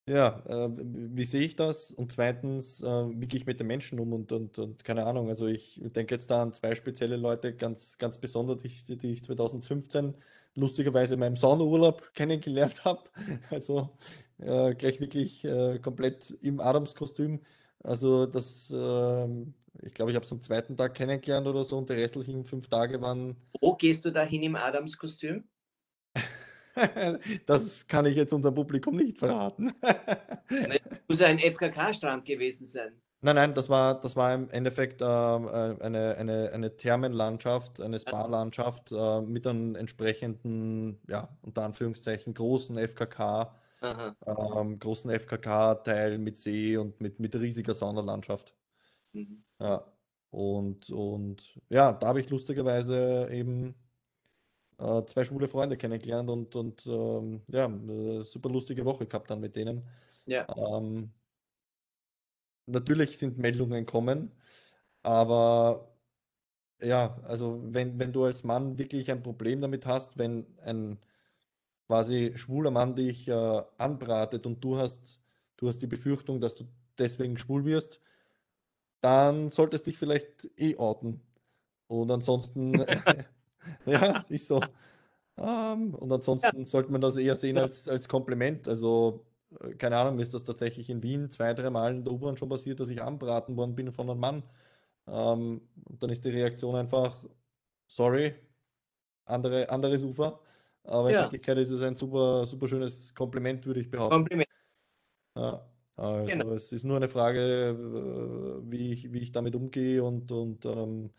Ja, 0.06 0.44
äh, 0.48 0.70
wie 0.78 1.24
sehe 1.24 1.46
ich 1.46 1.56
das? 1.56 1.92
Und 1.92 2.12
zweitens, 2.12 2.82
äh, 2.82 2.86
wie 2.86 3.28
gehe 3.28 3.40
ich 3.40 3.46
mit 3.46 3.62
den 3.62 3.68
Menschen 3.68 4.00
um? 4.00 4.12
Und, 4.12 4.34
und, 4.34 4.60
und 4.60 4.84
keine 4.84 5.06
Ahnung, 5.06 5.30
also 5.30 5.48
ich 5.48 5.80
denke 5.82 6.16
jetzt 6.16 6.30
da 6.30 6.42
an 6.42 6.54
zwei 6.54 6.76
spezielle 6.76 7.16
Leute, 7.16 7.56
ganz, 7.56 7.98
ganz 7.98 8.18
besonders, 8.18 8.60
die, 8.60 8.98
die 8.98 9.14
ich 9.14 9.24
2015 9.24 10.16
lustigerweise 10.56 11.16
in 11.16 11.20
meinem 11.20 11.38
Saunaurlaub 11.38 12.12
kennengelernt 12.14 12.84
habe. 12.86 13.02
Also 13.50 13.90
äh, 14.40 14.74
gleich 14.76 15.00
wirklich 15.00 15.44
äh, 15.44 15.80
komplett 15.80 16.32
im 16.42 16.60
Adamskostüm. 16.60 17.42
Also 17.84 18.26
das, 18.26 18.74
ähm, 18.76 19.54
ich 19.82 19.94
glaube, 19.94 20.12
ich 20.12 20.16
habe 20.16 20.26
es 20.26 20.32
am 20.32 20.42
zweiten 20.42 20.78
Tag 20.78 20.94
kennengelernt 20.94 21.48
oder 21.48 21.64
so 21.64 21.78
und 21.78 21.90
die 21.90 21.94
restlichen 21.94 22.46
fünf 22.46 22.68
Tage 22.70 23.02
waren 23.02 23.36
Wo 23.60 23.76
gehst 23.76 24.06
du 24.06 24.12
da 24.12 24.24
hin 24.24 24.44
im 24.44 24.56
Adamskostüm? 24.56 25.44
Das 27.46 27.86
kann 27.86 28.08
ich 28.08 28.16
jetzt 28.16 28.34
unserem 28.34 28.56
Publikum 28.56 28.96
nicht 28.96 29.20
verraten. 29.20 29.74
Muss 31.08 31.22
ein 31.22 31.38
FKK-Strand 31.38 32.26
gewesen 32.26 32.66
sein. 32.66 33.00
Nein, 33.26 33.36
nein, 33.38 33.54
das 33.54 33.70
war, 33.70 34.00
das 34.02 34.16
war 34.18 34.34
im 34.34 34.50
Endeffekt 34.50 35.02
ähm, 35.02 35.48
äh, 35.48 35.82
eine, 35.82 36.16
eine, 36.18 36.52
eine 36.52 36.76
Thermenlandschaft, 36.76 37.80
eine 37.80 37.98
Also, 38.06 38.10
Spa-Landschaft 38.10 38.92
äh, 38.92 39.22
mit 39.22 39.48
einem 39.48 39.76
entsprechenden, 39.76 41.00
ja, 41.08 41.30
unter 41.42 41.64
Anführungszeichen, 41.64 42.34
großen 42.34 42.78
FKK, 42.78 43.56
ähm, 44.26 44.80
großen 44.80 45.10
FKK-Teil 45.12 46.18
mit 46.18 46.38
See 46.38 46.78
und 46.78 47.00
mit, 47.02 47.20
mit 47.20 47.36
riesiger 47.36 47.74
Saunalandschaft. 47.76 48.56
Mhm. 49.14 49.44
Ja, 49.60 49.86
und, 50.32 50.90
und 50.92 51.60
ja, 51.70 51.92
da 51.94 52.08
habe 52.08 52.20
ich 52.20 52.30
lustigerweise 52.30 53.30
eben 53.32 53.76
äh, 54.78 55.04
zwei 55.06 55.24
schwule 55.24 55.48
Freunde 55.48 55.78
kennengelernt 55.78 56.30
und, 56.30 56.56
und 56.56 56.86
ähm, 56.88 57.44
ja, 57.48 57.66
eine 57.66 58.24
super 58.24 58.50
lustige 58.50 58.86
Woche 58.86 59.06
gehabt 59.08 59.30
dann 59.32 59.40
mit 59.40 59.56
denen. 59.56 59.84
Ja, 60.26 60.48
Ähm, 60.48 61.14
natürlich 62.66 63.18
sind 63.18 63.38
Meldungen 63.38 63.86
kommen, 63.86 64.32
aber 65.04 65.94
ja, 66.82 67.18
also 67.24 67.62
wenn, 67.64 68.00
wenn 68.00 68.14
du 68.14 68.26
als 68.26 68.44
Mann 68.44 68.78
wirklich 68.78 69.12
ein 69.12 69.24
Problem 69.24 69.62
damit 69.62 69.86
hast, 69.86 70.18
wenn 70.18 70.46
ein 70.62 71.00
quasi 71.88 72.34
schwuler 72.36 72.72
Mann 72.72 72.96
dich 72.96 73.28
äh, 73.28 73.64
anbratet 73.78 74.46
und 74.46 74.64
du 74.64 74.78
hast, 74.78 75.22
du 75.58 75.68
hast 75.68 75.80
die 75.80 75.88
Befürchtung, 75.88 76.42
dass 76.42 76.56
du 76.56 76.66
deswegen 76.98 77.38
schwul 77.38 77.66
wirst, 77.66 78.00
dann 79.02 79.52
solltest 79.52 79.86
du 79.86 79.92
dich 79.92 79.98
vielleicht 79.98 80.50
eh 80.58 80.78
outen. 80.78 81.22
Und 81.88 82.12
ansonsten, 82.12 82.86
ja, 83.86 84.26
ist 84.30 84.48
so. 84.48 84.62
Ähm, 85.38 85.94
und 85.96 86.10
ja, 86.10 86.16
ansonsten 86.16 86.66
sollte 86.66 86.92
man 86.92 87.02
das 87.02 87.18
eher 87.18 87.36
sehen 87.36 87.58
ja. 87.58 87.64
als, 87.64 87.88
als 87.88 88.08
Kompliment. 88.08 88.68
Also, 88.68 89.26
keine 89.78 89.98
Ahnung, 89.98 90.16
mir 90.16 90.24
ist 90.24 90.34
das 90.34 90.44
tatsächlich 90.44 90.90
in 90.90 91.04
Wien 91.04 91.30
zwei, 91.32 91.54
drei 91.54 91.70
Mal 91.70 91.96
in 91.96 92.04
der 92.04 92.14
U-Bahn 92.14 92.38
schon 92.38 92.50
passiert, 92.50 92.80
dass 92.80 92.90
ich 92.90 93.02
anbraten 93.02 93.56
worden 93.58 93.76
bin 93.76 93.92
von 93.92 94.10
einem 94.10 94.20
Mann. 94.20 94.44
Ähm, 95.08 95.62
und 95.86 96.02
dann 96.02 96.10
ist 96.10 96.24
die 96.26 96.30
Reaktion 96.30 96.76
einfach, 96.76 97.24
sorry, 97.88 98.36
andere, 99.26 99.70
anderes 99.70 100.04
Ufer. 100.04 100.40
Aber 100.84 101.10
in 101.10 101.16
ja. 101.16 101.22
Wirklichkeit 101.24 101.58
ist 101.58 101.70
es 101.72 101.82
ein 101.82 101.96
super, 101.96 102.46
super 102.46 102.68
schönes 102.68 103.14
Kompliment, 103.16 103.66
würde 103.66 103.80
ich 103.80 103.90
behaupten. 103.90 104.16
Kompliment. 104.16 104.50
Ja, 105.36 105.66
Genau. 105.96 106.46
also 106.46 106.54
es 106.56 106.72
ist 106.72 106.86
nur 106.86 106.98
eine 106.98 107.08
Frage, 107.08 107.70
äh, 107.70 108.72
wie 108.72 108.94
ich, 108.94 109.14
wie 109.14 109.20
ich 109.20 109.32
damit 109.32 109.56
umgehe 109.56 110.04
und, 110.04 110.32
und 110.32 110.66
ähm, 110.66 111.12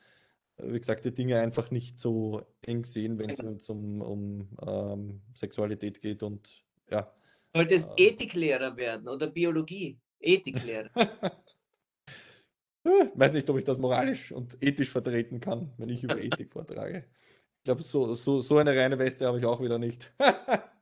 wie 0.59 0.79
gesagt, 0.79 1.05
die 1.05 1.15
Dinge 1.15 1.39
einfach 1.39 1.71
nicht 1.71 2.01
so 2.01 2.43
eng 2.63 2.85
sehen, 2.85 3.19
wenn 3.19 3.31
es 3.31 3.39
genau. 3.39 3.57
um, 3.69 4.01
um 4.03 4.49
ähm, 4.67 5.23
Sexualität 5.35 6.01
geht 6.01 6.23
und 6.23 6.65
ja. 6.91 7.13
Solltest 7.55 7.91
Äh, 7.97 8.09
Ethiklehrer 8.09 8.77
werden 8.77 9.09
oder 9.09 9.29
Biologie. 9.29 9.99
Ethiklehrer. 10.21 10.91
weiß 13.15 13.33
nicht, 13.33 13.49
ob 13.49 13.59
ich 13.59 13.65
das 13.65 13.79
moralisch 13.79 14.33
und 14.33 14.57
ethisch 14.63 14.91
vertreten 14.91 15.41
kann, 15.41 15.73
wenn 15.79 15.89
ich 15.89 16.03
über 16.03 16.19
Ethik 16.21 16.53
vortrage. 16.53 17.07
Ich 17.59 17.65
glaube, 17.65 17.83
so, 17.83 18.15
so, 18.15 18.43
so 18.43 18.59
eine 18.59 18.77
reine 18.77 18.99
Weste 18.99 19.27
habe 19.27 19.39
ich 19.39 19.47
auch 19.47 19.61
wieder 19.61 19.79
nicht. 19.79 20.13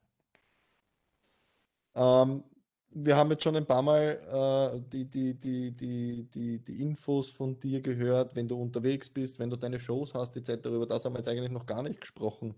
Ähm, 1.94 2.44
wir 2.90 3.16
haben 3.16 3.30
jetzt 3.30 3.44
schon 3.44 3.56
ein 3.56 3.66
paar 3.66 3.82
Mal 3.82 4.74
äh, 4.76 4.80
die, 4.90 5.04
die, 5.06 5.34
die, 5.34 5.72
die, 5.72 6.24
die, 6.30 6.58
die 6.58 6.82
Infos 6.82 7.30
von 7.30 7.58
dir 7.58 7.80
gehört, 7.80 8.36
wenn 8.36 8.48
du 8.48 8.60
unterwegs 8.60 9.08
bist, 9.10 9.38
wenn 9.38 9.50
du 9.50 9.56
deine 9.56 9.80
Shows 9.80 10.14
hast, 10.14 10.36
etc. 10.36 10.66
Über 10.66 10.86
das 10.86 11.04
haben 11.04 11.14
wir 11.14 11.18
jetzt 11.18 11.28
eigentlich 11.28 11.50
noch 11.50 11.66
gar 11.66 11.82
nicht 11.82 12.00
gesprochen. 12.00 12.54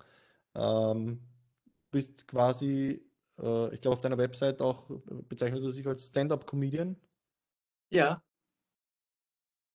Ähm, 0.55 1.20
bist 1.91 2.27
quasi, 2.27 3.05
äh, 3.39 3.74
ich 3.74 3.81
glaube, 3.81 3.94
auf 3.94 4.01
deiner 4.01 4.19
Website 4.19 4.61
auch 4.61 4.90
äh, 4.90 5.23
bezeichnet 5.28 5.62
du 5.62 5.70
dich 5.70 5.86
als 5.86 6.06
Stand-up-Comedian. 6.06 6.97
Ja. 7.90 8.23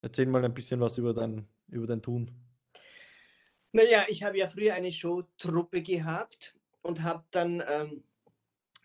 Erzähl 0.02 0.27
mal 0.27 0.44
ein 0.44 0.53
bisschen 0.53 0.80
was 0.80 0.98
über 0.98 1.14
dein, 1.14 1.48
über 1.68 1.88
dein 1.88 2.02
Tun. 2.02 2.31
Naja, 3.72 4.06
ich 4.07 4.23
habe 4.23 4.38
ja 4.38 4.48
früher 4.48 4.73
eine 4.73 4.91
Showtruppe 4.91 5.81
gehabt 5.84 6.56
und 6.81 7.03
habe 7.03 7.23
dann, 7.31 7.64
ähm, 7.68 8.03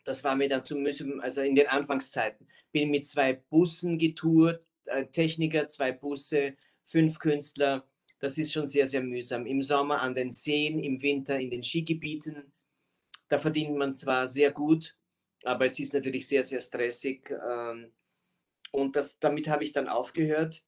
das 0.04 0.22
war 0.24 0.36
mir 0.36 0.48
dann 0.48 0.64
zu 0.64 0.76
müssen, 0.76 1.20
also 1.20 1.40
in 1.40 1.54
den 1.54 1.68
Anfangszeiten, 1.68 2.46
bin 2.72 2.90
mit 2.90 3.08
zwei 3.08 3.34
Bussen 3.34 3.96
getourt, 3.96 4.66
äh, 4.86 5.06
Techniker, 5.06 5.68
zwei 5.68 5.92
Busse, 5.92 6.56
fünf 6.84 7.18
Künstler. 7.18 7.88
Das 8.18 8.36
ist 8.36 8.52
schon 8.52 8.66
sehr, 8.66 8.86
sehr 8.86 9.02
mühsam. 9.02 9.46
Im 9.46 9.62
Sommer 9.62 10.02
an 10.02 10.14
den 10.14 10.32
Seen, 10.32 10.78
im 10.80 11.00
Winter 11.00 11.38
in 11.38 11.50
den 11.50 11.62
Skigebieten. 11.62 12.52
Da 13.28 13.38
verdient 13.38 13.76
man 13.76 13.94
zwar 13.94 14.28
sehr 14.28 14.52
gut, 14.52 14.96
aber 15.44 15.66
es 15.66 15.78
ist 15.78 15.94
natürlich 15.94 16.28
sehr, 16.28 16.44
sehr 16.44 16.60
stressig. 16.60 17.30
Ähm, 17.30 17.92
und 18.72 18.96
das, 18.96 19.18
damit 19.18 19.48
habe 19.48 19.64
ich 19.64 19.72
dann 19.72 19.88
aufgehört. 19.88 20.62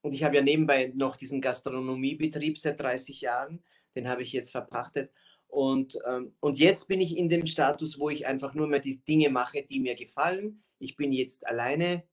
Und 0.00 0.12
ich 0.12 0.22
habe 0.22 0.36
ja 0.36 0.42
nebenbei 0.42 0.92
noch 0.94 1.16
diesen 1.16 1.40
Gastronomiebetrieb 1.40 2.56
seit 2.56 2.80
30 2.80 3.20
Jahren. 3.20 3.64
Den 3.96 4.08
habe 4.08 4.22
ich 4.22 4.32
jetzt 4.32 4.52
verpachtet. 4.52 5.12
Und, 5.48 5.98
ähm, 6.06 6.34
und 6.40 6.58
jetzt 6.58 6.88
bin 6.88 7.00
ich 7.00 7.16
in 7.16 7.28
dem 7.28 7.46
Status, 7.46 7.98
wo 7.98 8.10
ich 8.10 8.26
einfach 8.26 8.54
nur 8.54 8.68
mehr 8.68 8.80
die 8.80 9.02
Dinge 9.04 9.30
mache, 9.30 9.62
die 9.62 9.80
mir 9.80 9.96
gefallen. 9.96 10.60
Ich 10.78 10.94
bin 10.96 11.12
jetzt 11.12 11.46
alleine 11.46 12.04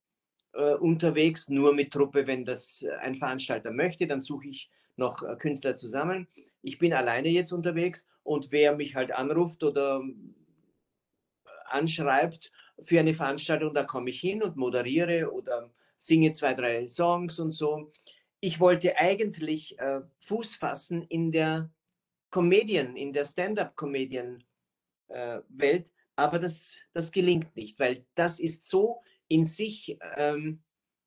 äh, 0.54 0.74
unterwegs, 0.76 1.50
nur 1.50 1.74
mit 1.74 1.92
Truppe, 1.92 2.28
wenn 2.28 2.46
das 2.46 2.86
ein 3.02 3.16
Veranstalter 3.16 3.72
möchte, 3.72 4.08
dann 4.08 4.22
suche 4.22 4.48
ich 4.48 4.72
noch 4.98 5.24
äh, 5.24 5.36
Künstler 5.36 5.76
zusammen. 5.76 6.28
Ich 6.62 6.80
bin 6.80 6.94
alleine 6.94 7.30
jetzt 7.30 7.52
unterwegs 7.52 8.08
und 8.24 8.52
wer 8.52 8.76
mich 8.76 8.96
halt 8.96 9.12
anruft 9.12 9.64
oder 9.64 10.02
anschreibt 11.68 12.52
für 12.82 13.00
eine 13.00 13.14
Veranstaltung, 13.14 13.74
da 13.74 13.84
komme 13.84 14.10
ich 14.10 14.20
hin 14.20 14.44
und 14.44 14.56
moderiere 14.56 15.32
oder 15.32 15.72
singe 15.98 16.32
zwei, 16.32 16.54
drei 16.54 16.88
Songs 16.88 17.40
und 17.40 17.52
so. 17.52 17.92
Ich 18.40 18.60
wollte 18.60 18.98
eigentlich 18.98 19.78
äh, 19.80 20.02
Fuß 20.20 20.56
fassen 20.56 21.04
in 21.04 21.32
der 21.32 21.72
Comedian, 22.30 22.96
in 22.96 23.14
der 23.14 23.26
Stand-up-Comedian-Welt, 23.26 25.88
äh, 25.88 25.92
aber 26.18 26.40
das, 26.40 26.80
das 26.94 27.12
gelingt 27.12 27.56
nicht, 27.56 27.80
weil 27.80 28.06
das 28.14 28.40
ist 28.40 28.70
so 28.70 29.02
in 29.28 29.44
sich 29.44 29.98
ähm, 30.16 30.64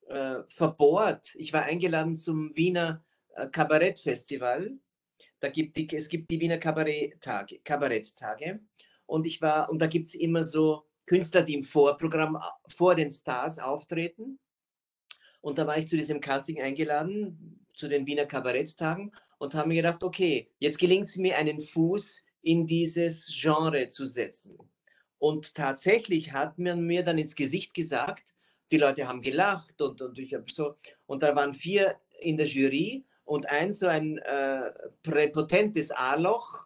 äh, 0.07 0.39
verbohrt. 0.49 1.33
Ich 1.35 1.53
war 1.53 1.63
eingeladen 1.63 2.17
zum 2.17 2.55
Wiener 2.55 3.01
äh, 3.01 3.05
Kabarettfestival. 3.47 4.77
Da 5.39 5.49
gibt 5.49 5.77
die, 5.77 5.87
es 5.95 6.09
gibt 6.09 6.29
die 6.31 6.39
Wiener 6.39 6.57
Kabaretttage, 6.57 7.59
Kabaretttage 7.63 8.59
und 9.05 9.25
ich 9.25 9.41
war, 9.41 9.69
und 9.69 9.79
da 9.79 9.87
gibt 9.87 10.07
es 10.07 10.15
immer 10.15 10.43
so 10.43 10.85
Künstler, 11.05 11.41
die 11.41 11.55
im 11.55 11.63
Vorprogramm 11.63 12.37
vor 12.67 12.93
den 12.93 13.09
Stars 13.09 13.57
auftreten. 13.57 14.39
Und 15.41 15.57
da 15.57 15.65
war 15.65 15.77
ich 15.77 15.87
zu 15.87 15.97
diesem 15.97 16.21
Casting 16.21 16.61
eingeladen, 16.61 17.65
zu 17.73 17.87
den 17.87 18.05
Wiener 18.05 18.25
Kabaretttagen 18.25 19.11
und 19.39 19.55
habe 19.55 19.69
mir 19.69 19.75
gedacht, 19.75 20.03
okay, 20.03 20.51
jetzt 20.59 20.77
gelingt 20.77 21.07
es 21.07 21.17
mir, 21.17 21.37
einen 21.37 21.59
Fuß 21.59 22.21
in 22.41 22.67
dieses 22.67 23.35
Genre 23.41 23.87
zu 23.87 24.05
setzen. 24.05 24.57
Und 25.17 25.55
tatsächlich 25.55 26.31
hat 26.31 26.59
man 26.59 26.81
mir 26.81 27.03
dann 27.03 27.17
ins 27.17 27.35
Gesicht 27.35 27.73
gesagt, 27.73 28.35
die 28.71 28.77
Leute 28.77 29.07
haben 29.07 29.21
gelacht 29.21 29.81
und, 29.81 30.01
und 30.01 30.19
ich 30.19 30.33
habe 30.33 30.45
so, 30.51 30.75
und 31.07 31.23
da 31.23 31.35
waren 31.35 31.53
vier 31.53 31.99
in 32.21 32.37
der 32.37 32.45
Jury 32.45 33.05
und 33.29 33.47
ein 33.47 33.73
so 33.73 33.85
ein 33.85 34.17
äh, 34.17 34.71
präpotentes 35.03 35.91
A-Loch, 35.91 36.65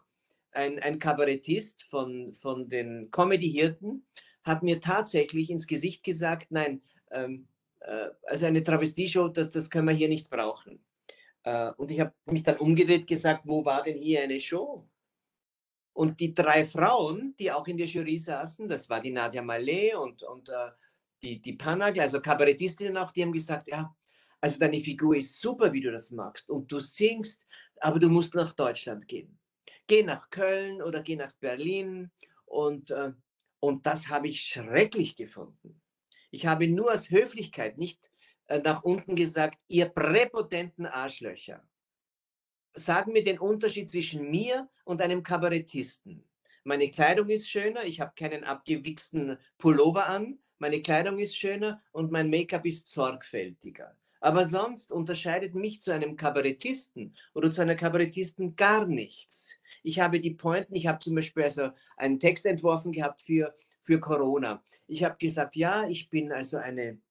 ein, 0.52 0.78
ein 0.78 0.98
Kabarettist 0.98 1.82
von, 1.82 2.32
von 2.32 2.70
den 2.70 3.10
Comedy-Hirten, 3.10 4.06
hat 4.44 4.62
mir 4.62 4.80
tatsächlich 4.80 5.50
ins 5.50 5.66
Gesicht 5.66 6.02
gesagt, 6.02 6.46
nein, 6.50 6.80
ähm, 7.10 7.48
äh, 7.80 8.08
also 8.26 8.46
eine 8.46 8.62
Travestieshow, 8.62 9.28
das, 9.28 9.50
das 9.50 9.68
können 9.68 9.88
wir 9.88 9.94
hier 9.94 10.08
nicht 10.08 10.30
brauchen. 10.30 10.82
Äh, 11.42 11.70
und 11.72 11.90
ich 11.90 12.00
habe 12.00 12.14
mich 12.24 12.44
dann 12.44 12.56
umgedreht 12.56 13.06
gesagt, 13.06 13.42
wo 13.44 13.66
war 13.66 13.82
denn 13.82 13.98
hier 13.98 14.22
eine 14.22 14.40
Show? 14.40 14.88
Und 15.92 16.18
die 16.18 16.32
drei 16.32 16.64
Frauen, 16.64 17.34
die 17.38 17.52
auch 17.52 17.68
in 17.68 17.76
der 17.76 17.86
Jury 17.86 18.16
saßen, 18.16 18.68
das 18.68 18.88
war 18.88 19.02
die 19.02 19.12
Nadja 19.12 19.42
Malé 19.42 19.96
und, 19.96 20.22
und 20.22 20.48
äh, 20.48 20.70
die, 21.22 21.42
die 21.42 21.52
Panagl, 21.52 22.00
also 22.00 22.22
Kabarettistinnen 22.22 22.96
auch, 22.96 23.10
die 23.10 23.22
haben 23.22 23.32
gesagt, 23.32 23.68
ja, 23.68 23.94
also 24.44 24.58
deine 24.58 24.78
Figur 24.78 25.16
ist 25.16 25.40
super, 25.40 25.72
wie 25.72 25.80
du 25.80 25.90
das 25.90 26.10
magst 26.10 26.50
und 26.50 26.70
du 26.70 26.78
singst, 26.78 27.46
aber 27.80 27.98
du 27.98 28.10
musst 28.10 28.34
nach 28.34 28.52
Deutschland 28.52 29.08
gehen. 29.08 29.38
Geh 29.86 30.02
nach 30.02 30.28
Köln 30.28 30.82
oder 30.82 31.00
geh 31.00 31.16
nach 31.16 31.32
Berlin 31.40 32.10
und, 32.44 32.90
äh, 32.90 33.12
Und 33.58 33.86
das 33.86 34.10
habe 34.10 34.28
ich 34.28 34.42
schrecklich 34.42 35.16
gefunden. 35.16 35.80
Ich 36.30 36.44
habe 36.44 36.68
nur 36.68 36.92
aus 36.92 37.08
Höflichkeit 37.08 37.78
nicht 37.78 38.10
äh, 38.48 38.58
nach 38.58 38.82
unten 38.82 39.14
gesagt, 39.14 39.58
ihr 39.68 39.86
präpotenten 39.86 40.84
Arschlöcher. 40.84 41.66
Sagen 42.74 43.12
mir 43.12 43.24
den 43.24 43.38
Unterschied 43.38 43.88
zwischen 43.88 44.30
mir 44.30 44.68
und 44.84 45.00
einem 45.00 45.22
Kabarettisten. 45.22 46.22
Meine 46.64 46.90
Kleidung 46.90 47.30
ist 47.30 47.48
schöner, 47.48 47.84
ich 47.84 47.98
habe 47.98 48.12
keinen 48.14 48.44
abgewichsten 48.44 49.38
Pullover 49.56 50.06
an, 50.06 50.38
meine 50.58 50.82
Kleidung 50.82 51.18
ist 51.18 51.34
schöner 51.34 51.82
und 51.92 52.12
mein 52.12 52.28
Make-up 52.28 52.66
ist 52.66 52.90
sorgfältiger. 52.90 53.96
Aber 54.24 54.46
sonst 54.46 54.90
unterscheidet 54.90 55.54
mich 55.54 55.82
zu 55.82 55.92
einem 55.92 56.16
Kabarettisten 56.16 57.14
oder 57.34 57.50
zu 57.50 57.60
einer 57.60 57.74
Kabarettisten 57.74 58.56
gar 58.56 58.86
nichts. 58.86 59.58
Ich 59.82 60.00
habe 60.00 60.18
die 60.18 60.30
Pointen, 60.30 60.74
ich 60.74 60.86
habe 60.86 60.98
zum 61.00 61.14
Beispiel 61.14 61.42
also 61.42 61.72
einen 61.98 62.18
Text 62.18 62.46
entworfen 62.46 62.90
gehabt 62.90 63.20
für, 63.20 63.54
für 63.82 64.00
Corona. 64.00 64.62
Ich 64.86 65.04
habe 65.04 65.18
gesagt, 65.18 65.56
ja, 65.56 65.86
ich 65.88 66.08
bin 66.08 66.32
also 66.32 66.56
eine 66.56 67.02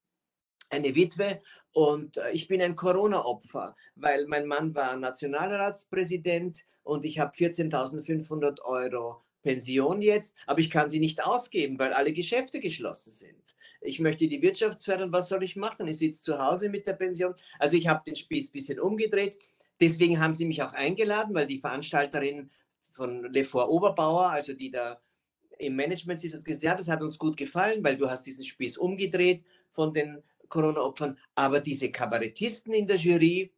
eine 0.72 0.95
Witwe 0.95 1.40
und 1.72 2.18
äh, 2.18 2.31
ich 2.31 2.48
bin 2.48 2.60
ein 2.64 2.76
Corona-Opfer, 2.76 3.76
weil 3.94 4.26
mein 4.26 4.48
Mann 4.48 4.73
war 4.73 4.95
Nationalratspräsident 4.95 6.65
und 6.81 7.06
ich 7.06 7.19
habe 7.19 7.31
14.500 7.31 8.60
Euro 8.64 9.22
Pension 9.44 10.02
jetzt, 10.02 10.35
aber 10.48 10.61
ich 10.61 10.72
kann 10.72 10.90
sie 10.90 10.99
nicht 10.99 11.23
ausgeben, 11.23 11.77
weil 11.77 11.94
alle 11.94 12.11
Geschäfte 12.11 12.60
geschlossen 12.60 13.11
sind. 13.11 13.56
Ich 13.84 13.99
möchte 13.99 14.27
die 14.27 14.41
Wirtschaft 14.41 14.84
fördern, 14.84 15.11
was 15.11 15.27
soll 15.27 15.43
ich 15.43 15.55
machen? 15.55 15.88
Ich 15.88 15.97
sitze 15.97 16.22
zu 16.22 16.39
Hause 16.39 16.69
mit 16.69 16.88
der 16.88 16.93
Pension. 16.93 17.34
Also 17.60 17.77
ich 17.77 17.88
habe 17.88 18.03
den 18.05 18.15
Spieß 18.15 18.49
ein 18.49 18.51
bisschen 18.51 18.80
umgedreht. 18.80 19.43
Deswegen 19.80 20.19
haben 20.19 20.34
sie 20.34 20.45
mich 20.45 20.61
auch 20.64 20.73
eingeladen, 20.73 21.34
weil 21.35 21.47
die 21.47 21.60
Veranstalterin 21.60 22.49
von 22.91 23.31
Lefort 23.31 23.69
Oberbauer, 23.69 24.30
also 24.30 24.53
die 24.53 24.72
da 24.72 25.01
im 25.57 25.76
Management 25.76 26.19
sitzt, 26.19 26.35
hat 26.35 26.45
gesagt, 26.45 26.64
ja, 26.64 26.76
das 26.76 26.88
hat 26.88 27.01
uns 27.01 27.18
gut 27.18 27.38
gefallen, 27.38 27.84
weil 27.84 27.97
du 27.97 28.10
hast 28.10 28.23
diesen 28.23 28.45
Spieß 28.45 28.77
umgedreht 28.77 29.43
von 29.72 29.93
den 29.93 30.22
Corona-Opfern. 30.49 31.18
Aber 31.35 31.60
diese 31.60 31.91
Kabarettisten 31.91 32.73
in 32.73 32.88
der 32.88 32.97
Jury 32.97 33.51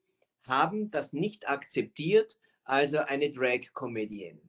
haben 0.48 0.90
das 0.92 1.14
nicht 1.14 1.48
akzeptiert, 1.48 2.38
also 2.64 3.00
eine 3.00 3.30
Drag-Comedienne. 3.30 4.42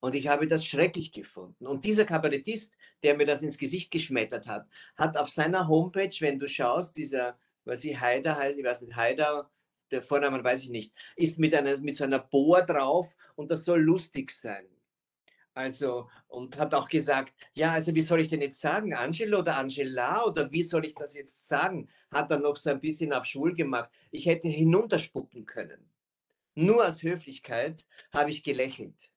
Und 0.00 0.14
ich 0.14 0.28
habe 0.28 0.46
das 0.46 0.64
schrecklich 0.64 1.12
gefunden. 1.12 1.66
Und 1.66 1.84
dieser 1.84 2.04
Kabarettist, 2.04 2.74
der 3.02 3.16
mir 3.16 3.26
das 3.26 3.42
ins 3.42 3.58
Gesicht 3.58 3.90
geschmettert 3.90 4.46
hat, 4.46 4.68
hat 4.96 5.16
auf 5.16 5.30
seiner 5.30 5.68
Homepage, 5.68 6.14
wenn 6.20 6.38
du 6.38 6.46
schaust, 6.46 6.96
dieser, 6.96 7.38
was 7.64 7.84
ich 7.84 7.98
Haider 7.98 8.36
heißt, 8.36 8.58
ich 8.58 8.64
weiß 8.64 8.82
nicht, 8.82 8.96
Haider, 8.96 9.50
der 9.90 10.02
Vorname 10.02 10.42
weiß 10.42 10.64
ich 10.64 10.70
nicht, 10.70 10.92
ist 11.16 11.38
mit, 11.38 11.54
einer, 11.54 11.78
mit 11.80 11.96
so 11.96 12.04
einer 12.04 12.18
Bohr 12.18 12.62
drauf 12.62 13.16
und 13.36 13.50
das 13.50 13.64
soll 13.64 13.80
lustig 13.80 14.30
sein. 14.30 14.66
Also, 15.54 16.10
und 16.28 16.58
hat 16.58 16.74
auch 16.74 16.86
gesagt, 16.86 17.32
ja, 17.54 17.72
also 17.72 17.94
wie 17.94 18.02
soll 18.02 18.20
ich 18.20 18.28
denn 18.28 18.42
jetzt 18.42 18.60
sagen, 18.60 18.92
Angelo 18.92 19.38
oder 19.38 19.56
Angela 19.56 20.26
oder 20.26 20.52
wie 20.52 20.62
soll 20.62 20.84
ich 20.84 20.94
das 20.94 21.14
jetzt 21.14 21.48
sagen? 21.48 21.88
Hat 22.10 22.30
er 22.30 22.38
noch 22.38 22.56
so 22.56 22.68
ein 22.68 22.80
bisschen 22.80 23.14
auf 23.14 23.24
schwul 23.24 23.54
gemacht. 23.54 23.88
Ich 24.10 24.26
hätte 24.26 24.48
hinunterspucken 24.48 25.46
können. 25.46 25.90
Nur 26.54 26.86
aus 26.86 27.02
Höflichkeit 27.02 27.86
habe 28.12 28.30
ich 28.32 28.42
gelächelt. 28.42 29.10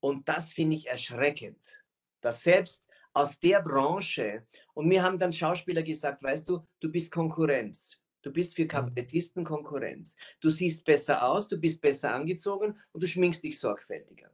Und 0.00 0.28
das 0.28 0.52
finde 0.52 0.76
ich 0.76 0.86
erschreckend, 0.86 1.82
dass 2.20 2.42
selbst 2.42 2.84
aus 3.12 3.40
der 3.40 3.60
Branche, 3.62 4.46
und 4.74 4.86
mir 4.86 5.02
haben 5.02 5.18
dann 5.18 5.32
Schauspieler 5.32 5.82
gesagt, 5.82 6.22
weißt 6.22 6.48
du, 6.48 6.64
du 6.80 6.90
bist 6.90 7.10
Konkurrenz. 7.10 8.00
Du 8.22 8.32
bist 8.32 8.54
für 8.54 8.64
mhm. 8.64 8.68
Kabarettisten 8.68 9.44
Konkurrenz. 9.44 10.16
Du 10.40 10.50
siehst 10.50 10.84
besser 10.84 11.22
aus, 11.22 11.48
du 11.48 11.56
bist 11.56 11.80
besser 11.80 12.12
angezogen 12.14 12.78
und 12.92 13.02
du 13.02 13.06
schminkst 13.06 13.42
dich 13.42 13.58
sorgfältiger. 13.58 14.30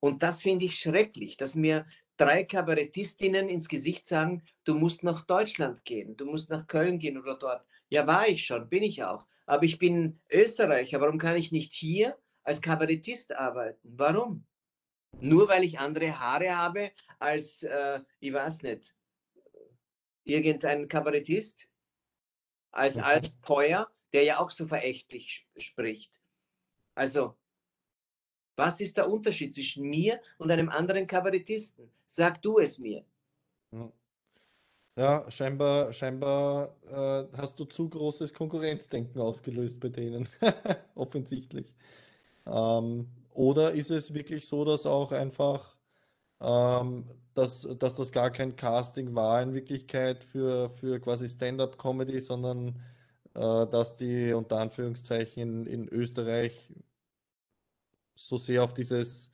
Und 0.00 0.22
das 0.22 0.42
finde 0.42 0.66
ich 0.66 0.78
schrecklich, 0.78 1.36
dass 1.36 1.54
mir 1.54 1.86
drei 2.16 2.44
Kabarettistinnen 2.44 3.48
ins 3.48 3.68
Gesicht 3.68 4.06
sagen, 4.06 4.42
du 4.64 4.74
musst 4.74 5.02
nach 5.02 5.22
Deutschland 5.22 5.84
gehen, 5.84 6.16
du 6.16 6.24
musst 6.24 6.50
nach 6.50 6.66
Köln 6.66 6.98
gehen 6.98 7.18
oder 7.18 7.36
dort. 7.36 7.66
Ja, 7.88 8.06
war 8.06 8.28
ich 8.28 8.44
schon, 8.44 8.68
bin 8.68 8.82
ich 8.82 9.02
auch. 9.04 9.26
Aber 9.46 9.64
ich 9.64 9.78
bin 9.78 10.20
Österreicher, 10.30 11.00
warum 11.00 11.18
kann 11.18 11.36
ich 11.36 11.52
nicht 11.52 11.72
hier 11.72 12.16
als 12.48 12.62
Kabarettist 12.62 13.32
arbeiten? 13.32 13.92
Warum? 13.96 14.46
Nur 15.20 15.48
weil 15.48 15.64
ich 15.64 15.78
andere 15.78 16.18
Haare 16.18 16.56
habe 16.56 16.92
als, 17.18 17.62
äh, 17.62 18.00
ich 18.20 18.32
weiß 18.32 18.62
nicht, 18.62 18.96
irgendein 20.24 20.88
Kabarettist? 20.88 21.68
Als 22.70 22.96
mhm. 22.96 23.04
Alf 23.04 23.40
Peuer, 23.42 23.90
der 24.14 24.24
ja 24.24 24.38
auch 24.38 24.50
so 24.50 24.66
verächtlich 24.66 25.46
spricht. 25.58 26.18
Also, 26.94 27.36
was 28.56 28.80
ist 28.80 28.96
der 28.96 29.10
Unterschied 29.10 29.52
zwischen 29.52 29.84
mir 29.84 30.20
und 30.38 30.50
einem 30.50 30.70
anderen 30.70 31.06
Kabarettisten? 31.06 31.92
Sag 32.06 32.40
du 32.40 32.58
es 32.58 32.78
mir. 32.78 33.04
Ja, 34.96 35.30
scheinbar, 35.30 35.92
scheinbar 35.92 36.74
äh, 36.86 37.36
hast 37.36 37.60
du 37.60 37.66
zu 37.66 37.88
großes 37.90 38.32
Konkurrenzdenken 38.32 39.20
ausgelöst 39.20 39.78
bei 39.78 39.90
denen. 39.90 40.28
Offensichtlich. 40.94 41.72
Ähm, 42.48 43.08
oder 43.30 43.72
ist 43.72 43.90
es 43.90 44.14
wirklich 44.14 44.46
so, 44.46 44.64
dass 44.64 44.86
auch 44.86 45.12
einfach, 45.12 45.76
ähm, 46.40 47.04
dass, 47.34 47.68
dass 47.78 47.96
das 47.96 48.12
gar 48.12 48.30
kein 48.30 48.56
Casting 48.56 49.14
war 49.14 49.42
in 49.42 49.54
Wirklichkeit 49.54 50.24
für, 50.24 50.68
für 50.70 51.00
quasi 51.00 51.28
Stand-up-Comedy, 51.28 52.20
sondern 52.20 52.80
äh, 53.34 53.66
dass 53.66 53.96
die 53.96 54.32
unter 54.32 54.58
Anführungszeichen 54.58 55.42
in, 55.42 55.66
in 55.66 55.88
Österreich 55.88 56.72
so 58.16 58.36
sehr 58.38 58.64
auf 58.64 58.74
dieses, 58.74 59.30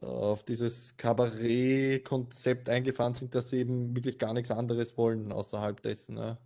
äh, 0.00 0.06
auf 0.06 0.44
dieses 0.44 0.96
Kabarett-Konzept 0.96 2.68
eingefahren 2.68 3.14
sind, 3.14 3.34
dass 3.34 3.50
sie 3.50 3.58
eben 3.58 3.96
wirklich 3.96 4.18
gar 4.18 4.32
nichts 4.34 4.50
anderes 4.50 4.96
wollen 4.96 5.32
außerhalb 5.32 5.82
dessen. 5.82 6.14
Ne? 6.14 6.38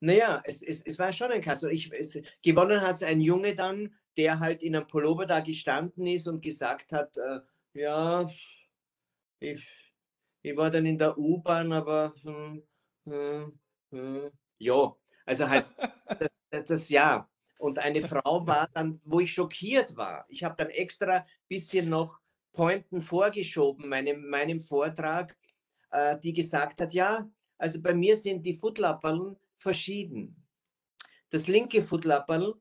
Naja, 0.00 0.42
es, 0.44 0.62
es, 0.62 0.82
es 0.82 0.98
war 0.98 1.12
schon 1.12 1.30
ein 1.30 1.42
Kass. 1.42 1.62
Ich, 1.62 1.92
es, 1.92 2.18
gewonnen 2.42 2.80
hat 2.80 2.96
es 2.96 3.02
ein 3.02 3.20
Junge 3.20 3.54
dann, 3.54 3.94
der 4.16 4.40
halt 4.40 4.62
in 4.62 4.76
einem 4.76 4.86
Pullover 4.86 5.26
da 5.26 5.40
gestanden 5.40 6.06
ist 6.06 6.26
und 6.26 6.42
gesagt 6.42 6.92
hat, 6.92 7.16
äh, 7.16 7.40
ja, 7.74 8.28
ich, 9.40 9.66
ich 10.42 10.56
war 10.56 10.70
dann 10.70 10.86
in 10.86 10.98
der 10.98 11.16
U-Bahn, 11.16 11.72
aber 11.72 12.14
hm, 12.22 12.62
hm, 13.06 13.58
hm, 13.90 14.30
ja, 14.58 14.94
also 15.26 15.48
halt 15.48 15.72
das, 16.50 16.64
das 16.66 16.88
ja. 16.88 17.28
Und 17.58 17.78
eine 17.78 18.00
Frau 18.00 18.46
war 18.46 18.68
dann, 18.72 18.98
wo 19.04 19.20
ich 19.20 19.32
schockiert 19.32 19.94
war. 19.94 20.24
Ich 20.28 20.42
habe 20.44 20.54
dann 20.56 20.70
extra 20.70 21.16
ein 21.16 21.26
bisschen 21.46 21.90
noch 21.90 22.20
Pointen 22.52 23.02
vorgeschoben, 23.02 23.88
meinem, 23.88 24.28
meinem 24.28 24.60
Vortrag, 24.60 25.36
äh, 25.90 26.18
die 26.18 26.32
gesagt 26.32 26.80
hat, 26.80 26.94
ja, 26.94 27.30
also 27.58 27.82
bei 27.82 27.92
mir 27.92 28.16
sind 28.16 28.46
die 28.46 28.54
Footlapperl 28.54 29.36
verschieden. 29.58 30.48
Das 31.28 31.46
linke 31.46 31.82
Footlapperl 31.82 32.54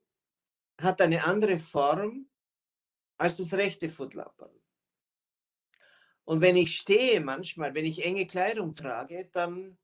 hat 0.79 1.01
eine 1.01 1.25
andere 1.25 1.59
Form 1.59 2.29
als 3.17 3.37
das 3.37 3.53
rechte 3.53 3.89
Footlapperl. 3.89 4.53
Und 6.23 6.41
wenn 6.41 6.55
ich 6.55 6.77
stehe 6.77 7.19
manchmal, 7.21 7.73
wenn 7.73 7.85
ich 7.85 8.05
enge 8.05 8.27
Kleidung 8.27 8.75
trage, 8.75 9.29
dann 9.31 9.77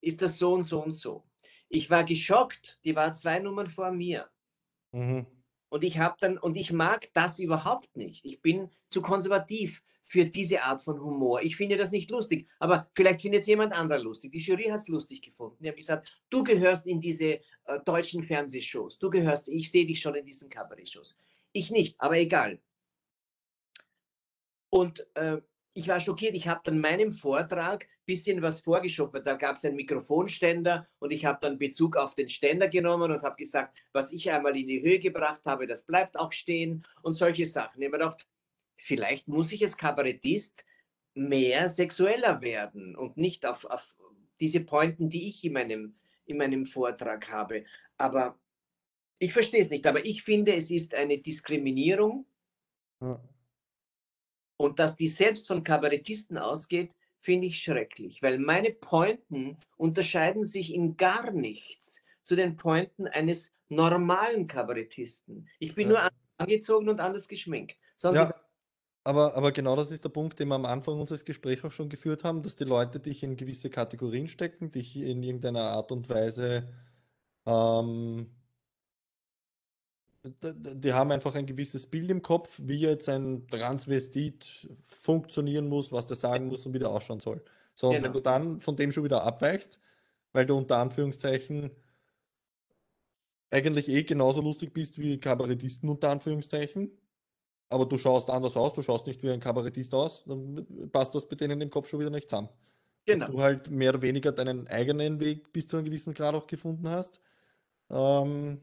ist 0.00 0.20
das 0.22 0.38
so 0.38 0.54
und 0.54 0.64
so 0.64 0.82
und 0.82 0.92
so. 0.92 1.24
Ich 1.68 1.88
war 1.88 2.04
geschockt, 2.04 2.78
die 2.84 2.96
war 2.96 3.14
zwei 3.14 3.38
Nummern 3.38 3.68
vor 3.68 3.92
mir. 3.92 4.28
Mhm. 4.90 5.26
Und 5.68 5.84
ich 5.84 5.98
habe 5.98 6.16
dann, 6.20 6.36
und 6.36 6.56
ich 6.56 6.72
mag 6.72 7.08
das 7.14 7.38
überhaupt 7.38 7.96
nicht. 7.96 8.24
Ich 8.24 8.42
bin 8.42 8.70
zu 8.90 9.00
konservativ 9.00 9.82
für 10.02 10.26
diese 10.26 10.62
Art 10.62 10.82
von 10.82 11.00
Humor. 11.00 11.40
Ich 11.42 11.56
finde 11.56 11.76
das 11.76 11.92
nicht 11.92 12.10
lustig, 12.10 12.46
aber 12.58 12.90
vielleicht 12.92 13.22
findet 13.22 13.42
es 13.42 13.46
jemand 13.46 13.72
anderer 13.72 14.00
lustig. 14.00 14.32
Die 14.32 14.38
Jury 14.38 14.64
hat 14.64 14.80
es 14.80 14.88
lustig 14.88 15.22
gefunden. 15.22 15.62
Die 15.62 15.68
haben 15.68 15.76
gesagt, 15.76 16.22
du 16.28 16.44
gehörst 16.44 16.86
in 16.86 17.00
diese 17.00 17.40
äh, 17.66 17.80
deutschen 17.80 18.22
Fernsehshows. 18.22 18.98
Du 18.98 19.10
gehörst, 19.10 19.48
ich 19.48 19.70
sehe 19.70 19.86
dich 19.86 20.00
schon 20.00 20.14
in 20.14 20.24
diesen 20.24 20.48
Kabarett-Shows. 20.48 21.18
Ich 21.52 21.70
nicht, 21.70 22.00
aber 22.00 22.18
egal. 22.18 22.60
Und 24.70 25.06
äh, 25.14 25.40
ich 25.74 25.88
war 25.88 26.00
schockiert. 26.00 26.34
Ich 26.34 26.48
habe 26.48 26.60
dann 26.64 26.80
meinem 26.80 27.12
Vortrag 27.12 27.84
ein 27.84 27.88
bisschen 28.06 28.42
was 28.42 28.60
vorgeschoben. 28.60 29.24
Da 29.24 29.34
gab 29.34 29.56
es 29.56 29.64
einen 29.64 29.76
Mikrofonständer 29.76 30.86
und 30.98 31.12
ich 31.12 31.24
habe 31.24 31.38
dann 31.40 31.58
Bezug 31.58 31.96
auf 31.96 32.14
den 32.14 32.28
Ständer 32.28 32.68
genommen 32.68 33.10
und 33.10 33.22
habe 33.22 33.36
gesagt, 33.36 33.78
was 33.92 34.12
ich 34.12 34.30
einmal 34.30 34.56
in 34.56 34.66
die 34.66 34.82
Höhe 34.82 34.98
gebracht 34.98 35.40
habe, 35.44 35.66
das 35.66 35.84
bleibt 35.84 36.18
auch 36.18 36.32
stehen 36.32 36.84
und 37.02 37.14
solche 37.14 37.46
Sachen. 37.46 37.80
Ich 37.80 37.88
habe 37.88 37.98
gedacht, 37.98 38.26
vielleicht 38.76 39.28
muss 39.28 39.52
ich 39.52 39.62
als 39.62 39.76
Kabarettist 39.76 40.64
mehr 41.14 41.68
sexueller 41.68 42.40
werden 42.42 42.96
und 42.96 43.16
nicht 43.16 43.46
auf, 43.46 43.64
auf 43.64 43.94
diese 44.40 44.60
Pointen, 44.60 45.08
die 45.08 45.28
ich 45.28 45.44
in 45.44 45.52
meinem, 45.52 45.94
in 46.26 46.38
meinem 46.38 46.66
Vortrag 46.66 47.30
habe. 47.30 47.64
Aber 47.96 48.38
ich 49.18 49.32
verstehe 49.32 49.60
es 49.60 49.70
nicht. 49.70 49.86
Aber 49.86 50.04
ich 50.04 50.22
finde, 50.22 50.54
es 50.54 50.70
ist 50.70 50.94
eine 50.94 51.18
Diskriminierung. 51.18 52.26
Ja 53.00 53.20
und 54.62 54.78
dass 54.78 54.96
die 54.96 55.08
selbst 55.08 55.48
von 55.48 55.64
Kabarettisten 55.64 56.38
ausgeht, 56.38 56.94
finde 57.18 57.48
ich 57.48 57.58
schrecklich, 57.58 58.22
weil 58.22 58.38
meine 58.38 58.70
Pointen 58.70 59.56
unterscheiden 59.76 60.44
sich 60.44 60.72
in 60.72 60.96
gar 60.96 61.30
nichts 61.32 62.04
zu 62.22 62.36
den 62.36 62.56
Pointen 62.56 63.06
eines 63.08 63.52
normalen 63.68 64.46
Kabarettisten. 64.46 65.48
Ich 65.58 65.74
bin 65.74 65.90
ja. 65.90 65.94
nur 65.94 66.10
angezogen 66.38 66.88
und 66.88 67.00
anders 67.00 67.28
geschminkt. 67.28 67.76
Sonst 67.96 68.18
ja. 68.18 68.22
ist 68.24 68.34
Aber, 69.04 69.34
aber 69.36 69.50
genau 69.52 69.74
das 69.76 69.90
ist 69.90 70.04
der 70.04 70.10
Punkt, 70.10 70.38
den 70.38 70.48
wir 70.48 70.54
am 70.54 70.64
Anfang 70.64 71.00
unseres 71.00 71.24
Gesprächs 71.24 71.64
auch 71.64 71.72
schon 71.72 71.88
geführt 71.88 72.22
haben, 72.24 72.42
dass 72.42 72.54
die 72.56 72.64
Leute 72.64 73.00
dich 73.00 73.22
in 73.24 73.36
gewisse 73.36 73.68
Kategorien 73.70 74.28
stecken, 74.28 74.70
dich 74.70 74.96
in 74.96 75.22
irgendeiner 75.24 75.62
Art 75.70 75.90
und 75.92 76.08
Weise, 76.08 76.68
ähm, 77.46 78.30
die 80.24 80.92
haben 80.92 81.10
einfach 81.10 81.34
ein 81.34 81.46
gewisses 81.46 81.86
Bild 81.88 82.10
im 82.10 82.22
Kopf, 82.22 82.60
wie 82.62 82.78
jetzt 82.80 83.08
ein 83.08 83.48
Transvestit 83.48 84.68
funktionieren 84.84 85.68
muss, 85.68 85.90
was 85.90 86.06
der 86.06 86.16
sagen 86.16 86.46
muss 86.46 86.64
und 86.66 86.74
wie 86.74 86.78
der 86.78 86.90
ausschauen 86.90 87.20
soll. 87.20 87.42
So, 87.74 87.90
und 87.90 88.02
wenn 88.02 88.12
Genau. 88.12 88.12
du 88.12 88.20
dann 88.20 88.60
von 88.60 88.76
dem 88.76 88.92
schon 88.92 89.04
wieder 89.04 89.24
abweichst, 89.24 89.80
weil 90.32 90.46
du 90.46 90.56
unter 90.56 90.78
Anführungszeichen 90.78 91.72
eigentlich 93.50 93.88
eh 93.88 94.02
genauso 94.04 94.40
lustig 94.40 94.72
bist 94.72 94.98
wie 94.98 95.18
Kabarettisten 95.20 95.88
unter 95.88 96.10
Anführungszeichen, 96.10 96.98
aber 97.72 97.86
du 97.86 97.96
schaust 97.98 98.30
anders 98.30 98.56
aus, 98.56 98.74
du 98.74 98.82
schaust 98.82 99.06
nicht 99.06 99.22
wie 99.22 99.30
ein 99.30 99.40
Kabarettist 99.40 99.94
aus, 99.94 100.24
dann 100.24 100.66
passt 100.92 101.14
das 101.14 101.28
bei 101.28 101.36
denen 101.36 101.60
im 101.60 101.70
Kopf 101.70 101.88
schon 101.88 102.00
wieder 102.00 102.10
nicht 102.10 102.28
zusammen. 102.30 102.48
Dass 102.48 103.18
Genau. 103.18 103.26
du 103.28 103.40
halt 103.40 103.70
mehr 103.70 103.90
oder 103.90 104.02
weniger 104.02 104.32
deinen 104.32 104.68
eigenen 104.68 105.18
Weg 105.20 105.52
bis 105.52 105.66
zu 105.66 105.76
einem 105.76 105.86
gewissen 105.86 106.14
Grad 106.14 106.34
auch 106.34 106.46
gefunden 106.46 106.88
hast. 106.88 107.20
Ähm, 107.90 108.60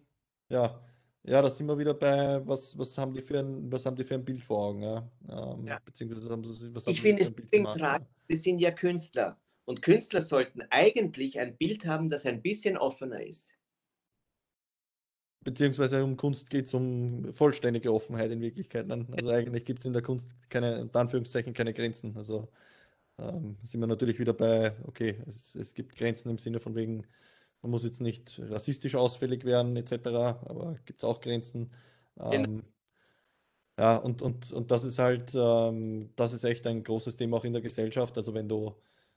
ja, 0.49 0.81
ja, 1.23 1.41
da 1.41 1.49
sind 1.49 1.67
wir 1.67 1.77
wieder 1.77 1.93
bei, 1.93 2.45
was, 2.47 2.77
was 2.77 2.97
haben 2.97 3.13
die 3.13 3.21
für 3.21 3.39
ein, 3.39 3.71
was 3.71 3.85
haben 3.85 3.95
die 3.95 4.03
für 4.03 4.15
ein 4.15 4.23
Bild 4.25 4.43
vor 4.43 4.67
Augen, 4.69 4.81
ja? 4.83 5.11
Ähm, 5.29 5.65
Ja. 5.67 5.79
beziehungsweise 5.83 6.29
haben 6.29 6.43
sie, 6.43 6.73
was 6.73 6.85
haben 6.85 6.93
Ich 6.93 7.01
finde 7.01 7.21
es 7.23 7.33
tragisch, 7.77 8.07
wir 8.27 8.37
sind 8.37 8.59
ja 8.59 8.71
Künstler. 8.71 9.39
Und 9.65 9.81
Künstler 9.81 10.21
sollten 10.21 10.63
eigentlich 10.71 11.39
ein 11.39 11.55
Bild 11.57 11.85
haben, 11.85 12.09
das 12.09 12.25
ein 12.25 12.41
bisschen 12.41 12.77
offener 12.77 13.23
ist. 13.23 13.58
Beziehungsweise 15.41 16.03
um 16.03 16.17
Kunst 16.17 16.49
geht 16.49 16.65
es 16.65 16.73
um 16.73 17.31
vollständige 17.33 17.93
Offenheit 17.93 18.31
in 18.31 18.41
Wirklichkeit. 18.41 18.87
Ne? 18.87 19.05
Also 19.11 19.29
eigentlich 19.29 19.65
gibt 19.65 19.79
es 19.79 19.85
in 19.85 19.93
der 19.93 20.01
Kunst 20.01 20.29
keine, 20.49 20.79
in 20.79 20.93
Anführungszeichen, 20.93 21.53
keine 21.53 21.73
Grenzen. 21.73 22.17
Also 22.17 22.49
ähm, 23.17 23.57
sind 23.63 23.79
wir 23.79 23.87
natürlich 23.87 24.19
wieder 24.19 24.33
bei, 24.33 24.75
okay, 24.85 25.21
es, 25.27 25.55
es 25.55 25.73
gibt 25.73 25.95
Grenzen 25.95 26.29
im 26.29 26.37
Sinne 26.37 26.59
von 26.59 26.75
wegen, 26.75 27.05
man 27.61 27.71
muss 27.71 27.83
jetzt 27.83 28.01
nicht 28.01 28.39
rassistisch 28.49 28.95
ausfällig 28.95 29.45
werden, 29.45 29.75
etc., 29.77 30.07
aber 30.07 30.75
gibt 30.85 31.03
es 31.03 31.07
auch 31.07 31.21
Grenzen. 31.21 31.71
Ähm, 32.19 32.63
ja, 33.77 33.95
und, 33.95 34.21
und, 34.21 34.51
und 34.51 34.71
das 34.71 34.83
ist 34.83 34.99
halt, 34.99 35.33
ähm, 35.35 36.09
das 36.17 36.33
ist 36.33 36.43
echt 36.43 36.67
ein 36.67 36.83
großes 36.83 37.15
Thema 37.15 37.37
auch 37.37 37.45
in 37.45 37.53
der 37.53 37.61
Gesellschaft. 37.61 38.17
Also 38.17 38.33
wenn 38.33 38.49
du, 38.49 38.75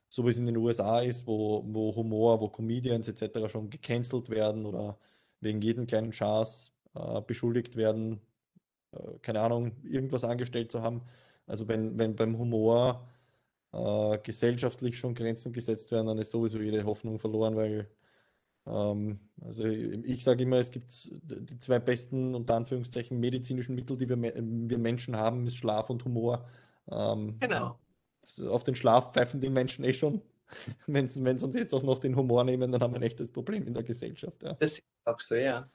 so 0.09 0.25
wie 0.25 0.29
es 0.29 0.37
in 0.37 0.45
den 0.45 0.57
USA 0.57 1.01
ist, 1.01 1.27
wo, 1.27 1.63
wo 1.67 1.95
Humor, 1.95 2.39
wo 2.39 2.47
Comedians 2.49 3.09
etc. 3.09 3.49
schon 3.51 3.69
gecancelt 3.69 4.29
werden 4.29 4.65
oder 4.65 4.97
wegen 5.43 5.61
jedem 5.61 5.87
kleinen 5.87 6.13
Schaß 6.13 6.71
äh, 6.95 7.21
beschuldigt 7.21 7.75
werden, 7.75 8.21
äh, 8.91 9.19
keine 9.21 9.41
Ahnung, 9.41 9.77
irgendwas 9.83 10.23
angestellt 10.23 10.71
zu 10.71 10.81
haben. 10.81 11.01
Also 11.47 11.67
wenn, 11.67 11.97
wenn 11.97 12.15
beim 12.15 12.37
Humor 12.37 13.07
äh, 13.73 14.17
gesellschaftlich 14.19 14.97
schon 14.97 15.15
Grenzen 15.15 15.53
gesetzt 15.53 15.91
werden, 15.91 16.07
dann 16.07 16.17
ist 16.19 16.31
sowieso 16.31 16.59
jede 16.59 16.85
Hoffnung 16.85 17.19
verloren, 17.19 17.55
weil 17.55 17.89
ähm, 18.65 19.19
also 19.41 19.65
ich 19.65 20.23
sage 20.23 20.43
immer, 20.43 20.57
es 20.57 20.71
gibt 20.71 21.09
die 21.23 21.59
zwei 21.59 21.79
besten, 21.79 22.33
unter 22.35 22.55
Anführungszeichen, 22.55 23.19
medizinischen 23.19 23.75
Mittel, 23.75 23.97
die 23.97 24.07
wir, 24.07 24.17
wir 24.21 24.77
Menschen 24.77 25.17
haben, 25.17 25.47
ist 25.47 25.57
Schlaf 25.57 25.89
und 25.89 26.05
Humor. 26.05 26.47
Ähm, 26.89 27.37
Genau. 27.39 27.77
auf 28.49 28.63
den 28.63 28.75
Schlaf 28.75 29.13
pfeifen 29.13 29.41
die 29.41 29.49
Menschen 29.49 29.83
eh 29.83 29.93
schon. 29.93 30.21
Wenn 30.87 31.07
sie 31.09 31.19
uns 31.21 31.55
jetzt 31.55 31.73
auch 31.73 31.83
noch 31.83 31.99
den 31.99 32.15
Humor 32.15 32.43
nehmen, 32.43 32.71
dann 32.71 32.81
haben 32.81 32.93
wir 32.93 32.99
ein 32.99 33.03
echtes 33.03 33.31
Problem 33.31 33.65
in 33.67 33.73
der 33.73 33.83
Gesellschaft. 33.83 34.41
Ja, 34.43 34.53
Das 34.53 34.73
ist 34.73 34.83
auch 35.05 35.19
so, 35.19 35.35
ja. 35.35 35.69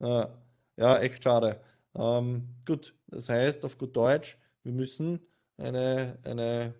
ja, 0.00 0.42
ja 0.76 0.98
echt 0.98 1.22
schade. 1.22 1.60
Ähm, 1.94 2.48
gut, 2.66 2.94
das 3.06 3.28
heißt 3.28 3.64
auf 3.64 3.78
gut 3.78 3.96
Deutsch, 3.96 4.38
wir 4.62 4.72
müssen 4.72 5.20
eine, 5.56 6.18
eine 6.24 6.74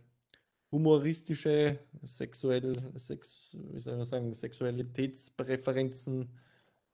humoristische, 0.70 1.78
sexuell, 2.04 2.82
sex, 2.96 3.56
wie 3.72 3.80
soll 3.80 3.96
man 3.96 4.06
sagen, 4.06 4.34
Sexualitätspräferenzen 4.34 6.28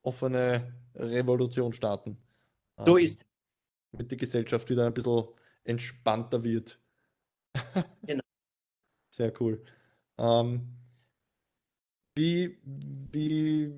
offene 0.03 0.75
Revolution 0.95 1.73
starten, 1.73 2.19
So 2.85 2.99
ähm, 2.99 3.05
ist 3.05 3.25
damit 3.93 4.11
die 4.11 4.17
Gesellschaft 4.17 4.69
wieder 4.71 4.87
ein 4.87 4.95
bisschen 4.95 5.25
entspannter 5.65 6.43
wird. 6.43 6.79
Genau. 8.07 8.23
Sehr 9.15 9.33
cool. 9.41 9.63
Ähm, 10.19 10.77
wie, 12.15 12.59
wie, 12.65 13.73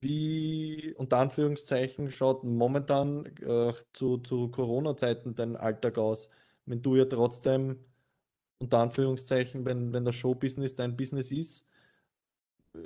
wie, 0.00 0.94
unter 0.96 1.18
Anführungszeichen, 1.18 2.10
schaut 2.10 2.44
momentan 2.44 3.26
äh, 3.36 3.72
zu, 3.92 4.18
zu 4.18 4.48
Corona-Zeiten 4.50 5.34
dein 5.34 5.56
Alltag 5.56 5.98
aus? 5.98 6.28
Wenn 6.64 6.82
du 6.82 6.96
ja 6.96 7.04
trotzdem, 7.04 7.84
unter 8.58 8.78
Anführungszeichen, 8.78 9.64
wenn, 9.64 9.92
wenn 9.92 10.04
das 10.04 10.16
Showbusiness 10.16 10.74
dein 10.74 10.96
Business 10.96 11.30
ist, 11.30 11.64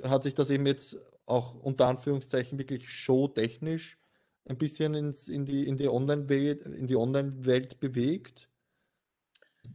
hat 0.03 0.23
sich 0.23 0.35
das 0.35 0.49
eben 0.49 0.65
jetzt 0.65 0.97
auch 1.25 1.55
unter 1.55 1.87
Anführungszeichen 1.87 2.57
wirklich 2.57 2.89
showtechnisch 2.89 3.97
ein 4.45 4.57
bisschen 4.57 4.93
ins, 4.93 5.27
in 5.27 5.45
die, 5.45 5.67
in 5.67 5.77
die 5.77 5.87
Online-Welt, 5.87 6.65
Online-Welt 6.95 7.79
bewegt? 7.79 8.49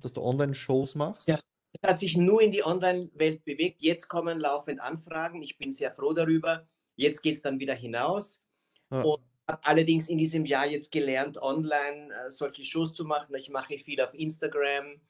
Dass 0.02 0.12
du 0.12 0.23
Online-Shows 0.23 0.94
machst? 0.94 1.28
Ja. 1.28 1.39
Es 1.82 1.88
hat 1.88 1.98
sich 1.98 2.16
nur 2.16 2.40
in 2.40 2.52
die 2.52 2.64
Online-Welt 2.64 3.44
bewegt. 3.44 3.82
Jetzt 3.82 4.08
kommen 4.08 4.40
laufend 4.40 4.80
Anfragen. 4.80 5.42
Ich 5.42 5.58
bin 5.58 5.72
sehr 5.72 5.92
froh 5.92 6.12
darüber. 6.12 6.64
Jetzt 6.94 7.22
geht 7.22 7.36
es 7.36 7.42
dann 7.42 7.60
wieder 7.60 7.74
hinaus. 7.74 8.42
Ja. 8.90 9.02
Und 9.02 9.20
habe 9.48 9.60
allerdings 9.64 10.08
in 10.08 10.18
diesem 10.18 10.44
Jahr 10.44 10.66
jetzt 10.66 10.90
gelernt, 10.90 11.40
online 11.40 12.08
äh, 12.14 12.30
solche 12.30 12.64
Shows 12.64 12.92
zu 12.92 13.04
machen. 13.04 13.34
Ich 13.36 13.50
mache 13.50 13.78
viel 13.78 14.00
auf 14.00 14.14
Instagram. 14.14 15.00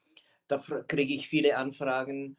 Da 0.49 0.59
kriege 0.87 1.15
ich 1.15 1.29
viele 1.29 1.57
Anfragen. 1.57 2.37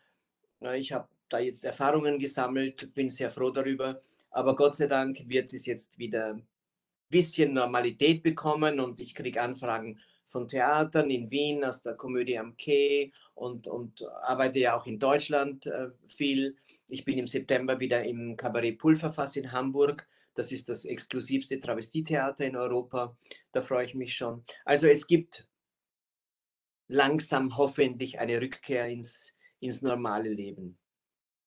Ja, 0.59 0.73
Ich 0.73 0.91
habe 0.91 1.07
da 1.29 1.39
jetzt 1.39 1.63
Erfahrungen 1.63 2.19
gesammelt, 2.19 2.93
bin 2.93 3.09
sehr 3.09 3.31
froh 3.31 3.49
darüber. 3.49 3.99
Aber 4.29 4.55
Gott 4.55 4.75
sei 4.75 4.87
Dank 4.87 5.27
wird 5.27 5.53
es 5.53 5.65
jetzt 5.65 5.97
wieder 5.97 6.33
ein 6.33 6.47
bisschen 7.09 7.53
Normalität 7.53 8.23
bekommen 8.23 8.79
und 8.79 8.99
ich 8.99 9.15
kriege 9.15 9.41
Anfragen 9.41 9.99
von 10.27 10.47
Theatern 10.47 11.09
in 11.09 11.31
Wien, 11.31 11.63
aus 11.63 11.81
der 11.81 11.95
Komödie 11.95 12.37
am 12.37 12.55
Quai 12.57 13.11
und, 13.33 13.67
und 13.67 14.03
arbeite 14.23 14.59
ja 14.59 14.75
auch 14.77 14.85
in 14.85 14.99
Deutschland 14.99 15.65
äh, 15.65 15.89
viel. 16.07 16.55
Ich 16.89 17.05
bin 17.05 17.17
im 17.17 17.27
September 17.27 17.79
wieder 17.79 18.03
im 18.03 18.35
Kabarett 18.35 18.77
Pulverfass 18.77 19.35
in 19.37 19.51
Hamburg. 19.51 20.07
Das 20.33 20.51
ist 20.51 20.69
das 20.69 20.85
exklusivste 20.85 21.59
Travestietheater 21.59 22.45
in 22.45 22.55
Europa. 22.55 23.17
Da 23.53 23.61
freue 23.61 23.85
ich 23.85 23.95
mich 23.95 24.15
schon. 24.15 24.43
Also 24.65 24.87
es 24.87 25.07
gibt 25.07 25.47
langsam 26.87 27.57
hoffentlich 27.57 28.19
eine 28.19 28.39
Rückkehr 28.39 28.87
ins, 28.87 29.33
ins 29.59 29.81
normale 29.81 30.29
Leben. 30.29 30.77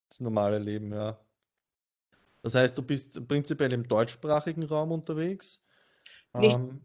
Das 0.09 0.21
normale 0.21 0.59
Leben, 0.59 0.93
ja. 0.93 1.19
Das 2.43 2.55
heißt, 2.55 2.77
du 2.77 2.83
bist 2.83 3.27
prinzipiell 3.29 3.73
im 3.73 3.87
deutschsprachigen 3.87 4.63
Raum 4.65 4.93
unterwegs. 4.93 5.63
Nicht- 6.35 6.57
Ähm, 6.57 6.81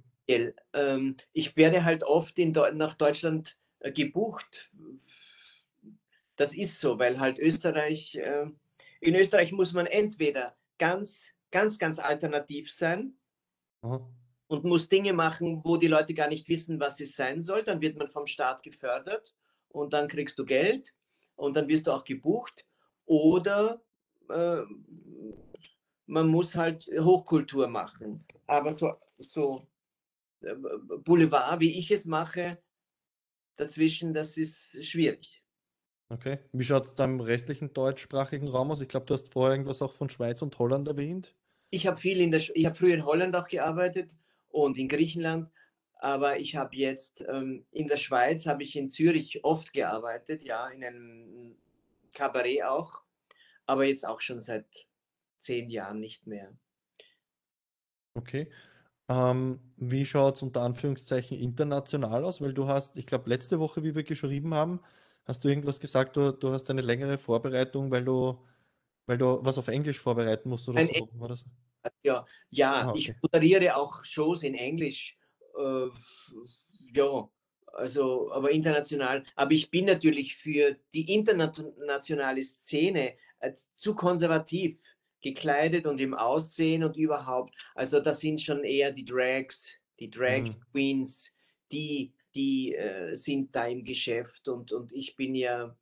ich 1.34 1.56
werde 1.56 1.84
halt 1.84 2.04
oft 2.04 2.40
in 2.40 2.52
nach 2.52 2.96
Deutschland 2.96 3.58
äh, 3.80 3.92
gebucht. 3.92 4.70
Das 6.36 6.56
ist 6.56 6.80
so, 6.80 7.00
weil 7.00 7.20
halt 7.20 7.40
Österreich, 7.40 8.16
äh, 8.16 8.48
in 9.00 9.16
Österreich 9.16 9.52
muss 9.52 9.74
man 9.74 9.86
entweder 9.86 10.56
ganz, 10.78 11.34
ganz, 11.52 11.78
ganz 11.78 12.00
alternativ 12.00 12.72
sein 12.72 13.18
aha. 13.82 14.10
und 14.48 14.64
muss 14.64 14.90
Dinge 14.90 15.14
machen, 15.14 15.64
wo 15.64 15.78
die 15.78 15.88
Leute 15.88 16.14
gar 16.14 16.28
nicht 16.28 16.50
wissen, 16.50 16.80
was 16.80 17.00
es 17.00 17.16
sein 17.16 17.42
soll. 17.42 17.64
Dann 17.64 17.82
wird 17.82 17.98
man 17.98 18.10
vom 18.10 18.28
Staat 18.28 18.64
gefördert 18.64 19.34
und 19.70 19.94
dann 19.94 20.08
kriegst 20.08 20.38
du 20.40 20.46
Geld 20.46 20.94
und 21.36 21.56
dann 21.56 21.68
wirst 21.68 21.88
du 21.88 21.92
auch 21.92 22.04
gebucht. 22.04 22.66
Oder 23.06 23.82
äh, 24.30 24.62
man 26.08 26.28
muss 26.28 26.56
halt 26.56 26.90
Hochkultur 27.00 27.68
machen. 27.68 28.26
Aber 28.48 28.74
so, 28.74 28.96
so 29.18 29.68
Boulevard, 30.42 31.60
wie 31.60 31.78
ich 31.78 31.92
es 31.92 32.06
mache, 32.06 32.62
dazwischen, 33.58 34.14
das 34.14 34.38
ist 34.38 34.84
schwierig. 34.86 35.44
Okay. 36.10 36.40
Wie 36.52 36.64
schaut 36.64 36.86
es 36.86 36.96
da 36.96 37.06
im 37.06 37.20
restlichen 37.20 37.74
deutschsprachigen 37.74 38.48
Raum 38.48 38.72
aus? 38.72 38.82
Ich 38.82 38.88
glaube, 38.88 39.06
du 39.08 39.14
hast 39.14 39.32
vorher 39.34 39.54
irgendwas 39.54 39.82
auch 39.82 39.94
von 39.94 40.10
Schweiz 40.10 40.42
und 40.42 40.58
Holland 40.60 40.88
erwähnt. 40.88 41.36
Ich 41.72 41.88
habe 41.88 41.98
viel 41.98 42.22
in 42.22 42.32
der, 42.32 42.40
Sch- 42.42 42.52
ich 42.54 42.66
habe 42.66 42.76
früher 42.76 42.94
in 42.94 43.06
Holland 43.06 43.36
auch 43.36 43.48
gearbeitet 43.48 44.16
und 44.50 44.78
in 44.78 44.88
Griechenland, 44.88 45.52
aber 45.96 46.40
ich 46.40 46.56
habe 46.56 46.76
jetzt 46.76 47.26
ähm, 47.28 47.66
in 47.72 47.88
der 47.88 47.98
Schweiz, 47.98 48.46
habe 48.46 48.64
ich 48.64 48.76
in 48.76 48.90
Zürich 48.90 49.44
oft 49.44 49.74
gearbeitet, 49.74 50.44
ja, 50.44 50.68
in 50.70 50.84
einem 50.84 51.58
Kabarett 52.14 52.64
auch, 52.64 53.02
aber 53.66 53.86
jetzt 53.86 54.08
auch 54.08 54.22
schon 54.22 54.42
seit 54.42 54.88
zehn 55.40 55.70
Jahren 55.70 56.00
nicht 56.00 56.28
mehr. 56.28 56.56
Okay. 58.18 58.50
Ähm, 59.08 59.60
wie 59.78 60.06
schaut 60.06 60.36
es 60.36 60.42
unter 60.42 60.62
Anführungszeichen 60.62 61.38
international 61.38 62.24
aus? 62.26 62.42
Weil 62.42 62.54
du 62.54 62.68
hast, 62.68 62.98
ich 62.98 63.06
glaube, 63.06 63.30
letzte 63.30 63.60
Woche, 63.60 63.84
wie 63.84 63.94
wir 63.96 64.04
geschrieben 64.04 64.54
haben, 64.54 64.80
hast 65.26 65.44
du 65.44 65.48
irgendwas 65.48 65.80
gesagt, 65.80 66.16
du, 66.18 66.32
du 66.32 66.52
hast 66.52 66.70
eine 66.70 66.82
längere 66.82 67.18
Vorbereitung, 67.18 67.92
weil 67.92 68.04
du, 68.04 68.40
weil 69.06 69.18
du 69.18 69.40
was 69.44 69.58
auf 69.58 69.68
Englisch 69.68 70.00
vorbereiten 70.00 70.50
musst 70.50 70.68
oder 70.70 70.80
Ein 70.80 70.88
so. 70.88 71.10
War 71.20 71.28
das? 71.30 71.46
Ja, 72.04 72.26
ja 72.50 72.88
Ah, 72.88 72.94
ich 72.96 73.10
okay. 73.10 73.20
moderiere 73.22 73.76
auch 73.76 74.04
Shows 74.04 74.44
in 74.44 74.56
Englisch. 74.56 75.18
Äh, 75.58 75.88
ja, 76.94 77.30
also, 77.74 78.32
aber 78.32 78.52
international. 78.52 79.24
Aber 79.36 79.52
ich 79.52 79.70
bin 79.70 79.86
natürlich 79.86 80.36
für 80.36 80.78
die 80.94 81.14
internationale 81.14 82.42
Szene 82.42 83.16
äh, 83.40 83.54
zu 83.76 83.94
konservativ 83.94 84.95
gekleidet 85.26 85.88
und 85.88 86.00
im 86.00 86.14
Aussehen 86.14 86.84
und 86.84 86.96
überhaupt. 86.98 87.56
Also, 87.74 88.00
das 88.00 88.20
sind 88.20 88.40
schon 88.40 88.64
eher 88.64 88.92
die 88.92 89.04
Drags, 89.04 89.82
die 90.00 90.10
Drag 90.10 90.44
mhm. 90.44 90.60
Queens, 90.72 91.34
die, 91.72 92.14
die 92.36 92.76
äh, 92.76 93.16
sind 93.16 93.56
da 93.56 93.66
im 93.66 93.84
Geschäft 93.84 94.48
und, 94.48 94.72
und 94.72 94.94
ich 94.94 95.16
bin 95.16 95.34
ja 95.34 95.76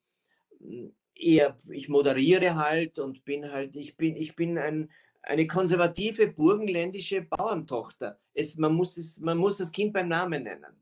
hm, 0.59 0.93
eher, 1.13 1.57
ich 1.69 1.89
moderiere 1.89 2.55
halt 2.55 2.99
und 2.99 3.25
bin 3.25 3.51
halt, 3.51 3.75
ich 3.75 3.97
bin, 3.97 4.15
ich 4.15 4.35
bin 4.35 4.57
ein, 4.57 4.89
eine 5.23 5.45
konservative 5.45 6.27
burgenländische 6.27 7.23
Bauerntochter. 7.23 8.17
Es, 8.33 8.57
man, 8.57 8.73
muss 8.73 8.97
es, 8.97 9.19
man 9.19 9.37
muss 9.37 9.57
das 9.57 9.73
Kind 9.73 9.91
beim 9.91 10.07
Namen 10.07 10.43
nennen. 10.43 10.73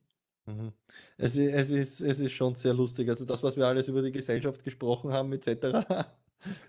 Mhm. 0.46 0.72
Es, 1.18 1.36
es, 1.36 1.72
ist, 1.72 2.02
es 2.02 2.20
ist 2.20 2.32
schon 2.34 2.54
sehr 2.54 2.74
lustig. 2.76 3.10
Also 3.10 3.26
das, 3.26 3.42
was 3.42 3.58
wir 3.58 3.66
alles 3.66 3.88
über 3.88 4.04
die 4.04 4.12
Gesellschaft 4.12 4.64
gesprochen 4.64 5.12
haben, 5.12 5.34
etc. 5.34 5.86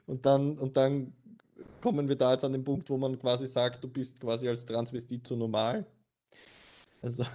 Und 0.06 0.26
dann, 0.26 0.58
und 0.58 0.76
dann 0.76 1.14
kommen 1.82 2.08
wir 2.08 2.16
da 2.16 2.32
jetzt 2.32 2.44
an 2.44 2.52
den 2.52 2.64
Punkt, 2.64 2.88
wo 2.88 2.96
man 2.96 3.18
quasi 3.18 3.46
sagt, 3.46 3.84
du 3.84 3.88
bist 3.88 4.18
quasi 4.20 4.48
als 4.48 4.64
Transvestit 4.64 5.26
so 5.26 5.36
normal. 5.36 5.84
Also, 7.02 7.26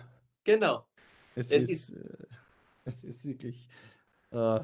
genau. 0.43 0.87
Es, 1.35 1.51
es 1.51 1.65
ist, 1.65 1.89
ist, 1.89 1.97
äh, 1.97 2.27
es 2.85 3.03
ist 3.03 3.25
wirklich, 3.25 3.69
äh, 4.31 4.59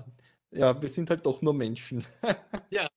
ja, 0.51 0.81
wir 0.81 0.89
sind 0.89 1.09
halt 1.09 1.25
doch 1.25 1.41
nur 1.41 1.53
Menschen. 1.53 2.03
ja. 2.71 2.87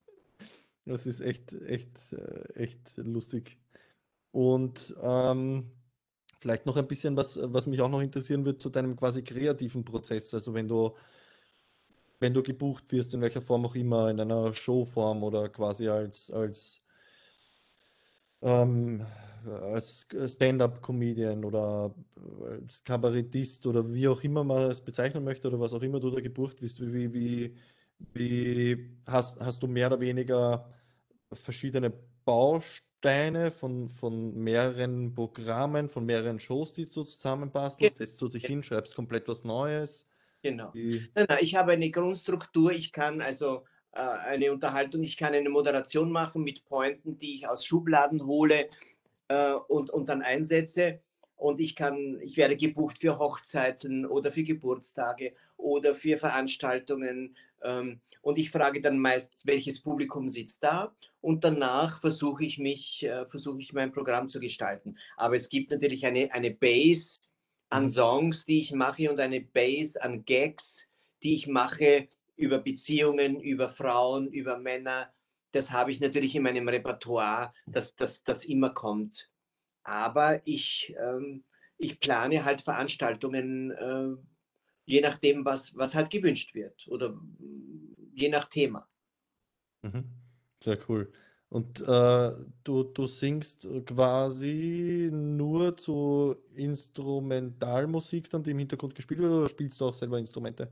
Das 0.86 1.04
ist 1.04 1.20
echt, 1.20 1.52
echt, 1.52 2.12
äh, 2.12 2.52
echt 2.54 2.96
lustig. 2.96 3.58
Und 4.30 4.94
ähm, 5.02 5.72
vielleicht 6.38 6.64
noch 6.64 6.76
ein 6.76 6.86
bisschen 6.86 7.16
was, 7.16 7.38
was 7.42 7.66
mich 7.66 7.80
auch 7.80 7.88
noch 7.88 8.00
interessieren 8.00 8.44
wird 8.44 8.60
zu 8.60 8.70
deinem 8.70 8.94
quasi 8.94 9.22
kreativen 9.22 9.84
Prozess. 9.84 10.32
Also 10.32 10.54
wenn 10.54 10.68
du, 10.68 10.94
wenn 12.18 12.34
du 12.34 12.42
gebucht 12.42 12.90
wirst, 12.92 13.14
in 13.14 13.20
welcher 13.20 13.40
Form 13.40 13.66
auch 13.66 13.74
immer, 13.74 14.10
in 14.10 14.20
einer 14.20 14.52
Showform 14.52 15.22
oder 15.22 15.48
quasi 15.48 15.88
als, 15.88 16.30
als, 16.30 16.82
ähm, 18.42 19.06
als 19.44 20.06
Stand-up-Comedian 20.26 21.44
oder 21.44 21.94
als 22.40 22.82
Kabarettist 22.84 23.66
oder 23.66 23.92
wie 23.92 24.08
auch 24.08 24.22
immer 24.22 24.44
man 24.44 24.70
es 24.70 24.80
bezeichnen 24.80 25.24
möchte 25.24 25.48
oder 25.48 25.60
was 25.60 25.74
auch 25.74 25.82
immer 25.82 26.00
du 26.00 26.10
da 26.10 26.20
gebucht 26.20 26.62
wirst, 26.62 26.80
wie, 26.80 27.12
wie, 27.12 27.56
wie 28.14 28.98
hast, 29.06 29.38
hast 29.40 29.62
du 29.62 29.66
mehr 29.66 29.88
oder 29.88 30.00
weniger 30.00 30.72
verschiedene 31.32 31.92
Bausteine 32.24 33.50
von, 33.50 33.88
von 33.88 34.34
mehreren 34.34 35.14
Programmen, 35.14 35.88
von 35.88 36.06
mehreren 36.06 36.40
Shows, 36.40 36.72
die 36.72 36.88
du 36.88 37.04
zusammenbastelst? 37.04 37.98
Setzt 37.98 38.20
du 38.22 38.28
dich 38.28 38.46
hin, 38.46 38.62
schreibst 38.62 38.94
komplett 38.94 39.28
was 39.28 39.44
Neues? 39.44 40.06
Genau. 40.42 40.70
Nein, 40.74 41.26
nein, 41.28 41.38
ich 41.40 41.54
habe 41.54 41.72
eine 41.72 41.90
Grundstruktur. 41.90 42.72
Ich 42.72 42.92
kann 42.92 43.20
also 43.20 43.64
äh, 43.92 44.00
eine 44.00 44.52
Unterhaltung, 44.52 45.02
ich 45.02 45.16
kann 45.16 45.34
eine 45.34 45.48
Moderation 45.48 46.10
machen 46.10 46.44
mit 46.44 46.64
Pointen, 46.64 47.18
die 47.18 47.34
ich 47.34 47.48
aus 47.48 47.64
Schubladen 47.64 48.26
hole 48.26 48.68
äh, 49.28 49.52
und, 49.52 49.90
und 49.90 50.08
dann 50.08 50.22
einsetze. 50.22 51.00
Und 51.36 51.60
ich 51.60 51.76
kann, 51.76 52.18
ich 52.22 52.38
werde 52.38 52.56
gebucht 52.56 52.98
für 52.98 53.18
Hochzeiten 53.18 54.06
oder 54.06 54.32
für 54.32 54.42
Geburtstage 54.42 55.34
oder 55.58 55.94
für 55.94 56.16
Veranstaltungen 56.16 57.36
ähm, 57.62 58.00
und 58.22 58.38
ich 58.38 58.50
frage 58.50 58.80
dann 58.80 58.98
meist, 58.98 59.46
welches 59.46 59.80
Publikum 59.80 60.28
sitzt 60.28 60.62
da 60.62 60.94
und 61.20 61.44
danach 61.44 62.00
versuche 62.00 62.44
ich 62.44 62.58
mich, 62.58 63.04
äh, 63.04 63.26
versuche 63.26 63.60
ich 63.60 63.72
mein 63.72 63.92
Programm 63.92 64.28
zu 64.28 64.40
gestalten. 64.40 64.96
Aber 65.16 65.34
es 65.34 65.48
gibt 65.48 65.70
natürlich 65.70 66.06
eine, 66.06 66.32
eine 66.32 66.50
Base 66.50 67.18
an 67.70 67.84
mhm. 67.84 67.88
Songs, 67.88 68.44
die 68.46 68.60
ich 68.60 68.72
mache 68.72 69.10
und 69.10 69.20
eine 69.20 69.40
Base 69.40 70.00
an 70.02 70.24
Gags, 70.24 70.90
die 71.22 71.34
ich 71.34 71.46
mache 71.46 72.08
über 72.36 72.58
Beziehungen, 72.58 73.40
über 73.40 73.68
Frauen, 73.68 74.28
über 74.28 74.58
Männer. 74.58 75.12
Das 75.52 75.72
habe 75.72 75.90
ich 75.90 76.00
natürlich 76.00 76.34
in 76.34 76.42
meinem 76.42 76.68
Repertoire, 76.68 77.52
dass 77.66 77.94
das, 77.96 78.24
das 78.24 78.44
immer 78.44 78.70
kommt. 78.70 79.30
Aber 79.82 80.46
ich, 80.46 80.94
ähm, 81.00 81.44
ich 81.78 82.00
plane 82.00 82.44
halt 82.44 82.60
Veranstaltungen, 82.60 83.70
äh, 83.70 84.16
je 84.84 85.00
nachdem, 85.00 85.44
was, 85.44 85.76
was 85.76 85.94
halt 85.94 86.10
gewünscht 86.10 86.54
wird 86.54 86.86
oder 86.88 87.18
je 88.12 88.28
nach 88.28 88.48
Thema. 88.48 88.88
Mhm. 89.82 90.04
Sehr 90.62 90.78
cool. 90.88 91.12
Und 91.48 91.80
äh, 91.80 92.32
du, 92.64 92.82
du 92.82 93.06
singst 93.06 93.68
quasi 93.86 95.08
nur 95.12 95.76
zu 95.76 96.36
Instrumentalmusik, 96.54 98.28
dann 98.30 98.42
die 98.42 98.50
im 98.50 98.58
Hintergrund 98.58 98.94
gespielt 98.94 99.20
wird, 99.20 99.32
oder 99.32 99.48
spielst 99.48 99.80
du 99.80 99.86
auch 99.86 99.94
selber 99.94 100.18
Instrumente? 100.18 100.70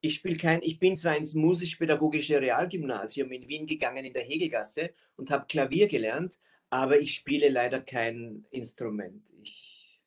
Ich 0.00 0.16
spiele 0.16 0.36
kein, 0.36 0.60
ich 0.62 0.80
bin 0.80 0.96
zwar 0.96 1.16
ins 1.16 1.34
musisch-pädagogische 1.34 2.40
Realgymnasium 2.40 3.30
in 3.30 3.46
Wien 3.46 3.66
gegangen 3.66 4.04
in 4.04 4.12
der 4.12 4.24
Hegelgasse 4.24 4.92
und 5.16 5.30
habe 5.30 5.46
Klavier 5.46 5.86
gelernt, 5.86 6.40
aber 6.70 6.98
ich 6.98 7.14
spiele 7.14 7.48
leider 7.48 7.80
kein 7.80 8.44
Instrument. 8.50 9.32
Ich 9.40 10.02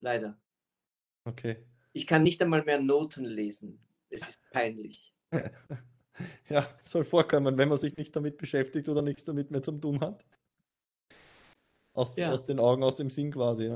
leider. 0.00 0.38
Okay. 1.24 1.56
Ich 1.94 2.06
kann 2.06 2.22
nicht 2.22 2.42
einmal 2.42 2.62
mehr 2.64 2.78
Noten 2.78 3.24
lesen. 3.24 3.80
Es 4.10 4.28
ist 4.28 4.40
peinlich. 4.50 5.14
Ja, 6.48 6.68
soll 6.82 7.04
vorkommen, 7.04 7.56
wenn 7.58 7.68
man 7.68 7.78
sich 7.78 7.96
nicht 7.96 8.14
damit 8.14 8.38
beschäftigt 8.38 8.88
oder 8.88 9.02
nichts 9.02 9.24
damit 9.24 9.50
mehr 9.50 9.62
zum 9.62 9.80
tun 9.80 10.00
hat. 10.00 10.24
Aus, 11.92 12.16
ja. 12.16 12.32
aus 12.32 12.44
den 12.44 12.58
Augen, 12.58 12.82
aus 12.82 12.96
dem 12.96 13.10
Sinn 13.10 13.32
quasi. 13.32 13.70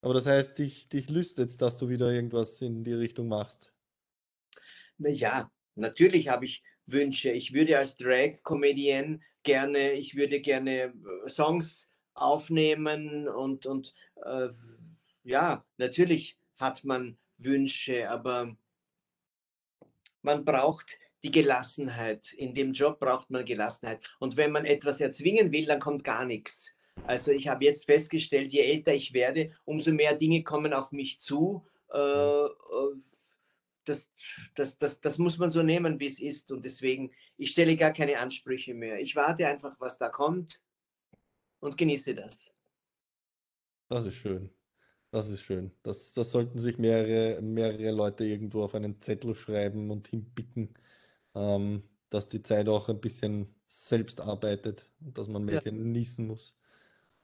Aber 0.00 0.14
das 0.14 0.26
heißt, 0.26 0.58
dich, 0.58 0.88
dich 0.88 1.08
lüstet 1.08 1.60
dass 1.60 1.76
du 1.76 1.88
wieder 1.88 2.12
irgendwas 2.12 2.60
in 2.62 2.84
die 2.84 2.92
Richtung 2.92 3.28
machst. 3.28 3.72
Naja, 4.98 5.50
natürlich 5.74 6.28
habe 6.28 6.46
ich 6.46 6.62
Wünsche. 6.86 7.30
Ich 7.30 7.52
würde 7.52 7.76
als 7.78 7.96
Drag-Comedian 7.96 9.22
gerne, 9.42 9.92
ich 9.92 10.16
würde 10.16 10.40
gerne 10.40 10.70
äh, 10.84 10.92
Songs 11.28 11.90
aufnehmen 12.14 13.28
und, 13.28 13.66
und 13.66 13.94
äh, 14.24 14.48
ja, 15.24 15.64
natürlich 15.76 16.38
hat 16.58 16.84
man 16.84 17.18
Wünsche, 17.38 18.08
aber 18.08 18.56
man 20.26 20.44
braucht 20.44 20.98
die 21.22 21.30
Gelassenheit. 21.30 22.32
In 22.34 22.52
dem 22.52 22.72
Job 22.72 22.98
braucht 22.98 23.30
man 23.30 23.44
Gelassenheit. 23.44 24.06
Und 24.18 24.36
wenn 24.36 24.52
man 24.52 24.66
etwas 24.66 25.00
erzwingen 25.00 25.52
will, 25.52 25.66
dann 25.66 25.78
kommt 25.78 26.04
gar 26.04 26.24
nichts. 26.24 26.74
Also 27.04 27.30
ich 27.30 27.48
habe 27.48 27.64
jetzt 27.64 27.86
festgestellt, 27.86 28.52
je 28.52 28.60
älter 28.60 28.92
ich 28.92 29.12
werde, 29.12 29.52
umso 29.64 29.92
mehr 29.92 30.14
Dinge 30.14 30.42
kommen 30.42 30.72
auf 30.72 30.90
mich 30.92 31.20
zu. 31.20 31.64
Äh, 31.92 31.98
äh, 31.98 32.50
das, 33.84 34.10
das, 34.56 34.78
das, 34.78 35.00
das 35.00 35.16
muss 35.18 35.38
man 35.38 35.50
so 35.50 35.62
nehmen, 35.62 36.00
wie 36.00 36.06
es 36.06 36.20
ist. 36.20 36.50
Und 36.50 36.64
deswegen, 36.64 37.12
ich 37.36 37.50
stelle 37.50 37.76
gar 37.76 37.92
keine 37.92 38.18
Ansprüche 38.18 38.74
mehr. 38.74 38.98
Ich 38.98 39.14
warte 39.14 39.46
einfach, 39.46 39.78
was 39.78 39.96
da 39.96 40.08
kommt 40.08 40.60
und 41.60 41.78
genieße 41.78 42.16
das. 42.16 42.52
Das 43.88 44.04
ist 44.04 44.16
schön. 44.16 44.50
Das 45.16 45.30
ist 45.30 45.40
schön. 45.40 45.70
Das, 45.82 46.12
das 46.12 46.30
sollten 46.30 46.58
sich 46.58 46.76
mehrere, 46.76 47.40
mehrere 47.40 47.90
Leute 47.90 48.26
irgendwo 48.26 48.64
auf 48.64 48.74
einen 48.74 49.00
Zettel 49.00 49.34
schreiben 49.34 49.90
und 49.90 50.08
hinpicken, 50.08 50.74
ähm, 51.34 51.84
dass 52.10 52.28
die 52.28 52.42
Zeit 52.42 52.68
auch 52.68 52.90
ein 52.90 53.00
bisschen 53.00 53.48
selbst 53.66 54.20
arbeitet 54.20 54.90
und 55.00 55.16
dass 55.16 55.26
man 55.26 55.46
mehr 55.46 55.54
ja. 55.54 55.60
genießen 55.62 56.26
muss. 56.26 56.54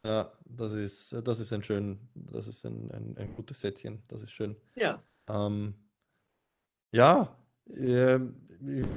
Ja, 0.06 0.32
das 0.47 0.73
ist, 0.73 1.14
das 1.23 1.39
ist 1.39 1.52
ein 1.52 1.62
schön, 1.62 1.98
das 2.14 2.48
ist 2.48 2.64
ein, 2.64 2.90
ein, 2.93 3.14
ein 3.19 3.35
gutes 3.35 3.60
Sätzchen. 3.60 4.02
Das 4.09 4.23
ist 4.23 4.31
schön. 4.31 4.56
Ja. 4.74 5.02
Ähm, 5.28 5.74
ja, 6.93 7.36
äh, 7.66 8.20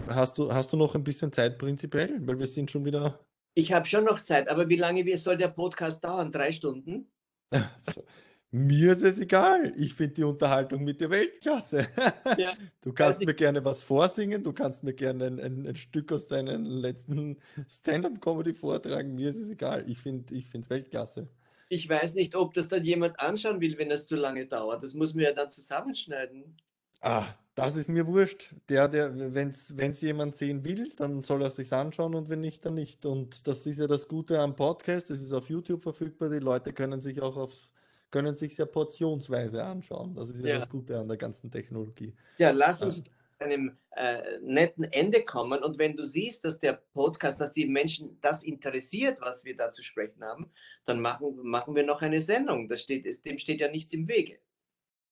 hast 0.08 0.38
du, 0.38 0.54
hast 0.54 0.72
du 0.72 0.78
noch 0.78 0.96
ein 0.96 1.04
bisschen 1.04 1.34
Zeit 1.34 1.58
prinzipiell? 1.58 2.26
Weil 2.26 2.40
wir 2.40 2.48
sind 2.48 2.72
schon 2.72 2.86
wieder. 2.86 3.20
Ich 3.56 3.74
habe 3.74 3.86
schon 3.88 4.06
noch 4.06 4.22
Zeit, 4.22 4.48
aber 4.48 4.70
wie 4.70 4.78
lange 4.78 5.18
soll 5.18 5.36
der 5.36 5.50
Podcast 5.50 6.02
dauern? 6.02 6.32
Drei 6.32 6.54
Stunden? 6.54 7.12
Mir 8.52 8.94
ist 8.94 9.04
es 9.04 9.20
egal. 9.20 9.74
Ich 9.76 9.94
finde 9.94 10.14
die 10.14 10.24
Unterhaltung 10.24 10.84
mit 10.84 11.02
der 11.02 11.10
Weltklasse. 11.10 11.88
Ja, 12.38 12.54
du 12.82 12.94
kannst 12.94 13.26
mir 13.26 13.34
gerne 13.34 13.64
was 13.64 13.84
vorsingen, 13.84 14.44
du 14.44 14.54
kannst 14.54 14.84
mir 14.84 14.94
gerne 14.94 15.26
ein, 15.26 15.40
ein, 15.40 15.68
ein 15.68 15.76
Stück 15.76 16.12
aus 16.12 16.28
deinen 16.28 16.66
letzten 16.66 17.38
Stand-up-Comedy 17.70 18.54
vortragen. 18.54 19.16
Mir 19.16 19.30
ist 19.30 19.38
es 19.38 19.50
egal. 19.50 19.84
Ich 19.90 20.00
finde 20.00 20.36
es 20.36 20.46
find 20.46 20.70
Weltklasse. 20.70 21.28
Ich 21.70 21.90
weiß 21.90 22.16
nicht, 22.16 22.36
ob 22.36 22.54
das 22.54 22.68
dann 22.70 22.84
jemand 22.84 23.20
anschauen 23.20 23.60
will, 23.60 23.78
wenn 23.78 23.90
das 23.90 24.06
zu 24.06 24.16
lange 24.16 24.46
dauert. 24.46 24.84
Das 24.84 24.94
muss 24.94 25.14
man 25.14 25.24
ja 25.24 25.34
dann 25.34 25.50
zusammenschneiden. 25.50 26.58
Ah, 27.02 27.28
das 27.56 27.78
ist 27.78 27.90
mir 27.90 28.06
wurscht. 28.08 28.54
Der, 28.70 28.88
der, 28.88 29.34
wenn 29.34 29.50
es 29.50 30.02
jemand 30.02 30.36
sehen 30.36 30.64
will, 30.64 30.92
dann 30.98 31.24
soll 31.24 31.42
er 31.42 31.52
sich 31.52 31.72
anschauen 31.74 32.16
und 32.16 32.30
wenn 32.30 32.42
nicht, 32.42 32.66
dann 32.66 32.76
nicht. 32.76 33.06
Und 33.06 33.48
das 33.48 33.66
ist 33.66 33.80
ja 33.80 33.88
das 33.88 34.08
Gute 34.08 34.40
am 34.40 34.56
Podcast. 34.56 35.10
Es 35.10 35.22
ist 35.22 35.34
auf 35.34 35.50
YouTube 35.50 35.84
verfügbar. 35.84 36.30
Die 36.30 36.40
Leute 36.40 36.74
können 36.74 37.02
sich 37.02 37.22
auch 37.22 37.38
auf 37.38 37.70
können 38.16 38.38
sich 38.38 38.56
ja 38.56 38.66
portionsweise 38.66 39.62
anschauen. 39.62 40.16
Das 40.16 40.30
ist 40.30 40.40
ja, 40.40 40.54
ja, 40.54 40.60
das 40.60 40.70
Gute 40.70 40.98
an 40.98 41.10
der 41.10 41.18
ganzen 41.18 41.52
Technologie. 41.52 42.16
Ja, 42.38 42.52
lass 42.52 42.82
uns 42.82 43.04
zu 43.04 43.12
einem 43.40 43.78
äh, 43.92 44.40
netten 44.40 44.86
Ende 44.86 45.26
kommen. 45.26 45.62
Und 45.62 45.78
wenn 45.80 45.98
du 45.98 46.06
siehst, 46.06 46.46
dass 46.46 46.58
der 46.62 46.82
Podcast, 46.94 47.42
dass 47.42 47.52
die 47.52 47.66
Menschen 47.66 48.18
das 48.22 48.44
interessiert, 48.44 49.20
was 49.20 49.44
wir 49.44 49.58
da 49.58 49.70
zu 49.70 49.84
sprechen 49.84 50.24
haben, 50.24 50.50
dann 50.86 51.02
machen, 51.02 51.36
machen 51.44 51.76
wir 51.76 51.84
noch 51.84 52.02
eine 52.02 52.22
Sendung. 52.22 52.70
Das 52.70 52.84
steht, 52.84 53.06
dem 53.26 53.38
steht 53.38 53.60
ja 53.60 53.70
nichts 53.70 53.92
im 53.92 54.08
Wege. 54.08 54.40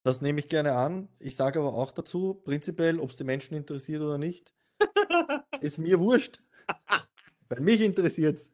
Das 0.03 0.21
nehme 0.21 0.39
ich 0.39 0.47
gerne 0.47 0.71
an. 0.71 1.09
Ich 1.19 1.35
sage 1.35 1.59
aber 1.59 1.73
auch 1.73 1.91
dazu, 1.91 2.35
prinzipiell, 2.35 3.01
ob 3.01 3.09
es 3.09 3.17
die 3.17 3.25
Menschen 3.25 3.57
interessiert 3.57 4.01
oder 4.01 4.17
nicht, 4.17 4.53
ist 5.59 5.77
mir 5.77 5.99
wurscht. 5.99 6.41
Weil 7.49 7.59
mich 7.59 7.81
interessiert 7.81 8.37
es. 8.37 8.53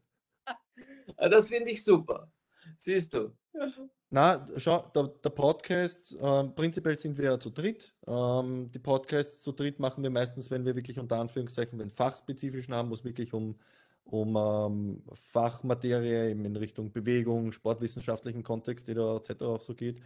Das 1.18 1.50
finde 1.50 1.70
ich 1.70 1.84
super. 1.84 2.32
Siehst 2.80 3.14
du. 3.14 3.38
Na, 4.12 4.48
schau, 4.58 4.90
der, 4.96 5.04
der 5.24 5.30
Podcast, 5.30 6.16
äh, 6.16 6.44
prinzipiell 6.46 6.98
sind 6.98 7.16
wir 7.20 7.26
ja 7.26 7.40
zu 7.40 7.52
dritt. 7.52 7.94
Ähm, 8.08 8.72
die 8.72 8.80
Podcasts 8.80 9.44
zu 9.44 9.52
dritt 9.52 9.80
machen 9.80 10.02
wir 10.02 10.10
meistens, 10.10 10.50
wenn 10.50 10.66
wir 10.66 10.76
wirklich 10.76 10.98
unter 10.98 11.20
Anführungszeichen 11.20 11.78
den 11.78 11.92
fachspezifischen 11.92 12.74
haben, 12.74 12.90
wo 12.90 12.96
es 12.96 13.04
wirklich 13.04 13.34
um, 13.34 13.60
um 14.06 14.36
ähm, 14.36 15.04
Fachmaterie 15.14 16.32
in 16.32 16.56
Richtung 16.56 16.92
Bewegung, 16.92 17.52
sportwissenschaftlichen 17.52 18.42
Kontext 18.42 18.90
etc. 18.90 19.42
auch 19.44 19.62
so 19.62 19.76
geht. 19.76 20.02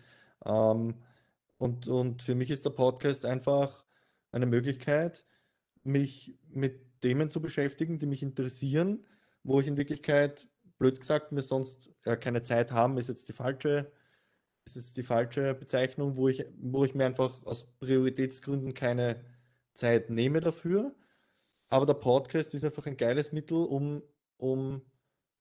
Ähm, 0.45 0.95
und, 1.57 1.87
und 1.87 2.23
für 2.23 2.35
mich 2.35 2.51
ist 2.51 2.65
der 2.65 2.71
Podcast 2.71 3.25
einfach 3.25 3.85
eine 4.33 4.47
Möglichkeit, 4.47 5.23
mich 5.83 6.37
mit 6.49 6.99
Themen 6.99 7.31
zu 7.31 7.41
beschäftigen, 7.41 7.99
die 7.99 8.05
mich 8.05 8.21
interessieren, 8.21 9.05
wo 9.43 9.61
ich 9.61 9.67
in 9.67 9.77
Wirklichkeit, 9.77 10.49
blöd 10.83 10.99
gesagt, 10.99 11.31
mir 11.31 11.43
sonst 11.43 11.89
ja, 12.05 12.17
keine 12.17 12.43
Zeit 12.43 12.73
haben, 12.73 12.97
ist 12.97 13.07
jetzt 13.07 13.29
die 13.29 13.33
falsche, 13.33 13.89
ist 14.65 14.75
jetzt 14.75 14.97
die 14.97 15.03
falsche 15.03 15.53
Bezeichnung, 15.53 16.17
wo 16.17 16.27
ich, 16.27 16.45
wo 16.59 16.83
ich 16.83 16.93
mir 16.93 17.05
einfach 17.05 17.41
aus 17.45 17.65
Prioritätsgründen 17.79 18.73
keine 18.73 19.23
Zeit 19.73 20.09
nehme 20.09 20.41
dafür. 20.41 20.93
Aber 21.69 21.85
der 21.85 21.93
Podcast 21.93 22.53
ist 22.53 22.65
einfach 22.65 22.85
ein 22.85 22.97
geiles 22.97 23.31
Mittel, 23.31 23.63
um, 23.65 24.03
um 24.35 24.81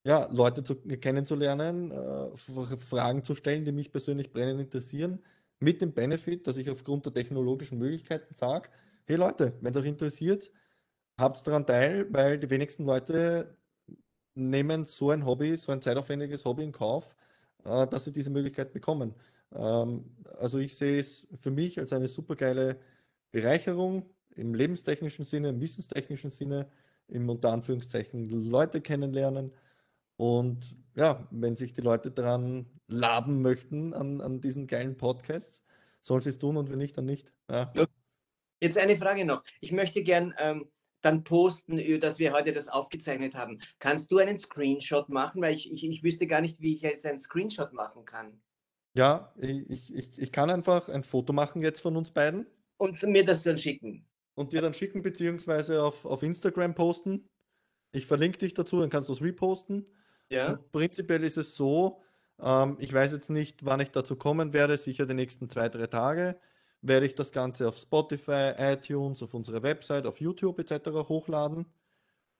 ja, 0.05 0.28
Leute 0.31 0.62
zu, 0.62 0.77
kennenzulernen, 0.77 1.90
äh, 1.90 2.36
Fragen 2.77 3.24
zu 3.24 3.35
stellen, 3.35 3.64
die 3.64 3.73
mich 3.73 3.90
persönlich 3.90 4.32
brennend 4.32 4.60
interessieren 4.60 5.24
mit 5.59 5.81
dem 5.82 5.93
Benefit, 5.93 6.47
dass 6.47 6.56
ich 6.56 6.70
aufgrund 6.70 7.05
der 7.06 7.14
technologischen 7.14 7.78
Möglichkeiten 7.78 8.35
sage, 8.35 8.69
hey 9.06 9.16
Leute, 9.16 9.55
wenn 9.60 9.73
es 9.73 9.78
euch 9.78 9.86
interessiert, 9.86 10.52
habt 11.19 11.44
daran 11.44 11.66
teil, 11.66 12.06
weil 12.12 12.39
die 12.39 12.51
wenigsten 12.51 12.85
Leute 12.85 13.56
nehmen 14.34 14.86
so 14.86 15.10
ein 15.10 15.24
Hobby, 15.26 15.56
so 15.56 15.72
ein 15.72 15.82
zeitaufwendiges 15.82 16.44
Hobby 16.44 16.64
in 16.64 16.72
Kauf, 16.72 17.14
äh, 17.64 17.86
dass 17.86 18.04
sie 18.04 18.12
diese 18.12 18.30
Möglichkeit 18.30 18.72
bekommen. 18.72 19.14
Ähm, 19.54 20.16
also 20.38 20.59
ich 20.59 20.76
sehe 20.76 20.98
es 20.98 21.26
für 21.38 21.50
mich 21.50 21.78
als 21.78 21.92
eine 21.92 22.09
super 22.09 22.36
geile 22.36 22.78
Bereicherung 23.30 24.10
im 24.34 24.54
lebenstechnischen 24.54 25.24
Sinne, 25.24 25.50
im 25.50 25.60
wissenstechnischen 25.60 26.30
Sinne, 26.30 26.68
im 27.09 27.28
unter 27.28 27.52
Anführungszeichen 27.52 28.28
Leute 28.50 28.80
kennenlernen. 28.80 29.52
Und 30.16 30.76
ja, 30.94 31.26
wenn 31.30 31.56
sich 31.56 31.72
die 31.72 31.80
Leute 31.80 32.10
daran 32.10 32.66
laben 32.86 33.42
möchten 33.42 33.94
an, 33.94 34.20
an 34.20 34.40
diesen 34.40 34.66
geilen 34.66 34.96
Podcasts, 34.96 35.62
sollen 36.02 36.22
sie 36.22 36.30
es 36.30 36.38
tun 36.38 36.56
und 36.56 36.70
wenn 36.70 36.78
nicht, 36.78 36.96
dann 36.96 37.06
nicht. 37.06 37.32
Ja. 37.50 37.72
Jetzt 38.60 38.78
eine 38.78 38.96
Frage 38.96 39.24
noch. 39.24 39.42
Ich 39.60 39.72
möchte 39.72 40.02
gern 40.02 40.34
ähm, 40.38 40.68
dann 41.03 41.24
posten, 41.24 41.81
dass 42.01 42.19
wir 42.19 42.33
heute 42.33 42.53
das 42.53 42.69
aufgezeichnet 42.69 43.35
haben. 43.35 43.59
Kannst 43.79 44.11
du 44.11 44.19
einen 44.19 44.39
Screenshot 44.39 45.09
machen? 45.09 45.43
Weil 45.43 45.55
ich, 45.55 45.70
ich, 45.70 45.85
ich 45.85 46.03
wüsste 46.03 46.27
gar 46.27 46.41
nicht, 46.41 46.61
wie 46.61 46.74
ich 46.74 46.83
jetzt 46.83 47.05
einen 47.05 47.19
Screenshot 47.19 47.73
machen 47.73 48.05
kann. 48.05 48.41
Ja, 48.95 49.33
ich, 49.39 49.95
ich, 49.95 50.19
ich 50.19 50.33
kann 50.33 50.51
einfach 50.51 50.89
ein 50.89 51.05
Foto 51.05 51.33
machen 51.33 51.62
jetzt 51.62 51.81
von 51.81 51.97
uns 51.97 52.11
beiden. 52.11 52.47
Und 52.77 53.03
mir 53.03 53.24
das 53.24 53.43
dann 53.43 53.59
schicken. 53.59 54.07
Und 54.35 54.53
dir 54.53 54.62
dann 54.62 54.74
schicken, 54.74 55.03
beziehungsweise 55.03 55.83
auf, 55.83 56.05
auf 56.05 56.23
Instagram 56.23 56.74
posten. 56.74 57.29
Ich 57.93 58.07
verlinke 58.07 58.39
dich 58.39 58.55
dazu, 58.55 58.81
dann 58.81 58.91
kannst 58.91 59.09
du 59.09 59.12
es 59.12 59.23
reposten. 59.23 59.87
Ja. 60.31 60.53
Und 60.53 60.73
prinzipiell 60.73 61.24
ist 61.24 61.37
es 61.37 61.55
so, 61.55 62.03
ähm, 62.41 62.77
ich 62.81 62.93
weiß 62.93 63.12
jetzt 63.12 63.29
nicht, 63.29 63.65
wann 63.65 63.81
ich 63.81 63.91
dazu 63.91 64.16
kommen 64.16 64.53
werde, 64.53 64.79
sicher 64.79 65.07
die 65.07 65.15
nächsten 65.15 65.51
zwei, 65.51 65.69
drei 65.69 65.87
Tage 65.87 66.39
werde 66.82 67.06
ich 67.06 67.14
das 67.14 67.32
Ganze 67.32 67.68
auf 67.68 67.78
Spotify, 67.78 68.52
iTunes, 68.59 69.22
auf 69.22 69.34
unsere 69.34 69.62
Website, 69.62 70.06
auf 70.06 70.20
YouTube 70.20 70.59
etc. 70.59 70.88
hochladen. 71.09 71.66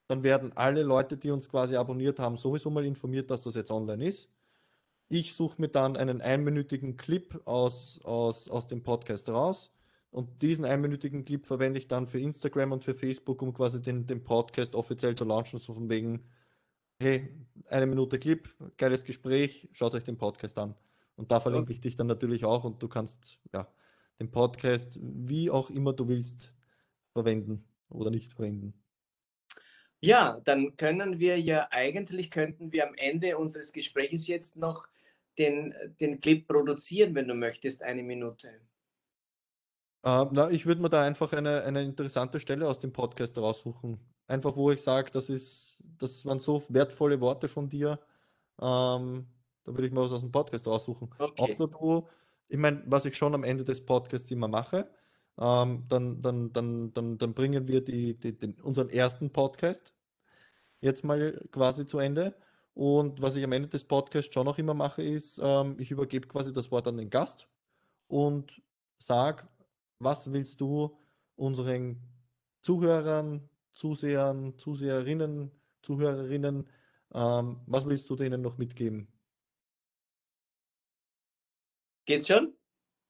Dann 0.09 0.23
werden 0.25 0.53
alle 0.57 0.83
Leute, 0.83 1.17
die 1.17 1.31
uns 1.31 1.49
quasi 1.49 1.77
abonniert 1.77 2.19
haben, 2.19 2.37
sowieso 2.37 2.69
mal 2.71 2.85
informiert, 2.85 3.31
dass 3.31 3.43
das 3.43 3.55
jetzt 3.55 3.71
online 3.71 4.05
ist. 4.05 4.29
Ich 5.09 5.35
suche 5.35 5.61
mir 5.61 5.69
dann 5.69 5.97
einen 5.97 6.21
einminütigen 6.21 6.97
Clip 6.97 7.41
aus, 7.47 8.01
aus, 8.03 8.49
aus 8.49 8.67
dem 8.67 8.83
Podcast 8.83 9.29
raus 9.29 9.73
und 10.11 10.43
diesen 10.43 10.65
einminütigen 10.65 11.25
Clip 11.25 11.47
verwende 11.47 11.79
ich 11.79 11.89
dann 11.89 12.07
für 12.07 12.21
Instagram 12.21 12.73
und 12.73 12.85
für 12.85 12.95
Facebook, 12.95 13.41
um 13.43 13.55
quasi 13.55 13.81
den, 13.81 14.07
den 14.07 14.25
Podcast 14.25 14.75
offiziell 14.75 15.15
zu 15.15 15.25
launchen, 15.25 15.59
so 15.59 15.73
von 15.73 15.89
wegen, 15.89 16.29
hey, 16.99 17.29
eine 17.69 17.87
Minute 17.87 18.19
Clip, 18.19 18.49
geiles 18.77 19.05
Gespräch, 19.05 19.69
schaut 19.73 19.95
euch 19.95 20.05
den 20.05 20.19
Podcast 20.19 20.59
an. 20.59 20.75
Und 21.17 21.31
da 21.31 21.41
verlinke 21.41 21.73
ich 21.73 21.81
dich 21.81 21.97
dann 21.97 22.09
natürlich 22.09 22.45
auch 22.45 22.65
und 22.65 22.83
du 22.83 22.89
kannst 22.89 23.39
ja, 23.55 23.69
den 24.23 24.31
Podcast, 24.31 24.99
wie 25.03 25.51
auch 25.51 25.69
immer 25.71 25.93
du 25.93 26.07
willst, 26.09 26.53
verwenden 27.13 27.65
oder 27.89 28.11
nicht 28.11 28.33
verwenden. 28.33 28.75
Ja, 30.01 30.41
dann 30.45 30.77
können 30.77 31.19
wir 31.19 31.41
ja 31.41 31.69
eigentlich, 31.71 32.31
könnten 32.31 32.73
wir 32.73 32.89
am 32.89 32.95
Ende 32.95 33.37
unseres 33.37 33.73
Gesprächs 33.73 34.27
jetzt 34.27 34.57
noch 34.57 34.87
den, 35.39 35.75
den 36.01 36.21
Clip 36.21 36.47
produzieren, 36.47 37.15
wenn 37.15 37.29
du 37.29 37.35
möchtest, 37.35 37.83
eine 37.83 38.03
Minute. 38.03 38.49
Uh, 40.05 40.27
na, 40.33 40.51
ich 40.51 40.67
würde 40.67 40.83
mir 40.83 40.91
da 40.91 41.03
einfach 41.03 41.33
eine, 41.33 41.63
eine 41.63 41.83
interessante 41.83 42.41
Stelle 42.41 42.69
aus 42.69 42.81
dem 42.81 42.93
Podcast 42.93 43.39
raussuchen. 43.39 44.01
Einfach, 44.27 44.57
wo 44.57 44.73
ich 44.73 44.83
sage, 44.83 45.11
das 45.13 45.31
ist, 45.31 45.81
das 45.99 46.25
waren 46.27 46.41
so 46.41 46.63
wertvolle 46.69 47.21
Worte 47.21 47.47
von 47.47 47.69
dir. 47.69 48.01
Ähm, 48.61 49.27
da 49.65 49.73
würde 49.73 49.87
ich 49.87 49.93
mal 49.93 50.03
was 50.03 50.13
aus 50.13 50.21
dem 50.23 50.33
Podcast 50.33 50.67
raussuchen. 50.67 51.09
Okay. 51.17 51.43
Außer 51.43 51.69
du, 51.69 52.09
ich 52.53 52.59
meine, 52.59 52.83
was 52.85 53.07
ich 53.07 53.17
schon 53.17 53.35
am 53.35 53.45
Ende 53.45 53.65
des 53.65 53.83
Podcasts 53.83 54.31
immer 54.31 54.47
mache, 54.47 54.87
ähm, 55.39 55.85
dann, 55.89 56.21
dann, 56.21 56.53
dann, 56.53 56.93
dann, 56.93 57.17
dann 57.17 57.33
bringen 57.33 57.67
wir 57.67 57.81
die, 57.81 58.13
die, 58.13 58.39
den, 58.39 58.61
unseren 58.61 58.91
ersten 58.91 59.31
Podcast 59.31 59.95
jetzt 60.83 61.03
mal 61.03 61.41
quasi 61.51 61.87
zu 61.87 61.99
Ende. 61.99 62.35
Und 62.75 63.23
was 63.23 63.37
ich 63.37 63.45
am 63.45 63.53
Ende 63.53 63.69
des 63.69 63.85
Podcasts 63.85 64.35
schon 64.35 64.45
noch 64.45 64.59
immer 64.59 64.75
mache, 64.75 65.03
ist, 65.03 65.41
ähm, 65.43 65.77
ich 65.79 65.91
übergebe 65.91 66.29
quasi 66.29 66.53
das 66.53 66.71
Wort 66.71 66.87
an 66.89 66.99
den 66.99 67.09
Gast 67.09 67.49
und 68.09 68.61
sage, 68.99 69.49
was 69.99 70.31
willst 70.31 70.61
du 70.61 70.95
unseren 71.37 72.03
Zuhörern, 72.61 73.49
Zusehern, 73.75 74.59
Zuseherinnen, 74.59 75.51
Zuhörerinnen, 75.81 76.69
ähm, 77.15 77.61
was 77.67 77.87
willst 77.87 78.11
du 78.11 78.17
denen 78.17 78.43
noch 78.43 78.59
mitgeben? 78.59 79.09
Geht's 82.13 82.27
schon? 82.27 82.53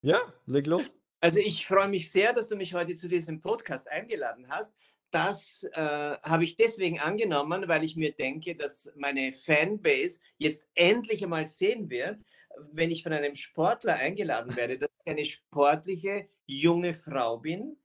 Ja, 0.03 0.21
leg 0.47 0.65
los. 0.69 0.97
Also 1.19 1.41
ich 1.41 1.67
freue 1.67 1.89
mich 1.89 2.13
sehr, 2.13 2.33
dass 2.33 2.47
du 2.47 2.55
mich 2.55 2.73
heute 2.73 2.95
zu 2.95 3.09
diesem 3.09 3.41
Podcast 3.41 3.91
eingeladen 3.91 4.47
hast. 4.49 4.77
Das 5.11 5.65
äh, 5.73 5.81
habe 6.23 6.45
ich 6.45 6.55
deswegen 6.55 7.01
angenommen, 7.01 7.67
weil 7.67 7.83
ich 7.83 7.97
mir 7.97 8.13
denke, 8.13 8.55
dass 8.55 8.93
meine 8.95 9.33
Fanbase 9.33 10.21
jetzt 10.39 10.69
endlich 10.77 11.25
einmal 11.25 11.47
sehen 11.47 11.91
wird, 11.91 12.21
wenn 12.71 12.93
ich 12.93 13.03
von 13.03 13.13
einem 13.13 13.35
Sportler 13.35 13.97
eingeladen 13.97 14.55
werde, 14.55 14.79
dass 14.79 14.91
ich 15.05 15.11
eine 15.11 15.25
sportliche 15.25 16.29
junge 16.47 16.95
Frau 16.95 17.39
bin. 17.39 17.77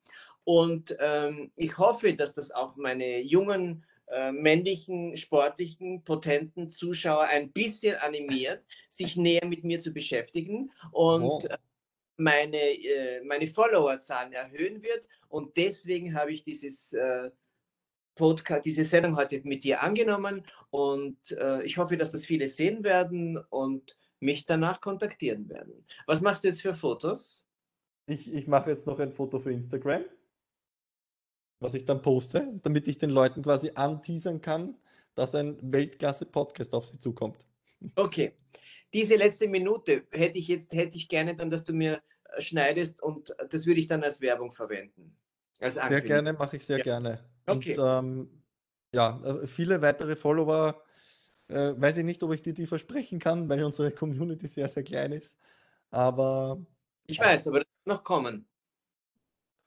Und 0.44 0.96
ähm, 1.00 1.52
ich 1.56 1.80
hoffe, 1.80 2.14
dass 2.14 2.36
das 2.36 2.52
auch 2.52 2.76
meine 2.76 3.22
jungen 3.22 3.84
äh, 4.08 4.32
männlichen, 4.32 5.18
sportlichen, 5.18 6.04
potenten 6.04 6.70
Zuschauer 6.70 7.26
ein 7.26 7.52
bisschen 7.52 7.96
animiert, 7.98 8.64
sich 8.90 9.16
näher 9.18 9.46
mit 9.46 9.64
mir 9.64 9.80
zu 9.80 9.94
beschäftigen. 9.94 10.70
Und 10.92 11.24
oh 11.24 11.40
äh, 11.50 11.58
meine, 12.18 12.58
äh, 12.58 13.22
meine 13.24 13.48
Followerzahlen 13.48 14.34
erhöhen 14.34 14.82
wird. 14.84 15.08
Und 15.30 15.56
deswegen 15.58 16.16
habe 16.16 16.32
ich 16.32 16.44
dieses 16.44 16.94
äh, 16.94 17.30
Podcast, 18.16 18.66
diese 18.66 18.84
Sendung 18.86 19.16
heute 19.16 19.42
mit 19.44 19.64
dir 19.64 19.82
angenommen. 19.82 20.44
Und 20.72 21.32
äh, 21.32 21.64
ich 21.64 21.78
hoffe, 21.78 21.98
dass 21.98 22.12
das 22.12 22.26
viele 22.26 22.48
sehen 22.48 22.84
werden 22.84 23.38
und 23.50 24.00
mich 24.20 24.46
danach 24.46 24.82
kontaktieren 24.82 25.48
werden. 25.48 25.86
Was 26.08 26.22
machst 26.22 26.44
du 26.44 26.48
jetzt 26.48 26.62
für 26.62 26.74
Fotos? 26.74 27.44
Ich, 28.08 28.34
ich 28.34 28.48
mache 28.48 28.70
jetzt 28.72 28.88
noch 28.88 29.00
ein 29.00 29.12
Foto 29.12 29.40
für 29.40 29.52
Instagram, 29.52 30.06
was 31.60 31.74
ich 31.74 31.86
dann 31.86 32.02
poste, 32.02 32.60
damit 32.64 32.88
ich 32.88 32.98
den 32.98 33.10
Leuten 33.10 33.42
quasi 33.44 33.72
anteasern 33.76 34.42
kann, 34.42 34.76
dass 35.16 35.36
ein 35.36 35.58
Weltklasse-Podcast 35.62 36.74
auf 36.74 36.88
sie 36.88 37.00
zukommt. 37.00 37.46
Okay 37.96 38.34
diese 38.94 39.16
letzte 39.16 39.48
Minute 39.48 40.04
hätte 40.12 40.38
ich 40.38 40.48
jetzt, 40.48 40.74
hätte 40.74 40.98
ich 40.98 41.10
gerne 41.10 41.36
dann, 41.36 41.50
dass 41.50 41.64
du 41.64 41.74
mir 41.74 42.02
äh, 42.36 42.42
schneidest 42.42 43.02
und 43.02 43.36
das 43.50 43.66
würde 43.66 43.80
ich 43.80 43.88
dann 43.88 44.04
als 44.04 44.22
Werbung 44.22 44.52
verwenden. 44.52 45.16
Als 45.60 45.76
sehr 45.76 46.02
gerne, 46.02 46.34
mache 46.34 46.58
ich 46.58 46.66
sehr 46.66 46.78
ja. 46.78 46.84
gerne. 46.84 47.24
Okay. 47.46 47.78
Und 47.78 48.06
ähm, 48.06 48.44
ja, 48.94 49.22
äh, 49.24 49.48
viele 49.48 49.82
weitere 49.82 50.16
Follower, 50.16 50.82
äh, 51.48 51.74
weiß 51.76 51.98
ich 51.98 52.06
nicht, 52.06 52.22
ob 52.24 52.34
ich 52.34 52.42
dir 52.42 52.54
die 52.54 52.68
versprechen 52.68 53.20
kann, 53.20 53.50
weil 53.50 53.64
unsere 53.64 53.92
Community 53.92 54.48
sehr, 54.48 54.70
sehr 54.70 54.84
klein 54.84 55.12
ist. 55.12 55.38
Aber. 55.90 56.62
Ich 57.08 57.20
weiß, 57.20 57.48
aber 57.48 57.60
das 57.60 57.68
wird 57.68 57.88
noch 57.88 58.04
kommen. 58.04 58.48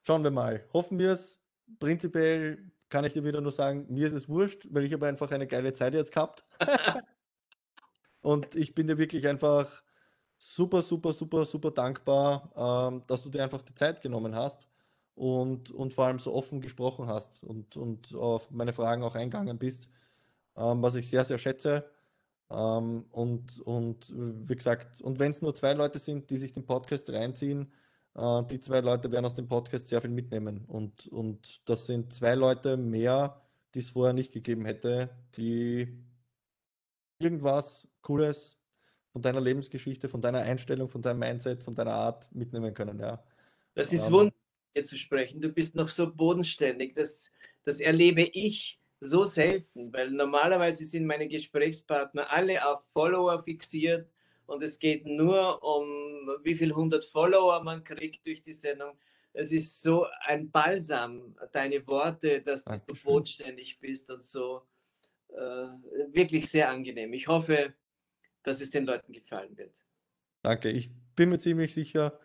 Schauen 0.03 0.23
wir 0.23 0.31
mal. 0.31 0.65
Hoffen 0.73 0.99
wir 0.99 1.13
es. 1.13 1.40
Prinzipiell 1.79 2.71
kann 2.89 3.05
ich 3.05 3.13
dir 3.13 3.25
wieder 3.25 3.41
nur 3.41 3.53
sagen, 3.53 3.87
mir 3.89 4.07
ist 4.07 4.13
es 4.13 4.29
wurscht, 4.29 4.67
weil 4.71 4.85
ich 4.85 4.93
habe 4.93 5.07
einfach 5.07 5.31
eine 5.31 5.47
geile 5.47 5.73
Zeit 5.73 5.95
jetzt 5.95 6.13
gehabt. 6.13 6.45
Und 8.23 8.55
ich 8.55 8.75
bin 8.75 8.87
dir 8.87 8.99
wirklich 8.99 9.27
einfach 9.29 9.83
super, 10.37 10.83
super, 10.83 11.13
super, 11.13 11.45
super 11.45 11.71
dankbar, 11.71 12.51
ähm, 12.57 13.03
dass 13.07 13.23
du 13.23 13.31
dir 13.31 13.43
einfach 13.43 13.63
die 13.63 13.75
Zeit 13.75 14.03
genommen 14.03 14.35
hast 14.35 14.69
und, 15.15 15.71
und 15.71 15.93
vor 15.93 16.07
allem 16.07 16.19
so 16.19 16.33
offen 16.35 16.61
gesprochen 16.61 17.07
hast 17.07 17.43
und, 17.43 17.77
und 17.77 18.15
auf 18.15 18.51
meine 18.51 18.73
Fragen 18.73 19.03
auch 19.03 19.15
eingegangen 19.15 19.59
bist, 19.59 19.89
ähm, 20.57 20.83
was 20.83 20.95
ich 20.95 21.09
sehr, 21.09 21.25
sehr 21.25 21.39
schätze. 21.39 21.91
Ähm, 22.51 23.05
und, 23.11 23.61
und 23.61 24.13
wie 24.15 24.57
gesagt, 24.57 25.03
und 25.03 25.19
wenn 25.19 25.31
es 25.31 25.43
nur 25.43 25.55
zwei 25.55 25.75
Leute 25.75 25.99
sind, 25.99 26.31
die 26.31 26.39
sich 26.39 26.53
den 26.53 26.67
Podcast 26.67 27.11
reinziehen, 27.11 27.73
äh, 28.15 28.43
die 28.45 28.61
zwei 28.61 28.81
Leute 28.81 29.11
werden 29.11 29.25
aus 29.25 29.35
dem 29.35 29.49
Podcast 29.49 29.89
sehr 29.89 30.01
viel 30.01 30.11
mitnehmen. 30.11 30.65
Und, 30.67 31.09
und 31.09 31.61
das 31.69 31.87
sind 31.87 32.13
zwei 32.13 32.35
Leute 32.35 32.77
mehr, 32.77 33.41
die 33.75 33.81
es 33.81 33.91
vorher 33.91 34.13
nicht 34.13 34.33
gegeben 34.33 34.65
hätte, 34.65 35.11
die 35.37 35.89
irgendwas 37.19 37.89
Cooles 38.03 38.59
von 39.13 39.23
deiner 39.23 39.41
Lebensgeschichte, 39.41 40.09
von 40.09 40.21
deiner 40.21 40.41
Einstellung, 40.41 40.89
von 40.89 41.03
deinem 41.03 41.21
Mindset, 41.21 41.63
von 41.63 41.75
deiner 41.75 41.95
Art 41.95 42.33
mitnehmen 42.35 42.75
können. 42.75 42.99
Ja. 42.99 43.23
Das 43.75 43.93
ist 43.93 44.07
ähm, 44.07 44.13
wunderbar, 44.13 44.41
hier 44.75 44.85
zu 44.85 44.99
sprechen. 44.99 45.41
Du 45.41 45.53
bist 45.53 45.75
noch 45.75 45.89
so 45.89 46.13
bodenständig. 46.13 46.95
Das, 46.95 47.33
das 47.65 47.81
erlebe 47.81 48.23
ich 48.23 48.81
so 49.01 49.25
selten, 49.25 49.93
weil 49.93 50.11
normalerweise 50.11 50.85
sind 50.85 51.07
meine 51.07 51.27
Gesprächspartner 51.27 52.31
alle 52.31 52.67
auf 52.67 52.83
Follower 52.93 53.43
fixiert 53.43 54.09
und 54.51 54.63
es 54.63 54.79
geht 54.79 55.07
nur 55.07 55.63
um, 55.63 56.29
wie 56.43 56.57
viel 56.57 56.75
hundert 56.75 57.05
Follower 57.05 57.63
man 57.63 57.85
kriegt 57.85 58.27
durch 58.27 58.43
die 58.43 58.53
Sendung. 58.53 58.99
Es 59.33 59.53
ist 59.53 59.81
so 59.81 60.07
ein 60.23 60.51
Balsam, 60.51 61.37
deine 61.53 61.87
Worte, 61.87 62.43
dass 62.43 62.65
du 62.65 62.77
so 62.77 62.95
bodenständig 63.05 63.79
bist 63.79 64.11
und 64.11 64.25
so 64.25 64.63
äh, 65.29 65.69
wirklich 66.13 66.51
sehr 66.51 66.69
angenehm. 66.69 67.13
Ich 67.13 67.29
hoffe, 67.29 67.75
dass 68.43 68.61
es 68.61 68.71
den 68.71 68.87
Leuten 68.87 69.13
gefallen 69.13 69.57
wird. 69.57 69.77
Danke, 70.43 70.71
ich 70.71 70.91
bin 71.15 71.29
mir 71.29 71.39
ziemlich 71.39 71.73
sicher, 71.73 72.19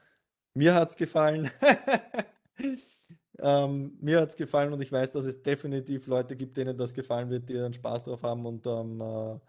mir 0.56 0.74
hat 0.74 0.90
es 0.90 0.96
gefallen. 0.96 1.52
ähm, 3.40 3.98
mir 4.02 4.22
hat 4.22 4.30
es 4.30 4.36
gefallen 4.36 4.74
und 4.74 4.82
ich 4.82 4.92
weiß, 4.92 5.12
dass 5.12 5.26
es 5.26 5.44
definitiv 5.44 6.08
Leute 6.08 6.36
gibt, 6.36 6.58
denen 6.58 6.76
das 6.76 6.92
gefallen 6.92 7.30
wird, 7.30 7.50
die 7.50 7.60
einen 7.60 7.74
Spaß 7.74 8.06
drauf 8.06 8.24
haben. 8.24 8.48
Und 8.48 8.66
ähm, 8.66 9.00
äh, 9.00 9.40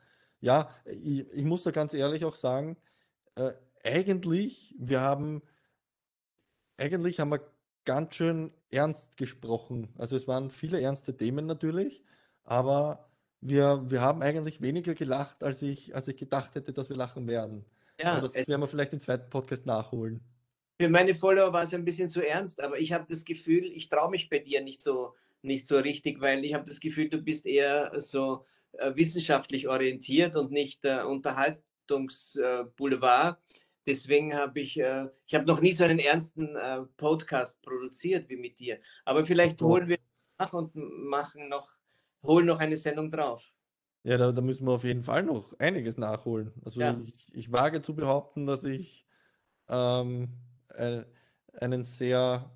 ja, 0.47 0.71
ich, 0.85 1.27
ich, 1.33 1.45
muss 1.45 1.65
da 1.65 1.73
ganz 1.73 1.93
ehrlich 1.93 2.25
auch 2.25 2.37
sagen, 2.37 2.77
äh, 3.35 3.51
eigentlich, 3.83 4.77
wir 4.79 5.01
haben, 5.01 5.43
eigentlich 6.77 7.19
haben 7.19 7.33
wir 7.33 7.41
ganz 7.85 8.15
schön 8.15 8.53
ernst 8.71 9.17
gesprochen. 9.17 9.89
Also 9.99 10.17
es 10.17 10.29
waren 10.29 10.51
viele 10.51 10.81
ernste 10.81 11.17
Themen 11.17 11.47
natürlich, 11.47 12.05
aber 12.45 13.11
wir, 13.41 13.91
wir 13.91 14.01
haben 14.01 14.23
eigentlich 14.23 14.61
weniger 14.61 14.95
gelacht, 14.95 15.43
als 15.43 15.63
ich, 15.63 15.97
als 15.97 16.07
ich 16.07 16.17
gedacht 16.17 16.55
hätte, 16.55 16.73
dass 16.73 16.89
wir 16.89 16.97
lachen 16.97 17.27
werden. 17.27 17.65
Ja, 18.01 18.13
Aber 18.13 18.29
das 18.29 18.47
werden 18.47 18.61
wir 18.61 18.69
vielleicht 18.69 18.93
im 18.93 19.01
zweiten 19.01 19.29
Podcast 19.29 19.67
nachholen. 19.67 20.21
Für 20.81 20.89
meine 20.89 21.15
Follower 21.15 21.53
war 21.53 21.63
es 21.63 21.75
ein 21.75 21.85
bisschen 21.85 22.09
zu 22.09 22.25
ernst, 22.25 22.61
aber 22.61 22.79
ich 22.79 22.93
habe 22.93 23.07
das 23.09 23.25
Gefühl, 23.25 23.65
ich 23.65 23.89
traue 23.89 24.11
mich 24.11 24.29
bei 24.29 24.39
dir 24.39 24.63
nicht 24.63 24.81
so, 24.81 25.15
nicht 25.43 25.67
so 25.67 25.77
richtig, 25.79 26.21
weil 26.21 26.45
ich 26.45 26.55
habe 26.55 26.67
das 26.67 26.79
Gefühl, 26.79 27.09
du 27.09 27.21
bist 27.21 27.47
eher 27.47 27.99
so 27.99 28.45
wissenschaftlich 28.95 29.69
orientiert 29.69 30.37
und 30.37 30.51
nicht 30.51 30.85
äh, 30.85 31.03
Unterhaltungsboulevard. 31.03 33.39
Äh, 33.39 33.43
Deswegen 33.87 34.35
habe 34.35 34.61
ich, 34.61 34.79
äh, 34.81 35.07
ich 35.27 35.35
habe 35.37 35.47
noch 35.47 35.61
nie 35.61 35.73
so 35.73 35.85
einen 35.85 36.01
ernsten 36.01 36.57
äh, 36.57 36.83
Podcast 36.97 37.63
produziert 37.63 38.29
wie 38.29 38.37
mit 38.37 38.59
dir. 38.59 38.81
Aber 39.05 39.25
vielleicht 39.25 39.63
holen 39.63 39.89
wir 39.89 39.99
nach 40.39 40.53
und 40.53 40.75
machen 40.75 41.49
noch 41.49 41.69
holen 42.25 42.47
noch 42.47 42.59
eine 42.59 42.75
Sendung 42.75 43.09
drauf. 43.11 43.53
Ja, 44.03 44.17
da, 44.17 44.33
da 44.33 44.41
müssen 44.41 44.67
wir 44.67 44.73
auf 44.73 44.83
jeden 44.83 45.05
Fall 45.05 45.23
noch 45.23 45.57
einiges 45.61 45.99
nachholen. 45.99 46.53
Also 46.65 46.81
ja. 46.81 47.01
ich, 47.05 47.33
ich, 47.33 47.53
wage 47.53 47.83
zu 47.83 47.95
behaupten, 47.95 48.47
dass 48.47 48.65
ich 48.65 49.07
ähm, 49.69 50.33
einen 51.61 51.85
sehr, 51.85 52.51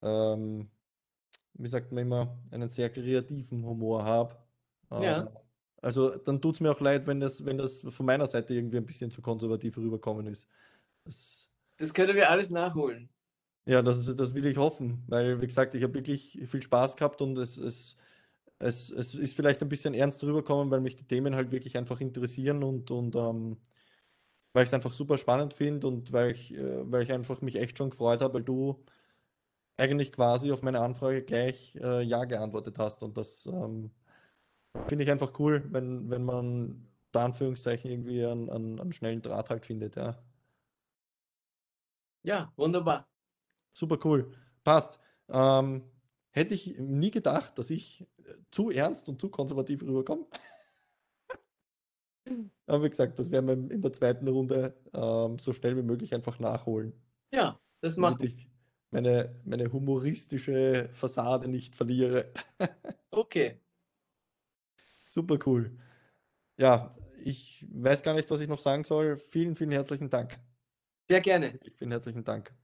ähm, 0.00 0.70
wie 1.54 1.68
sagt 1.68 1.92
man 1.92 2.02
immer, 2.02 2.38
einen 2.50 2.70
sehr 2.70 2.90
kreativen 2.90 3.64
Humor 3.64 4.04
habe. 4.04 4.36
Ähm, 4.90 5.02
ja. 5.02 5.32
Also 5.82 6.16
dann 6.16 6.40
tut 6.40 6.54
es 6.54 6.60
mir 6.60 6.70
auch 6.70 6.80
leid, 6.80 7.06
wenn 7.06 7.20
das, 7.20 7.44
wenn 7.44 7.58
das 7.58 7.82
von 7.82 8.06
meiner 8.06 8.26
Seite 8.26 8.54
irgendwie 8.54 8.78
ein 8.78 8.86
bisschen 8.86 9.10
zu 9.10 9.20
konservativ 9.20 9.76
rüberkommen 9.76 10.26
ist. 10.28 10.46
Das, 11.04 11.50
das 11.76 11.92
können 11.92 12.16
wir 12.16 12.30
alles 12.30 12.50
nachholen. 12.50 13.08
Ja, 13.66 13.82
das, 13.82 14.04
das 14.16 14.34
will 14.34 14.46
ich 14.46 14.56
hoffen, 14.56 15.04
weil, 15.08 15.40
wie 15.40 15.46
gesagt, 15.46 15.74
ich 15.74 15.82
habe 15.82 15.94
wirklich 15.94 16.40
viel 16.46 16.62
Spaß 16.62 16.96
gehabt 16.96 17.20
und 17.20 17.36
es, 17.38 17.56
es 17.58 17.96
es, 18.62 18.90
es 18.90 19.14
ist 19.14 19.34
vielleicht 19.34 19.60
ein 19.62 19.68
bisschen 19.68 19.94
ernst 19.94 20.22
rüberkommen, 20.22 20.70
weil 20.70 20.80
mich 20.80 20.96
die 20.96 21.04
Themen 21.04 21.34
halt 21.34 21.50
wirklich 21.50 21.76
einfach 21.76 22.00
interessieren 22.00 22.62
und, 22.62 22.90
und 22.90 23.16
ähm, 23.16 23.58
weil 24.52 24.64
ich 24.64 24.68
es 24.68 24.74
einfach 24.74 24.92
super 24.94 25.18
spannend 25.18 25.54
finde 25.54 25.86
und 25.88 26.12
weil 26.12 26.32
ich, 26.32 26.54
äh, 26.54 26.90
weil 26.90 27.02
ich 27.02 27.12
einfach 27.12 27.40
mich 27.40 27.56
echt 27.56 27.78
schon 27.78 27.90
gefreut 27.90 28.20
habe, 28.22 28.34
weil 28.34 28.44
du 28.44 28.84
eigentlich 29.76 30.12
quasi 30.12 30.52
auf 30.52 30.62
meine 30.62 30.80
Anfrage 30.80 31.22
gleich 31.22 31.74
äh, 31.76 32.02
Ja 32.02 32.24
geantwortet 32.24 32.78
hast. 32.78 33.02
Und 33.02 33.16
das 33.16 33.46
ähm, 33.46 33.90
finde 34.88 35.04
ich 35.04 35.10
einfach 35.10 35.38
cool, 35.38 35.64
wenn, 35.70 36.10
wenn 36.10 36.24
man 36.24 36.88
da 37.12 37.24
Anführungszeichen 37.24 37.90
irgendwie 37.90 38.24
einen, 38.24 38.50
einen, 38.50 38.80
einen 38.80 38.92
schnellen 38.92 39.22
Draht 39.22 39.50
halt 39.50 39.66
findet, 39.66 39.96
ja. 39.96 40.18
Ja, 42.22 42.52
wunderbar. 42.56 43.08
Super 43.72 43.98
cool. 44.04 44.32
Passt. 44.64 44.98
Ähm, 45.28 45.82
hätte 46.30 46.54
ich 46.54 46.78
nie 46.78 47.10
gedacht, 47.10 47.58
dass 47.58 47.70
ich 47.70 48.06
zu 48.50 48.70
ernst 48.70 49.08
und 49.08 49.20
zu 49.20 49.28
konservativ 49.28 49.82
rüberkomme. 49.82 50.26
Aber 52.66 52.84
wie 52.84 52.90
gesagt, 52.90 53.18
das 53.18 53.30
werden 53.30 53.46
wir 53.46 53.74
in 53.74 53.82
der 53.82 53.92
zweiten 53.92 54.28
Runde 54.28 54.76
ähm, 54.94 55.38
so 55.38 55.52
schnell 55.52 55.76
wie 55.76 55.82
möglich 55.82 56.14
einfach 56.14 56.38
nachholen. 56.38 56.92
Ja, 57.32 57.60
das 57.80 57.96
mache 57.96 58.24
ich. 58.24 58.48
Meine, 58.90 59.34
meine 59.44 59.72
humoristische 59.72 60.88
Fassade 60.92 61.48
nicht 61.48 61.74
verliere. 61.74 62.30
okay. 63.10 63.61
Super 65.14 65.38
cool. 65.46 65.78
Ja, 66.58 66.96
ich 67.18 67.66
weiß 67.72 68.02
gar 68.02 68.14
nicht, 68.14 68.30
was 68.30 68.40
ich 68.40 68.48
noch 68.48 68.60
sagen 68.60 68.84
soll. 68.84 69.16
Vielen, 69.16 69.56
vielen 69.56 69.72
herzlichen 69.72 70.10
Dank. 70.10 70.40
Sehr 71.08 71.20
gerne. 71.20 71.60
Vielen 71.78 71.90
herzlichen 71.90 72.24
Dank. 72.24 72.54